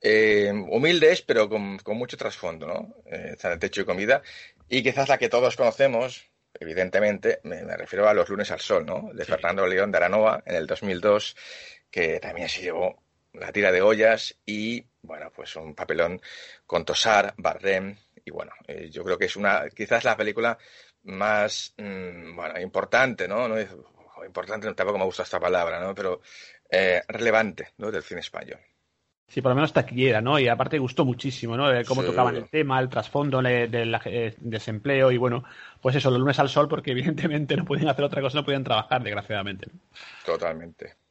Eh, 0.00 0.52
humildes, 0.52 1.22
pero 1.22 1.48
con, 1.48 1.78
con 1.78 1.96
mucho 1.96 2.16
trasfondo, 2.16 2.66
¿no? 2.66 2.94
Eh, 3.06 3.36
Techo 3.58 3.82
y 3.82 3.84
Comida. 3.84 4.22
Y 4.68 4.82
quizás 4.82 5.08
la 5.08 5.18
que 5.18 5.28
todos 5.28 5.56
conocemos, 5.56 6.28
evidentemente, 6.52 7.40
me, 7.44 7.62
me, 7.64 7.76
refiero 7.76 8.08
a 8.08 8.14
Los 8.14 8.28
lunes 8.28 8.50
al 8.50 8.60
sol, 8.60 8.84
¿no? 8.84 9.10
De 9.14 9.24
sí. 9.24 9.30
Fernando 9.30 9.66
León 9.66 9.90
de 9.92 9.98
Aranoa, 9.98 10.42
en 10.44 10.56
el 10.56 10.66
2002, 10.66 11.36
que 11.90 12.20
también 12.20 12.48
se 12.48 12.62
llevó 12.62 13.03
la 13.34 13.52
tira 13.52 13.70
de 13.72 13.82
ollas 13.82 14.36
y, 14.46 14.84
bueno, 15.02 15.30
pues 15.34 15.54
un 15.56 15.74
papelón 15.74 16.20
con 16.66 16.84
Tosar, 16.84 17.34
Bardem, 17.36 17.96
y 18.24 18.30
bueno, 18.30 18.52
eh, 18.66 18.88
yo 18.90 19.04
creo 19.04 19.18
que 19.18 19.26
es 19.26 19.36
una, 19.36 19.68
quizás 19.68 20.04
la 20.04 20.16
película 20.16 20.56
más, 21.04 21.74
mmm, 21.76 22.34
bueno, 22.34 22.58
importante, 22.60 23.28
¿no? 23.28 23.48
no 23.48 23.58
es, 23.58 23.68
importante, 24.26 24.72
tampoco 24.72 24.98
me 24.98 25.04
gusta 25.04 25.22
esta 25.22 25.38
palabra, 25.38 25.80
¿no? 25.80 25.94
Pero 25.94 26.22
eh, 26.70 27.02
relevante, 27.08 27.72
¿no? 27.76 27.90
Del 27.90 28.02
cine 28.02 28.20
español. 28.20 28.58
Sí, 29.26 29.42
por 29.42 29.50
lo 29.50 29.56
menos 29.56 29.72
taquillera, 29.72 30.20
¿no? 30.20 30.38
Y 30.38 30.48
aparte 30.48 30.78
gustó 30.78 31.04
muchísimo, 31.04 31.56
¿no? 31.56 31.66
Cómo 31.86 32.02
sí. 32.02 32.08
tocaban 32.08 32.36
el 32.36 32.48
tema, 32.48 32.78
el 32.78 32.88
trasfondo 32.88 33.42
del 33.42 33.98
eh, 34.04 34.34
desempleo 34.38 35.10
y 35.10 35.18
bueno, 35.18 35.44
pues 35.80 35.96
eso, 35.96 36.10
los 36.10 36.20
lunes 36.20 36.38
al 36.38 36.48
sol, 36.48 36.68
porque 36.68 36.90
evidentemente 36.92 37.56
no 37.56 37.64
pueden 37.64 37.88
hacer 37.88 38.04
otra 38.04 38.22
cosa, 38.22 38.38
no 38.38 38.44
pueden 38.44 38.64
trabajar, 38.64 39.02
desgraciadamente. 39.02 39.68
Totalmente. 40.24 41.03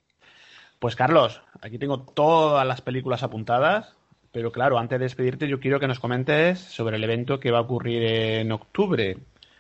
Pues 0.84 0.98
Carlos, 0.98 1.42
aquí 1.62 1.78
tengo 1.78 2.02
todas 2.02 2.68
las 2.68 2.82
películas 2.82 3.24
apuntadas, 3.24 3.96
pero 4.34 4.52
claro, 4.52 4.78
antes 4.78 5.00
de 5.00 5.06
despedirte 5.06 5.48
yo 5.48 5.62
quiero 5.62 5.80
que 5.80 5.88
nos 5.88 5.98
comentes 5.98 6.60
sobre 6.60 6.98
el 6.98 7.04
evento 7.06 7.40
que 7.40 7.52
va 7.52 7.60
a 7.60 7.62
ocurrir 7.62 8.04
en 8.04 8.52
octubre. 8.52 9.16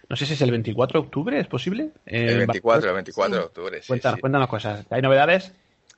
No 0.09 0.17
sé 0.17 0.25
si 0.25 0.33
es 0.33 0.41
el 0.41 0.51
24 0.51 0.99
de 0.99 1.05
octubre, 1.05 1.39
¿es 1.39 1.47
posible? 1.47 1.91
El 2.05 2.39
24, 2.39 2.89
el 2.89 2.95
24 2.95 3.37
de 3.37 3.41
octubre, 3.45 3.81
sí, 3.81 3.87
cuéntanos, 3.87 4.17
sí. 4.17 4.21
cuéntanos 4.21 4.49
cosas. 4.49 4.85
¿Hay 4.89 5.01
novedades? 5.01 5.53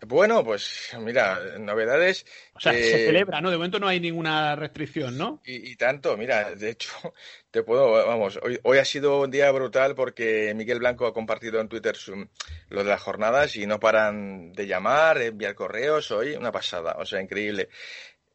Bueno, 0.08 0.44
pues 0.44 0.96
mira, 1.00 1.58
novedades. 1.58 2.26
O 2.54 2.60
sea, 2.60 2.74
eh, 2.74 2.84
se 2.84 3.06
celebra, 3.08 3.42
¿no? 3.42 3.50
De 3.50 3.58
momento 3.58 3.80
no 3.80 3.88
hay 3.88 4.00
ninguna 4.00 4.56
restricción, 4.56 5.18
¿no? 5.18 5.42
Y, 5.44 5.72
y 5.72 5.76
tanto, 5.76 6.16
mira, 6.16 6.54
de 6.54 6.70
hecho, 6.70 6.92
te 7.52 7.64
puedo, 7.64 7.92
vamos, 8.06 8.40
hoy, 8.44 8.60
hoy, 8.64 8.78
ha 8.78 8.86
sido 8.86 9.22
un 9.22 9.32
día 9.32 9.52
brutal 9.52 9.96
porque 9.96 10.54
Miguel 10.56 10.80
Blanco 10.80 11.08
ha 11.08 11.14
compartido 11.14 11.60
en 11.60 11.68
Twitter 11.68 11.96
su, 11.96 12.28
lo 12.70 12.84
de 12.84 12.90
las 12.90 13.02
jornadas 13.02 13.56
y 13.56 13.66
no 13.66 13.80
paran 13.80 14.54
de 14.54 14.68
llamar, 14.68 15.18
de 15.18 15.28
enviar 15.28 15.56
correos, 15.56 16.12
hoy 16.12 16.36
una 16.36 16.52
pasada, 16.52 16.98
o 17.00 17.06
sea, 17.06 17.20
increíble. 17.22 17.70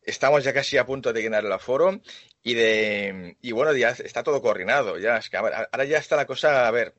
Estamos 0.03 0.43
ya 0.43 0.53
casi 0.53 0.77
a 0.77 0.87
punto 0.87 1.13
de 1.13 1.23
llenar 1.23 1.45
el 1.45 1.53
aforo 1.53 2.01
y 2.43 2.55
de 2.55 3.37
y 3.41 3.53
bueno, 3.53 3.73
ya 3.75 3.91
está 3.91 4.25
todo 4.25 4.43
coordinado, 4.43 4.99
ya 4.99 5.19
es 5.19 5.31
que 5.31 5.37
ahora 5.37 5.85
ya 5.85 5.99
está 5.99 6.17
la 6.17 6.27
cosa, 6.27 6.67
a 6.67 6.71
ver, 6.71 6.95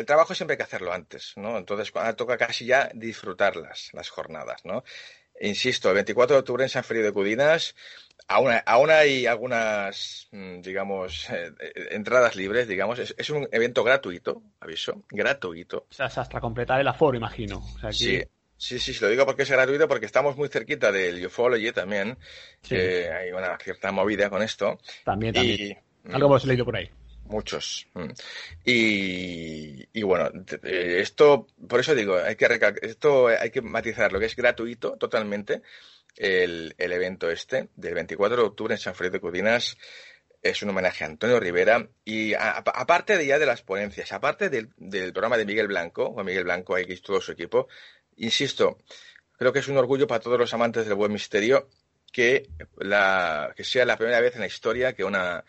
el 0.00 0.06
trabajo 0.06 0.34
siempre 0.34 0.54
hay 0.54 0.58
que 0.58 0.64
hacerlo 0.64 0.92
antes, 0.92 1.34
¿no? 1.36 1.56
Entonces, 1.58 1.92
ahora 1.94 2.16
toca 2.16 2.36
casi 2.36 2.66
ya 2.66 2.90
disfrutar 2.94 3.56
las, 3.56 3.90
jornadas, 4.10 4.64
¿no? 4.64 4.82
insisto, 5.40 5.88
el 5.88 5.94
24 5.94 6.36
de 6.36 6.40
octubre 6.40 6.64
en 6.64 6.68
San 6.68 6.84
Felipe 6.84 7.06
de 7.06 7.12
Cudinas. 7.12 7.74
Aún, 8.28 8.52
aún 8.66 8.90
hay 8.90 9.26
algunas, 9.26 10.28
mm, 10.30 10.60
digamos, 10.60 11.30
eh, 11.30 11.50
eh, 11.58 11.88
entradas 11.92 12.36
libres, 12.36 12.68
digamos. 12.68 12.98
Es, 12.98 13.14
es 13.16 13.30
un 13.30 13.48
evento 13.50 13.82
gratuito, 13.82 14.42
aviso, 14.60 15.02
gratuito. 15.08 15.86
O 15.90 15.92
sea, 15.94 16.06
es 16.06 16.18
hasta 16.18 16.40
completar 16.40 16.78
el 16.80 16.86
aforo, 16.88 17.16
imagino. 17.16 17.58
O 17.58 17.78
sea, 17.78 17.88
aquí- 17.88 17.98
Sí, 18.04 18.22
sí, 18.56 18.78
sí, 18.78 18.92
sí, 18.92 19.00
lo 19.00 19.08
digo 19.08 19.24
porque 19.24 19.42
es 19.42 19.50
gratuito, 19.50 19.88
porque 19.88 20.06
estamos 20.06 20.36
muy 20.36 20.48
cerquita 20.48 20.92
del 20.92 21.24
Ufology 21.24 21.72
también. 21.72 22.18
Sí. 22.62 22.76
hay 22.76 23.32
una 23.32 23.56
cierta 23.58 23.90
movida 23.92 24.28
con 24.28 24.42
esto. 24.42 24.78
También, 25.04 25.34
también. 25.34 25.78
Y, 26.04 26.12
Algo 26.12 26.26
hemos 26.28 26.44
leído 26.44 26.64
por 26.66 26.76
ahí. 26.76 26.90
Muchos. 27.30 27.86
Mm. 27.94 28.10
Y, 28.64 29.88
y 29.92 30.02
bueno, 30.02 30.30
eh, 30.64 30.96
esto, 30.98 31.46
por 31.68 31.78
eso 31.78 31.94
digo, 31.94 32.16
hay 32.16 32.34
que 32.34 32.48
esto 32.82 33.28
hay 33.28 33.50
que 33.50 33.62
matizar 33.62 34.12
lo 34.12 34.18
que 34.18 34.26
es 34.26 34.34
gratuito 34.34 34.96
totalmente. 34.96 35.62
El, 36.16 36.74
el 36.76 36.92
evento 36.92 37.30
este 37.30 37.68
del 37.76 37.94
24 37.94 38.36
de 38.36 38.48
octubre 38.48 38.74
en 38.74 38.80
San 38.80 38.96
Felipe 38.96 39.18
de 39.18 39.20
Cudinas 39.20 39.76
es 40.42 40.60
un 40.62 40.70
homenaje 40.70 41.04
a 41.04 41.06
Antonio 41.06 41.38
Rivera 41.38 41.88
y 42.04 42.34
aparte 42.34 43.16
de 43.16 43.26
ya 43.26 43.38
de 43.38 43.46
las 43.46 43.62
ponencias, 43.62 44.10
aparte 44.12 44.48
del, 44.48 44.70
del 44.76 45.12
programa 45.12 45.36
de 45.36 45.44
Miguel 45.44 45.68
Blanco, 45.68 46.12
con 46.12 46.26
Miguel 46.26 46.44
Blanco 46.44 46.76
y 46.80 47.00
todo 47.00 47.20
su 47.20 47.30
equipo, 47.30 47.68
insisto, 48.16 48.78
creo 49.38 49.52
que 49.52 49.60
es 49.60 49.68
un 49.68 49.76
orgullo 49.76 50.08
para 50.08 50.20
todos 50.20 50.38
los 50.38 50.52
amantes 50.52 50.86
del 50.86 50.96
buen 50.96 51.12
misterio 51.12 51.68
que, 52.10 52.48
la, 52.78 53.52
que 53.56 53.62
sea 53.62 53.84
la 53.84 53.96
primera 53.96 54.20
vez 54.20 54.34
en 54.34 54.40
la 54.40 54.48
historia 54.48 54.94
que 54.94 55.04
una, 55.04 55.44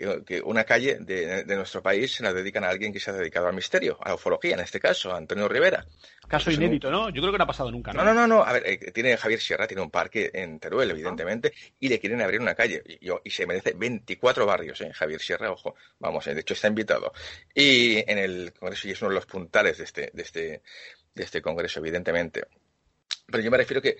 que, 0.00 0.24
que 0.24 0.40
una 0.40 0.64
calle 0.64 0.96
de, 1.00 1.44
de 1.44 1.56
nuestro 1.56 1.82
país 1.82 2.14
se 2.14 2.22
la 2.22 2.32
dedican 2.32 2.64
a 2.64 2.70
alguien 2.70 2.90
que 2.92 2.98
se 3.00 3.10
ha 3.10 3.12
dedicado 3.12 3.48
al 3.48 3.54
misterio, 3.54 3.98
a 4.00 4.08
la 4.08 4.14
ufología 4.14 4.54
en 4.54 4.60
este 4.60 4.80
caso, 4.80 5.12
a 5.12 5.18
Antonio 5.18 5.46
Rivera. 5.46 5.84
Caso 6.26 6.48
Es 6.48 6.56
un- 6.56 6.62
inédito, 6.62 6.90
¿no? 6.90 7.10
Yo 7.10 7.20
creo 7.20 7.32
que 7.32 7.38
no 7.38 7.44
ha 7.44 7.46
pasado 7.46 7.70
nunca, 7.70 7.92
¿no? 7.92 8.02
No, 8.02 8.14
no, 8.14 8.26
no, 8.26 8.26
no. 8.38 8.42
A 8.42 8.52
ver, 8.54 8.62
eh, 8.66 8.78
tiene 8.92 9.16
Javier 9.16 9.40
Sierra, 9.40 9.66
tiene 9.66 9.82
un 9.82 9.90
parque 9.90 10.30
en 10.32 10.58
Teruel, 10.58 10.90
evidentemente, 10.90 11.52
y 11.78 11.88
le 11.88 11.98
quieren 12.00 12.22
abrir 12.22 12.40
una 12.40 12.54
calle. 12.54 12.82
Y, 12.86 13.04
yo- 13.04 13.20
y 13.24 13.30
se 13.30 13.46
merece 13.46 13.74
24 13.76 14.46
barrios, 14.46 14.80
¿eh? 14.80 14.90
Javier 14.94 15.20
Sierra, 15.20 15.50
ojo. 15.52 15.74
Vamos, 15.98 16.26
eh, 16.28 16.34
de 16.34 16.40
hecho 16.40 16.54
está 16.54 16.68
invitado. 16.68 17.12
Y 17.54 17.98
en 18.10 18.16
el 18.18 18.52
Congreso, 18.58 18.88
y 18.88 18.92
es 18.92 19.02
uno 19.02 19.10
de 19.10 19.16
los 19.16 19.26
puntales 19.26 19.76
de 19.78 19.84
este, 19.84 20.10
de 20.14 20.22
este, 20.22 20.62
de 21.14 21.22
este 21.24 21.42
Congreso, 21.42 21.80
evidentemente. 21.80 22.44
Pero 23.26 23.42
yo 23.42 23.50
me 23.50 23.58
refiero 23.58 23.82
que, 23.82 23.96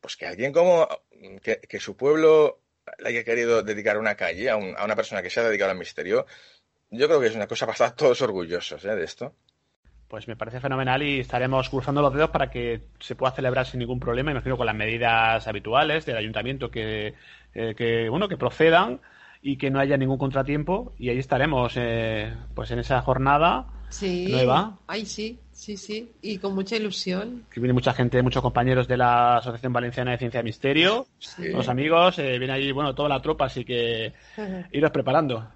pues 0.00 0.16
que 0.16 0.26
alguien 0.26 0.52
como, 0.52 0.88
que, 1.42 1.58
que 1.60 1.78
su 1.78 1.96
pueblo 1.96 2.60
haya 3.04 3.24
querido 3.24 3.62
dedicar 3.62 3.98
una 3.98 4.14
calle 4.16 4.50
a, 4.50 4.56
un- 4.56 4.74
a 4.76 4.84
una 4.84 4.96
persona 4.96 5.22
que 5.22 5.30
se 5.30 5.40
ha 5.40 5.44
dedicado 5.44 5.70
al 5.70 5.78
misterio, 5.78 6.26
yo 6.90 7.06
creo 7.08 7.20
que 7.20 7.28
es 7.28 7.34
una 7.36 7.46
cosa 7.46 7.66
para 7.66 7.74
estar 7.74 7.96
todos 7.96 8.20
orgullosos, 8.22 8.84
¿eh? 8.84 8.94
De 8.94 9.04
esto. 9.04 9.34
Pues 10.08 10.28
me 10.28 10.36
parece 10.36 10.60
fenomenal 10.60 11.02
y 11.02 11.20
estaremos 11.20 11.70
cruzando 11.70 12.02
los 12.02 12.12
dedos 12.12 12.30
para 12.30 12.50
que 12.50 12.82
se 13.00 13.14
pueda 13.16 13.32
celebrar 13.32 13.64
sin 13.66 13.80
ningún 13.80 13.98
problema, 13.98 14.30
imagino 14.30 14.58
con 14.58 14.66
las 14.66 14.74
medidas 14.76 15.46
habituales 15.48 16.04
del 16.04 16.18
ayuntamiento 16.18 16.70
que, 16.70 17.14
eh, 17.54 17.74
que 17.74 18.08
bueno, 18.10 18.28
que 18.28 18.36
procedan 18.36 19.00
y 19.40 19.56
que 19.56 19.70
no 19.70 19.80
haya 19.80 19.96
ningún 19.96 20.18
contratiempo 20.18 20.92
y 20.98 21.08
ahí 21.08 21.18
estaremos 21.18 21.72
eh, 21.76 22.32
pues 22.54 22.70
en 22.72 22.80
esa 22.80 23.00
jornada 23.00 23.66
Sí. 23.88 24.26
nueva 24.30 24.78
Ay, 24.86 25.06
sí, 25.06 25.38
sí, 25.62 25.76
sí. 25.76 26.12
Y 26.22 26.38
con 26.38 26.54
mucha 26.54 26.76
ilusión. 26.76 27.46
que 27.52 27.60
viene 27.60 27.72
mucha 27.72 27.92
gente, 27.94 28.20
muchos 28.22 28.42
compañeros 28.42 28.88
de 28.88 28.96
la 28.96 29.36
Asociación 29.38 29.72
Valenciana 29.72 30.10
de 30.12 30.18
Ciencia 30.18 30.40
y 30.40 30.44
Misterio, 30.44 31.06
Sí. 31.18 31.48
los 31.48 31.68
amigos, 31.68 32.18
eh, 32.18 32.38
viene 32.38 32.52
allí, 32.54 32.72
bueno, 32.72 32.94
toda 32.94 33.08
la 33.08 33.22
tropa, 33.22 33.46
así 33.46 33.64
que 33.64 34.12
iros 34.72 34.90
preparando. 34.90 35.48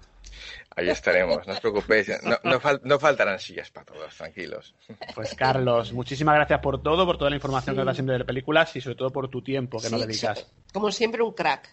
Ahí 0.75 0.89
estaremos, 0.89 1.45
no 1.47 1.53
os 1.53 1.59
preocupéis. 1.59 2.07
No, 2.23 2.37
no 2.43 2.59
fal- 2.61 2.79
no 2.83 2.99
faltarán 2.99 3.39
sillas 3.39 3.71
para 3.71 3.85
todos, 3.87 4.15
tranquilos. 4.15 4.75
Pues 5.15 5.33
Carlos, 5.33 5.91
muchísimas 5.91 6.35
gracias 6.35 6.59
por 6.59 6.81
todo, 6.83 7.03
por 7.05 7.17
toda 7.17 7.31
la 7.31 7.35
información 7.35 7.73
Sí. 7.73 7.75
que 7.75 7.79
nos 7.79 7.85
das 7.87 7.95
siempre 7.97 8.17
de 8.19 8.25
películas 8.25 8.75
y 8.75 8.81
sobre 8.81 8.95
todo 8.95 9.09
por 9.09 9.27
tu 9.27 9.41
tiempo 9.41 9.79
que 9.81 9.89
nos 9.89 10.01
Sí, 10.01 10.07
dedicas. 10.07 10.47
Como 10.71 10.91
siempre, 10.91 11.23
un 11.23 11.33
crack. 11.33 11.67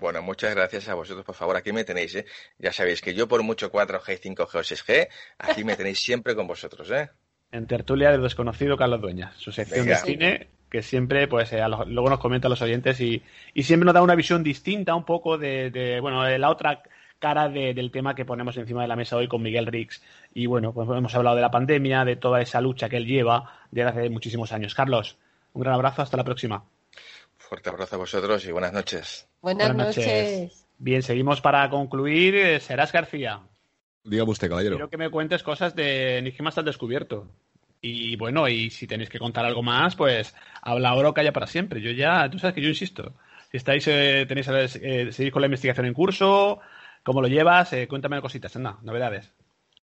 Bueno, 0.00 0.20
muchas 0.22 0.54
gracias 0.54 0.88
a 0.88 0.94
vosotros, 0.94 1.24
por 1.24 1.34
favor. 1.34 1.56
Aquí 1.56 1.72
me 1.72 1.84
tenéis, 1.84 2.14
¿eh? 2.16 2.24
Ya 2.58 2.72
sabéis 2.72 3.02
que 3.02 3.14
yo 3.14 3.28
por 3.28 3.42
mucho 3.44 3.70
4G, 3.70 4.18
5G 4.18 4.54
o 4.58 4.64
6G, 4.64 5.08
aquí 5.38 5.62
me 5.62 5.76
tenéis 5.76 6.00
siempre 6.00 6.34
con 6.34 6.46
vosotros, 6.46 6.90
¿eh? 6.90 7.10
En 7.52 7.66
tertulia 7.66 8.10
del 8.12 8.22
desconocido 8.22 8.76
Carlos 8.76 9.00
Dueñas, 9.00 9.34
su 9.36 9.50
sección 9.50 9.86
Venga. 9.86 9.98
de 10.00 10.06
cine, 10.06 10.48
que 10.70 10.82
siempre, 10.82 11.26
pues, 11.26 11.52
eh, 11.52 11.60
a 11.60 11.68
los- 11.68 11.88
luego 11.88 12.08
nos 12.08 12.20
comenta 12.20 12.46
a 12.46 12.50
los 12.50 12.62
oyentes 12.62 13.00
y, 13.00 13.22
y 13.54 13.62
siempre 13.64 13.84
nos 13.86 13.94
da 13.94 14.02
una 14.02 14.14
visión 14.14 14.44
distinta 14.44 14.94
un 14.94 15.04
poco 15.04 15.36
de, 15.36 15.70
de, 15.70 15.98
bueno, 16.00 16.22
de 16.22 16.38
la 16.38 16.48
otra 16.50 16.82
cara 17.18 17.48
de- 17.48 17.74
del 17.74 17.90
tema 17.90 18.14
que 18.14 18.24
ponemos 18.24 18.56
encima 18.56 18.82
de 18.82 18.88
la 18.88 18.94
mesa 18.96 19.16
hoy 19.16 19.26
con 19.26 19.42
Miguel 19.42 19.66
Rix. 19.66 20.00
Y 20.32 20.46
bueno, 20.46 20.72
pues 20.72 20.88
hemos 20.88 21.14
hablado 21.14 21.34
de 21.36 21.42
la 21.42 21.50
pandemia, 21.50 22.04
de 22.04 22.14
toda 22.16 22.40
esa 22.40 22.60
lucha 22.60 22.88
que 22.88 22.98
él 22.98 23.06
lleva 23.06 23.52
desde 23.72 23.90
hace 23.90 24.10
muchísimos 24.10 24.52
años. 24.52 24.74
Carlos, 24.76 25.18
un 25.52 25.62
gran 25.62 25.74
abrazo, 25.74 26.02
hasta 26.02 26.16
la 26.16 26.24
próxima. 26.24 26.62
Fuerte 27.36 27.68
abrazo 27.68 27.96
a 27.96 27.98
vosotros 27.98 28.46
y 28.46 28.52
buenas 28.52 28.72
noches. 28.72 29.28
Buenas, 29.42 29.68
Buenas 29.74 29.88
noches. 29.88 30.06
noches. 30.06 30.66
Bien, 30.78 31.02
seguimos 31.02 31.40
para 31.40 31.68
concluir. 31.68 32.36
eh, 32.36 32.60
Serás 32.60 32.92
García. 32.92 33.40
Dígame 34.04 34.30
usted, 34.30 34.48
caballero. 34.48 34.76
Quiero 34.76 34.90
que 34.90 34.96
me 34.96 35.10
cuentes 35.10 35.42
cosas 35.42 35.74
de 35.74 36.18
Enigmas 36.18 36.56
al 36.58 36.64
descubierto. 36.64 37.28
Y 37.82 38.16
bueno, 38.16 38.48
y 38.48 38.70
si 38.70 38.86
tenéis 38.86 39.08
que 39.08 39.18
contar 39.18 39.44
algo 39.44 39.62
más, 39.62 39.96
pues 39.96 40.34
habla 40.62 40.90
ahora 40.90 41.10
o 41.10 41.14
calla 41.14 41.32
para 41.32 41.46
siempre. 41.46 41.80
Yo 41.80 41.90
ya, 41.92 42.28
tú 42.30 42.38
sabes 42.38 42.54
que 42.54 42.62
yo 42.62 42.68
insisto. 42.68 43.14
Si 43.50 43.56
estáis, 43.56 43.86
eh, 43.88 44.26
tenéis, 44.28 44.48
eh, 44.48 45.12
seguís 45.12 45.32
con 45.32 45.42
la 45.42 45.46
investigación 45.46 45.86
en 45.86 45.94
curso, 45.94 46.60
¿cómo 47.02 47.22
lo 47.22 47.28
llevas? 47.28 47.72
Eh, 47.72 47.88
cuéntame 47.88 48.20
cositas, 48.20 48.54
anda, 48.54 48.78
novedades. 48.82 49.32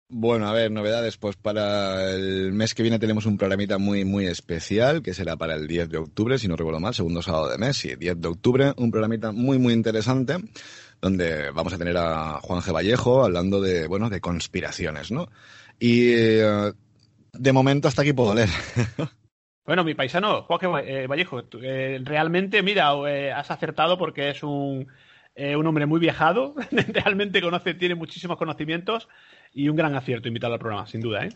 Bueno, 0.08 0.48
a 0.48 0.54
ver, 0.54 0.70
novedades. 0.72 1.18
Pues 1.18 1.36
para 1.36 2.12
el 2.12 2.52
mes 2.54 2.76
que 2.76 2.84
viene 2.84 3.00
tenemos 3.00 3.26
un 3.26 3.38
programita 3.38 3.80
muy, 3.80 4.06
muy 4.06 4.28
especial, 4.28 5.02
que 5.02 5.14
será 5.16 5.36
para 5.36 5.56
el 5.56 5.68
10 5.68 5.90
de 5.90 5.98
octubre, 5.98 6.38
si 6.38 6.48
no 6.48 6.56
recuerdo 6.56 6.80
mal, 6.80 6.94
segundo 6.94 7.22
sábado 7.24 7.50
de 7.50 7.58
mes, 7.58 7.78
sí, 7.78 7.96
10 7.96 8.22
de 8.22 8.28
octubre, 8.28 8.74
un 8.78 8.92
programita 8.92 9.32
muy, 9.32 9.58
muy 9.58 9.74
interesante, 9.74 10.36
donde 11.02 11.52
vamos 11.52 11.74
a 11.74 11.78
tener 11.78 11.98
a 11.98 12.40
Juan 12.42 12.62
G. 12.62 12.74
Vallejo 12.74 13.24
hablando 13.24 13.62
de, 13.62 13.88
bueno, 13.88 14.10
de 14.10 14.22
conspiraciones, 14.22 15.12
¿no? 15.12 15.30
Y 15.80 16.14
eh, 16.14 16.72
de 17.34 17.54
momento 17.54 17.88
hasta 17.88 18.02
aquí 18.02 18.14
puedo 18.14 18.34
leer. 18.34 18.50
Bueno, 19.66 19.84
mi 19.84 19.96
paisano, 19.96 20.44
Joaquín 20.44 20.70
eh, 20.84 21.08
Vallejo, 21.08 21.42
eh, 21.64 22.00
realmente, 22.04 22.62
mira, 22.62 22.94
eh, 23.10 23.32
has 23.32 23.50
acertado 23.50 23.98
porque 23.98 24.30
es 24.30 24.44
un, 24.44 24.88
un 25.36 25.68
hombre 25.68 25.88
muy 25.88 26.00
viajado, 26.00 26.54
realmente 26.72 27.42
conoce, 27.42 27.74
tiene 27.74 27.96
muchísimos 27.96 28.38
conocimientos 28.38 29.10
y 29.54 29.68
un 29.68 29.76
gran 29.76 29.96
acierto 29.96 30.28
invitarlo 30.28 30.54
al 30.54 30.60
programa, 30.60 30.86
sin 30.86 31.02
duda, 31.02 31.26
¿eh? 31.26 31.30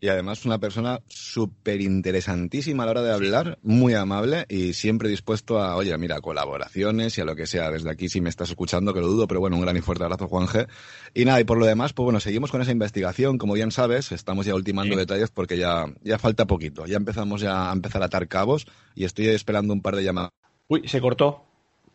Y 0.00 0.08
además 0.08 0.44
una 0.44 0.58
persona 0.58 1.00
súper 1.08 1.80
interesantísima 1.80 2.84
a 2.84 2.86
la 2.86 2.92
hora 2.92 3.02
de 3.02 3.12
hablar, 3.12 3.58
muy 3.62 3.94
amable 3.94 4.46
y 4.48 4.72
siempre 4.74 5.08
dispuesto 5.08 5.58
a, 5.60 5.74
oye, 5.74 5.96
mira, 5.98 6.20
colaboraciones 6.20 7.18
y 7.18 7.20
a 7.20 7.24
lo 7.24 7.34
que 7.34 7.46
sea. 7.46 7.70
Desde 7.72 7.90
aquí 7.90 8.08
si 8.08 8.20
me 8.20 8.28
estás 8.30 8.50
escuchando, 8.50 8.94
que 8.94 9.00
lo 9.00 9.08
dudo, 9.08 9.26
pero 9.26 9.40
bueno, 9.40 9.56
un 9.56 9.62
gran 9.62 9.76
y 9.76 9.80
fuerte 9.80 10.04
abrazo, 10.04 10.28
Juan 10.28 10.46
G. 10.46 10.68
Y 11.14 11.24
nada, 11.24 11.40
y 11.40 11.44
por 11.44 11.58
lo 11.58 11.66
demás, 11.66 11.92
pues 11.94 12.04
bueno, 12.04 12.20
seguimos 12.20 12.52
con 12.52 12.62
esa 12.62 12.70
investigación. 12.70 13.38
Como 13.38 13.54
bien 13.54 13.72
sabes, 13.72 14.12
estamos 14.12 14.46
ya 14.46 14.54
ultimando 14.54 14.94
Sí. 14.94 14.98
detalles 15.00 15.30
porque 15.30 15.58
ya, 15.58 15.86
ya 16.04 16.18
falta 16.18 16.46
poquito. 16.46 16.86
Ya 16.86 16.96
empezamos 16.96 17.40
ya 17.40 17.70
a 17.70 17.72
empezar 17.72 18.00
a 18.02 18.06
atar 18.06 18.28
cabos 18.28 18.66
y 18.94 19.04
estoy 19.04 19.26
esperando 19.28 19.72
un 19.72 19.82
par 19.82 19.96
de 19.96 20.04
llamadas. 20.04 20.30
Uy, 20.68 20.86
se 20.86 21.00
cortó. 21.00 21.44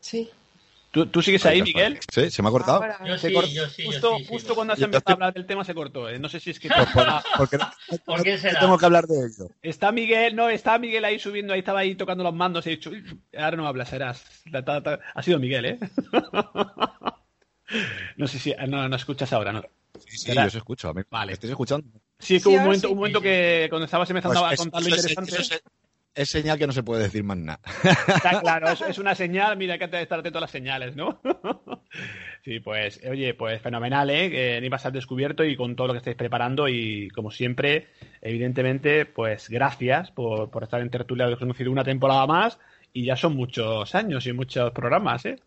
Sí. 0.02 0.30
¿Tú, 0.94 1.08
tú 1.08 1.24
sigues 1.24 1.44
ahí, 1.48 1.64
Miguel? 1.64 1.98
Sí, 2.14 2.30
se 2.30 2.44
me 2.44 2.50
ha 2.50 2.52
cortado. 2.52 2.76
Ahora. 2.84 3.00
Yo 3.04 3.18
Se 3.18 3.30
sí, 3.30 3.34
cortó. 3.34 3.50
yo 3.50 3.68
sí, 3.68 3.82
yo 3.84 3.90
justo, 3.92 4.16
sí, 4.18 4.24
sí. 4.26 4.30
justo 4.30 4.54
cuando 4.54 4.74
has 4.74 4.80
empezado 4.80 5.00
estoy- 5.00 5.12
a 5.12 5.16
hablar 5.16 5.34
del 5.34 5.46
tema 5.48 5.64
se 5.64 5.74
cortó. 5.74 6.08
¿eh? 6.08 6.20
No 6.20 6.30
sé 6.30 6.40
si 6.40 6.52
es 6.52 6.60
que 6.60 6.70
Porque 7.38 7.58
¿Por 8.06 8.22
qué 8.24 8.38
será? 8.38 8.60
tengo 8.60 8.78
que 8.78 8.86
hablar 8.86 9.08
de 9.08 9.26
ello. 9.26 9.50
está 9.64 9.92
Miguel, 9.92 10.36
no, 10.36 10.50
está 10.50 10.78
Miguel 10.78 11.04
ahí 11.04 11.18
subiendo, 11.18 11.54
ahí 11.54 11.60
estaba 11.60 11.80
ahí 11.80 11.96
tocando 11.96 12.24
los 12.24 12.36
mandos 12.36 12.68
y 12.68 12.70
he 12.70 12.72
dicho, 12.74 12.92
"Uy, 12.92 13.04
ahora 13.36 13.58
no 13.58 13.68
hablas, 13.68 13.90
serás. 13.90 14.24
Ta, 14.52 14.64
ta, 14.64 14.84
ta". 14.84 15.00
Ha 15.16 15.24
sido 15.24 15.40
Miguel, 15.40 15.66
¿eh? 15.66 15.80
no 18.18 18.28
sé 18.28 18.40
si, 18.40 18.54
no, 18.68 18.88
no 18.88 18.96
escuchas 18.96 19.32
ahora, 19.34 19.52
¿no? 19.52 19.64
Sí, 20.08 20.18
sí, 20.18 20.34
yo 20.36 20.46
os 20.46 20.56
escucho. 20.56 20.94
¿Me, 20.94 21.04
Vale. 21.10 21.28
¿me 21.28 21.34
estáis 21.34 21.52
escuchando? 21.52 21.88
Sí, 22.20 22.36
es 22.36 22.44
que 22.44 22.50
hubo 22.50 22.58
un 22.58 22.64
momento, 22.64 22.88
sí. 22.88 22.92
un 22.94 22.98
momento 23.00 23.22
que 23.22 23.68
cuando 23.70 23.86
estabas 23.86 24.10
empezando 24.10 24.40
Pues 24.42 24.54
a 24.54 24.58
contar 24.58 24.82
lo 24.84 24.90
interesante, 24.90 25.42
eso 25.42 25.54
es- 25.56 25.64
es 26.16 26.30
señal 26.30 26.58
que 26.58 26.68
no 26.68 26.74
se 26.74 26.84
puede 26.84 27.04
decir 27.04 27.24
más 27.24 27.38
nada. 27.38 27.60
está 28.08 28.40
claro, 28.42 28.70
es, 28.70 28.82
es 28.82 28.98
una 28.98 29.16
señal, 29.16 29.58
mira 29.58 29.78
que 29.78 29.86
hay 29.86 29.90
que 29.90 30.02
estar 30.02 30.20
atento 30.20 30.38
a 30.38 30.42
las 30.42 30.52
señales, 30.52 30.96
¿no? 30.96 31.20
sí, 32.44 32.60
pues, 32.60 33.02
oye, 33.10 33.34
pues 33.34 33.62
fenomenal, 33.62 34.10
¿eh? 34.10 34.60
Ni 34.62 34.70
vas 34.70 34.86
al 34.86 34.94
descubierto 34.94 35.44
y 35.44 35.56
con 35.56 35.76
todo 35.76 35.88
lo 35.88 35.94
que 35.94 36.00
estáis 36.00 36.18
preparando 36.18 36.68
y 36.68 37.10
como 37.10 37.32
siempre, 37.32 37.88
evidentemente, 38.22 39.06
pues 39.06 39.50
gracias 39.50 40.12
por, 40.12 40.50
por 40.50 40.64
estar 40.64 40.82
en 40.82 40.90
Tertulia 40.90 41.28
Desconocido 41.28 41.72
una 41.72 41.84
temporada 41.84 42.28
más 42.28 42.60
y 42.94 43.06
ya 43.06 43.16
son 43.16 43.36
muchos 43.36 43.96
años 43.96 44.28
y 44.28 44.34
muchos 44.34 44.72
programas, 44.72 45.26
¿eh? 45.26 45.40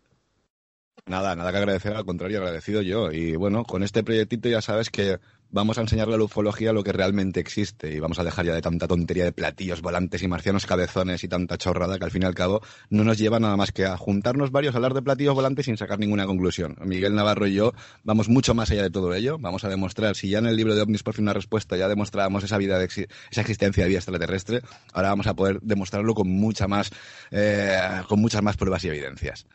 Nada, 1.07 1.37
nada 1.37 1.51
que 1.53 1.57
agradecer, 1.59 1.93
al 1.95 2.03
contrario, 2.03 2.39
agradecido 2.39 2.81
yo. 2.81 3.13
Y 3.13 3.37
bueno, 3.37 3.63
con 3.63 3.81
este 3.81 4.03
proyectito 4.03 4.49
ya 4.49 4.61
sabes 4.61 4.89
que 4.89 5.19
vamos 5.49 5.77
a 5.77 5.81
enseñarle 5.81 6.15
a 6.15 6.17
la 6.17 6.25
ufología 6.25 6.73
lo 6.73 6.83
que 6.83 6.91
realmente 6.91 7.39
existe 7.39 7.93
y 7.93 8.01
vamos 8.01 8.19
a 8.19 8.25
dejar 8.25 8.45
ya 8.45 8.53
de 8.53 8.61
tanta 8.61 8.89
tontería 8.89 9.23
de 9.23 9.31
platillos 9.31 9.81
volantes 9.81 10.21
y 10.21 10.27
marcianos 10.27 10.65
cabezones 10.65 11.23
y 11.23 11.29
tanta 11.29 11.57
chorrada 11.57 11.97
que 11.97 12.03
al 12.03 12.11
fin 12.11 12.23
y 12.23 12.25
al 12.25 12.35
cabo 12.35 12.59
no 12.89 13.05
nos 13.05 13.17
lleva 13.17 13.39
nada 13.39 13.55
más 13.55 13.71
que 13.71 13.85
a 13.85 13.95
juntarnos 13.95 14.51
varios 14.51 14.75
a 14.75 14.79
hablar 14.79 14.93
de 14.93 15.01
platillos 15.01 15.33
volantes 15.33 15.67
sin 15.67 15.77
sacar 15.77 15.97
ninguna 15.97 16.25
conclusión. 16.25 16.75
Miguel 16.83 17.15
Navarro 17.15 17.47
y 17.47 17.53
yo 17.53 17.71
vamos 18.03 18.27
mucho 18.27 18.53
más 18.53 18.69
allá 18.71 18.83
de 18.83 18.89
todo 18.89 19.13
ello. 19.13 19.37
Vamos 19.39 19.63
a 19.63 19.69
demostrar, 19.69 20.13
si 20.17 20.27
ya 20.27 20.39
en 20.39 20.47
el 20.47 20.57
libro 20.57 20.75
de 20.75 20.81
OVNIs 20.81 21.03
por 21.03 21.13
fin 21.13 21.23
una 21.23 21.33
respuesta 21.33 21.77
ya 21.77 21.87
demostrábamos 21.87 22.43
esa 22.43 22.57
vida, 22.57 22.77
de 22.79 22.89
exi- 22.89 23.07
esa 23.31 23.39
existencia 23.39 23.83
de 23.83 23.87
vida 23.89 23.99
extraterrestre, 23.99 24.59
ahora 24.91 25.07
vamos 25.07 25.27
a 25.27 25.35
poder 25.35 25.61
demostrarlo 25.61 26.13
con 26.13 26.27
mucha 26.27 26.67
más, 26.67 26.91
eh, 27.31 27.79
con 28.09 28.19
muchas 28.19 28.43
más 28.43 28.57
pruebas 28.57 28.83
y 28.83 28.89
evidencias. 28.89 29.45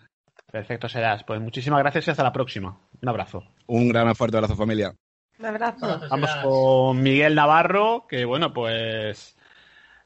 Perfecto, 0.53 0.89
serás. 0.89 1.25
Pues 1.25 1.41
muchísimas 1.41 1.81
gracias 1.81 2.07
y 2.07 2.11
hasta 2.13 2.23
la 2.23 2.33
próxima. 2.33 2.79
Un 3.01 3.09
abrazo. 3.09 3.43
Un 3.67 3.89
gran 3.89 4.15
fuerte 4.15 4.37
abrazo 4.37 4.55
familia. 4.55 4.95
Un 5.39 5.47
abrazo. 5.47 5.99
Vamos 6.11 6.31
con 6.43 7.03
Miguel 7.03 7.35
Navarro, 7.35 8.07
que 8.09 8.25
bueno, 8.25 8.53
pues 8.53 9.37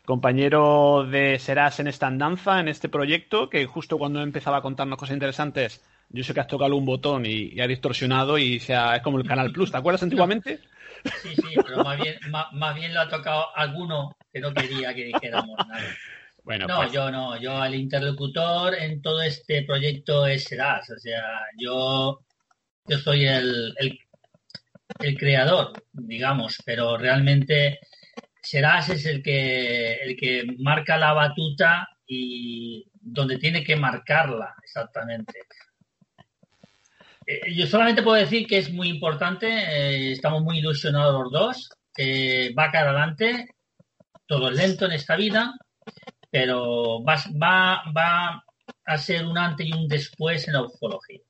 compañero 0.05 1.05
de 1.05 1.39
Serás 1.41 1.81
en 1.81 1.89
esta 1.89 2.07
andanza, 2.07 2.61
en 2.61 2.69
este 2.69 2.89
proyecto, 2.89 3.51
que 3.51 3.67
justo 3.67 3.99
cuando 3.99 4.23
empezaba 4.23 4.59
a 4.59 4.63
contarnos 4.63 4.99
cosas 4.99 5.15
interesantes, 5.15 5.85
yo 6.11 6.23
sé 6.23 6.33
que 6.33 6.39
has 6.41 6.47
tocado 6.47 6.77
un 6.77 6.85
botón 6.87 7.27
y, 7.27 7.51
y 7.53 7.61
ha 7.61 7.67
distorsionado 7.67 8.39
y 8.39 8.61
se 8.61 8.77
ha- 8.77 8.95
es 8.97 9.03
como 9.03 9.19
el 9.19 9.27
Canal 9.27 9.51
Plus, 9.51 9.73
¿te 9.73 9.79
acuerdas 9.79 10.05
antiguamente? 10.05 10.61
Sí, 11.23 11.35
sí, 11.35 11.55
pero 11.67 11.83
más 11.83 12.01
bien, 12.01 12.15
más, 12.31 12.53
más 12.53 12.75
bien 12.77 12.95
lo 12.95 13.01
ha 13.01 13.09
tocado 13.09 13.47
alguno 13.57 14.13
que 14.33 14.41
no 14.41 14.55
quería 14.55 14.95
que 14.95 15.05
dijéramos 15.07 15.57
nada. 15.67 15.83
Bueno, 16.47 16.69
no, 16.69 16.77
pues- 16.77 16.93
yo 16.93 17.11
no, 17.11 17.37
yo 17.41 17.65
el 17.65 17.75
interlocutor 17.75 18.77
en 18.77 19.03
todo 19.03 19.21
este 19.21 19.65
proyecto 19.65 20.29
es 20.29 20.45
Serás, 20.45 20.89
o 20.91 20.97
sea, 20.97 21.25
yo, 21.59 22.21
yo 22.87 22.99
soy 22.99 23.27
el, 23.27 23.75
el, 23.77 23.99
el 25.01 25.19
creador, 25.19 25.73
digamos, 25.93 26.59
pero 26.65 26.97
realmente 26.97 27.81
Serás 28.41 28.91
es 28.91 29.07
el 29.07 29.25
que, 29.25 29.95
el 29.95 30.17
que 30.17 30.45
marca 30.61 30.97
la 30.97 31.13
batuta 31.15 31.89
y 32.07 32.87
donde 32.93 33.39
tiene 33.39 33.65
que 33.65 33.75
marcarla, 33.75 34.55
exactamente. 34.63 35.41
Eh, 37.27 37.53
yo 37.57 37.67
solamente 37.67 38.05
puedo 38.05 38.19
decir 38.19 38.47
que 38.47 38.59
es 38.59 38.73
muy 38.73 38.89
importante, 38.89 39.49
eh, 39.49 40.13
estamos 40.13 40.45
muy 40.45 40.59
ilusionados 40.59 41.25
los 41.25 41.33
dos, 41.33 41.71
que 41.93 42.55
va 42.57 42.71
cara 42.71 42.91
adelante, 42.91 43.49
todo 44.27 44.49
es 44.51 44.57
lento 44.57 44.87
en 44.87 44.93
esta 44.93 45.17
vida, 45.17 45.53
pero 46.39 47.03
va, 47.03 47.17
va, 47.43 47.83
va 47.97 48.45
a 48.85 48.99
ser 48.99 49.25
un 49.27 49.39
antes 49.39 49.67
y 49.67 49.73
un 49.73 49.89
después 49.89 50.47
en 50.49 50.55
la 50.55 50.63
ufología. 50.63 51.21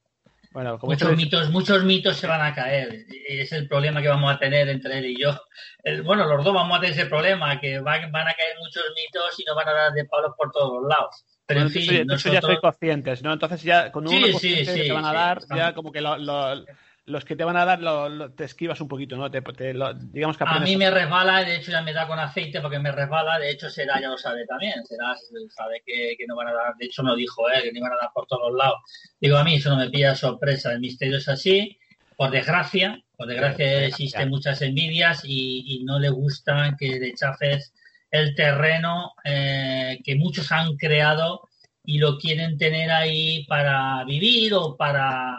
Bueno, 0.53 0.79
como 0.79 0.93
Muchos 0.93 1.15
mitos, 1.17 1.51
muchos 1.51 1.85
mitos 1.85 2.17
se 2.17 2.27
van 2.27 2.41
a 2.41 2.53
caer. 2.55 3.05
Es 3.29 3.53
el 3.53 3.69
problema 3.69 4.03
que 4.03 4.09
vamos 4.09 4.35
a 4.35 4.39
tener 4.39 4.69
entre 4.69 4.99
él 4.99 5.07
y 5.07 5.21
yo. 5.21 5.39
El- 5.85 6.03
bueno, 6.03 6.25
los 6.27 6.43
dos 6.45 6.55
vamos 6.55 6.77
a 6.77 6.81
tener 6.81 6.97
ese 6.99 7.07
problema, 7.07 7.61
que 7.61 7.79
van, 7.79 8.11
van 8.11 8.27
a 8.27 8.35
caer 8.35 8.57
muchos 8.59 8.83
mitos 8.97 9.39
y 9.39 9.45
nos 9.45 9.55
van 9.55 9.69
a 9.69 9.73
dar 9.73 9.93
de 9.93 10.05
palos 10.07 10.33
por 10.37 10.51
todos 10.51 10.81
los 10.83 10.89
lados. 10.89 11.25
Pero 11.47 11.61
en 11.61 11.71
fin, 11.71 11.83
eso 11.83 11.93
ya- 11.93 11.99
eso 11.99 12.09
ya 12.09 12.15
nosotros... 12.15 12.43
sois 12.43 12.61
conscientes, 12.61 13.23
¿no? 13.23 13.33
Entonces 13.33 13.63
ya 13.63 13.93
con 13.93 14.09
uno 14.09 14.27
sí, 14.27 14.33
consciente 14.33 14.65
que 14.75 14.83
sí, 14.83 14.87
te 14.89 14.93
van 14.93 15.05
a 15.05 15.13
dar, 15.13 15.43
ya 15.55 15.73
como 15.75 15.93
que 15.93 16.01
lo- 16.01 16.17
lo- 16.19 16.65
los 17.07 17.25
que 17.25 17.37
te 17.37 17.45
van 17.45 17.57
a 17.57 17.65
dar 17.65 17.81
lo- 17.81 18.09
lo- 18.09 18.33
te 18.33 18.45
esquivas 18.45 18.81
un 18.81 18.89
poquito, 18.89 19.17
¿no? 19.17 19.31
Te, 19.31 19.41
te- 19.41 19.73
lo- 19.75 19.95
digamos 19.95 20.37
que 20.37 20.45
A 20.45 20.59
mí 20.61 20.77
me 20.77 20.91
resbala, 20.91 21.45
de 21.45 21.57
hecho 21.57 21.71
ya 21.71 21.81
me 21.81 21.93
da 21.93 22.07
con 22.09 22.19
aceite 22.19 22.61
porque 22.61 22.79
me 22.81 22.91
resbala, 22.93 23.39
de 23.39 23.51
hecho 23.51 23.71
Será 23.71 24.01
ya 24.01 24.09
lo 24.09 24.19
sabe 24.19 24.45
también, 24.47 24.85
Será 24.85 25.15
sabe 25.51 25.83
que, 25.87 26.17
que 26.19 26.27
no 26.27 26.35
van 26.37 26.49
a 26.49 26.53
dar, 26.53 26.75
de 26.77 26.87
hecho 26.87 27.03
me 27.05 27.11
lo 27.11 27.17
dijo 27.17 27.49
él, 27.49 27.63
que 27.63 27.73
no 27.73 27.79
iban 27.79 27.93
a 27.93 27.97
dar 28.03 28.11
por 28.13 28.27
todos 28.27 28.53
lados. 28.57 28.79
Digo, 29.21 29.37
a 29.37 29.45
mí 29.45 29.55
eso 29.55 29.71
no 29.71 29.77
me 29.77 29.89
pilla 29.89 30.15
sorpresa, 30.17 30.73
el 30.73 30.81
misterio 30.81 31.19
es 31.19 31.29
así, 31.29 31.79
por 32.17 32.31
desgracia, 32.31 33.01
por 33.17 33.29
desgracia 33.29 33.85
existen 33.87 34.29
muchas 34.29 34.61
envidias 34.63 35.23
y, 35.25 35.63
y 35.81 35.85
no 35.85 35.99
le 36.01 36.09
gusta 36.11 36.75
que 36.79 36.99
le 36.99 37.15
chafes 37.15 37.73
el 38.11 38.35
terreno 38.35 39.13
eh, 39.25 39.99
que 40.05 40.17
muchos 40.17 40.51
han 40.51 40.77
creado 40.77 41.43
y 41.85 41.99
lo 41.99 42.19
quieren 42.19 42.59
tener 42.59 42.91
ahí 42.91 43.45
para 43.47 44.03
vivir 44.05 44.55
o 44.55 44.77
para, 44.77 45.37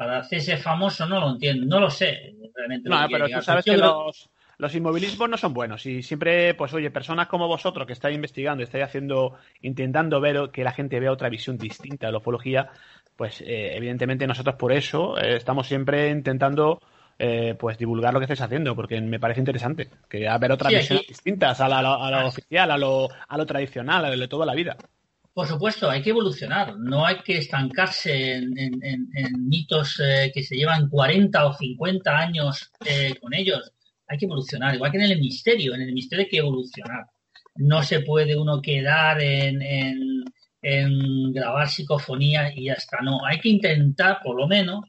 para 0.00 0.18
hacerse 0.20 0.56
famoso, 0.56 1.06
no 1.06 1.20
lo 1.20 1.30
entiendo, 1.32 1.66
no 1.66 1.78
lo 1.80 1.90
sé. 1.90 2.34
Realmente 2.54 2.88
lo 2.88 2.96
No, 2.96 3.06
que 3.06 3.06
pero 3.10 3.28
tú 3.30 3.42
sabes 3.42 3.66
que 3.66 3.76
los, 3.76 4.30
los 4.58 4.74
inmovilismos 4.74 5.28
no 5.28 5.36
son 5.36 5.52
buenos 5.52 5.84
y 5.86 6.02
siempre, 6.02 6.54
pues 6.54 6.72
oye, 6.72 6.90
personas 6.90 7.28
como 7.28 7.46
vosotros 7.46 7.86
que 7.86 7.92
estáis 7.92 8.14
investigando, 8.14 8.62
estáis 8.64 8.84
haciendo, 8.84 9.34
intentando 9.60 10.20
ver 10.20 10.50
que 10.50 10.64
la 10.64 10.72
gente 10.72 10.98
vea 10.98 11.12
otra 11.12 11.28
visión 11.28 11.58
distinta 11.58 12.06
de 12.06 12.12
la 12.12 12.18
ufología, 12.18 12.70
pues 13.16 13.42
eh, 13.42 13.76
evidentemente 13.76 14.26
nosotros 14.26 14.56
por 14.56 14.72
eso 14.72 15.18
eh, 15.18 15.36
estamos 15.36 15.66
siempre 15.66 16.08
intentando 16.10 16.80
eh, 17.18 17.54
pues 17.58 17.76
divulgar 17.76 18.14
lo 18.14 18.20
que 18.20 18.24
estáis 18.24 18.40
haciendo, 18.40 18.74
porque 18.74 18.98
me 19.02 19.20
parece 19.20 19.40
interesante, 19.40 19.90
que 20.08 20.26
haber 20.26 20.50
otras 20.52 20.72
Sí, 20.72 20.74
visiones 20.74 21.06
distintas 21.06 21.60
a, 21.60 21.68
la- 21.68 21.80
a 21.80 21.82
lo, 21.82 22.02
a 22.02 22.10
lo 22.10 22.26
oficial, 22.26 22.70
a 22.70 22.78
lo, 22.78 23.08
a 23.28 23.36
lo 23.36 23.44
tradicional, 23.46 24.04
a 24.06 24.10
lo 24.10 24.16
de 24.16 24.28
toda 24.28 24.46
la 24.46 24.54
vida. 24.54 24.76
Por 25.32 25.46
supuesto, 25.46 25.88
hay 25.88 26.02
que 26.02 26.10
evolucionar, 26.10 26.76
no 26.76 27.06
hay 27.06 27.18
que 27.24 27.38
estancarse 27.38 28.34
en, 28.34 28.58
en- 28.58 28.82
en- 29.14 29.48
mitos 29.48 30.00
eh, 30.00 30.30
que 30.34 30.42
se 30.42 30.56
llevan 30.56 30.88
40 30.88 31.46
o 31.46 31.54
50 31.54 32.18
años 32.18 32.70
eh, 32.84 33.14
con 33.20 33.32
ellos. 33.34 33.72
Hay 34.08 34.18
que 34.18 34.24
evolucionar, 34.26 34.74
igual 34.74 34.90
que 34.90 34.98
en 34.98 35.04
el 35.04 35.20
misterio, 35.20 35.74
en 35.74 35.82
el 35.82 35.92
misterio 35.92 36.24
hay 36.24 36.30
que 36.30 36.38
evolucionar. 36.38 37.06
No 37.56 37.82
se 37.82 38.00
puede 38.00 38.36
uno 38.36 38.60
quedar 38.60 39.20
en, 39.22 39.60
grabar 41.32 41.68
psicofonía 41.68 42.52
y 42.54 42.64
ya 42.66 42.74
está, 42.74 42.98
no. 43.02 43.24
Hay 43.24 43.38
que 43.40 43.48
intentar, 43.48 44.18
por 44.22 44.36
lo 44.36 44.46
menos, 44.48 44.84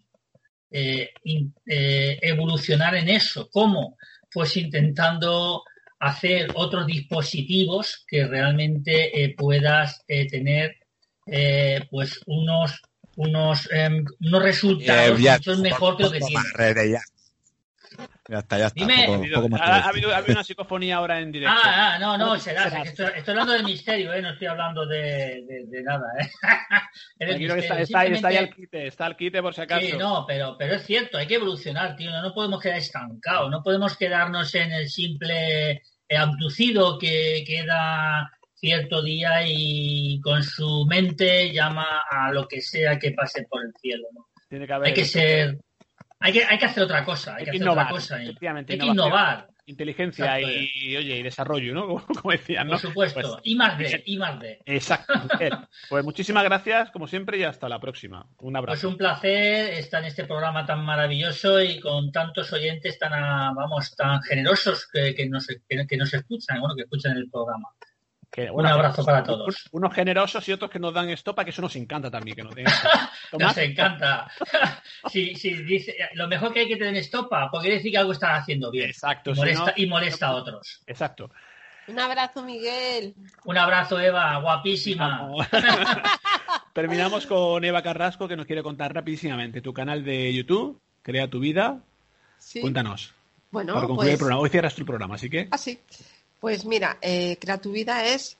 eh, 0.71 1.09
eh, 1.65 2.19
evolucionar 2.21 2.95
en 2.95 3.09
eso. 3.09 3.49
¿Cómo? 3.51 3.97
Pues 4.31 4.57
intentando 4.57 5.63
hacer 6.01 6.49
otros 6.55 6.85
dispositivos 6.87 8.03
que 8.07 8.25
realmente 8.27 9.23
eh, 9.23 9.33
puedas 9.37 10.03
eh, 10.07 10.27
tener 10.27 10.75
eh, 11.25 11.85
pues 11.89 12.19
unos 12.25 12.81
unos 13.17 13.69
em, 13.71 14.03
unos 14.21 14.41
resultados 14.43 15.19
Eh, 15.19 15.23
ya. 15.23 15.33
mucho 15.37 15.57
mejor 15.57 15.97
que 15.97 16.03
lo 16.03 16.11
que 16.11 16.19
tienes. 16.19 16.53
Ya. 16.91 17.01
Ya 18.29 18.39
está, 18.39 18.57
ya 18.57 18.67
está. 18.67 18.79
Dime. 18.79 19.03
Poco- 19.05 19.25
poco 19.35 19.49
más 19.49 19.61
Ha, 19.61 19.75
ha 19.81 19.89
habido, 19.89 20.13
ha 20.13 20.17
habido 20.17 20.33
una 20.33 20.43
psicofonía 20.45 20.95
ahora 20.95 21.19
en 21.19 21.31
directo. 21.31 21.53
Ah, 21.61 21.95
ah, 21.95 21.99
no, 21.99 22.17
no, 22.17 22.39
será. 22.39 22.63
Será. 22.69 22.77
es 22.77 22.83
que 22.83 22.89
Estoy, 22.89 23.05
estoy 23.17 23.31
hablando 23.33 23.53
del 23.53 23.63
misterio, 23.65 24.13
¿eh? 24.13 24.21
no 24.21 24.29
estoy 24.31 24.47
hablando 24.47 24.85
de, 24.85 24.97
de- 25.47 25.65
de 25.67 25.83
nada. 25.83 26.05
¿eh? 26.21 26.29
Tranquilo 27.19 27.55
que 27.55 27.59
está, 27.59 27.75
misterio. 27.75 27.83
está, 27.83 28.15
está 28.15 28.27
ahí 28.29 28.37
al 28.37 28.55
quite, 28.55 28.87
está 28.87 29.05
al 29.07 29.17
quite 29.17 29.41
por 29.41 29.53
si 29.53 29.61
acaso. 29.61 29.85
Sí, 29.85 29.93
no, 29.97 30.23
pero, 30.25 30.55
pero 30.57 30.75
es 30.75 30.85
cierto, 30.85 31.17
hay 31.17 31.27
que 31.27 31.35
evolucionar, 31.35 31.95
tío. 31.97 32.11
No, 32.11 32.21
no 32.21 32.33
podemos 32.33 32.61
quedar 32.61 32.77
estancados, 32.77 33.51
no 33.51 33.61
podemos 33.61 33.97
quedarnos 33.97 34.55
en 34.55 34.71
el 34.71 34.89
simple 34.89 35.71
eh, 35.71 35.81
abducido 36.17 36.97
que 36.97 37.43
queda 37.45 38.31
cierto 38.55 39.01
día 39.01 39.41
y 39.45 40.21
con 40.21 40.43
su 40.43 40.85
mente 40.87 41.51
llama 41.51 42.03
a 42.09 42.31
lo 42.31 42.47
que 42.47 42.61
sea 42.61 42.99
que 42.99 43.11
pase 43.11 43.45
por 43.49 43.65
el 43.65 43.73
cielo. 43.73 44.07
¿no? 44.13 44.27
Tiene 44.47 44.67
que 44.67 44.73
haber 44.73 44.87
Hay 44.87 44.93
que 44.93 45.05
ser, 45.05 45.57
hay 46.19 46.33
que, 46.33 46.45
hay 46.45 46.59
que 46.59 46.65
hacer 46.65 46.83
otra 46.83 47.03
cosa, 47.03 47.35
hay, 47.35 47.39
Hay 47.39 47.45
que 47.45 47.49
hacer 47.51 47.61
innovar, 47.61 47.85
otra 47.85 47.95
cosa. 47.95 48.21
efectivamente, 48.21 48.73
hay 48.73 48.79
que 48.79 48.85
innovar, 48.85 49.47
inteligencia 49.71 50.39
Exacto. 50.39 50.59
y, 50.75 50.95
oye, 50.97 51.17
y 51.17 51.23
desarrollo, 51.23 51.73
¿no? 51.73 51.87
Como, 51.87 52.05
como 52.05 52.31
decían, 52.31 52.67
¿no? 52.67 52.73
por 52.73 52.79
supuesto. 52.81 53.19
Pues, 53.21 53.41
y 53.43 53.55
más 53.55 53.77
de, 53.77 54.03
y 54.05 54.17
más 54.17 54.39
de. 54.39 54.59
exacto. 54.65 55.13
Pues 55.89 56.03
muchísimas 56.05 56.43
gracias, 56.43 56.91
como 56.91 57.07
siempre, 57.07 57.37
y 57.39 57.43
hasta 57.43 57.67
la 57.67 57.79
próxima. 57.79 58.25
Un 58.39 58.53
Pues 58.53 58.55
abrazo. 58.55 58.89
un 58.89 58.97
placer 58.97 59.73
estar 59.73 60.01
en 60.01 60.07
este 60.07 60.25
programa 60.25 60.65
tan 60.65 60.83
maravilloso 60.85 61.61
y 61.61 61.79
con 61.79 62.11
tantos 62.11 62.53
oyentes 62.53 62.97
tan, 62.99 63.11
ah, 63.13 63.51
vamos, 63.55 63.95
tan 63.95 64.21
generosos 64.21 64.87
que, 64.91 65.15
que 65.15 65.27
nos, 65.27 65.47
que, 65.47 65.87
que 65.87 65.97
nos 65.97 66.13
escuchan, 66.13 66.59
bueno, 66.59 66.75
que 66.75 66.83
escuchan 66.83 67.17
el 67.17 67.29
programa. 67.29 67.67
Que, 68.31 68.49
un 68.49 68.65
abrazo 68.65 69.03
para 69.03 69.23
todos. 69.23 69.65
un- 69.71 69.83
Unos 69.83 69.93
generosos 69.93 70.47
y 70.47 70.53
otros 70.53 70.71
que 70.71 70.79
nos 70.79 70.93
dan 70.93 71.09
estopa, 71.09 71.43
que 71.43 71.49
eso 71.49 71.61
nos 71.61 71.75
encanta 71.75 72.09
también, 72.09 72.35
que 72.37 72.43
nos 72.43 72.55
den 72.55 72.65
Nos 73.37 73.57
encanta. 73.57 74.31
sí, 75.11 75.35
sí, 75.35 75.53
dice, 75.63 75.95
lo 76.13 76.27
mejor 76.29 76.53
que 76.53 76.61
hay 76.61 76.67
que 76.69 76.77
tener 76.77 76.95
estopa, 76.95 77.49
porque 77.51 77.65
quiere 77.65 77.77
decir 77.77 77.91
que 77.91 77.97
algo 77.97 78.13
están 78.13 78.35
haciendo 78.37 78.71
bien. 78.71 78.89
Exacto, 78.89 79.31
Y 79.31 79.33
si 79.35 79.39
molesta, 79.41 79.65
no- 79.65 79.71
y 79.75 79.85
molesta 79.85 80.27
a 80.27 80.35
otros. 80.35 80.81
Exacto. 80.87 81.29
Un 81.87 81.99
abrazo, 81.99 82.41
Miguel. 82.43 83.13
Un 83.43 83.57
abrazo, 83.57 83.99
Eva, 83.99 84.37
guapísima. 84.37 85.27
Terminamos 86.73 87.25
con 87.25 87.63
Eva 87.65 87.81
Carrasco, 87.81 88.27
que 88.27 88.37
nos 88.37 88.45
quiere 88.45 88.63
contar 88.63 88.93
rapidísimamente 88.93 89.61
tu 89.61 89.73
canal 89.73 90.03
de 90.03 90.33
YouTube, 90.33 90.79
Crea 91.03 91.27
tu 91.27 91.39
vida. 91.39 91.79
Sí. 92.37 92.61
Cuéntanos. 92.61 93.13
Bueno, 93.49 93.73
para 93.73 93.87
concluir 93.87 94.11
el 94.11 94.13
pues- 94.13 94.19
programa. 94.19 94.41
Hoy 94.41 94.49
cierras 94.49 94.75
tu 94.75 94.85
programa, 94.85 95.15
así 95.15 95.29
que. 95.29 95.47
Ah, 95.51 95.57
sí. 95.57 95.79
Pues 96.41 96.65
mira, 96.65 96.97
eh, 97.01 97.37
Crea 97.39 97.59
tu 97.59 97.71
vida 97.71 98.03
es 98.07 98.35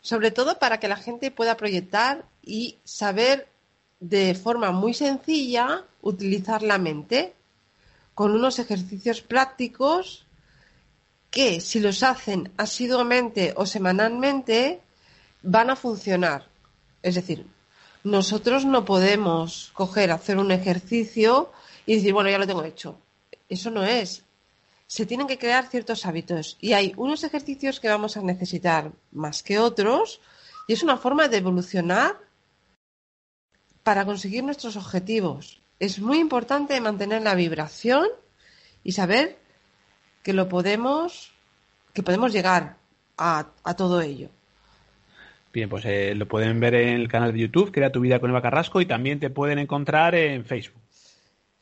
sobre 0.00 0.30
todo 0.30 0.58
para 0.58 0.78
que 0.78 0.86
la 0.86 0.96
gente 0.96 1.30
pueda 1.30 1.56
proyectar 1.56 2.24
y 2.42 2.76
saber 2.84 3.48
de 4.00 4.34
forma 4.34 4.70
muy 4.70 4.94
sencilla 4.94 5.84
utilizar 6.02 6.62
la 6.62 6.78
mente 6.78 7.34
con 8.14 8.32
unos 8.32 8.58
ejercicios 8.58 9.22
prácticos 9.22 10.26
que 11.30 11.60
si 11.60 11.80
los 11.80 12.02
hacen 12.02 12.52
asiduamente 12.58 13.54
o 13.56 13.64
semanalmente 13.64 14.80
van 15.42 15.70
a 15.70 15.76
funcionar. 15.76 16.46
Es 17.02 17.14
decir, 17.14 17.46
nosotros 18.04 18.66
no 18.66 18.84
podemos 18.84 19.70
coger, 19.72 20.10
hacer 20.10 20.36
un 20.36 20.50
ejercicio 20.50 21.50
y 21.86 21.96
decir, 21.96 22.12
bueno, 22.12 22.28
ya 22.28 22.38
lo 22.38 22.46
tengo 22.46 22.64
hecho. 22.64 22.98
Eso 23.48 23.70
no 23.70 23.84
es. 23.84 24.22
Se 24.88 25.06
tienen 25.06 25.26
que 25.26 25.38
crear 25.38 25.66
ciertos 25.66 26.06
hábitos 26.06 26.56
y 26.60 26.72
hay 26.72 26.94
unos 26.96 27.22
ejercicios 27.22 27.78
que 27.78 27.88
vamos 27.88 28.16
a 28.16 28.22
necesitar 28.22 28.90
más 29.12 29.42
que 29.42 29.58
otros 29.58 30.20
y 30.66 30.72
es 30.72 30.82
una 30.82 30.96
forma 30.96 31.28
de 31.28 31.36
evolucionar 31.36 32.16
para 33.82 34.04
conseguir 34.04 34.44
nuestros 34.44 34.76
objetivos. 34.76 35.60
Es 35.78 35.98
muy 36.00 36.18
importante 36.18 36.80
mantener 36.80 37.22
la 37.22 37.34
vibración 37.34 38.06
y 38.82 38.92
saber 38.92 39.36
que 40.22 40.32
lo 40.32 40.48
podemos, 40.48 41.32
que 41.92 42.02
podemos 42.02 42.32
llegar 42.32 42.76
a, 43.16 43.46
todo 43.76 44.00
ello. 44.00 44.28
Bien, 45.52 45.68
pues 45.68 45.84
eh, 45.84 46.14
lo 46.14 46.26
pueden 46.26 46.60
ver 46.60 46.74
en 46.74 47.00
el 47.00 47.08
canal 47.08 47.32
de 47.32 47.40
YouTube, 47.40 47.72
Crea 47.72 47.92
tu 47.92 48.00
vida 48.00 48.20
con 48.20 48.30
Eva 48.30 48.42
Carrasco, 48.42 48.80
y 48.80 48.86
también 48.86 49.20
te 49.20 49.30
pueden 49.30 49.58
encontrar 49.58 50.14
en 50.14 50.44
Facebook. 50.44 50.77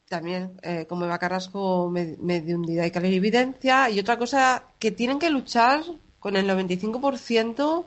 También, 0.08 0.58
eh, 0.62 0.86
como 0.88 1.04
Eva 1.04 1.18
Carrasco, 1.18 1.90
mediunidad 1.90 2.84
y 2.84 2.90
clarividencia. 2.90 3.90
Y 3.90 3.98
otra 3.98 4.16
cosa, 4.16 4.62
que 4.78 4.92
tienen 4.92 5.18
que 5.18 5.30
luchar 5.30 5.82
con 6.20 6.36
el 6.36 6.48
95% 6.48 7.86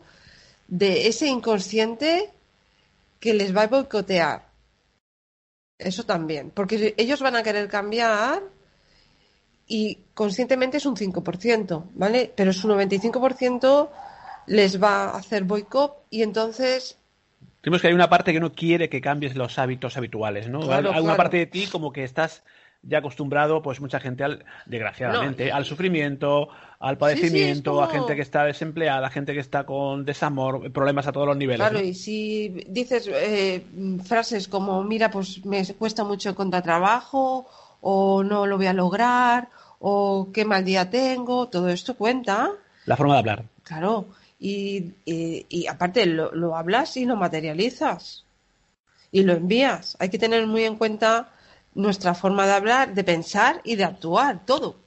de 0.68 1.08
ese 1.08 1.28
inconsciente 1.28 2.30
que 3.20 3.34
les 3.34 3.56
va 3.56 3.64
a 3.64 3.68
boicotear. 3.68 4.50
Eso 5.78 6.06
también, 6.06 6.52
porque 6.52 6.94
ellos 6.98 7.22
van 7.22 7.38
a 7.38 7.44
querer 7.44 7.70
cambiar 7.70 8.44
y 9.66 10.00
conscientemente 10.14 10.78
es 10.78 10.86
un 10.86 10.96
5%, 10.96 11.86
¿vale? 11.94 12.34
Pero 12.36 12.52
es 12.52 12.64
un 12.66 12.72
95% 12.72 13.90
les 14.48 14.82
va 14.82 15.06
a 15.06 15.18
hacer 15.18 15.44
boicot 15.44 16.06
y 16.10 16.24
entonces 16.24 16.98
Tenemos 17.62 17.82
que 17.82 17.88
hay 17.88 17.94
una 17.94 18.10
parte 18.10 18.32
que 18.34 18.40
no 18.40 18.54
quiere 18.54 18.90
que 18.90 19.02
cambies 19.02 19.36
los 19.36 19.60
hábitos 19.60 19.98
habituales, 19.98 20.48
¿no? 20.48 20.62
Claro, 20.62 20.90
hay 20.92 21.00
una 21.02 21.02
claro. 21.02 21.18
parte 21.18 21.38
de 21.38 21.46
ti 21.46 21.68
como 21.68 21.92
que 21.92 22.04
estás 22.04 22.44
ya 22.82 23.00
acostumbrado, 23.00 23.62
pues 23.62 23.82
mucha 23.82 24.00
gente, 24.00 24.24
al, 24.24 24.46
desgraciadamente, 24.66 25.50
No, 25.50 25.56
al 25.58 25.66
sufrimiento, 25.66 26.48
al 26.80 26.98
padecimiento, 26.98 27.72
como- 27.72 27.84
a 27.84 27.88
gente 27.90 28.16
que 28.16 28.22
está 28.22 28.46
desempleada, 28.46 29.08
a 29.08 29.10
gente 29.10 29.34
que 29.34 29.42
está 29.42 29.66
con 29.66 30.06
desamor, 30.06 30.72
problemas 30.72 31.06
a 31.08 31.12
todos 31.12 31.28
los 31.28 31.36
niveles. 31.36 31.60
Claro, 31.60 31.80
¿no? 31.80 31.84
y 31.86 31.94
si 31.94 32.48
dices 32.70 33.10
eh, 33.14 33.66
frases 34.06 34.48
como, 34.48 34.82
mira, 34.84 35.12
pues 35.12 35.46
me 35.46 35.66
cuesta 35.78 36.06
mucho 36.06 36.30
encontrar 36.30 36.64
trabajo, 36.64 37.46
o 37.82 38.24
no 38.24 38.46
lo 38.48 38.56
voy 38.56 38.68
a 38.68 38.74
lograr, 38.74 39.50
o 39.80 40.30
qué 40.34 40.46
mal 40.46 40.64
día 40.64 40.90
tengo, 40.90 41.50
todo 41.50 41.68
esto 41.68 41.96
cuenta, 41.96 42.52
La 42.86 42.96
forma 42.96 43.14
de 43.16 43.20
hablar. 43.20 43.44
claro. 43.64 44.06
Y, 44.40 44.94
y- 45.06 45.46
y 45.50 45.68
aparte 45.68 46.06
lo, 46.06 46.32
lo 46.34 46.56
hablas 46.56 46.96
y 46.98 47.06
lo 47.06 47.16
materializas. 47.16 48.24
Y 49.12 49.24
lo 49.24 49.34
envías. 49.34 49.98
Hay 50.00 50.10
que 50.10 50.20
tener 50.20 50.46
muy 50.48 50.64
en 50.64 50.78
cuenta 50.78 51.30
nuestra 51.74 52.14
forma 52.14 52.46
de 52.46 52.54
hablar, 52.54 52.94
de 52.94 53.04
pensar 53.04 53.62
y 53.64 53.76
de 53.76 53.84
actuar, 53.84 54.46
todo. 54.46 54.78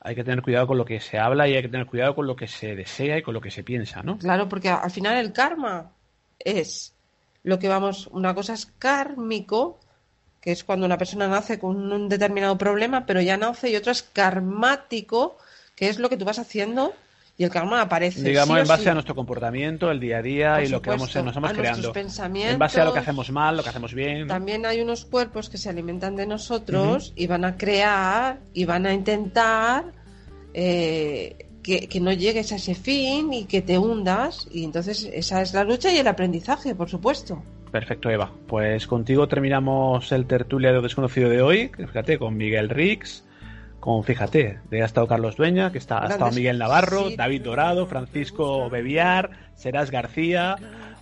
Hay 0.00 0.14
que 0.14 0.24
tener 0.24 0.42
cuidado 0.42 0.66
con 0.68 0.78
lo 0.78 0.84
que 0.84 1.00
se 1.00 1.18
habla 1.18 1.48
y 1.48 1.54
hay 1.54 1.62
que 1.62 1.68
tener 1.68 1.86
cuidado 1.86 2.14
con 2.14 2.26
lo 2.26 2.36
que 2.36 2.46
se 2.46 2.74
desea 2.76 3.18
y 3.18 3.22
con 3.22 3.34
lo 3.34 3.40
que 3.40 3.50
se 3.50 3.64
piensa, 3.64 4.02
¿no? 4.02 4.18
Claro, 4.18 4.48
porque 4.48 4.68
al 4.68 4.90
final 4.90 5.16
el 5.16 5.32
karma 5.32 5.90
es 6.38 6.94
lo 7.42 7.58
que 7.58 7.68
vamos, 7.68 8.06
una 8.08 8.34
cosa 8.34 8.54
es 8.54 8.66
kármico, 8.78 9.78
que 10.40 10.52
es 10.52 10.62
cuando 10.64 10.86
una 10.86 10.98
persona 10.98 11.26
nace 11.28 11.58
con 11.58 11.92
un 11.92 12.08
determinado 12.08 12.56
problema, 12.56 13.04
pero 13.04 13.20
ya 13.20 13.36
nace, 13.36 13.70
y 13.70 13.76
otro 13.76 13.90
es 13.92 14.02
karmático, 14.02 15.38
que 15.74 15.88
es 15.88 15.98
lo 15.98 16.08
que 16.08 16.16
tú 16.16 16.24
vas 16.24 16.38
haciendo 16.38 16.94
y 17.38 17.44
el 17.44 17.50
karma 17.50 17.82
aparece. 17.82 18.22
Digamos 18.22 18.56
sí 18.56 18.62
en 18.62 18.68
base 18.68 18.82
sí. 18.84 18.88
a 18.88 18.94
nuestro 18.94 19.14
comportamiento, 19.14 19.90
el 19.90 20.00
día 20.00 20.18
a 20.18 20.22
día 20.22 20.54
Por 20.54 20.64
y 20.64 20.68
lo 20.68 20.80
que 20.80 20.90
vamos, 20.90 21.08
supuesto, 21.08 21.24
nos 21.24 21.34
vamos 21.34 21.50
a 21.50 21.54
creando. 21.54 21.92
pensamientos. 21.92 22.54
En 22.54 22.58
base 22.58 22.80
a 22.80 22.84
lo 22.84 22.92
que 22.92 23.00
hacemos 23.00 23.30
mal, 23.30 23.56
lo 23.56 23.62
que 23.62 23.68
hacemos 23.68 23.92
bien. 23.92 24.26
También 24.26 24.64
hay 24.64 24.80
unos 24.80 25.04
cuerpos 25.04 25.50
que 25.50 25.58
se 25.58 25.68
alimentan 25.68 26.16
de 26.16 26.26
nosotros 26.26 27.12
y 27.14 27.26
van 27.26 27.44
a 27.44 27.56
crear 27.56 28.40
y 28.54 28.64
van 28.64 28.86
a 28.86 28.94
intentar 28.94 29.92
eh, 30.54 31.46
que, 31.62 31.88
que 31.88 32.00
no 32.00 32.12
llegues 32.12 32.52
a 32.52 32.56
ese 32.56 32.74
fin 32.74 33.32
y 33.34 33.44
que 33.44 33.60
te 33.60 33.76
hundas. 33.76 34.48
Y 34.50 34.64
entonces 34.64 35.04
esa 35.12 35.42
es 35.42 35.52
la 35.52 35.64
lucha 35.64 35.92
y 35.92 35.98
el 35.98 36.08
aprendizaje, 36.08 36.74
por 36.74 36.88
supuesto. 36.88 37.42
Perfecto, 37.70 38.08
Eva. 38.08 38.32
Pues 38.46 38.86
contigo 38.86 39.28
terminamos 39.28 40.10
el 40.10 40.24
tertulia 40.24 40.70
de 40.70 40.76
lo 40.76 40.82
desconocido 40.82 41.28
de 41.28 41.42
hoy. 41.42 41.70
Fíjate, 41.76 42.18
con 42.18 42.34
Miguel 42.34 42.70
Rix, 42.70 43.25
con, 43.86 44.02
fíjate, 44.02 44.58
de 44.68 44.82
ha 44.82 44.84
estado 44.84 45.06
Carlos 45.06 45.36
Dueña, 45.36 45.70
que 45.70 45.78
está, 45.78 46.02
ha 46.02 46.08
estado 46.08 46.32
Miguel 46.32 46.58
Navarro. 46.58 47.10
David 47.16 47.42
Dorado, 47.42 47.86
Francisco 47.86 48.68
Bebiar, 48.68 49.30
Serás 49.54 49.92
García. 49.92 50.56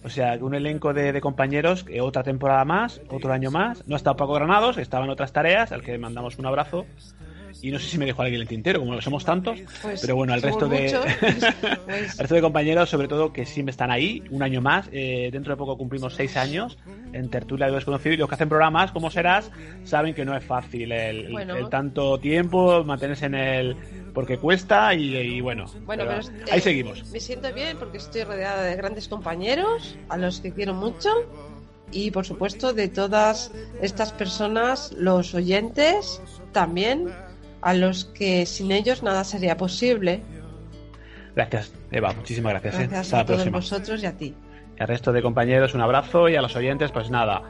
O 0.05 0.11
sea, 0.11 0.36
un 0.39 0.55
elenco 0.55 0.93
de, 0.93 1.15
de 1.15 1.20
compañeros, 1.23 1.82
que 1.82 2.02
otra 2.02 2.23
temporada 2.23 2.66
más, 2.66 3.01
otro 3.09 3.32
año 3.32 3.51
más. 3.51 3.89
No 3.89 3.94
ha 3.94 3.97
estado 3.97 4.16
Paco 4.16 4.35
Granados, 4.35 4.77
estaba 4.77 5.06
en 5.06 5.11
otras 5.11 5.32
tareas, 5.32 5.73
al 5.73 5.81
que 5.81 5.97
mandamos 5.97 6.36
un 6.39 6.44
abrazo. 6.44 6.85
Y 7.65 7.70
no 7.70 7.78
sé 7.78 7.89
si 7.89 7.97
me 7.97 8.05
dejó 8.05 8.20
alguien 8.20 8.43
el 8.43 8.47
tintero, 8.47 8.81
como 8.81 9.01
somos 9.01 9.24
tantos. 9.24 9.59
Pues, 9.81 10.03
pero 10.03 10.16
bueno, 10.16 10.35
al 10.35 10.43
resto 10.43 10.69
de. 10.69 10.95
al 10.95 11.78
pues, 11.86 12.19
resto 12.19 12.35
de 12.35 12.43
compañeros, 12.43 12.91
sobre 12.91 13.09
todo, 13.09 13.32
que 13.32 13.47
siempre 13.47 13.70
están 13.70 13.91
ahí, 13.91 14.23
un 14.28 14.43
año 14.43 14.61
más. 14.61 14.86
eh, 14.93 15.31
dentro 15.32 15.55
de 15.55 15.57
poco 15.57 15.78
cumplimos 15.78 16.15
seis 16.15 16.36
años 16.36 16.77
en 17.15 17.31
Tertulia 17.31 17.65
de 17.65 17.73
lo 17.73 17.77
Desconocido. 17.78 18.12
Y 18.15 18.16
los 18.19 18.28
que 18.28 18.35
hacen 18.35 18.51
programas, 18.51 18.93
como 18.93 19.11
serás, 19.11 19.51
saben 19.85 20.15
que 20.15 20.27
no 20.27 20.36
es 20.36 20.45
fácil 20.45 20.93
el, 20.93 21.24
el- 21.27 21.32
Bueno. 21.32 21.57
el 21.57 21.70
tanto 21.70 22.19
tiempo, 22.19 22.85
mantenerse 22.85 23.24
en 23.27 23.35
el. 23.35 23.77
porque 24.12 24.36
cuesta 24.36 24.93
y, 24.93 25.16
y 25.16 25.41
bueno. 25.41 25.65
Bueno, 25.86 26.05
pero 26.07 26.20
pero, 26.23 26.53
ahí 26.53 26.59
eh, 26.59 26.61
seguimos. 26.61 27.11
Me 27.12 27.20
siento 27.20 27.51
bien 27.55 27.78
porque 27.78 27.97
estoy 27.97 28.24
rodeada 28.24 28.62
de 28.62 28.77
grandes 28.77 29.09
compañeros 29.09 29.97
a 30.11 30.19
los 30.19 30.43
que 30.43 30.53
quiero 30.53 30.74
mucho 30.74 31.09
y 31.91 32.11
por 32.11 32.27
supuesto 32.27 32.73
de 32.74 32.89
todas 32.89 33.53
estas 33.81 34.12
personas, 34.12 34.93
los 34.99 35.32
oyentes 35.35 36.20
también, 36.53 37.09
a 37.65 37.74
los 37.74 38.05
que 38.05 38.47
sin 38.47 38.70
ellos 38.73 39.03
nada 39.03 39.24
sería 39.24 39.57
posible. 39.57 40.20
Gracias, 41.35 41.73
Eva, 41.91 42.12
muchísimas 42.12 42.53
gracias. 42.53 42.74
eh. 42.74 42.78
Gracias 42.78 43.01
Hasta 43.07 43.16
la 43.16 43.23
a 43.23 43.27
todos 43.27 43.39
próxima. 43.43 43.59
vosotros 43.59 44.03
y 44.03 44.07
a 44.07 44.16
ti. 44.16 44.35
Y 44.78 44.82
al 44.82 44.89
resto 44.89 45.12
de 45.12 45.23
compañeros 45.23 45.74
un 45.74 45.81
abrazo 45.81 46.28
y 46.28 46.36
a 46.36 46.43
los 46.43 46.55
oyentes 46.57 46.93
pues 46.93 47.11
nada, 47.11 47.43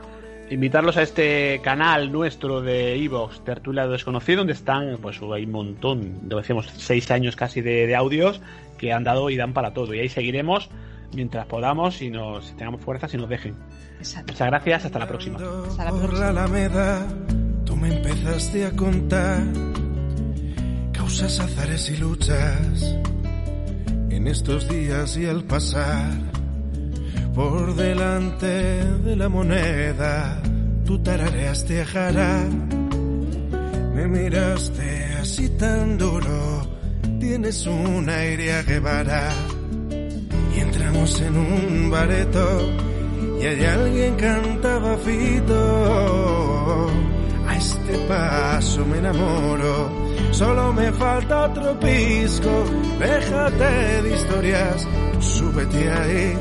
invitarlos 0.51 0.97
a 0.97 1.03
este 1.03 1.61
canal 1.63 2.13
nuestro 2.13 2.61
de 2.63 2.95
Evox, 2.97 3.45
Tertulia 3.45 3.87
Desconocido, 3.87 4.39
donde 4.39 4.53
están 4.55 4.99
pues 5.03 5.21
hay 5.35 5.45
un 5.45 5.51
montón, 5.53 6.21
lo 6.29 6.39
decíamos, 6.39 6.71
seis 6.77 7.11
años 7.11 7.37
casi 7.37 7.61
de, 7.61 7.87
de 7.87 7.97
audios 7.97 8.41
que 8.79 8.93
han 8.93 9.05
dado 9.05 9.29
y 9.31 9.37
dan 9.37 9.53
para 9.53 9.75
todo. 9.75 9.93
Y 9.95 10.01
ahí 10.01 10.09
seguiremos 10.09 10.71
mientras 11.15 11.47
podamos 11.47 12.01
y 12.03 12.11
nos 12.11 12.47
si 12.47 12.55
tengamos 12.55 12.81
fuerzas 12.81 13.13
y 13.15 13.17
nos 13.19 13.29
dejen. 13.29 13.55
Exacto. 13.99 14.33
Muchas 14.33 14.49
gracias, 14.49 14.85
hasta 14.85 14.99
la 14.99 15.07
próxima. 15.07 15.39
Hasta 15.69 15.85
la 15.85 15.91
por 15.91 16.13
la 16.13 16.29
Alameda, 16.31 17.07
tú 17.65 17.77
me 17.77 17.89
empezaste 17.95 18.67
a 18.67 18.71
contar 18.73 19.43
azares 21.23 21.91
y 21.91 21.97
luchas 21.97 22.97
en 24.11 24.27
estos 24.27 24.69
días 24.69 25.17
y 25.17 25.27
al 25.27 25.45
pasar. 25.45 26.11
Por 27.35 27.77
delante 27.77 28.85
de 28.85 29.15
la 29.17 29.29
moneda, 29.29 30.43
tú 30.85 30.99
tarareaste 31.03 31.83
a 31.83 31.87
Jara, 31.87 32.45
me 33.95 34.09
miraste 34.09 35.15
así 35.21 35.49
tan 35.51 35.99
duro, 35.99 36.67
tienes 37.21 37.65
un 37.67 38.09
aire 38.11 38.55
a 38.55 38.63
Guevara. 38.63 39.31
Y 40.57 40.61
entramos 40.61 41.21
en 41.21 41.37
un 41.37 41.91
bareto 41.91 42.69
y 43.41 43.47
hay 43.47 43.65
alguien 43.65 44.17
cantaba 44.17 44.97
Fito. 44.99 46.91
A 47.47 47.57
este 47.57 47.99
paso 48.09 48.85
me 48.85 48.99
enamoro, 48.99 50.14
solo 50.35 50.73
me 50.73 50.93
falta 50.93 51.45
otro 51.45 51.79
pisco. 51.79 52.65
Déjate 52.99 54.03
de 54.03 54.15
historias, 54.15 54.89
súbete 55.21 55.91
ahí 55.91 56.37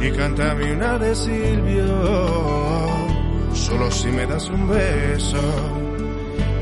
y 0.00 0.10
cántame 0.12 0.72
una 0.72 0.98
de 0.98 1.14
Silvio. 1.14 1.86
Solo 3.52 3.90
si 3.90 4.08
me 4.08 4.26
das 4.26 4.48
un 4.48 4.68
beso 4.68 5.42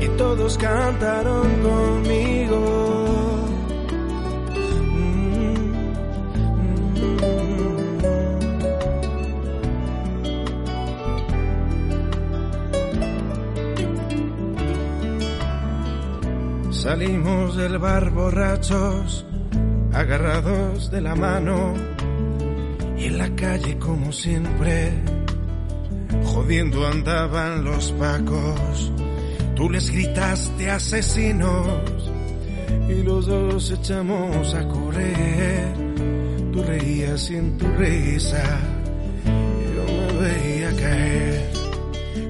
y 0.01 0.07
todos 0.17 0.57
cantaron 0.57 1.47
conmigo. 1.61 2.76
Salimos 16.87 17.57
del 17.57 17.79
bar 17.79 18.11
borrachos, 18.11 19.25
agarrados 19.91 20.89
de 20.89 21.01
la 21.01 21.15
mano, 21.15 21.73
y 22.97 23.07
en 23.07 23.17
la 23.17 23.29
calle 23.35 23.77
como 23.77 24.13
siempre, 24.13 24.93
jodiendo 26.23 26.87
andaban 26.87 27.65
los 27.65 27.91
pacos. 27.91 28.93
Tú 29.53 29.69
les 29.69 29.91
gritaste 29.91 30.71
asesinos 30.71 32.09
y 32.87 33.03
los 33.03 33.25
dos 33.25 33.69
echamos 33.69 34.53
a 34.53 34.65
correr. 34.69 35.73
Tú 36.53 36.63
reías 36.63 37.29
en 37.31 37.57
tu 37.57 37.67
risa 37.67 38.61
yo 39.75 39.83
me 40.13 40.21
veía 40.21 40.71
caer. 40.77 41.51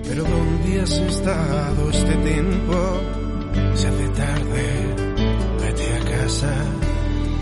Pero 0.07 0.23
¿dónde 0.23 0.81
has 0.81 0.93
estado 0.93 1.91
este 1.91 2.15
tiempo? 2.15 3.01
Se 3.77 3.87
hace 3.87 4.07
tarde, 4.09 4.46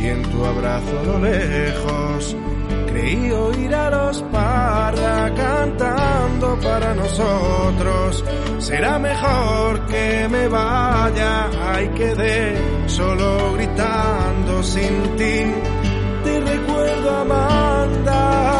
y 0.05 0.09
en 0.09 0.21
tu 0.23 0.45
abrazo 0.45 0.99
a 0.99 1.03
lo 1.03 1.19
lejos 1.19 2.35
creí 2.87 3.31
oír 3.31 3.73
a 3.73 3.89
los 3.89 4.21
parra 4.31 5.33
cantando 5.35 6.57
para 6.59 6.93
nosotros. 6.93 8.23
Será 8.59 8.99
mejor 8.99 9.85
que 9.87 10.27
me 10.29 10.47
vaya, 10.47 11.49
hay 11.71 11.87
que 11.89 12.15
de 12.15 12.55
solo 12.87 13.53
gritando 13.53 14.63
sin 14.63 15.15
ti. 15.17 15.37
Te 16.23 16.39
recuerdo 16.39 17.09
Amanda. 17.17 18.54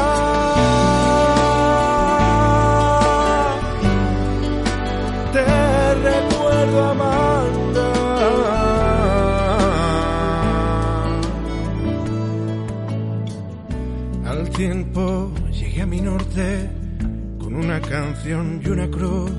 Canción 17.90 18.62
y 18.64 18.70
una 18.70 18.90
cruz, 18.90 19.32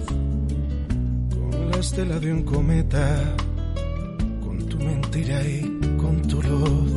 con 1.30 1.70
la 1.70 1.78
estela 1.78 2.18
de 2.18 2.32
un 2.32 2.42
cometa, 2.42 3.34
con 4.40 4.58
tu 4.68 4.78
mentira 4.78 5.42
y 5.42 5.80
con 5.96 6.22
tu 6.22 6.42
luz. 6.42 6.92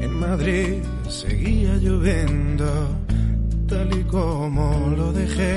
En 0.00 0.12
Madrid 0.14 0.82
seguía 1.08 1.74
lloviendo, 1.76 2.96
tal 3.66 3.98
y 3.98 4.04
como 4.04 4.94
lo 4.96 5.12
dejé. 5.12 5.56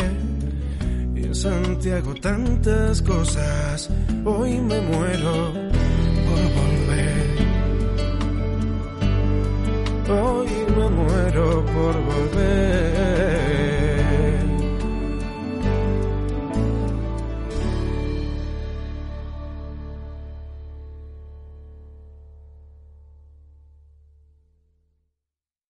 Y 1.15 1.26
en 1.26 1.35
Santiago 1.35 2.14
tantas 2.15 3.02
cosas, 3.02 3.89
hoy 4.26 4.60
me 4.60 4.81
muero 4.81 5.53
por 6.27 6.43
volver. 6.57 7.22
Hoy 10.10 10.49
me 10.76 10.89
muero 10.89 11.65
por 11.65 11.93
volver. 11.93 13.30